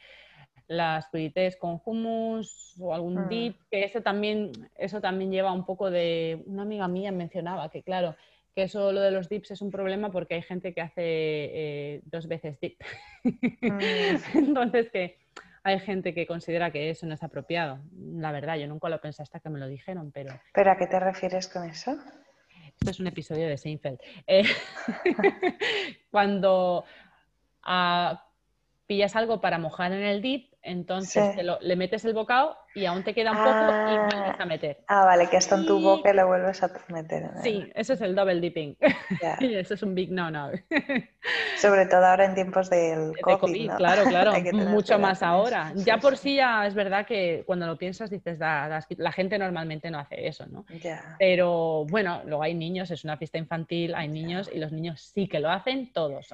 las 0.68 1.10
frites 1.10 1.56
con 1.56 1.82
hummus 1.86 2.76
o 2.80 2.94
algún 2.94 3.26
mm. 3.26 3.30
dip, 3.30 3.58
que 3.72 3.84
eso 3.84 4.02
también, 4.02 4.52
eso 4.76 5.00
también 5.00 5.32
lleva 5.32 5.52
un 5.54 5.66
poco 5.66 5.90
de, 5.90 6.44
una 6.46 6.64
amiga 6.64 6.88
mía 6.88 7.12
mencionaba 7.12 7.70
que 7.70 7.84
claro, 7.84 8.16
que 8.54 8.64
eso 8.64 8.92
lo 8.92 9.02
de 9.02 9.12
los 9.12 9.30
dips 9.30 9.52
es 9.52 9.62
un 9.62 9.72
problema 9.72 10.12
porque 10.12 10.36
hay 10.36 10.42
gente 10.42 10.74
que 10.74 10.82
hace 10.82 11.02
eh, 11.04 12.02
dos 12.06 12.28
veces 12.28 12.60
dip. 12.60 12.82
Mm. 13.24 14.18
Entonces 14.34 14.90
que 14.90 15.18
hay 15.64 15.80
gente 15.80 16.14
que 16.14 16.26
considera 16.26 16.72
que 16.72 16.90
eso 16.90 17.06
no 17.06 17.14
es 17.14 17.24
apropiado. 17.24 17.80
La 17.94 18.32
verdad, 18.32 18.56
yo 18.56 18.68
nunca 18.68 18.90
lo 18.90 19.02
pensé 19.02 19.22
hasta 19.22 19.40
que 19.40 19.50
me 19.50 19.60
lo 19.60 19.68
dijeron, 19.68 20.12
pero... 20.12 20.34
¿Pero 20.54 20.72
a 20.72 20.78
qué 20.78 20.88
te 20.88 21.00
refieres 21.00 21.48
con 21.48 21.70
eso? 21.70 21.98
Esto 22.80 22.92
es 22.92 23.00
un 23.00 23.08
episodio 23.08 23.48
de 23.48 23.58
Seinfeld. 23.58 24.00
Eh, 24.28 24.44
cuando 26.12 26.86
ah, 27.64 28.24
pillas 28.86 29.16
algo 29.16 29.42
para 29.42 29.58
mojar 29.58 29.92
en 29.94 30.04
el 30.04 30.22
dip, 30.22 30.54
entonces 30.62 31.36
le 31.62 31.76
metes 31.76 32.04
el 32.06 32.14
bocado 32.14 32.58
y 32.76 32.86
aún 32.86 33.04
te 33.04 33.14
queda 33.14 33.32
un 33.32 33.38
poco 33.38 33.50
y 33.50 33.52
ah. 33.52 34.08
vuelves 34.12 34.40
a 34.40 34.46
meter. 34.46 34.78
Ah, 34.88 35.06
vale, 35.06 35.28
que 35.28 35.38
está 35.38 35.56
en 35.56 35.66
tu 35.66 35.82
boca 35.82 36.12
y 36.12 36.16
lo 36.16 36.28
vuelves 36.28 36.62
a 36.62 36.70
meter. 36.90 37.32
Sí, 37.42 37.72
eso 37.74 37.94
es 37.94 38.02
el 38.02 38.16
double 38.16 38.40
dipping. 38.40 38.78
y 39.40 39.56
eso 39.56 39.74
es 39.74 39.82
un 39.82 39.96
big 39.96 40.12
no-no. 40.12 40.52
Sobre 41.58 41.86
todo 41.88 42.06
ahora 42.06 42.26
en 42.26 42.36
tiempos 42.36 42.70
del 42.70 43.14
COVID, 43.20 43.72
Claro, 43.78 44.04
claro, 44.10 44.34
mucho 44.54 45.00
más 45.00 45.24
ahora. 45.24 45.72
ya 45.76 45.98
por 45.98 46.18
sí 46.18 46.36
ya 46.36 46.68
es 46.68 46.76
verdad 46.76 47.06
que 47.06 47.44
cuando 47.46 47.66
lo 47.66 47.78
piensas 47.78 48.10
dices, 48.10 48.38
la 48.40 49.12
gente 49.12 49.40
normalmente 49.40 49.90
no 49.90 50.00
hace 50.00 50.28
eso, 50.28 50.46
¿no? 50.48 50.66
Pero 51.18 51.86
bueno, 51.86 52.22
luego 52.26 52.44
hay 52.44 52.54
niños, 52.54 52.92
es 52.92 53.04
una 53.04 53.18
fiesta 53.18 53.38
infantil, 53.38 53.96
hay 53.96 54.08
niños 54.08 54.50
y 54.54 54.60
los 54.60 54.72
niños 54.72 55.02
sí 55.02 55.28
que 55.28 55.40
lo 55.40 55.50
hacen 55.50 55.92
todos. 55.94 56.28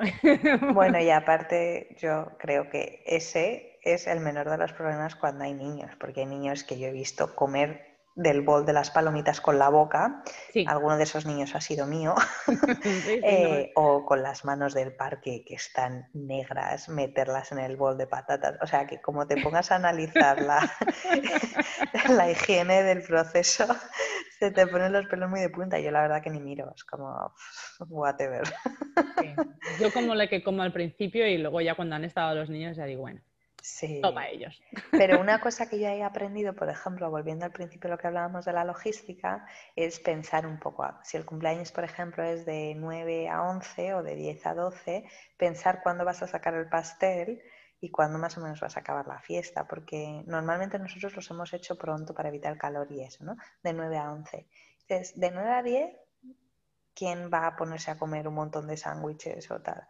bueno, 0.74 1.00
y 1.00 1.10
aparte 1.10 1.96
yo 2.00 2.32
creo 2.38 2.70
que 2.70 3.04
ese 3.06 3.73
es 3.84 4.08
el 4.08 4.20
menor 4.20 4.50
de 4.50 4.58
los 4.58 4.74
problemas 4.74 5.16
cuando 5.16 5.44
hay 5.44 5.54
niños, 5.54 5.92
porque 6.00 6.22
hay 6.22 6.26
niños 6.26 6.64
que 6.64 6.80
yo 6.80 6.88
he 6.88 6.92
visto 6.92 7.36
comer 7.36 7.94
del 8.16 8.42
bol 8.42 8.66
de 8.66 8.74
las 8.74 8.92
palomitas 8.92 9.42
con 9.42 9.58
la 9.58 9.70
boca. 9.70 10.24
Alguno 10.68 10.98
de 10.98 11.04
esos 11.04 11.26
niños 11.26 11.56
ha 11.56 11.62
sido 11.62 11.88
mío. 11.88 12.16
Eh, 13.26 13.72
o 13.76 14.06
con 14.06 14.22
las 14.22 14.44
manos 14.44 14.74
del 14.74 14.96
parque 14.96 15.44
que 15.46 15.56
están 15.56 16.10
negras, 16.14 16.90
meterlas 16.90 17.52
en 17.52 17.60
el 17.60 17.78
bol 17.78 17.98
de 17.98 18.08
patatas. 18.08 18.58
O 18.62 18.68
sea 18.68 18.86
que 18.86 19.02
como 19.02 19.28
te 19.28 19.42
pongas 19.42 19.72
a 19.72 19.76
analizar 19.76 20.42
la, 20.42 20.72
la 22.10 22.32
higiene 22.32 22.84
del 22.84 23.02
proceso, 23.04 23.66
se 24.40 24.52
te 24.52 24.68
ponen 24.68 24.92
los 24.92 25.06
pelos 25.08 25.30
muy 25.30 25.40
de 25.40 25.50
punta. 25.50 25.80
Yo 25.80 25.92
la 25.92 26.02
verdad 26.02 26.22
que 26.22 26.30
ni 26.30 26.40
miro, 26.40 26.72
es 26.76 26.84
como 26.84 27.34
whatever. 27.88 28.44
Yo 29.80 29.92
como 29.94 30.16
le 30.16 30.30
que 30.30 30.44
como 30.44 30.64
al 30.64 30.74
principio 30.74 31.28
y 31.28 31.38
luego 31.38 31.62
ya 31.62 31.76
cuando 31.76 31.96
han 31.96 32.04
estado 32.04 32.36
los 32.36 32.50
niños 32.50 32.76
ya 32.76 32.86
digo, 32.86 33.02
bueno. 33.02 33.22
Sí. 33.64 34.02
Toma 34.02 34.28
ellos. 34.28 34.62
Pero 34.92 35.22
una 35.22 35.40
cosa 35.42 35.70
que 35.70 35.80
yo 35.80 35.88
he 35.88 36.04
aprendido, 36.04 36.54
por 36.54 36.70
ejemplo, 36.70 37.10
volviendo 37.10 37.46
al 37.46 37.54
principio 37.54 37.90
de 37.90 37.96
lo 37.96 37.98
que 37.98 38.08
hablábamos 38.08 38.44
de 38.44 38.52
la 38.52 38.66
logística, 38.66 39.48
es 39.74 40.02
pensar 40.02 40.46
un 40.46 40.60
poco, 40.60 40.86
si 41.02 41.16
el 41.16 41.26
cumpleaños, 41.26 41.72
por 41.72 41.86
ejemplo, 41.86 42.24
es 42.24 42.46
de 42.46 42.76
9 42.76 43.30
a 43.30 43.42
11 43.44 43.94
o 43.94 44.04
de 44.04 44.16
10 44.16 44.46
a 44.48 44.54
12, 44.54 45.06
pensar 45.38 45.82
cuándo 45.82 46.04
vas 46.04 46.22
a 46.22 46.28
sacar 46.28 46.56
el 46.56 46.68
pastel 46.68 47.42
y 47.80 47.90
cuándo 47.90 48.20
más 48.20 48.38
o 48.38 48.42
menos 48.42 48.60
vas 48.60 48.76
a 48.76 48.82
acabar 48.82 49.08
la 49.08 49.22
fiesta, 49.22 49.66
porque 49.66 50.24
normalmente 50.26 50.78
nosotros 50.78 51.16
los 51.16 51.32
hemos 51.32 51.54
hecho 51.54 51.78
pronto 51.78 52.14
para 52.14 52.28
evitar 52.28 52.52
el 52.52 52.60
calor 52.60 52.92
y 52.92 53.02
eso, 53.02 53.24
¿no? 53.24 53.38
De 53.64 53.72
9 53.72 53.98
a 53.98 54.12
11. 54.12 54.46
Entonces, 54.82 55.18
de 55.18 55.32
9 55.32 55.52
a 55.52 55.64
10, 55.64 55.96
¿quién 56.94 57.30
va 57.34 57.48
a 57.48 57.56
ponerse 57.56 57.92
a 57.92 57.98
comer 57.98 58.28
un 58.28 58.34
montón 58.34 58.68
de 58.68 58.76
sándwiches 58.76 59.50
o 59.52 59.62
tal? 59.62 59.88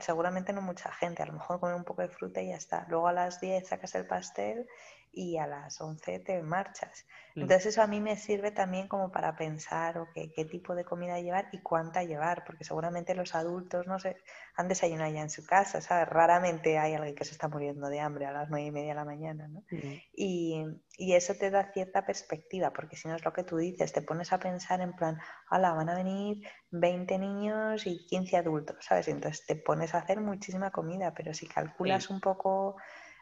Seguramente 0.00 0.52
no 0.52 0.62
mucha 0.62 0.90
gente, 0.92 1.22
a 1.22 1.26
lo 1.26 1.32
mejor 1.32 1.60
comer 1.60 1.76
un 1.76 1.84
poco 1.84 2.02
de 2.02 2.08
fruta 2.08 2.40
y 2.40 2.48
ya 2.48 2.56
está. 2.56 2.86
Luego 2.88 3.08
a 3.08 3.12
las 3.12 3.40
10 3.40 3.66
sacas 3.66 3.94
el 3.94 4.06
pastel 4.06 4.68
y 5.16 5.38
a 5.38 5.46
las 5.46 5.80
11 5.80 6.18
te 6.20 6.42
marchas. 6.42 7.06
Entonces 7.34 7.66
eso 7.66 7.82
a 7.82 7.86
mí 7.86 8.00
me 8.00 8.16
sirve 8.16 8.50
también 8.50 8.86
como 8.86 9.10
para 9.10 9.34
pensar 9.34 9.96
okay, 9.96 10.30
qué 10.30 10.44
tipo 10.44 10.74
de 10.74 10.84
comida 10.84 11.18
llevar 11.20 11.48
y 11.52 11.62
cuánta 11.62 12.04
llevar, 12.04 12.44
porque 12.44 12.64
seguramente 12.64 13.14
los 13.14 13.34
adultos 13.34 13.86
no 13.86 13.98
sé, 13.98 14.18
han 14.56 14.68
desayunado 14.68 15.10
ya 15.10 15.22
en 15.22 15.30
su 15.30 15.46
casa, 15.46 15.80
¿sabes? 15.80 16.06
Raramente 16.10 16.78
hay 16.78 16.92
alguien 16.92 17.14
que 17.14 17.24
se 17.24 17.32
está 17.32 17.48
muriendo 17.48 17.88
de 17.88 17.98
hambre 17.98 18.26
a 18.26 18.32
las 18.32 18.50
9 18.50 18.66
y 18.66 18.70
media 18.70 18.88
de 18.90 18.94
la 18.94 19.04
mañana, 19.06 19.48
¿no? 19.48 19.64
Y, 20.12 20.66
y, 20.98 21.14
eso 21.14 21.34
te 21.34 21.50
da 21.50 21.72
cierta 21.72 22.04
perspectiva, 22.04 22.74
porque 22.74 22.96
si 22.96 23.08
no 23.08 23.16
es 23.16 23.24
lo 23.24 23.32
que 23.32 23.42
tú 23.42 23.56
dices, 23.56 23.94
te 23.94 24.02
pones 24.02 24.34
a 24.34 24.38
pensar 24.38 24.82
en 24.82 24.92
plan, 24.92 25.18
hola, 25.50 25.72
van 25.72 25.88
a 25.88 25.94
venir 25.94 26.46
20 26.70 27.18
niños 27.18 27.86
y 27.86 28.06
15 28.06 28.36
adultos, 28.36 28.76
¿sabes? 28.80 29.08
Y 29.08 29.12
entonces 29.12 29.46
te 29.46 29.56
pones 29.56 29.94
a 29.94 29.98
hacer 29.98 30.20
muchísima 30.20 30.70
comida, 30.70 31.14
pero 31.14 31.32
si 31.32 31.46
calculas 31.46 32.10
un 32.10 32.20
poco 32.20 32.76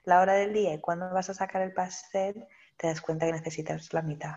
la 0.04 0.20
hora 0.20 0.34
del 0.34 0.52
día 0.52 0.74
y 0.74 0.80
cuando 0.80 1.10
vas 1.10 1.30
a 1.30 1.34
sacar 1.34 1.62
el 1.62 1.72
pastel, 1.72 2.46
te 2.76 2.86
das 2.86 3.00
cuenta 3.00 3.26
que 3.26 3.32
necesitas 3.32 3.92
la 3.92 4.02
mitad. 4.02 4.36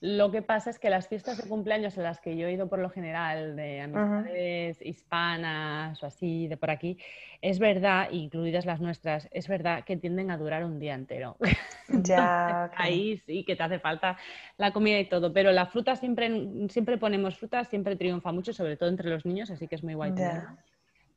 Lo 0.00 0.30
que 0.30 0.42
pasa 0.42 0.68
es 0.68 0.78
que 0.78 0.90
las 0.90 1.08
fiestas 1.08 1.38
de 1.38 1.48
cumpleaños 1.48 1.96
en 1.96 2.02
las 2.02 2.20
que 2.20 2.36
yo 2.36 2.46
he 2.46 2.52
ido 2.52 2.68
por 2.68 2.78
lo 2.78 2.90
general, 2.90 3.56
de 3.56 3.80
amistades 3.80 4.82
hispanas 4.82 6.02
o 6.02 6.06
así, 6.06 6.48
de 6.48 6.58
por 6.58 6.70
aquí, 6.70 6.98
es 7.40 7.58
verdad, 7.58 8.10
incluidas 8.10 8.66
las 8.66 8.80
nuestras, 8.80 9.26
es 9.30 9.48
verdad 9.48 9.84
que 9.84 9.96
tienden 9.96 10.30
a 10.30 10.36
durar 10.36 10.64
un 10.64 10.78
día 10.78 10.94
entero. 10.94 11.36
Ya. 11.88 12.68
Ahí 12.76 13.16
sí 13.18 13.44
que 13.44 13.54
te 13.54 13.62
hace 13.62 13.78
falta 13.78 14.18
la 14.56 14.72
comida 14.72 14.98
y 14.98 15.08
todo, 15.08 15.32
pero 15.32 15.52
la 15.52 15.66
fruta 15.66 15.94
siempre, 15.94 16.28
siempre 16.68 16.98
ponemos 16.98 17.38
fruta, 17.38 17.64
siempre 17.64 17.94
triunfa 17.94 18.32
mucho, 18.32 18.52
sobre 18.52 18.76
todo 18.76 18.88
entre 18.88 19.08
los 19.08 19.24
niños, 19.24 19.50
así 19.50 19.68
que 19.68 19.76
es 19.76 19.84
muy 19.84 19.94
guay 19.94 20.12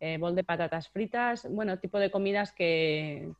eh, 0.01 0.17
bol 0.17 0.33
de 0.33 0.45
patatas 0.45 0.87
fritas, 0.87 1.45
bueno, 1.49 1.77
tipo 1.77 1.99
de 1.99 2.09
comidas 2.09 2.53
que, 2.53 3.33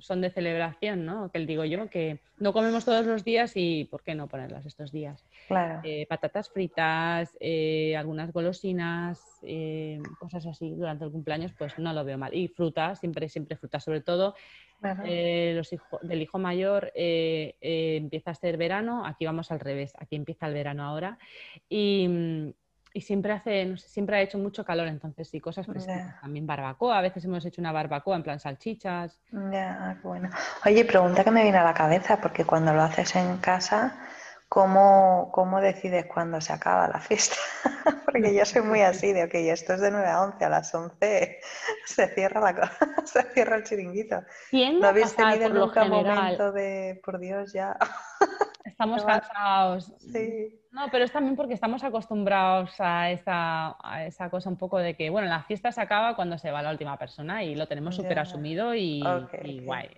son 0.00 0.20
de 0.20 0.30
celebración, 0.30 1.04
¿no? 1.04 1.30
Que 1.30 1.38
digo 1.40 1.64
yo, 1.64 1.88
que 1.88 2.18
no 2.38 2.52
comemos 2.52 2.84
todos 2.84 3.06
los 3.06 3.22
días 3.22 3.52
y 3.54 3.84
¿por 3.84 4.02
qué 4.02 4.16
no 4.16 4.26
ponerlas 4.26 4.66
estos 4.66 4.90
días? 4.90 5.24
Claro. 5.46 5.80
Eh, 5.84 6.06
patatas 6.08 6.50
fritas, 6.50 7.36
eh, 7.38 7.94
algunas 7.96 8.32
golosinas, 8.32 9.20
cosas 10.18 10.46
así 10.46 10.74
durante 10.74 11.04
el 11.04 11.12
cumpleaños, 11.12 11.52
pues 11.56 11.78
no 11.78 11.92
lo 11.92 12.04
veo 12.04 12.18
mal. 12.18 12.34
Y 12.34 12.48
fruta, 12.48 12.96
siempre, 12.96 13.28
siempre 13.28 13.56
fruta, 13.56 13.78
sobre 13.78 14.00
todo 14.00 14.34
los 14.82 15.70
del 16.02 16.22
hijo 16.22 16.38
mayor 16.38 16.92
empieza 16.94 18.32
a 18.32 18.34
ser 18.34 18.56
verano, 18.56 19.06
aquí 19.06 19.24
vamos 19.24 19.50
al 19.50 19.60
revés, 19.60 19.94
aquí 19.98 20.16
empieza 20.16 20.46
el 20.46 20.54
verano 20.54 20.82
ahora. 20.84 21.18
Y, 21.68 22.52
y 22.96 23.00
siempre 23.00 23.32
hace, 23.32 23.76
siempre 23.76 24.16
ha 24.16 24.20
hecho 24.22 24.38
mucho 24.38 24.64
calor, 24.64 24.86
entonces 24.86 25.28
sí, 25.28 25.40
cosas 25.40 25.66
frescas. 25.66 26.20
También 26.20 26.46
barbacoa, 26.46 26.96
a 26.96 27.02
veces 27.02 27.24
hemos 27.24 27.44
hecho 27.44 27.60
una 27.60 27.72
barbacoa 27.72 28.14
en 28.14 28.22
plan 28.22 28.38
salchichas. 28.38 29.18
Ya, 29.50 29.76
ah, 29.80 30.00
bueno. 30.00 30.30
Oye, 30.64 30.84
pregunta 30.84 31.24
que 31.24 31.32
me 31.32 31.42
viene 31.42 31.58
a 31.58 31.64
la 31.64 31.74
cabeza, 31.74 32.20
porque 32.20 32.44
cuando 32.44 32.72
lo 32.72 32.82
haces 32.82 33.16
en 33.16 33.38
casa, 33.38 33.98
¿cómo, 34.48 35.30
cómo 35.32 35.60
decides 35.60 36.06
cuándo 36.06 36.40
se 36.40 36.52
acaba 36.52 36.86
la 36.86 37.00
fiesta? 37.00 37.34
porque 38.04 38.32
yo 38.32 38.44
soy 38.44 38.62
muy 38.62 38.82
así, 38.82 39.12
de, 39.12 39.24
ok, 39.24 39.34
esto 39.34 39.72
es 39.72 39.80
de 39.80 39.90
9 39.90 40.06
a 40.06 40.22
11, 40.22 40.44
a 40.44 40.48
las 40.48 40.72
11 40.72 41.40
se 41.86 42.14
cierra, 42.14 42.40
la, 42.40 42.72
se 43.04 43.22
cierra 43.32 43.56
el 43.56 43.64
chiringuito. 43.64 44.22
¿No 44.52 44.86
habéis 44.86 45.16
tenido 45.16 45.48
nunca 45.48 45.82
un 45.82 45.90
momento 45.90 46.52
de, 46.52 47.00
por 47.04 47.18
Dios, 47.18 47.52
ya... 47.52 47.76
Estamos 48.64 49.04
cansados. 49.04 49.92
Sí. 49.98 50.63
No, 50.74 50.88
pero 50.90 51.04
es 51.04 51.12
también 51.12 51.36
porque 51.36 51.54
estamos 51.54 51.84
acostumbrados 51.84 52.74
a 52.80 53.12
esa, 53.12 53.76
a 53.80 54.06
esa 54.06 54.28
cosa 54.28 54.50
un 54.50 54.56
poco 54.56 54.78
de 54.78 54.94
que, 54.94 55.08
bueno, 55.08 55.28
la 55.28 55.44
fiesta 55.44 55.70
se 55.70 55.80
acaba 55.80 56.16
cuando 56.16 56.36
se 56.36 56.50
va 56.50 56.62
la 56.62 56.72
última 56.72 56.98
persona 56.98 57.44
y 57.44 57.54
lo 57.54 57.68
tenemos 57.68 57.94
súper 57.94 58.18
asumido 58.18 58.74
y, 58.74 59.00
guay. 59.64 59.88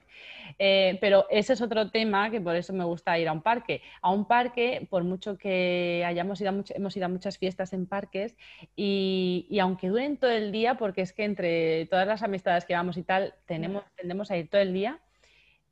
Eh, 0.59 0.99
pero 1.01 1.27
ese 1.31 1.55
es 1.55 1.62
otro 1.62 1.91
tema 1.91 2.31
que 2.31 2.43
por 2.43 2.55
eso 2.55 2.74
me 2.74 2.85
gusta 2.85 3.18
ir 3.18 3.27
a 3.27 3.33
un 3.33 3.41
parque. 3.41 3.81
A 4.03 4.11
un 4.11 4.27
parque, 4.27 4.87
por 4.91 5.03
mucho 5.03 5.39
que 5.39 6.05
hayamos 6.07 6.43
ido 6.43 6.51
a, 6.51 6.64
hemos 6.74 6.95
ido 6.95 7.07
a 7.07 7.09
muchas 7.09 7.39
fiestas 7.39 7.72
en 7.72 7.87
parques 7.87 8.37
y, 8.77 9.47
y, 9.49 9.61
aunque 9.61 9.89
duren 9.89 10.18
todo 10.18 10.31
el 10.31 10.53
día, 10.53 10.74
porque 10.74 11.01
es 11.01 11.14
que 11.14 11.24
entre 11.24 11.87
todas 11.87 12.07
las 12.07 12.22
amistades 12.22 12.66
que 12.66 12.74
vamos 12.74 12.99
y 12.99 13.03
tal, 13.03 13.33
tenemos, 13.47 13.83
tendemos 13.97 14.31
a 14.31 14.37
ir 14.37 14.51
todo 14.51 14.61
el 14.61 14.74
día, 14.74 15.01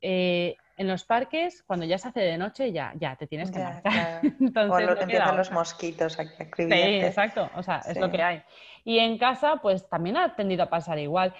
eh, 0.01 0.57
en 0.77 0.87
los 0.87 1.05
parques, 1.05 1.63
cuando 1.63 1.85
ya 1.85 1.97
se 1.97 2.09
hace 2.09 2.19
de 2.19 2.37
noche, 2.37 2.71
ya, 2.71 2.93
ya 2.95 3.15
te 3.15 3.27
tienes 3.27 3.51
que 3.51 3.59
marchar. 3.59 4.21
Entonces, 4.39 4.87
o 4.89 5.01
empiezan 5.01 5.37
los 5.37 5.51
mosquitos 5.51 6.19
aquí 6.19 6.43
a 6.43 6.55
Sí, 6.55 6.99
exacto, 7.05 7.49
o 7.55 7.63
sea, 7.63 7.81
es 7.87 7.97
lo 7.97 8.11
que 8.11 8.21
hay. 8.21 8.43
Y 8.83 8.99
en 8.99 9.17
casa, 9.17 9.57
pues 9.61 9.87
también 9.89 10.17
ha 10.17 10.35
tendido 10.35 10.63
a 10.63 10.69
pasar 10.69 10.99
igual. 10.99 11.33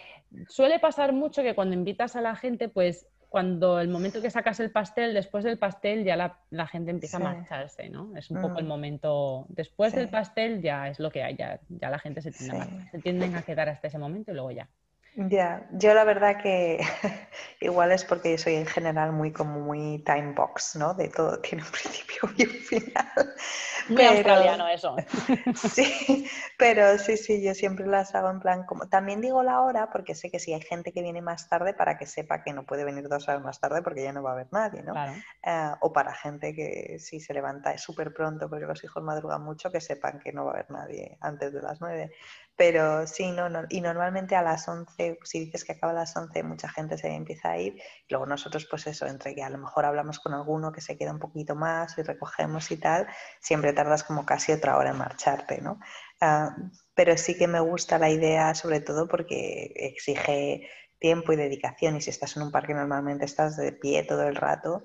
Suele 0.47 0.79
pasar 0.79 1.13
mucho 1.13 1.43
que 1.43 1.53
cuando 1.53 1.75
invitas 1.75 2.15
a 2.15 2.21
la 2.21 2.35
gente, 2.35 2.69
pues 2.69 3.07
cuando 3.29 3.81
el 3.81 3.89
momento 3.89 4.21
que 4.21 4.31
sacas 4.31 4.61
el 4.61 4.71
pastel, 4.71 5.13
después 5.13 5.43
del 5.43 5.57
pastel 5.57 6.05
ya 6.05 6.15
la, 6.49 6.67
gente 6.67 6.91
empieza 6.91 7.17
a 7.17 7.19
marcharse, 7.19 7.89
¿no? 7.89 8.15
Es 8.15 8.31
un 8.31 8.41
poco 8.41 8.59
el 8.59 8.65
mm. 8.65 8.69
momento, 8.69 9.45
después 9.49 9.93
del 9.93 10.07
pastel 10.07 10.61
ya 10.61 10.87
es 10.87 10.99
lo 10.99 11.11
que 11.11 11.21
hay, 11.21 11.35
ya, 11.35 11.59
ya 11.67 11.89
la 11.89 11.99
gente 11.99 12.21
se 12.21 12.31
tiende 12.31 12.57
a 12.57 12.91
se 12.91 12.99
tienden 12.99 13.35
a 13.35 13.41
quedar 13.41 13.67
hasta 13.67 13.87
ese 13.87 13.99
momento 13.99 14.31
y 14.31 14.35
luego 14.35 14.51
ya. 14.51 14.69
Ya, 15.17 15.65
yo 15.71 15.93
la 15.93 16.03
verdad 16.03 16.41
que 16.41 16.77
igual 17.61 17.93
es 17.93 18.03
porque 18.03 18.31
yo 18.31 18.37
soy 18.37 18.55
en 18.55 18.65
general 18.65 19.13
muy 19.13 19.31
como 19.31 19.61
muy 19.61 20.03
time 20.03 20.33
box, 20.33 20.75
¿no? 20.75 20.93
De 20.93 21.07
todo 21.07 21.39
tiene 21.39 21.63
un 21.63 21.71
principio 21.71 22.29
y 22.35 22.43
un 22.43 22.61
final. 22.63 23.33
Muy 23.87 24.03
australiano 24.03 24.67
eso. 24.67 24.95
Sí, 25.55 26.27
pero 26.57 26.97
sí, 26.97 27.15
sí, 27.15 27.41
yo 27.41 27.53
siempre 27.53 27.87
las 27.87 28.13
hago 28.13 28.29
en 28.29 28.39
plan 28.39 28.65
como... 28.65 28.89
También 28.89 29.21
digo 29.21 29.41
la 29.41 29.61
hora 29.61 29.89
porque 29.89 30.15
sé 30.15 30.29
que 30.29 30.39
si 30.39 30.53
hay 30.53 30.61
gente 30.61 30.91
que 30.91 31.01
viene 31.01 31.21
más 31.21 31.47
tarde 31.47 31.73
para 31.73 31.97
que 31.97 32.05
sepa 32.05 32.43
que 32.43 32.51
no 32.51 32.65
puede 32.65 32.83
venir 32.83 33.07
dos 33.07 33.27
horas 33.29 33.41
más 33.41 33.59
tarde 33.61 33.81
porque 33.83 34.03
ya 34.03 34.11
no 34.11 34.21
va 34.21 34.31
a 34.31 34.33
haber 34.33 34.47
nadie, 34.51 34.83
¿no? 34.83 34.93
Eh, 35.43 35.71
o 35.79 35.93
para 35.93 36.13
gente 36.13 36.53
que 36.53 36.97
si 36.99 37.21
se 37.21 37.33
levanta 37.33 37.77
súper 37.77 38.13
pronto 38.13 38.49
porque 38.49 38.65
los 38.65 38.83
hijos 38.83 39.01
madrugan 39.01 39.43
mucho, 39.43 39.71
que 39.71 39.79
sepan 39.79 40.19
que 40.19 40.33
no 40.33 40.43
va 40.43 40.51
a 40.51 40.53
haber 40.55 40.71
nadie 40.71 41.17
antes 41.21 41.53
de 41.53 41.61
las 41.61 41.79
nueve. 41.79 42.11
Pero 42.57 43.05
sí, 43.05 43.31
no, 43.31 43.49
no, 43.49 43.63
y 43.69 43.81
normalmente 43.81 44.35
a 44.35 44.41
las 44.41 44.67
11, 44.69 45.19
si 45.23 45.39
dices 45.41 45.65
que 45.65 45.73
acaba 45.73 45.91
las 45.91 46.15
11, 46.15 46.41
mucha 46.43 46.69
gente 46.69 46.97
se 46.97 47.09
empieza 47.09 47.51
a 47.51 47.57
ir. 47.59 47.81
Luego 48.09 48.25
nosotros, 48.25 48.65
pues 48.69 48.87
eso, 48.87 49.05
entre 49.07 49.35
que 49.35 49.43
a 49.43 49.49
lo 49.49 49.57
mejor 49.57 49.85
hablamos 49.85 50.19
con 50.19 50.33
alguno 50.33 50.71
que 50.71 50.79
se 50.79 50.97
queda 50.97 51.11
un 51.11 51.19
poquito 51.19 51.55
más 51.55 51.97
y 51.97 52.03
recogemos 52.03 52.71
y 52.71 52.77
tal, 52.77 53.07
siempre 53.41 53.73
tardas 53.73 54.03
como 54.05 54.25
casi 54.25 54.53
otra 54.53 54.77
hora 54.77 54.91
en 54.91 54.97
marcharte, 54.97 55.59
¿no? 55.61 55.79
Ah, 56.21 56.55
pero 56.93 57.17
sí 57.17 57.37
que 57.37 57.47
me 57.47 57.59
gusta 57.59 57.99
la 57.99 58.09
idea, 58.09 58.55
sobre 58.55 58.79
todo 58.79 59.07
porque 59.09 59.73
exige 59.75 60.69
tiempo 60.97 61.33
y 61.33 61.35
dedicación 61.35 61.97
y 61.97 62.01
si 62.01 62.09
estás 62.09 62.37
en 62.37 62.43
un 62.43 62.51
parque 62.51 62.73
normalmente 62.73 63.25
estás 63.25 63.57
de 63.57 63.73
pie 63.73 64.03
todo 64.03 64.23
el 64.23 64.35
rato, 64.35 64.83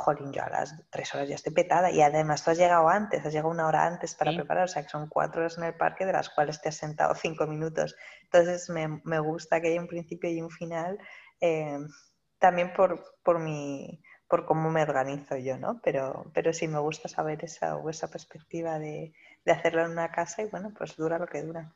jolín, 0.00 0.32
yo 0.32 0.42
a 0.42 0.50
las 0.50 0.74
tres 0.90 1.14
horas 1.14 1.28
ya 1.28 1.34
estoy 1.36 1.52
petada 1.52 1.90
y 1.90 2.02
además 2.02 2.42
tú 2.42 2.50
has 2.50 2.58
llegado 2.58 2.88
antes, 2.88 3.24
has 3.24 3.32
llegado 3.32 3.50
una 3.50 3.66
hora 3.66 3.86
antes 3.86 4.14
para 4.14 4.32
preparar, 4.32 4.64
o 4.64 4.68
sea 4.68 4.82
que 4.82 4.88
son 4.88 5.08
cuatro 5.08 5.42
horas 5.42 5.58
en 5.58 5.64
el 5.64 5.74
parque 5.74 6.06
de 6.06 6.12
las 6.12 6.28
cuales 6.30 6.60
te 6.60 6.68
has 6.68 6.76
sentado 6.76 7.14
cinco 7.14 7.46
minutos. 7.46 7.96
Entonces 8.24 8.68
me, 8.70 9.18
gusta 9.20 9.60
que 9.60 9.68
haya 9.68 9.80
un 9.80 9.88
principio 9.88 10.30
y 10.30 10.40
un 10.40 10.50
final, 10.50 10.98
eh, 11.40 11.78
también 12.38 12.72
por, 12.72 13.02
por, 13.22 13.38
mi, 13.38 14.02
por 14.28 14.46
cómo 14.46 14.70
me 14.70 14.82
organizo 14.82 15.36
yo, 15.36 15.58
¿no? 15.58 15.80
Pero, 15.82 16.30
pero 16.34 16.52
sí 16.52 16.68
me 16.68 16.78
gusta 16.78 17.08
saber 17.08 17.44
esa, 17.44 17.76
esa 17.88 18.08
perspectiva 18.08 18.78
de, 18.78 19.12
de 19.44 19.52
hacerlo 19.52 19.84
en 19.84 19.92
una 19.92 20.10
casa 20.10 20.42
y 20.42 20.46
bueno, 20.46 20.72
pues 20.76 20.96
dura 20.96 21.18
lo 21.18 21.26
que 21.26 21.42
dura. 21.42 21.72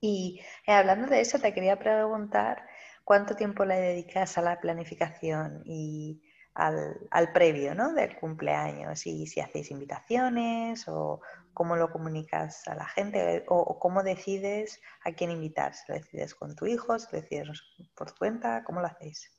Y 0.00 0.40
eh, 0.66 0.72
hablando 0.72 1.06
de 1.06 1.20
eso, 1.20 1.38
te 1.38 1.54
quería 1.54 1.78
preguntar 1.78 2.66
cuánto 3.04 3.36
tiempo 3.36 3.64
le 3.64 3.76
dedicas 3.76 4.36
a 4.38 4.42
la 4.42 4.60
planificación 4.60 5.62
y 5.64 6.20
al, 6.54 7.32
previo 7.32 7.74
¿no? 7.74 7.92
del 7.92 8.16
cumpleaños 8.16 9.06
y 9.06 9.26
si 9.26 9.40
hacéis 9.40 9.70
invitaciones 9.70 10.86
o 10.88 11.20
cómo 11.52 11.76
lo 11.76 11.90
comunicas 11.90 12.66
a 12.68 12.74
la 12.74 12.86
gente 12.86 13.44
o, 13.48 13.78
cómo 13.78 14.02
decides 14.02 14.80
a 15.04 15.12
quién 15.12 15.30
invitar. 15.30 15.74
Si 15.74 15.84
lo 15.88 15.98
decides 15.98 16.34
con 16.34 16.54
tu 16.54 16.66
hijo, 16.66 16.98
si 16.98 17.06
lo 17.12 17.22
decides 17.22 17.62
por 17.94 18.16
cuenta, 18.16 18.62
¿cómo 18.64 18.80
lo 18.80 18.86
hacéis? 18.86 19.30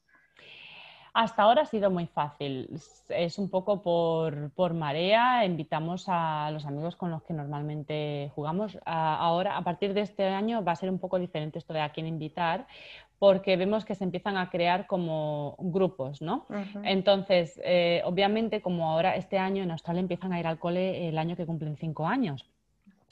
Hasta 1.13 1.43
ahora 1.43 1.61
ha 1.61 1.65
sido 1.65 1.89
muy 1.89 2.07
fácil. 2.07 2.69
Es 3.07 3.39
un 3.39 3.49
poco 3.49 3.81
por, 3.81 4.51
por, 4.51 4.73
marea. 4.73 5.45
Invitamos 5.45 6.07
a 6.09 6.51
los 6.51 6.65
amigos 6.65 6.97
con 6.97 7.09
los 7.09 7.23
que 7.23 7.33
normalmente 7.33 8.33
jugamos. 8.35 8.77
Ahora, 8.85 9.55
a 9.55 9.63
partir 9.63 9.93
de 9.93 10.01
este 10.01 10.27
año, 10.27 10.61
va 10.61 10.73
a 10.73 10.75
ser 10.75 10.89
un 10.89 10.99
poco 10.99 11.17
diferente 11.17 11.57
esto 11.57 11.71
de 11.71 11.79
a 11.79 11.93
quién 11.93 12.05
invitar, 12.05 12.67
porque 13.19 13.55
vemos 13.55 13.85
que 13.85 13.95
se 13.95 14.03
empiezan 14.03 14.37
a 14.37 14.49
crear 14.49 14.87
como 14.87 15.55
grupos, 15.59 16.21
¿no? 16.21 16.45
Entonces, 16.83 17.59
eh, 17.63 18.01
obviamente, 18.05 18.61
como 18.61 18.89
ahora 18.89 19.15
este 19.15 19.37
año 19.37 19.63
en 19.63 19.71
Australia 19.71 20.01
empiezan 20.01 20.33
a 20.33 20.39
ir 20.39 20.47
al 20.47 20.59
cole 20.59 21.07
el 21.07 21.17
año 21.17 21.35
que 21.35 21.45
cumplen 21.45 21.77
cinco 21.77 22.07
años. 22.07 22.45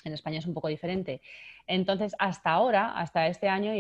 En 0.04 0.12
España 0.12 0.40
es 0.40 0.46
un 0.46 0.54
poco 0.54 0.68
diferente. 0.68 1.22
Entonces, 1.66 2.14
hasta 2.20 2.52
ahora, 2.52 2.92
hasta 2.98 3.28
este 3.28 3.48
año, 3.48 3.72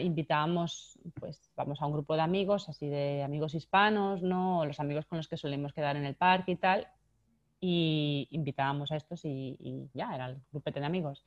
invitábamos, 0.00 0.98
pues 1.20 1.52
vamos 1.54 1.80
a 1.80 1.86
un 1.86 1.92
grupo 1.92 2.16
de 2.16 2.22
amigos, 2.22 2.68
así 2.68 2.88
de 2.88 3.22
amigos 3.22 3.54
hispanos, 3.54 4.20
¿no? 4.22 4.60
O 4.60 4.66
los 4.66 4.80
amigos 4.80 5.06
con 5.06 5.18
los 5.18 5.28
que 5.28 5.36
solemos 5.36 5.72
quedar 5.72 5.96
en 5.96 6.04
el 6.04 6.16
parque 6.16 6.52
y 6.52 6.56
tal, 6.56 6.88
y 7.60 8.26
invitábamos 8.32 8.90
a 8.90 8.96
estos 8.96 9.24
y, 9.24 9.56
y 9.60 9.88
ya, 9.94 10.12
era 10.12 10.26
el 10.26 10.38
grupete 10.50 10.80
de 10.80 10.86
amigos. 10.86 11.24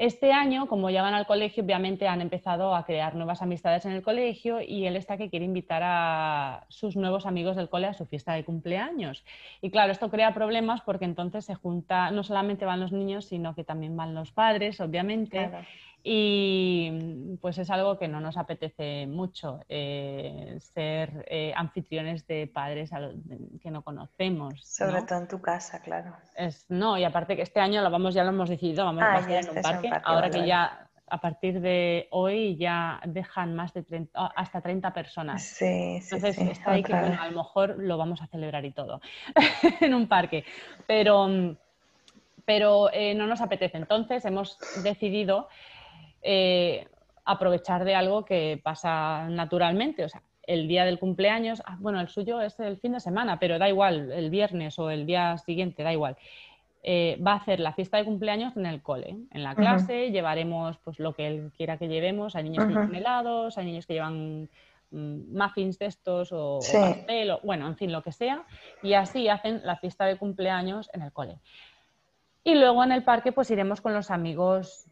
Este 0.00 0.32
año, 0.32 0.66
como 0.66 0.88
ya 0.88 1.02
van 1.02 1.12
al 1.12 1.26
colegio, 1.26 1.62
obviamente 1.62 2.08
han 2.08 2.22
empezado 2.22 2.74
a 2.74 2.86
crear 2.86 3.14
nuevas 3.14 3.42
amistades 3.42 3.84
en 3.84 3.92
el 3.92 4.00
colegio 4.00 4.62
y 4.62 4.86
él 4.86 4.96
está 4.96 5.18
que 5.18 5.28
quiere 5.28 5.44
invitar 5.44 5.82
a 5.84 6.64
sus 6.68 6.96
nuevos 6.96 7.26
amigos 7.26 7.54
del 7.54 7.68
cole 7.68 7.86
a 7.86 7.92
su 7.92 8.06
fiesta 8.06 8.32
de 8.32 8.42
cumpleaños. 8.42 9.22
Y 9.60 9.70
claro, 9.70 9.92
esto 9.92 10.08
crea 10.08 10.32
problemas 10.32 10.80
porque 10.80 11.04
entonces 11.04 11.44
se 11.44 11.54
junta, 11.54 12.10
no 12.12 12.22
solamente 12.22 12.64
van 12.64 12.80
los 12.80 12.92
niños, 12.92 13.26
sino 13.26 13.54
que 13.54 13.62
también 13.62 13.94
van 13.94 14.14
los 14.14 14.32
padres, 14.32 14.80
obviamente 14.80 15.50
y 16.02 17.36
pues 17.40 17.58
es 17.58 17.70
algo 17.70 17.98
que 17.98 18.08
no 18.08 18.20
nos 18.20 18.36
apetece 18.36 19.06
mucho, 19.06 19.60
eh, 19.68 20.56
ser 20.60 21.26
eh, 21.28 21.52
anfitriones 21.54 22.26
de 22.26 22.46
padres 22.46 22.90
que 23.62 23.70
no 23.70 23.82
conocemos. 23.82 24.64
Sobre 24.64 25.02
todo 25.02 25.18
en 25.18 25.28
tu 25.28 25.40
casa, 25.40 25.80
claro. 25.80 26.14
Es, 26.34 26.66
no, 26.70 26.96
y 26.96 27.04
aparte 27.04 27.36
que 27.36 27.42
este 27.42 27.60
año 27.60 27.82
lo 27.82 27.90
vamos, 27.90 28.14
ya 28.14 28.24
lo 28.24 28.30
hemos 28.30 28.48
decidido, 28.48 28.84
vamos 28.84 29.02
a 29.02 29.16
hacer 29.16 29.44
en 29.44 29.56
un 29.56 29.62
parque, 29.62 29.90
ahora 30.04 30.30
que 30.30 30.46
ya 30.46 30.90
a 31.10 31.20
partir 31.20 31.60
de 31.60 32.08
hoy 32.12 32.56
ya 32.56 33.00
dejan 33.04 33.54
más 33.54 33.74
de 33.74 33.82
30, 33.82 34.26
hasta 34.34 34.60
30 34.60 34.94
personas. 34.94 35.42
Sí, 35.42 36.00
sí, 36.00 36.14
Entonces 36.14 36.38
está 36.38 36.72
ahí 36.72 36.82
que 36.82 36.94
a 36.94 37.26
lo 37.26 37.36
mejor 37.36 37.76
lo 37.78 37.98
vamos 37.98 38.22
a 38.22 38.26
celebrar 38.28 38.64
y 38.64 38.70
todo 38.70 39.00
en 39.80 39.92
un 39.92 40.06
parque, 40.06 40.44
pero, 40.86 41.56
pero 42.44 42.90
eh, 42.92 43.14
no 43.14 43.26
nos 43.26 43.40
apetece. 43.40 43.76
Entonces 43.76 44.24
hemos 44.24 44.56
decidido 44.82 45.48
eh, 46.22 46.86
aprovechar 47.24 47.84
de 47.84 47.94
algo 47.94 48.24
que 48.24 48.60
pasa 48.62 49.28
naturalmente. 49.28 50.04
O 50.04 50.08
sea, 50.08 50.22
el 50.42 50.66
día 50.66 50.84
del 50.84 50.98
cumpleaños, 50.98 51.62
ah, 51.64 51.76
bueno, 51.80 52.00
el 52.00 52.08
suyo 52.08 52.40
es 52.40 52.58
el 52.60 52.78
fin 52.78 52.92
de 52.92 53.00
semana, 53.00 53.38
pero 53.38 53.58
da 53.58 53.68
igual, 53.68 54.10
el 54.12 54.30
viernes 54.30 54.78
o 54.78 54.90
el 54.90 55.06
día 55.06 55.38
siguiente, 55.38 55.82
da 55.82 55.92
igual. 55.92 56.16
Eh, 56.82 57.18
va 57.24 57.32
a 57.32 57.36
hacer 57.36 57.60
la 57.60 57.74
fiesta 57.74 57.98
de 57.98 58.04
cumpleaños 58.04 58.56
en 58.56 58.64
el 58.64 58.82
cole, 58.82 59.14
en 59.30 59.42
la 59.42 59.54
clase, 59.54 60.10
llevaremos 60.10 60.78
pues 60.78 60.98
lo 60.98 61.12
que 61.12 61.26
él 61.26 61.52
quiera 61.54 61.76
que 61.76 61.88
llevemos, 61.88 62.34
hay 62.34 62.44
niños 62.44 62.64
que 62.64 62.72
llevan 62.72 62.94
helados, 62.94 63.58
hay 63.58 63.66
niños 63.66 63.86
que 63.86 63.92
llevan 63.92 64.48
mm, 64.90 65.36
muffins 65.36 65.78
de 65.78 65.86
estos 65.86 66.30
o, 66.32 66.58
pastel, 66.58 67.36
bueno, 67.44 67.66
en 67.66 67.76
fin, 67.76 67.92
lo 67.92 68.02
que 68.02 68.12
sea, 68.12 68.46
y 68.82 68.94
así 68.94 69.28
hacen 69.28 69.60
la 69.62 69.76
fiesta 69.76 70.06
de 70.06 70.16
cumpleaños 70.16 70.88
en 70.94 71.02
el 71.02 71.12
cole. 71.12 71.38
Y 72.44 72.54
luego 72.54 72.82
en 72.82 72.92
el 72.92 73.04
parque 73.04 73.32
pues 73.32 73.50
iremos 73.50 73.82
con 73.82 73.92
los 73.92 74.10
amigos 74.10 74.86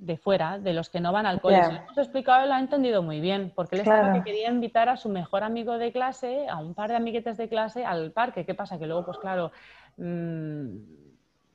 de 0.00 0.16
fuera, 0.16 0.58
de 0.58 0.72
los 0.72 0.90
que 0.90 1.00
no 1.00 1.12
van 1.12 1.26
al 1.26 1.40
cole. 1.40 1.58
lo 1.58 1.64
hemos 1.64 1.98
explicado 1.98 2.44
y 2.44 2.48
lo 2.48 2.54
ha 2.54 2.60
entendido 2.60 3.02
muy 3.02 3.20
bien, 3.20 3.52
porque 3.54 3.76
él 3.76 3.82
estaba 3.82 4.12
que 4.12 4.22
quería 4.22 4.48
invitar 4.48 4.88
a 4.88 4.96
su 4.96 5.08
mejor 5.08 5.42
amigo 5.42 5.78
de 5.78 5.92
clase, 5.92 6.46
a 6.48 6.56
un 6.56 6.74
par 6.74 6.90
de 6.90 6.96
amiguetes 6.96 7.36
de 7.36 7.48
clase, 7.48 7.84
al 7.84 8.12
parque. 8.12 8.44
¿Qué 8.44 8.54
pasa? 8.54 8.78
Que 8.78 8.86
luego, 8.86 9.04
pues 9.04 9.18
claro, 9.18 9.50
mm, 9.96 10.68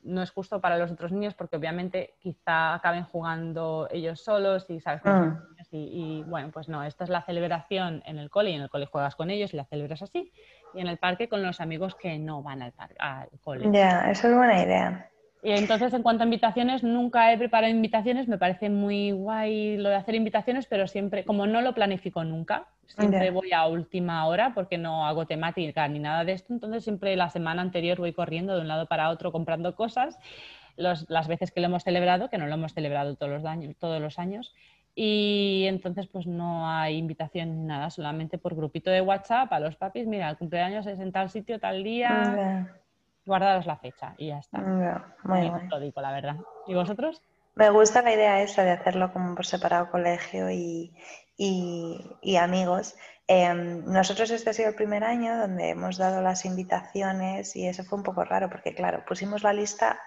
no 0.04 0.22
es 0.22 0.32
justo 0.32 0.60
para 0.60 0.78
los 0.78 0.92
otros 0.92 1.12
niños 1.12 1.34
porque 1.34 1.56
obviamente 1.56 2.16
quizá 2.20 2.74
acaben 2.74 3.06
jugando 3.06 3.88
ellos 3.90 4.22
solos 4.22 4.66
y 4.70 4.82
sabes 4.82 5.02
mm. 5.06 5.38
y, 5.72 6.24
bueno, 6.28 6.50
pues 6.52 6.68
no, 6.68 6.84
esta 6.84 7.06
es 7.06 7.10
la 7.10 7.22
celebración 7.22 8.04
en 8.06 8.18
el 8.18 8.30
cole 8.30 8.52
y 8.52 8.56
en 8.56 8.62
el 8.62 8.70
cole 8.70 8.86
juegas 8.86 9.16
con 9.16 9.30
ellos 9.30 9.54
y 9.54 9.58
la 9.58 9.66
celebras 9.66 10.02
así 10.02 10.34
y 10.74 10.82
en 10.82 10.88
el 10.88 10.98
parque 10.98 11.30
con 11.30 11.42
los 11.42 11.62
amigos 11.62 11.96
que 11.96 12.20
no 12.20 12.44
van 12.44 12.62
al, 12.62 12.74
al 13.00 13.30
cole. 13.42 13.70
Ya, 13.72 14.12
eso 14.12 14.28
es 14.28 14.36
buena 14.36 14.62
idea. 14.62 15.10
Y 15.44 15.52
entonces, 15.52 15.94
en 15.94 16.04
cuanto 16.04 16.24
a 16.24 16.26
invitaciones, 16.26 16.84
nunca 16.84 17.34
he 17.34 17.38
preparado 17.38 17.70
invitaciones. 17.70 18.30
Me 18.30 18.38
parece 18.38 18.70
muy 18.70 19.12
guay 19.12 19.76
lo 19.76 19.90
de 19.90 19.96
hacer 19.96 20.16
invitaciones, 20.16 20.68
pero 20.68 20.88
siempre, 20.88 21.26
como 21.26 21.46
no 21.46 21.60
lo 21.62 21.74
planifico 21.74 22.24
nunca, 22.24 22.68
siempre 22.88 23.30
voy 23.30 23.52
a 23.52 23.68
última 23.68 24.26
hora 24.26 24.54
porque 24.54 24.78
no 24.78 25.06
hago 25.06 25.26
temática 25.26 25.86
ni 25.90 26.00
nada 26.00 26.24
de 26.24 26.32
esto. 26.32 26.54
Entonces, 26.54 26.86
siempre 26.86 27.18
la 27.18 27.30
semana 27.30 27.62
anterior 27.62 27.98
voy 27.98 28.14
corriendo 28.14 28.56
de 28.56 28.62
un 28.62 28.70
lado 28.70 28.86
para 28.88 29.10
otro 29.10 29.34
comprando 29.34 29.76
cosas. 29.76 30.18
las 30.78 31.28
veces 31.28 31.52
que 31.52 31.60
lo 31.60 31.68
hemos 31.68 31.84
celebrado, 31.84 32.30
que 32.30 32.38
no 32.38 32.48
lo 32.48 32.54
hemos 32.54 32.74
celebrado 32.74 33.16
todos 33.16 33.34
los, 33.34 33.46
años, 33.46 33.76
todos 33.78 34.02
los 34.02 34.18
años, 34.20 34.54
y 34.96 35.66
entonces 35.68 36.08
pues 36.08 36.26
no 36.26 36.70
hay 36.70 36.98
invitación 36.98 37.56
ni 37.56 37.64
nada, 37.66 37.90
solamente 37.90 38.38
por 38.38 38.56
grupito 38.56 38.92
de 38.92 39.02
WhatsApp 39.02 39.52
a 39.52 39.60
los 39.60 39.76
papis, 39.76 40.08
mira, 40.08 40.30
el 40.30 40.38
cumpleaños 40.38 40.88
es 40.88 41.00
en 41.00 41.12
tal 41.12 41.30
sitio, 41.30 41.60
tal 41.60 41.84
día, 41.84 42.70
guardaros 43.26 43.66
la 43.66 43.78
fecha 43.78 44.16
y 44.18 44.28
ya 44.28 44.40
está. 44.40 44.60
muy 44.60 45.52
Lo 45.70 45.80
digo, 45.80 46.02
la 46.02 46.12
verdad. 46.12 46.36
¿Y 46.68 46.74
vosotros? 46.74 47.22
Me 47.56 47.70
gusta 47.70 48.02
la 48.02 48.14
idea 48.14 48.42
esa 48.42 48.64
de 48.64 48.72
hacerlo 48.72 49.14
como 49.14 49.36
por 49.36 49.46
separado 49.46 49.92
colegio 49.92 50.50
y, 50.50 50.94
y, 51.38 52.36
amigos. 52.38 52.96
Em, 53.28 53.86
nosotros 53.86 54.32
este 54.32 54.50
ha 54.50 54.54
sido 54.54 54.70
el 54.70 54.76
primer 54.76 55.04
año 55.04 55.38
donde 55.38 55.70
hemos 55.70 55.98
dado 55.98 56.22
las 56.22 56.46
invitaciones 56.46 57.56
y 57.56 57.68
eso 57.68 57.84
fue 57.84 57.98
un 57.98 58.04
poco 58.04 58.24
raro 58.26 58.50
porque, 58.50 58.74
claro, 58.74 59.06
pusimos 59.08 59.44
la 59.44 59.54
lista 59.54 60.00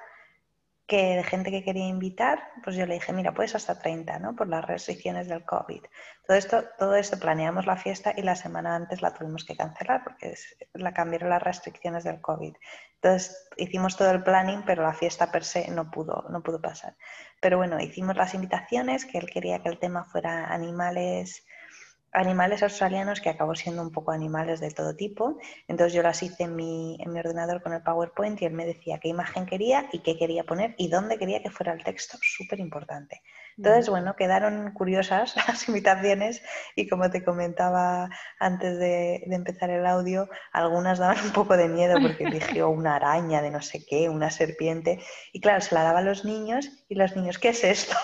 que 0.86 1.16
de 1.16 1.24
gente 1.24 1.50
que 1.50 1.64
quería 1.64 1.88
invitar, 1.88 2.38
pues 2.62 2.76
yo 2.76 2.86
le 2.86 2.94
dije, 2.94 3.12
mira, 3.12 3.34
puedes 3.34 3.56
hasta 3.56 3.78
30, 3.78 4.20
¿no? 4.20 4.36
Por 4.36 4.48
las 4.48 4.64
restricciones 4.64 5.26
del 5.26 5.44
COVID. 5.44 5.82
Todo 6.26 6.36
esto, 6.36 6.64
todo 6.78 6.94
esto 6.94 7.18
planeamos 7.18 7.66
la 7.66 7.76
fiesta 7.76 8.12
y 8.16 8.22
la 8.22 8.36
semana 8.36 8.76
antes 8.76 9.02
la 9.02 9.12
tuvimos 9.12 9.44
que 9.44 9.56
cancelar 9.56 10.04
porque 10.04 10.34
la 10.74 10.94
cambiaron 10.94 11.30
las 11.30 11.42
restricciones 11.42 12.04
del 12.04 12.20
COVID. 12.20 12.54
Entonces 13.02 13.48
hicimos 13.56 13.96
todo 13.96 14.10
el 14.10 14.22
planning, 14.22 14.62
pero 14.64 14.84
la 14.84 14.94
fiesta 14.94 15.32
per 15.32 15.44
se 15.44 15.68
no 15.70 15.90
pudo, 15.90 16.24
no 16.30 16.42
pudo 16.42 16.60
pasar. 16.60 16.96
Pero 17.40 17.56
bueno, 17.56 17.80
hicimos 17.80 18.16
las 18.16 18.34
invitaciones, 18.34 19.04
que 19.04 19.18
él 19.18 19.28
quería 19.28 19.62
que 19.62 19.68
el 19.68 19.78
tema 19.78 20.04
fuera 20.04 20.46
animales 20.52 21.45
animales 22.12 22.62
australianos 22.62 23.20
que 23.20 23.28
acabó 23.28 23.54
siendo 23.54 23.82
un 23.82 23.92
poco 23.92 24.10
animales 24.10 24.60
de 24.60 24.70
todo 24.70 24.96
tipo. 24.96 25.38
Entonces 25.68 25.92
yo 25.92 26.02
las 26.02 26.22
hice 26.22 26.44
en 26.44 26.56
mi, 26.56 26.96
en 27.00 27.12
mi 27.12 27.20
ordenador 27.20 27.62
con 27.62 27.72
el 27.72 27.82
PowerPoint 27.82 28.40
y 28.40 28.46
él 28.46 28.52
me 28.52 28.66
decía 28.66 28.98
qué 28.98 29.08
imagen 29.08 29.46
quería 29.46 29.88
y 29.92 30.00
qué 30.00 30.16
quería 30.16 30.44
poner 30.44 30.74
y 30.78 30.88
dónde 30.88 31.18
quería 31.18 31.42
que 31.42 31.50
fuera 31.50 31.72
el 31.72 31.84
texto, 31.84 32.18
súper 32.20 32.60
importante. 32.60 33.22
Entonces, 33.56 33.88
bueno, 33.88 34.16
quedaron 34.16 34.72
curiosas 34.72 35.34
las 35.48 35.68
invitaciones 35.68 36.42
y 36.74 36.88
como 36.88 37.10
te 37.10 37.24
comentaba 37.24 38.08
antes 38.38 38.78
de, 38.78 39.24
de, 39.26 39.34
empezar 39.34 39.70
el 39.70 39.86
audio, 39.86 40.28
algunas 40.52 40.98
daban 40.98 41.24
un 41.24 41.32
poco 41.32 41.56
de 41.56 41.68
miedo 41.68 41.98
porque 42.00 42.24
eligió 42.24 42.68
una 42.70 42.96
araña 42.96 43.42
de 43.42 43.50
no 43.50 43.62
sé 43.62 43.84
qué, 43.86 44.08
una 44.08 44.30
serpiente 44.30 45.00
y 45.32 45.40
claro, 45.40 45.60
se 45.60 45.74
la 45.74 45.82
daba 45.82 46.00
a 46.00 46.02
los 46.02 46.24
niños 46.24 46.70
y 46.88 46.94
los 46.94 47.16
niños, 47.16 47.38
¿qué 47.38 47.50
es 47.50 47.64
esto? 47.64 47.96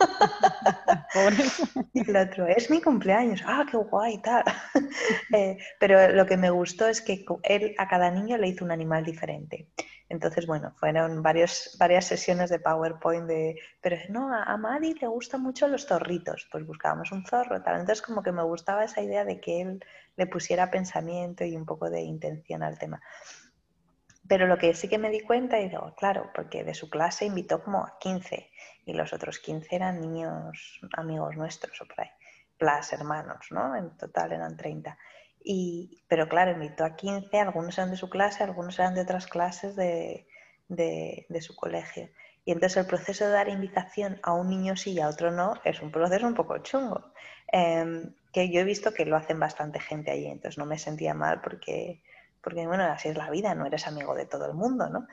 y 1.92 2.08
el 2.08 2.16
otro, 2.16 2.46
es 2.46 2.70
mi 2.70 2.80
cumpleaños, 2.80 3.42
ah, 3.46 3.66
qué 3.70 3.76
guay, 3.76 4.20
tal. 4.22 4.44
Eh, 5.32 5.56
pero 5.78 6.12
lo 6.12 6.26
que 6.26 6.36
me 6.36 6.50
gustó 6.50 6.88
es 6.88 7.00
que 7.00 7.24
él 7.44 7.74
a 7.78 7.86
cada 7.86 8.10
niño 8.10 8.36
le 8.36 8.48
hizo 8.48 8.64
un 8.64 8.72
animal 8.72 9.04
diferente. 9.04 9.68
Entonces, 10.08 10.44
bueno, 10.46 10.74
fueron 10.76 11.22
varios, 11.22 11.76
varias 11.78 12.04
sesiones 12.04 12.50
de 12.50 12.58
PowerPoint 12.58 13.28
de, 13.28 13.54
pero 13.80 13.96
no, 14.08 14.34
a, 14.34 14.42
a 14.42 14.56
Madi 14.56 14.94
le 14.94 15.06
gustan 15.06 15.42
mucho 15.42 15.68
los 15.68 15.86
zorritos, 15.86 16.48
pues 16.50 16.66
buscábamos 16.66 17.12
un 17.12 17.24
zorro, 17.24 17.62
tal. 17.62 17.80
Entonces, 17.80 18.02
como 18.02 18.22
que 18.22 18.32
me 18.32 18.42
gustaba 18.42 18.84
esa 18.84 19.02
idea 19.02 19.24
de 19.24 19.40
que 19.40 19.60
él 19.60 19.84
le 20.16 20.26
pusiera 20.26 20.70
pensamiento 20.70 21.44
y 21.44 21.54
un 21.56 21.64
poco 21.64 21.90
de 21.90 22.00
intención 22.02 22.64
al 22.64 22.76
tema. 22.76 23.00
Pero 24.30 24.46
lo 24.46 24.58
que 24.58 24.74
sí 24.74 24.88
que 24.88 24.98
me 24.98 25.10
di 25.10 25.20
cuenta, 25.20 25.58
y 25.58 25.68
digo, 25.68 25.94
claro, 25.96 26.30
porque 26.34 26.62
de 26.62 26.74
su 26.74 26.88
clase 26.88 27.24
invitó 27.24 27.62
como 27.62 27.78
a 27.78 27.98
15 27.98 28.50
y 28.86 28.92
los 28.92 29.12
otros 29.12 29.38
15 29.38 29.74
eran 29.74 30.00
niños 30.00 30.80
amigos 30.96 31.36
nuestros 31.36 31.80
o 31.80 31.86
por 31.86 32.00
ahí, 32.00 32.10
plus 32.58 32.92
hermanos, 32.92 33.46
¿no? 33.50 33.76
En 33.76 33.96
total 33.96 34.32
eran 34.32 34.56
30. 34.56 34.96
Y, 35.42 36.02
pero 36.08 36.28
claro, 36.28 36.52
invitó 36.52 36.84
a 36.84 36.96
15, 36.96 37.38
algunos 37.38 37.78
eran 37.78 37.90
de 37.90 37.96
su 37.96 38.10
clase, 38.10 38.44
algunos 38.44 38.78
eran 38.78 38.94
de 38.94 39.02
otras 39.02 39.26
clases 39.26 39.76
de, 39.76 40.26
de, 40.68 41.26
de 41.28 41.40
su 41.40 41.56
colegio. 41.56 42.10
Y 42.44 42.52
entonces 42.52 42.78
el 42.78 42.86
proceso 42.86 43.24
de 43.24 43.30
dar 43.30 43.48
invitación 43.48 44.18
a 44.22 44.32
un 44.32 44.48
niño 44.48 44.76
sí 44.76 44.92
y 44.92 45.00
a 45.00 45.08
otro 45.08 45.30
no 45.30 45.54
es 45.64 45.80
un 45.80 45.90
proceso 45.90 46.26
un 46.26 46.34
poco 46.34 46.58
chungo, 46.58 47.12
eh, 47.52 48.10
que 48.32 48.50
yo 48.50 48.60
he 48.60 48.64
visto 48.64 48.92
que 48.92 49.04
lo 49.04 49.16
hacen 49.16 49.38
bastante 49.38 49.80
gente 49.80 50.10
allí, 50.10 50.26
entonces 50.26 50.58
no 50.58 50.66
me 50.66 50.78
sentía 50.78 51.14
mal 51.14 51.40
porque 51.40 52.02
porque 52.42 52.66
bueno, 52.66 52.84
así 52.84 53.08
es 53.08 53.16
la 53.16 53.30
vida, 53.30 53.54
no 53.54 53.66
eres 53.66 53.86
amigo 53.86 54.14
de 54.14 54.26
todo 54.26 54.46
el 54.46 54.54
mundo, 54.54 54.88
¿no? 54.88 55.06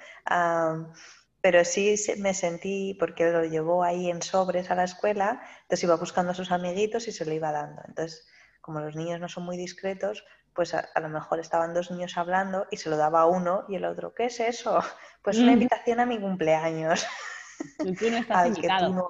Pero 1.48 1.64
sí 1.64 1.96
me 2.18 2.34
sentí, 2.34 2.94
porque 3.00 3.32
lo 3.32 3.46
llevó 3.46 3.82
ahí 3.82 4.10
en 4.10 4.22
sobres 4.22 4.70
a 4.70 4.76
la 4.76 4.84
escuela, 4.84 5.42
entonces 5.62 5.86
iba 5.86 5.96
buscando 5.96 6.34
a 6.34 6.36
sus 6.36 6.52
amiguitos 6.52 7.08
y 7.08 7.14
se 7.14 7.24
lo 7.24 7.32
iba 7.32 7.54
dando. 7.54 7.82
Entonces, 7.88 8.28
como 8.60 8.82
los 8.82 8.98
niños 8.98 9.22
no 9.22 9.30
son 9.30 9.46
muy 9.46 9.56
discretos, 9.56 10.26
pues 10.54 10.74
a, 10.74 10.90
lo 11.00 11.08
mejor 11.08 11.40
estaban 11.40 11.74
dos 11.74 11.90
niños 11.90 12.18
hablando 12.18 12.68
y 12.70 12.76
se 12.76 12.90
lo 12.90 12.98
daba 12.98 13.22
a 13.22 13.28
uno 13.28 13.64
y 13.70 13.76
el 13.76 13.86
otro, 13.86 14.14
¿qué 14.14 14.26
es 14.26 14.42
eso? 14.42 14.84
Pues 15.24 15.38
una 15.38 15.54
invitación 15.54 16.02
a 16.02 16.06
mi 16.06 16.20
cumpleaños. 16.20 17.08
Y 17.80 17.94
tú 17.96 18.12
no 18.12 18.18
estás 18.18 18.48
invitado. 18.58 19.10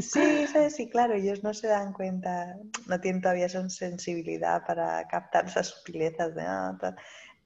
sí, 0.00 0.46
sí, 0.70 0.88
claro, 0.88 1.12
ellos 1.12 1.42
no 1.42 1.52
se 1.52 1.66
dan 1.66 1.92
cuenta, 1.92 2.56
no 2.86 3.00
tienen 3.02 3.20
todavía 3.20 3.44
esa 3.44 3.68
sensibilidad 3.68 4.64
para 4.66 5.06
captar 5.08 5.44
esas 5.44 5.66
sutilezas 5.66 6.34
de 6.34 6.42
ah, 6.42 6.74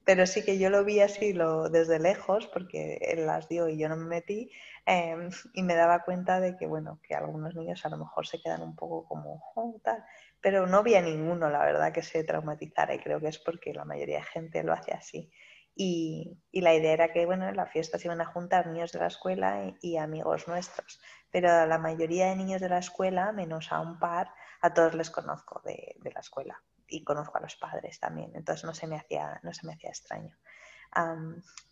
Pero 0.09 0.25
sí 0.25 0.43
que 0.43 0.57
yo 0.57 0.71
lo 0.71 0.83
vi 0.83 1.01
así 1.01 1.33
lo, 1.33 1.69
desde 1.69 1.99
lejos, 1.99 2.47
porque 2.47 2.97
él 2.99 3.27
las 3.27 3.47
dio 3.47 3.69
y 3.69 3.77
yo 3.77 3.89
no 3.89 3.95
me 3.95 4.05
metí, 4.05 4.49
em, 4.87 5.29
y 5.53 5.61
me 5.61 5.75
daba 5.75 6.03
cuenta 6.03 6.39
de 6.39 6.57
que, 6.57 6.65
bueno, 6.65 6.99
que 7.07 7.13
algunos 7.13 7.53
niños 7.53 7.85
a 7.85 7.89
lo 7.89 7.97
mejor 7.97 8.25
se 8.25 8.41
quedan 8.41 8.63
un 8.63 8.75
poco 8.75 9.05
como, 9.07 9.39
oh, 9.53 9.79
tal. 9.83 10.03
Pero 10.41 10.65
no 10.65 10.81
vi 10.81 10.95
a 10.95 11.03
ninguno, 11.03 11.51
la 11.51 11.59
verdad, 11.59 11.93
que 11.93 12.01
se 12.01 12.23
traumatizara, 12.23 12.95
y 12.95 12.97
creo 12.97 13.19
que 13.19 13.27
es 13.27 13.37
porque 13.37 13.71
la 13.71 13.85
mayoría 13.85 14.17
de 14.17 14.23
gente 14.23 14.63
lo 14.63 14.73
hace 14.73 14.93
así. 14.93 15.31
Y, 15.75 16.39
la 16.53 16.73
idea 16.73 16.93
era 16.93 17.13
que, 17.13 17.27
bueno, 17.27 17.47
en 17.47 17.55
la 17.55 17.67
fiesta 17.67 17.99
se 17.99 18.07
iban 18.07 18.21
a 18.21 18.25
juntar 18.25 18.65
niños 18.65 18.91
de 18.91 18.99
la 19.01 19.07
escuela 19.07 19.75
y, 19.79 19.97
amigos 19.97 20.47
nuestros. 20.47 20.99
Pero 21.29 21.67
la 21.67 21.77
mayoría 21.77 22.29
de 22.29 22.35
niños 22.35 22.61
de 22.61 22.69
la 22.69 22.79
escuela, 22.79 23.31
menos 23.31 23.71
a 23.71 23.79
un 23.79 23.99
par, 23.99 24.33
a 24.61 24.73
todos 24.73 24.95
les 24.95 25.11
conozco 25.11 25.61
de, 25.63 25.97
la 26.01 26.19
escuela 26.19 26.59
y 26.89 27.03
conozco 27.03 27.37
a 27.37 27.41
los 27.41 27.55
padres 27.55 27.99
también. 27.99 28.31
Entonces 28.35 28.65
no 28.65 28.73
se 28.73 28.87
me 28.87 28.97
hacía, 28.97 29.39
no 29.43 29.53
se 29.53 29.65
me 29.65 29.73
hacía 29.73 29.89
extraño. 29.89 30.35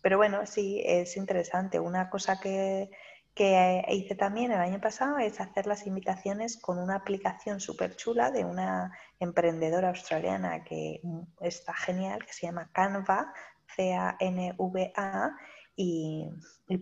pero 0.02 0.16
bueno, 0.16 0.46
sí, 0.46 0.82
es 0.84 1.16
interesante. 1.16 1.80
Una 1.80 2.08
cosa 2.08 2.40
que, 2.40 2.90
que 3.34 3.84
hice 3.90 4.14
también 4.14 4.52
el 4.52 4.60
año 4.60 4.80
pasado 4.80 5.18
es 5.18 5.40
hacer 5.40 5.66
las 5.66 5.86
invitaciones 5.86 6.56
con 6.56 6.78
una 6.78 6.96
aplicación 6.96 7.60
súper 7.60 7.96
chula 7.96 8.30
de 8.30 8.44
una 8.44 8.92
emprendedora 9.20 9.90
australiana 9.90 10.64
que 10.64 11.00
está 11.40 11.74
genial, 11.74 12.24
que 12.24 12.32
se 12.32 12.46
llama 12.46 12.70
Canva, 12.72 13.32
C-A-N-V-A, 13.76 15.36
y, 15.80 16.28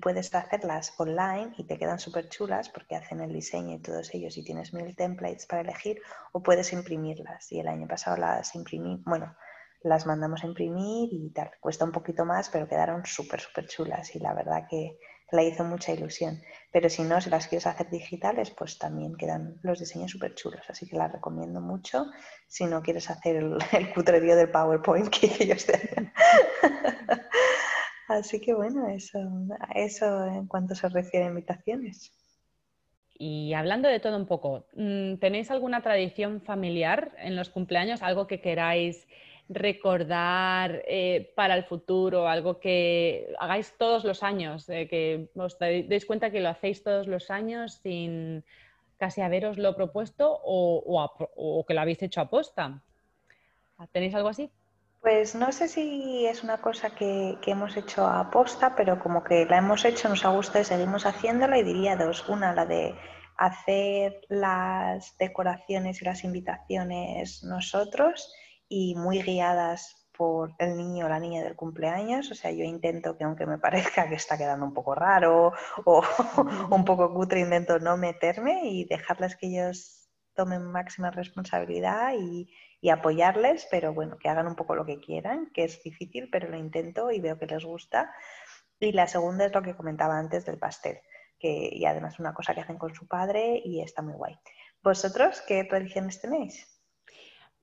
puedes 0.00 0.34
hacerlas 0.34 0.94
online 0.96 1.52
y 1.58 1.64
te 1.64 1.78
quedan 1.78 1.98
súper 1.98 2.30
chulas 2.30 2.70
porque 2.70 2.96
hacen 2.96 3.20
el 3.20 3.32
diseño 3.32 3.76
y 3.76 3.78
todos 3.78 4.12
ellos 4.14 4.36
y 4.38 4.42
tienes 4.42 4.72
mil 4.72 4.96
templates 4.96 5.46
para 5.46 5.60
elegir 5.60 6.00
o 6.32 6.42
puedes 6.42 6.72
imprimirlas. 6.72 7.52
Y 7.52 7.60
el 7.60 7.68
año 7.68 7.86
pasado 7.86 8.16
las 8.16 8.54
imprimí, 8.54 9.02
bueno, 9.04 9.36
las 9.82 10.06
mandamos 10.06 10.42
a 10.42 10.46
imprimir 10.46 11.10
y 11.12 11.30
tal. 11.30 11.50
Cuesta 11.60 11.84
un 11.84 11.92
poquito 11.92 12.24
más, 12.24 12.48
pero 12.48 12.66
quedaron 12.66 13.04
súper, 13.04 13.40
súper 13.40 13.68
chulas 13.68 14.16
y 14.16 14.18
la 14.18 14.32
verdad 14.32 14.66
que 14.68 14.98
la 15.30 15.42
hizo 15.42 15.62
mucha 15.62 15.92
ilusión. 15.92 16.40
Pero 16.72 16.88
si 16.88 17.02
no, 17.02 17.20
si 17.20 17.28
las 17.28 17.48
quieres 17.48 17.66
hacer 17.66 17.90
digitales, 17.90 18.50
pues 18.52 18.78
también 18.78 19.14
quedan 19.14 19.58
los 19.62 19.78
diseños 19.78 20.10
súper 20.10 20.34
chulos. 20.34 20.64
Así 20.70 20.88
que 20.88 20.96
las 20.96 21.12
recomiendo 21.12 21.60
mucho 21.60 22.06
si 22.48 22.64
no 22.64 22.82
quieres 22.82 23.10
hacer 23.10 23.36
el, 23.36 23.58
el 23.72 23.92
cutrerío 23.92 24.36
del 24.36 24.50
PowerPoint 24.50 25.10
que 25.10 25.46
yo 25.46 25.52
este 25.52 26.12
Así 28.08 28.40
que 28.40 28.54
bueno, 28.54 28.86
eso, 28.88 29.18
eso 29.74 30.26
en 30.26 30.46
cuanto 30.46 30.74
se 30.74 30.88
refiere 30.88 31.26
a 31.26 31.30
invitaciones. 31.30 32.12
Y 33.18 33.54
hablando 33.54 33.88
de 33.88 33.98
todo 33.98 34.16
un 34.16 34.26
poco, 34.26 34.66
mm, 34.74 35.16
¿tenéis 35.16 35.50
alguna 35.50 35.82
tradición 35.82 36.40
familiar 36.42 37.12
en 37.18 37.34
los 37.34 37.48
cumpleaños? 37.48 38.02
¿Algo 38.02 38.26
que 38.26 38.40
queráis 38.40 39.08
recordar 39.48 40.82
eh, 40.86 41.32
para 41.34 41.54
el 41.56 41.64
futuro? 41.64 42.28
¿Algo 42.28 42.60
que 42.60 43.34
hagáis 43.38 43.74
todos 43.78 44.04
los 44.04 44.22
años? 44.22 44.68
Eh, 44.68 44.86
que 44.86 45.30
os 45.34 45.58
deis 45.58 46.04
cuenta 46.04 46.30
que 46.30 46.40
lo 46.40 46.50
hacéis 46.50 46.82
todos 46.82 47.06
los 47.06 47.30
años 47.30 47.80
sin 47.82 48.44
casi 48.98 49.20
haberoslo 49.20 49.74
propuesto 49.74 50.40
o, 50.44 51.10
o 51.36 51.64
que 51.66 51.74
lo 51.74 51.80
habéis 51.80 52.02
hecho 52.02 52.20
a 52.20 52.30
posta. 52.30 52.82
¿Tenéis 53.92 54.14
algo 54.14 54.28
así? 54.28 54.50
Pues 55.06 55.36
no 55.36 55.52
sé 55.52 55.68
si 55.68 56.26
es 56.26 56.42
una 56.42 56.60
cosa 56.60 56.90
que, 56.90 57.38
hemos 57.46 57.76
hecho 57.76 58.04
a 58.04 58.28
posta, 58.28 58.74
pero 58.74 58.98
como 58.98 59.22
que 59.22 59.46
la 59.46 59.58
hemos 59.58 59.84
hecho, 59.84 60.08
nos 60.08 60.24
ha 60.24 60.30
gustado 60.30 60.62
y 60.62 60.64
seguimos 60.64 61.06
haciéndola 61.06 61.58
y 61.58 61.62
diría 61.62 61.94
dos. 61.94 62.28
Una, 62.28 62.52
la 62.52 62.66
de 62.66 62.92
hacer 63.36 64.22
las 64.28 65.16
decoraciones 65.16 66.02
y 66.02 66.04
las 66.06 66.24
invitaciones 66.24 67.44
nosotros 67.44 68.34
y 68.68 68.96
muy 68.96 69.22
guiadas 69.22 70.08
por 70.18 70.56
el 70.58 70.76
niño 70.76 71.06
o 71.06 71.08
la 71.08 71.20
niña 71.20 71.44
del 71.44 71.54
cumpleaños. 71.54 72.32
O 72.32 72.34
sea, 72.34 72.50
yo 72.50 72.64
intento 72.64 73.16
que 73.16 73.22
aunque 73.22 73.46
me 73.46 73.58
parezca 73.58 74.08
que 74.08 74.16
está 74.16 74.36
quedando 74.36 74.66
un 74.66 74.74
poco 74.74 74.96
raro 74.96 75.52
o 75.84 76.02
un 76.68 76.84
poco 76.84 77.14
cutre, 77.14 77.38
intento 77.38 77.78
no 77.78 77.96
meterme 77.96 78.62
y 78.64 78.86
dejarles 78.86 79.36
que 79.36 79.46
ellos 79.46 80.08
tomen 80.34 80.64
máxima 80.64 81.12
responsabilidad 81.12 82.12
y, 82.18 82.50
y 82.80 82.90
apoyarles, 82.90 83.66
pero 83.70 83.94
bueno, 83.94 84.18
que 84.18 84.28
hagan 84.28 84.46
un 84.46 84.54
poco 84.54 84.74
lo 84.74 84.84
que 84.84 85.00
quieran, 85.00 85.50
que 85.54 85.64
es 85.64 85.82
difícil, 85.82 86.28
pero 86.30 86.48
lo 86.48 86.56
intento 86.56 87.10
y 87.10 87.20
veo 87.20 87.38
que 87.38 87.46
les 87.46 87.64
gusta. 87.64 88.12
Y 88.78 88.92
la 88.92 89.06
segunda 89.06 89.46
es 89.46 89.54
lo 89.54 89.62
que 89.62 89.74
comentaba 89.74 90.18
antes 90.18 90.44
del 90.44 90.58
pastel, 90.58 90.98
que 91.38 91.70
y 91.72 91.84
además 91.86 92.14
es 92.14 92.20
una 92.20 92.34
cosa 92.34 92.54
que 92.54 92.60
hacen 92.60 92.78
con 92.78 92.94
su 92.94 93.08
padre 93.08 93.60
y 93.64 93.80
está 93.80 94.02
muy 94.02 94.14
guay. 94.14 94.36
¿Vosotros 94.82 95.42
qué 95.48 95.64
tradiciones 95.64 96.20
tenéis? 96.20 96.72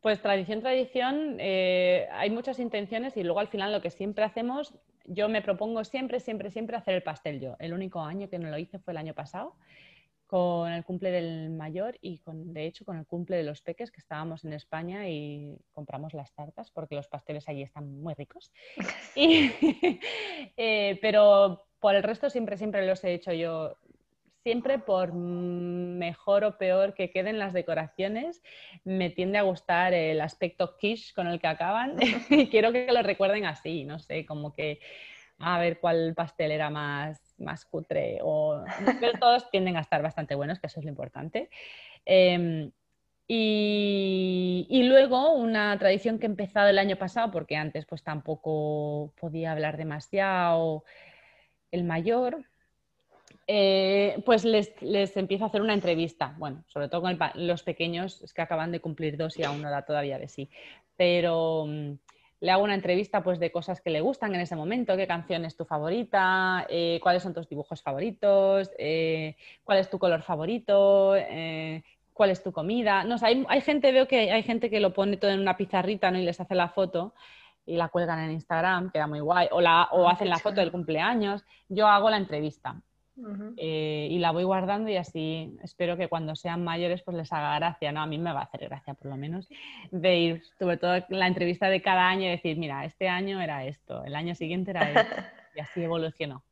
Pues 0.02 0.22
tradición, 0.22 0.60
tradición, 0.60 1.38
eh, 1.40 2.10
hay 2.12 2.30
muchas 2.30 2.60
intenciones 2.60 3.16
y 3.16 3.24
luego 3.24 3.40
al 3.40 3.48
final 3.48 3.72
lo 3.72 3.82
que 3.82 3.90
siempre 3.90 4.26
hacemos, 4.26 4.74
yo 5.06 5.30
me 5.30 5.42
propongo 5.42 5.86
siempre, 5.86 6.20
siempre, 6.20 6.52
siempre 6.52 6.76
hacer 6.76 6.96
el 6.96 7.04
pastel 7.04 7.40
yo. 7.40 7.56
El 7.60 7.74
único 7.74 8.02
año 8.02 8.30
que 8.30 8.40
no 8.40 8.50
lo 8.50 8.58
hice 8.58 8.80
fue 8.80 8.92
el 8.92 8.98
año 8.98 9.14
pasado 9.14 9.56
con 10.34 10.72
el 10.72 10.84
cumple 10.84 11.12
del 11.12 11.52
mayor 11.52 12.00
y 12.02 12.18
con, 12.18 12.56
de 12.56 12.66
hecho 12.66 12.86
con 12.86 12.98
el 12.98 13.06
cumple 13.06 13.38
de 13.38 13.44
los 13.44 13.62
peques 13.62 13.92
que 13.92 14.00
estábamos 14.00 14.44
en 14.44 14.54
España 14.54 15.08
y 15.08 15.56
compramos 15.74 16.16
las 16.16 16.34
tartas 16.34 16.72
porque 16.72 16.96
los 16.96 17.08
pasteles 17.08 17.48
allí 17.48 17.62
están 17.62 18.02
muy 18.02 18.16
ricos. 18.16 18.52
Eh, 20.58 20.98
pero 21.02 21.68
por 21.80 21.94
el 21.94 22.02
resto 22.02 22.32
siempre, 22.32 22.58
siempre 22.58 22.86
los 22.86 23.04
he 23.04 23.14
hecho 23.14 23.32
yo 23.32 23.78
siempre 24.42 24.80
por 24.80 25.14
mejor 25.14 26.44
o 26.46 26.58
peor 26.58 26.96
que 26.96 27.12
queden 27.12 27.38
las 27.38 27.54
decoraciones, 27.54 28.42
me 28.84 29.12
tiende 29.12 29.38
a 29.38 29.44
gustar 29.44 29.94
el 29.94 30.20
aspecto 30.20 30.78
quiche 30.78 31.14
con 31.14 31.28
el 31.28 31.40
que 31.40 31.48
acaban 31.48 31.96
y 32.32 32.50
quiero 32.50 32.72
que 32.72 32.92
lo 32.92 33.04
recuerden 33.04 33.46
así, 33.46 33.84
no 33.84 34.00
sé, 34.00 34.26
como 34.26 34.52
que 34.52 34.80
a 35.38 35.60
ver 35.60 35.80
cuál 35.80 36.14
pastel 36.16 36.52
era 36.52 36.70
más, 36.70 37.33
más 37.44 37.66
cutre 37.66 38.20
o 38.22 38.64
pero 39.00 39.20
todos 39.20 39.50
tienden 39.50 39.78
a 39.78 39.82
estar 39.82 40.02
bastante 40.02 40.36
buenos, 40.36 40.60
que 40.60 40.68
eso 40.68 40.80
es 40.80 40.86
lo 40.86 40.90
importante. 40.90 41.50
Em, 42.06 42.72
y, 43.28 44.84
luego 44.88 45.34
una 45.34 45.78
tradición 45.80 46.20
que 46.20 46.26
he 46.26 46.30
empezado 46.30 46.70
el 46.70 46.78
año 46.78 46.98
pasado, 46.98 47.32
porque 47.32 47.56
antes 47.56 47.86
pues 47.86 48.04
tampoco 48.04 49.14
podía 49.20 49.52
hablar 49.52 49.78
demasiado, 49.78 50.84
el 51.72 51.84
mayor, 51.84 52.46
eh, 53.48 54.22
pues 54.26 54.46
les, 54.46 54.80
les, 54.82 55.16
empiezo 55.18 55.46
a 55.46 55.48
hacer 55.48 55.62
una 55.62 55.74
entrevista. 55.74 56.36
Bueno, 56.38 56.64
sobre 56.68 56.90
todo 56.90 57.02
con 57.02 57.18
los 57.36 57.64
pequeños, 57.64 58.22
es 58.22 58.34
que 58.34 58.42
acaban 58.42 58.72
de 58.72 58.82
cumplir 58.82 59.18
dos 59.18 59.38
y 59.40 59.44
aún 59.44 59.62
no 59.62 59.72
da 59.72 59.84
todavía 59.84 60.20
de 60.20 60.28
sí. 60.28 60.50
Pero 60.96 61.66
le 62.44 62.52
hago 62.52 62.62
una 62.62 62.76
entrevista 62.76 63.24
pues, 63.24 63.40
de 63.40 63.54
cosas 63.54 63.80
que 63.80 63.90
le 63.90 64.02
gustan 64.02 64.36
en 64.36 64.42
ese 64.42 64.58
momento, 64.58 64.98
qué 64.98 65.08
canción 65.08 65.46
es 65.46 65.56
tu 65.56 65.64
favorita, 65.64 66.68
eh, 66.70 67.00
cuáles 67.02 67.24
son 67.24 67.34
tus 67.34 67.48
dibujos 67.48 67.82
favoritos, 67.82 68.70
eh, 68.78 69.38
cuál 69.64 69.78
es 69.78 69.90
tu 69.90 69.98
color 69.98 70.24
favorito, 70.24 71.16
cuál 72.12 72.30
es 72.32 72.44
tu 72.44 72.52
comida. 72.52 73.06
No, 73.06 73.16
hay, 73.22 73.46
hay, 73.48 73.62
gente, 73.62 73.94
veo 73.94 74.10
que 74.10 74.30
hay 74.30 74.44
gente 74.44 74.70
que 74.70 74.82
lo 74.82 74.92
pone 74.92 75.16
todo 75.16 75.32
en 75.32 75.40
una 75.40 75.56
pizarrita 75.56 76.12
¿no? 76.12 76.20
y 76.20 76.26
les 76.26 76.42
hace 76.42 76.54
la 76.54 76.68
foto 76.68 77.14
y 77.66 77.78
la 77.78 77.88
cuelgan 77.88 78.20
en 78.20 78.32
Instagram, 78.32 78.92
queda 78.92 79.08
muy 79.08 79.22
guay, 79.22 79.48
o, 79.52 79.62
la, 79.62 79.88
o 79.94 80.10
hacen 80.10 80.28
la 80.30 80.38
foto 80.38 80.60
del 80.60 80.74
cumpleaños. 80.74 81.46
Yo 81.70 81.88
hago 81.88 82.10
la 82.10 82.18
entrevista 82.18 82.76
eh, 83.58 84.08
y 84.10 84.20
la 84.20 84.32
voy 84.32 84.44
guardando 84.44 84.90
y 84.90 84.98
así 84.98 85.58
espero 85.64 85.98
que 85.98 86.08
cuando 86.08 86.36
sean 86.36 86.64
mayores 86.64 87.02
pues 87.04 87.16
les 87.18 87.32
haga 87.32 87.56
gracia, 87.56 87.92
¿no? 87.92 88.02
A 88.02 88.08
mí 88.08 88.18
me 88.18 88.34
va 88.34 88.42
a 88.42 88.44
hacer 88.44 88.62
gracia 88.68 88.94
por 88.94 89.08
lo 89.08 89.18
menos 89.18 89.48
de 89.92 90.16
ir, 90.16 90.44
sobre 90.58 90.78
todo 90.78 91.06
la 91.10 91.28
entrevista 91.28 91.70
de 91.70 91.82
cada 91.82 92.08
año 92.08 92.26
y 92.26 92.32
decir, 92.32 92.58
mira, 92.58 92.86
este 92.86 93.08
año 93.08 93.42
era 93.42 93.66
esto, 93.66 94.04
el 94.04 94.16
año 94.16 94.36
siguiente 94.36 94.72
era 94.72 94.90
esto. 94.90 95.16
Y 95.56 95.60
así 95.60 95.84
evolucionó. 95.84 96.44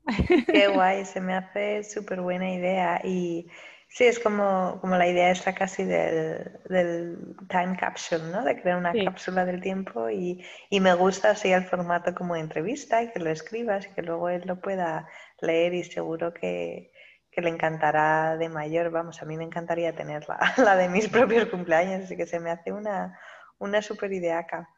Qué 0.45 0.67
guay, 0.75 1.05
se 1.05 1.21
me 1.21 1.33
hace 1.33 1.83
súper 1.83 2.21
buena 2.21 2.51
idea 2.51 3.01
y 3.03 3.47
Sí, 3.93 4.05
es 4.05 4.19
como, 4.19 4.77
como 4.79 4.95
la 4.95 5.05
idea 5.05 5.31
esta 5.31 5.53
casi 5.53 5.83
del, 5.83 6.49
del, 6.69 7.35
time 7.49 7.75
capsule, 7.77 8.23
¿no? 8.31 8.41
De 8.41 8.59
crear 8.61 8.77
una 8.77 8.93
cápsula 8.93 9.43
del 9.43 9.59
tiempo 9.59 10.09
y, 10.09 10.45
y, 10.69 10.79
me 10.79 10.93
gusta 10.93 11.31
así 11.31 11.51
el 11.51 11.65
formato 11.65 12.15
como 12.15 12.38
entrevista 12.38 13.03
y 13.03 13.11
que 13.11 13.19
lo 13.19 13.29
escribas 13.29 13.85
y 13.85 13.89
que 13.89 14.01
luego 14.01 14.29
él 14.29 14.43
lo 14.45 14.61
pueda 14.61 15.09
leer 15.41 15.73
y 15.73 15.84
seguro 15.84 16.34
que, 16.34 16.91
le 17.35 17.49
encantará 17.49 18.38
de 18.38 18.49
mayor. 18.49 18.91
Vamos, 18.91 19.22
a 19.22 19.26
mí 19.26 19.38
me 19.38 19.43
encantaría 19.43 19.95
tener 19.95 20.26
la, 20.57 20.76
de 20.76 20.89
mis 20.89 21.07
propios 21.07 21.45
cumpleaños, 21.49 22.03
así 22.03 22.15
que 22.15 22.27
se 22.27 22.39
me 22.39 22.51
hace 22.51 22.72
una, 22.72 23.19
una 23.57 23.81
super 23.81 24.11
idea 24.11 24.39
acá. 24.39 24.69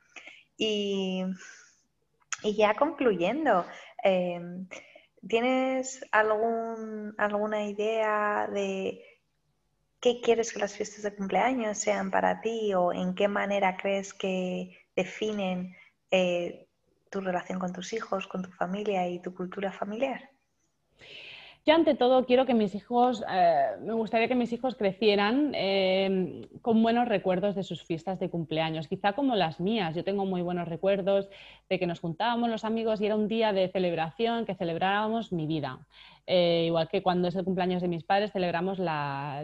Y, 0.57 1.23
y 2.43 2.55
ya 2.55 2.73
concluyendo, 2.75 3.65
eh, 4.03 4.39
¿Tienes 5.27 6.05
algún, 6.11 7.15
alguna 7.17 7.63
idea 7.65 8.47
de 8.51 9.01
qué 10.01 10.19
quieres 10.21 10.51
que 10.51 10.59
las 10.59 10.75
fiestas 10.75 11.03
de 11.03 11.15
cumpleaños 11.15 11.77
sean 11.77 12.11
para 12.11 12.41
ti 12.41 12.73
o 12.73 12.91
en 12.91 13.15
qué 13.15 13.29
manera 13.29 13.77
crees 13.77 14.13
que 14.13 14.77
definen 14.95 15.77
eh, 16.11 16.67
tu 17.09 17.21
relación 17.21 17.57
con 17.57 17.71
tus 17.71 17.93
hijos, 17.93 18.27
con 18.27 18.43
tu 18.43 18.51
familia 18.51 19.07
y 19.07 19.21
tu 19.21 19.33
cultura 19.33 19.71
familiar? 19.71 20.29
Yo 21.65 21.75
ante 21.75 21.95
todo 21.95 22.25
quiero 22.25 22.45
que 22.45 22.53
mis 22.53 22.75
hijos, 22.75 23.23
eh, 23.31 23.67
me 23.79 23.93
gustaría 23.93 24.27
que 24.27 24.35
mis 24.35 24.51
hijos 24.51 24.75
crecieran 24.75 25.53
eh, 25.55 26.49
con 26.61 26.83
buenos 26.83 27.07
recuerdos 27.07 27.55
de 27.55 27.63
sus 27.63 27.85
fiestas 27.85 28.19
de 28.19 28.29
cumpleaños, 28.29 28.89
quizá 28.89 29.13
como 29.13 29.33
las 29.37 29.61
mías. 29.61 29.95
Yo 29.95 30.03
tengo 30.03 30.25
muy 30.25 30.41
buenos 30.41 30.67
recuerdos 30.67 31.29
de 31.69 31.79
que 31.79 31.87
nos 31.87 32.01
juntábamos 32.01 32.49
los 32.49 32.65
amigos 32.65 32.99
y 32.99 33.05
era 33.05 33.15
un 33.15 33.29
día 33.29 33.53
de 33.53 33.69
celebración, 33.69 34.45
que 34.45 34.55
celebrábamos 34.55 35.31
mi 35.31 35.47
vida. 35.47 35.79
Eh, 36.27 36.65
igual 36.67 36.89
que 36.89 37.01
cuando 37.01 37.29
es 37.29 37.35
el 37.37 37.45
cumpleaños 37.45 37.81
de 37.81 37.87
mis 37.87 38.03
padres, 38.03 38.33
celebramos 38.33 38.77
la, 38.77 39.41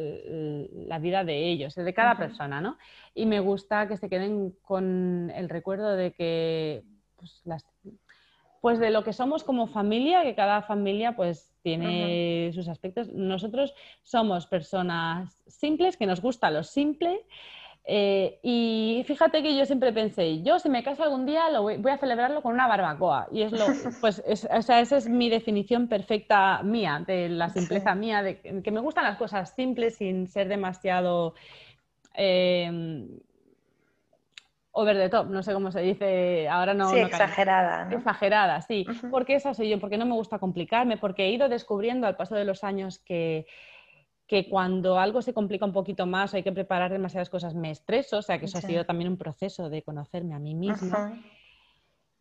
vida 1.00 1.24
de 1.24 1.50
ellos, 1.50 1.74
de 1.74 1.94
cada 1.94 2.18
persona, 2.18 2.60
¿no? 2.60 2.78
Y 3.16 3.28
me 3.28 3.40
gusta 3.40 3.88
que 3.88 3.96
se 3.96 4.10
queden 4.10 4.52
con 4.62 5.32
el 5.34 5.48
recuerdo 5.48 5.96
de 5.96 6.12
que 6.12 6.84
pues, 7.16 7.42
las, 7.46 7.66
pues 8.62 8.80
de 8.80 8.90
lo 8.90 9.04
que 9.04 9.14
somos 9.14 9.44
como 9.44 9.68
familia, 9.68 10.24
que 10.24 10.36
cada 10.36 10.62
familia 10.62 11.16
pues 11.16 11.54
tiene 11.62 12.52
sus 12.54 12.68
aspectos. 12.68 13.10
Nosotros 13.14 13.74
somos 14.04 14.48
personas 14.48 15.42
simples, 15.48 15.98
que 15.98 16.06
nos 16.06 16.22
gusta 16.22 16.52
lo 16.52 16.64
simple. 16.64 17.26
Eh, 17.86 18.40
y 18.44 19.04
fíjate 19.08 19.42
que 19.42 19.58
yo 19.58 19.66
siempre 19.66 19.92
pensé, 19.92 20.44
yo 20.44 20.60
si 20.60 20.70
me 20.70 20.84
caso 20.84 21.02
algún 21.02 21.26
día 21.26 21.50
lo 21.50 21.64
voy, 21.64 21.82
a 21.90 21.98
celebrarlo 21.98 22.42
con 22.42 22.54
una 22.54 22.68
barbacoa. 22.68 23.28
Y 23.32 23.42
es 23.42 23.52
lo, 23.52 23.66
pues, 24.02 24.22
o 24.28 24.62
sea, 24.62 24.80
esa 24.80 24.98
es 24.98 25.10
mi 25.10 25.30
definición 25.30 25.88
perfecta 25.88 26.62
mía, 26.64 27.04
de 27.06 27.30
la 27.30 27.50
simpleza 27.50 27.96
mía, 27.96 28.22
de 28.22 28.40
que 28.42 28.72
me 28.72 28.82
gustan 28.82 29.06
las 29.06 29.18
cosas 29.18 29.56
simples 29.56 29.98
sin 29.98 30.28
ser 30.28 30.48
demasiado 30.50 31.34
eh, 32.14 33.08
over 34.72 34.98
the 34.98 35.10
top, 35.10 35.30
no 35.30 35.44
sé 35.44 35.54
cómo 35.54 35.72
se 35.72 35.82
dice, 35.82 36.48
ahora 36.48 36.74
no. 36.74 36.90
Sí, 36.90 37.00
exagerada. 37.00 37.92
Exagerada, 37.92 38.62
sí. 38.62 38.86
Porque 39.10 39.36
esa 39.36 39.54
soy 39.54 39.70
yo, 39.70 39.80
porque 39.80 39.98
no 39.98 40.06
me 40.06 40.14
gusta 40.14 40.40
complicarme, 40.40 40.98
porque 40.98 41.26
he 41.26 41.32
ido 41.32 41.50
descubriendo 41.50 42.08
al 42.08 42.16
paso 42.16 42.36
de 42.36 42.46
los 42.46 42.64
años 42.64 43.00
que, 43.00 43.48
que 44.28 44.48
cuando 44.48 45.00
algo 45.00 45.22
se 45.22 45.34
complica 45.34 45.66
un 45.66 45.74
poquito 45.74 46.06
más, 46.06 46.34
hay 46.34 46.44
que 46.44 46.52
preparar 46.52 46.92
demasiadas 46.92 47.30
cosas, 47.30 47.56
me 47.56 47.72
estreso, 47.72 48.18
o 48.18 48.22
sea 48.22 48.40
que 48.40 48.46
eso 48.46 48.60
ha 48.60 48.62
sido 48.62 48.86
también 48.86 49.10
un 49.10 49.18
proceso 49.18 49.70
de 49.70 49.82
conocerme 49.82 50.36
a 50.36 50.40
mí 50.40 50.54
misma. 50.54 51.20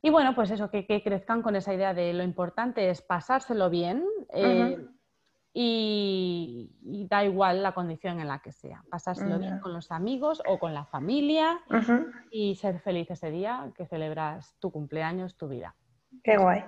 Y 0.01 0.11
bueno, 0.11 0.35
pues 0.35 0.51
eso, 0.51 0.71
que, 0.71 0.87
crezcan 0.87 1.43
con 1.43 1.57
esa 1.57 1.75
idea 1.75 1.93
de 1.93 2.13
lo 2.13 2.23
importante 2.23 2.89
es 2.89 3.03
pasárselo 3.03 3.69
bien. 3.69 4.05
Eh, 4.33 4.79
y, 5.53 6.71
da 7.09 7.25
igual 7.25 7.63
la 7.63 7.73
condición 7.73 8.21
en 8.21 8.29
la 8.29 8.41
que 8.41 8.53
sea. 8.53 8.83
Pasárselo 8.91 9.39
bien 9.39 9.61
con 9.61 9.73
los 9.73 9.91
amigos 9.91 10.43
o 10.47 10.59
con 10.59 10.75
la 10.75 10.85
familia 10.85 11.61
y 12.31 12.57
ser 12.57 12.81
feliz 12.81 13.11
ese 13.11 13.31
día 13.31 13.71
que 13.77 13.87
celebras 13.87 14.55
tu 14.59 14.71
cumpleaños, 14.71 15.37
tu 15.37 15.49
vida. 15.49 15.75
Qué 16.23 16.37
guay. 16.37 16.65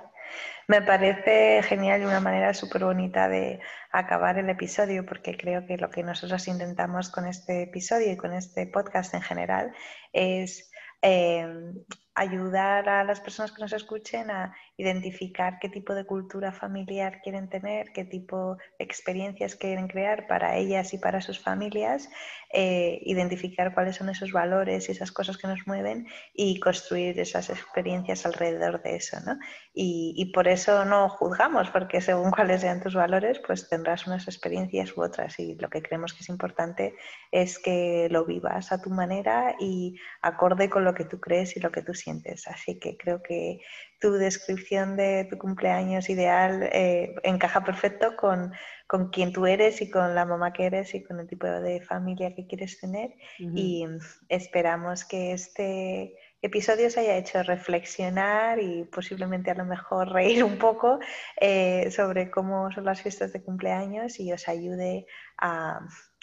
Me 0.69 0.82
parece 0.82 1.62
genial 1.65 2.02
y 2.02 2.05
una 2.05 2.20
manera 2.20 2.55
súper 2.55 2.85
bonita 2.85 3.28
de 3.28 3.61
acabar 3.90 4.39
el 4.39 4.48
episodio 4.48 5.05
porque 5.05 5.36
creo 5.36 5.66
que 5.66 5.77
lo 5.77 5.90
que 5.90 6.02
nosotros 6.02 6.47
intentamos 6.47 7.11
con 7.11 7.27
este 7.27 7.62
episodio 7.62 8.12
y 8.12 8.16
con 8.16 8.32
este 8.32 8.66
podcast 8.66 9.15
en 9.15 9.23
general 9.23 9.73
es 10.12 10.70
eh, 11.02 11.73
ayudar 12.15 12.89
a 12.89 13.05
las 13.05 13.20
personas 13.20 13.53
que 13.53 13.62
nos 13.62 13.73
escuchen 13.73 14.31
a 14.31 14.55
identificar 14.77 15.59
qué 15.61 15.69
tipo 15.69 15.95
de 15.95 16.05
cultura 16.05 16.53
familiar 16.53 17.20
quieren 17.23 17.49
tener, 17.49 17.93
qué 17.93 18.05
tipo 18.05 18.57
de 18.78 18.85
experiencias 18.85 19.55
quieren 19.55 19.89
crear 19.89 20.27
para 20.27 20.57
ellas 20.57 20.93
y 20.93 20.99
para 20.99 21.20
sus 21.20 21.39
familias, 21.39 22.09
eh, 22.53 23.01
identificar 23.05 23.73
cuáles 23.74 23.97
son 23.97 24.09
esos 24.09 24.32
valores 24.32 24.89
y 24.89 24.93
esas 24.93 25.12
cosas 25.12 25.39
que 25.39 25.47
nos 25.47 25.66
mueven 25.66 26.09
y 26.35 26.59
construir 26.59 27.19
esas 27.20 27.49
experiencias 27.49 28.27
alrededor 28.27 28.82
de 28.82 28.97
eso. 28.97 29.19
¿no? 29.24 29.39
Y, 29.73 30.15
y, 30.16 30.32
por 30.32 30.49
eso 30.49 30.85
no 30.85 31.09
juzgamos, 31.09 31.70
porque 31.70 32.01
según 32.01 32.31
cuáles 32.32 32.62
sean 32.62 32.82
tus 32.82 32.95
valores, 32.95 33.41
pues 33.47 33.69
tendrás 33.69 34.07
unas 34.07 34.27
experiencias 34.27 34.97
u 34.97 35.03
otras. 35.03 35.39
Y 35.39 35.55
lo 35.57 35.70
que 35.70 35.82
creemos 35.82 36.12
que 36.12 36.20
es 36.20 36.28
importante 36.28 36.95
es 37.31 37.59
que 37.59 38.09
lo 38.11 38.24
vivas 38.24 38.73
a 38.73 38.82
tu 38.82 38.91
manera 38.91 39.55
y 39.61 39.97
acorde 40.23 40.69
con 40.69 40.85
lo 40.85 40.95
que 40.95 41.05
tú 41.05 41.20
crees 41.20 41.57
y 41.57 41.61
lo 41.61 41.70
que 41.70 41.82
tú 41.82 41.95
sientes. 42.01 42.47
Así 42.48 42.78
que 42.78 42.97
creo 42.97 43.22
que 43.22 43.60
tu 44.01 44.12
descripción 44.12 44.97
de 44.97 45.27
tu 45.31 45.36
cumpleaños 45.39 46.09
ideal 46.09 46.68
eh, 46.72 47.14
encaja 47.22 47.62
perfecto 47.62 48.16
con, 48.16 48.52
con 48.86 49.10
quien 49.10 49.32
tú 49.32 49.47
eres 49.47 49.82
y 49.82 49.90
con 49.90 50.14
la 50.14 50.24
mamá 50.24 50.52
que 50.52 50.66
eres 50.66 50.94
y 50.94 51.02
con 51.02 51.20
el 51.20 51.28
tipo 51.28 51.47
de 51.47 51.81
familia 51.82 52.35
que 52.35 52.47
quieres 52.47 52.81
tener. 52.81 53.14
Y 53.39 53.86
esperamos 54.28 55.05
que 55.05 55.32
este 55.32 56.14
episodio 56.43 56.86
os 56.86 56.97
haya 56.97 57.16
hecho 57.16 57.43
reflexionar 57.43 58.59
y 58.60 58.85
posiblemente 58.85 59.51
a 59.51 59.55
lo 59.55 59.64
mejor 59.64 60.09
reír 60.12 60.43
un 60.44 60.59
poco 60.59 60.98
eh, 61.40 61.90
sobre 61.90 62.31
cómo 62.31 62.70
son 62.72 62.85
las 62.85 63.02
fiestas 63.02 63.32
de 63.32 63.43
cumpleaños 63.43 64.18
y 64.18 64.32
os 64.32 64.48
ayude 64.48 65.06
a, 65.39 65.81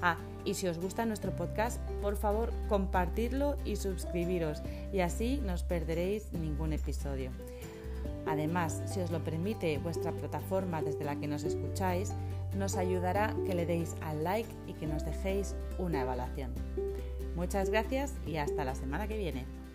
Ah, 0.00 0.16
y 0.46 0.54
si 0.54 0.68
os 0.68 0.78
gusta 0.78 1.04
nuestro 1.04 1.34
podcast, 1.34 1.78
por 2.00 2.16
favor 2.16 2.52
compartidlo 2.68 3.56
y 3.64 3.76
suscribiros 3.76 4.62
y 4.92 5.00
así 5.00 5.42
no 5.44 5.52
os 5.52 5.64
perderéis 5.64 6.32
ningún 6.32 6.72
episodio. 6.72 7.30
Además, 8.26 8.82
si 8.86 9.00
os 9.00 9.10
lo 9.10 9.22
permite 9.22 9.78
vuestra 9.78 10.12
plataforma 10.12 10.82
desde 10.82 11.04
la 11.04 11.16
que 11.16 11.26
nos 11.26 11.44
escucháis, 11.44 12.12
nos 12.56 12.76
ayudará 12.76 13.34
que 13.44 13.54
le 13.54 13.66
deis 13.66 13.94
al 14.00 14.24
like 14.24 14.48
y 14.66 14.72
que 14.74 14.86
nos 14.86 15.04
dejéis 15.04 15.54
una 15.78 16.02
evaluación. 16.02 16.52
Muchas 17.34 17.68
gracias 17.68 18.14
y 18.26 18.36
hasta 18.36 18.64
la 18.64 18.74
semana 18.74 19.06
que 19.06 19.18
viene. 19.18 19.65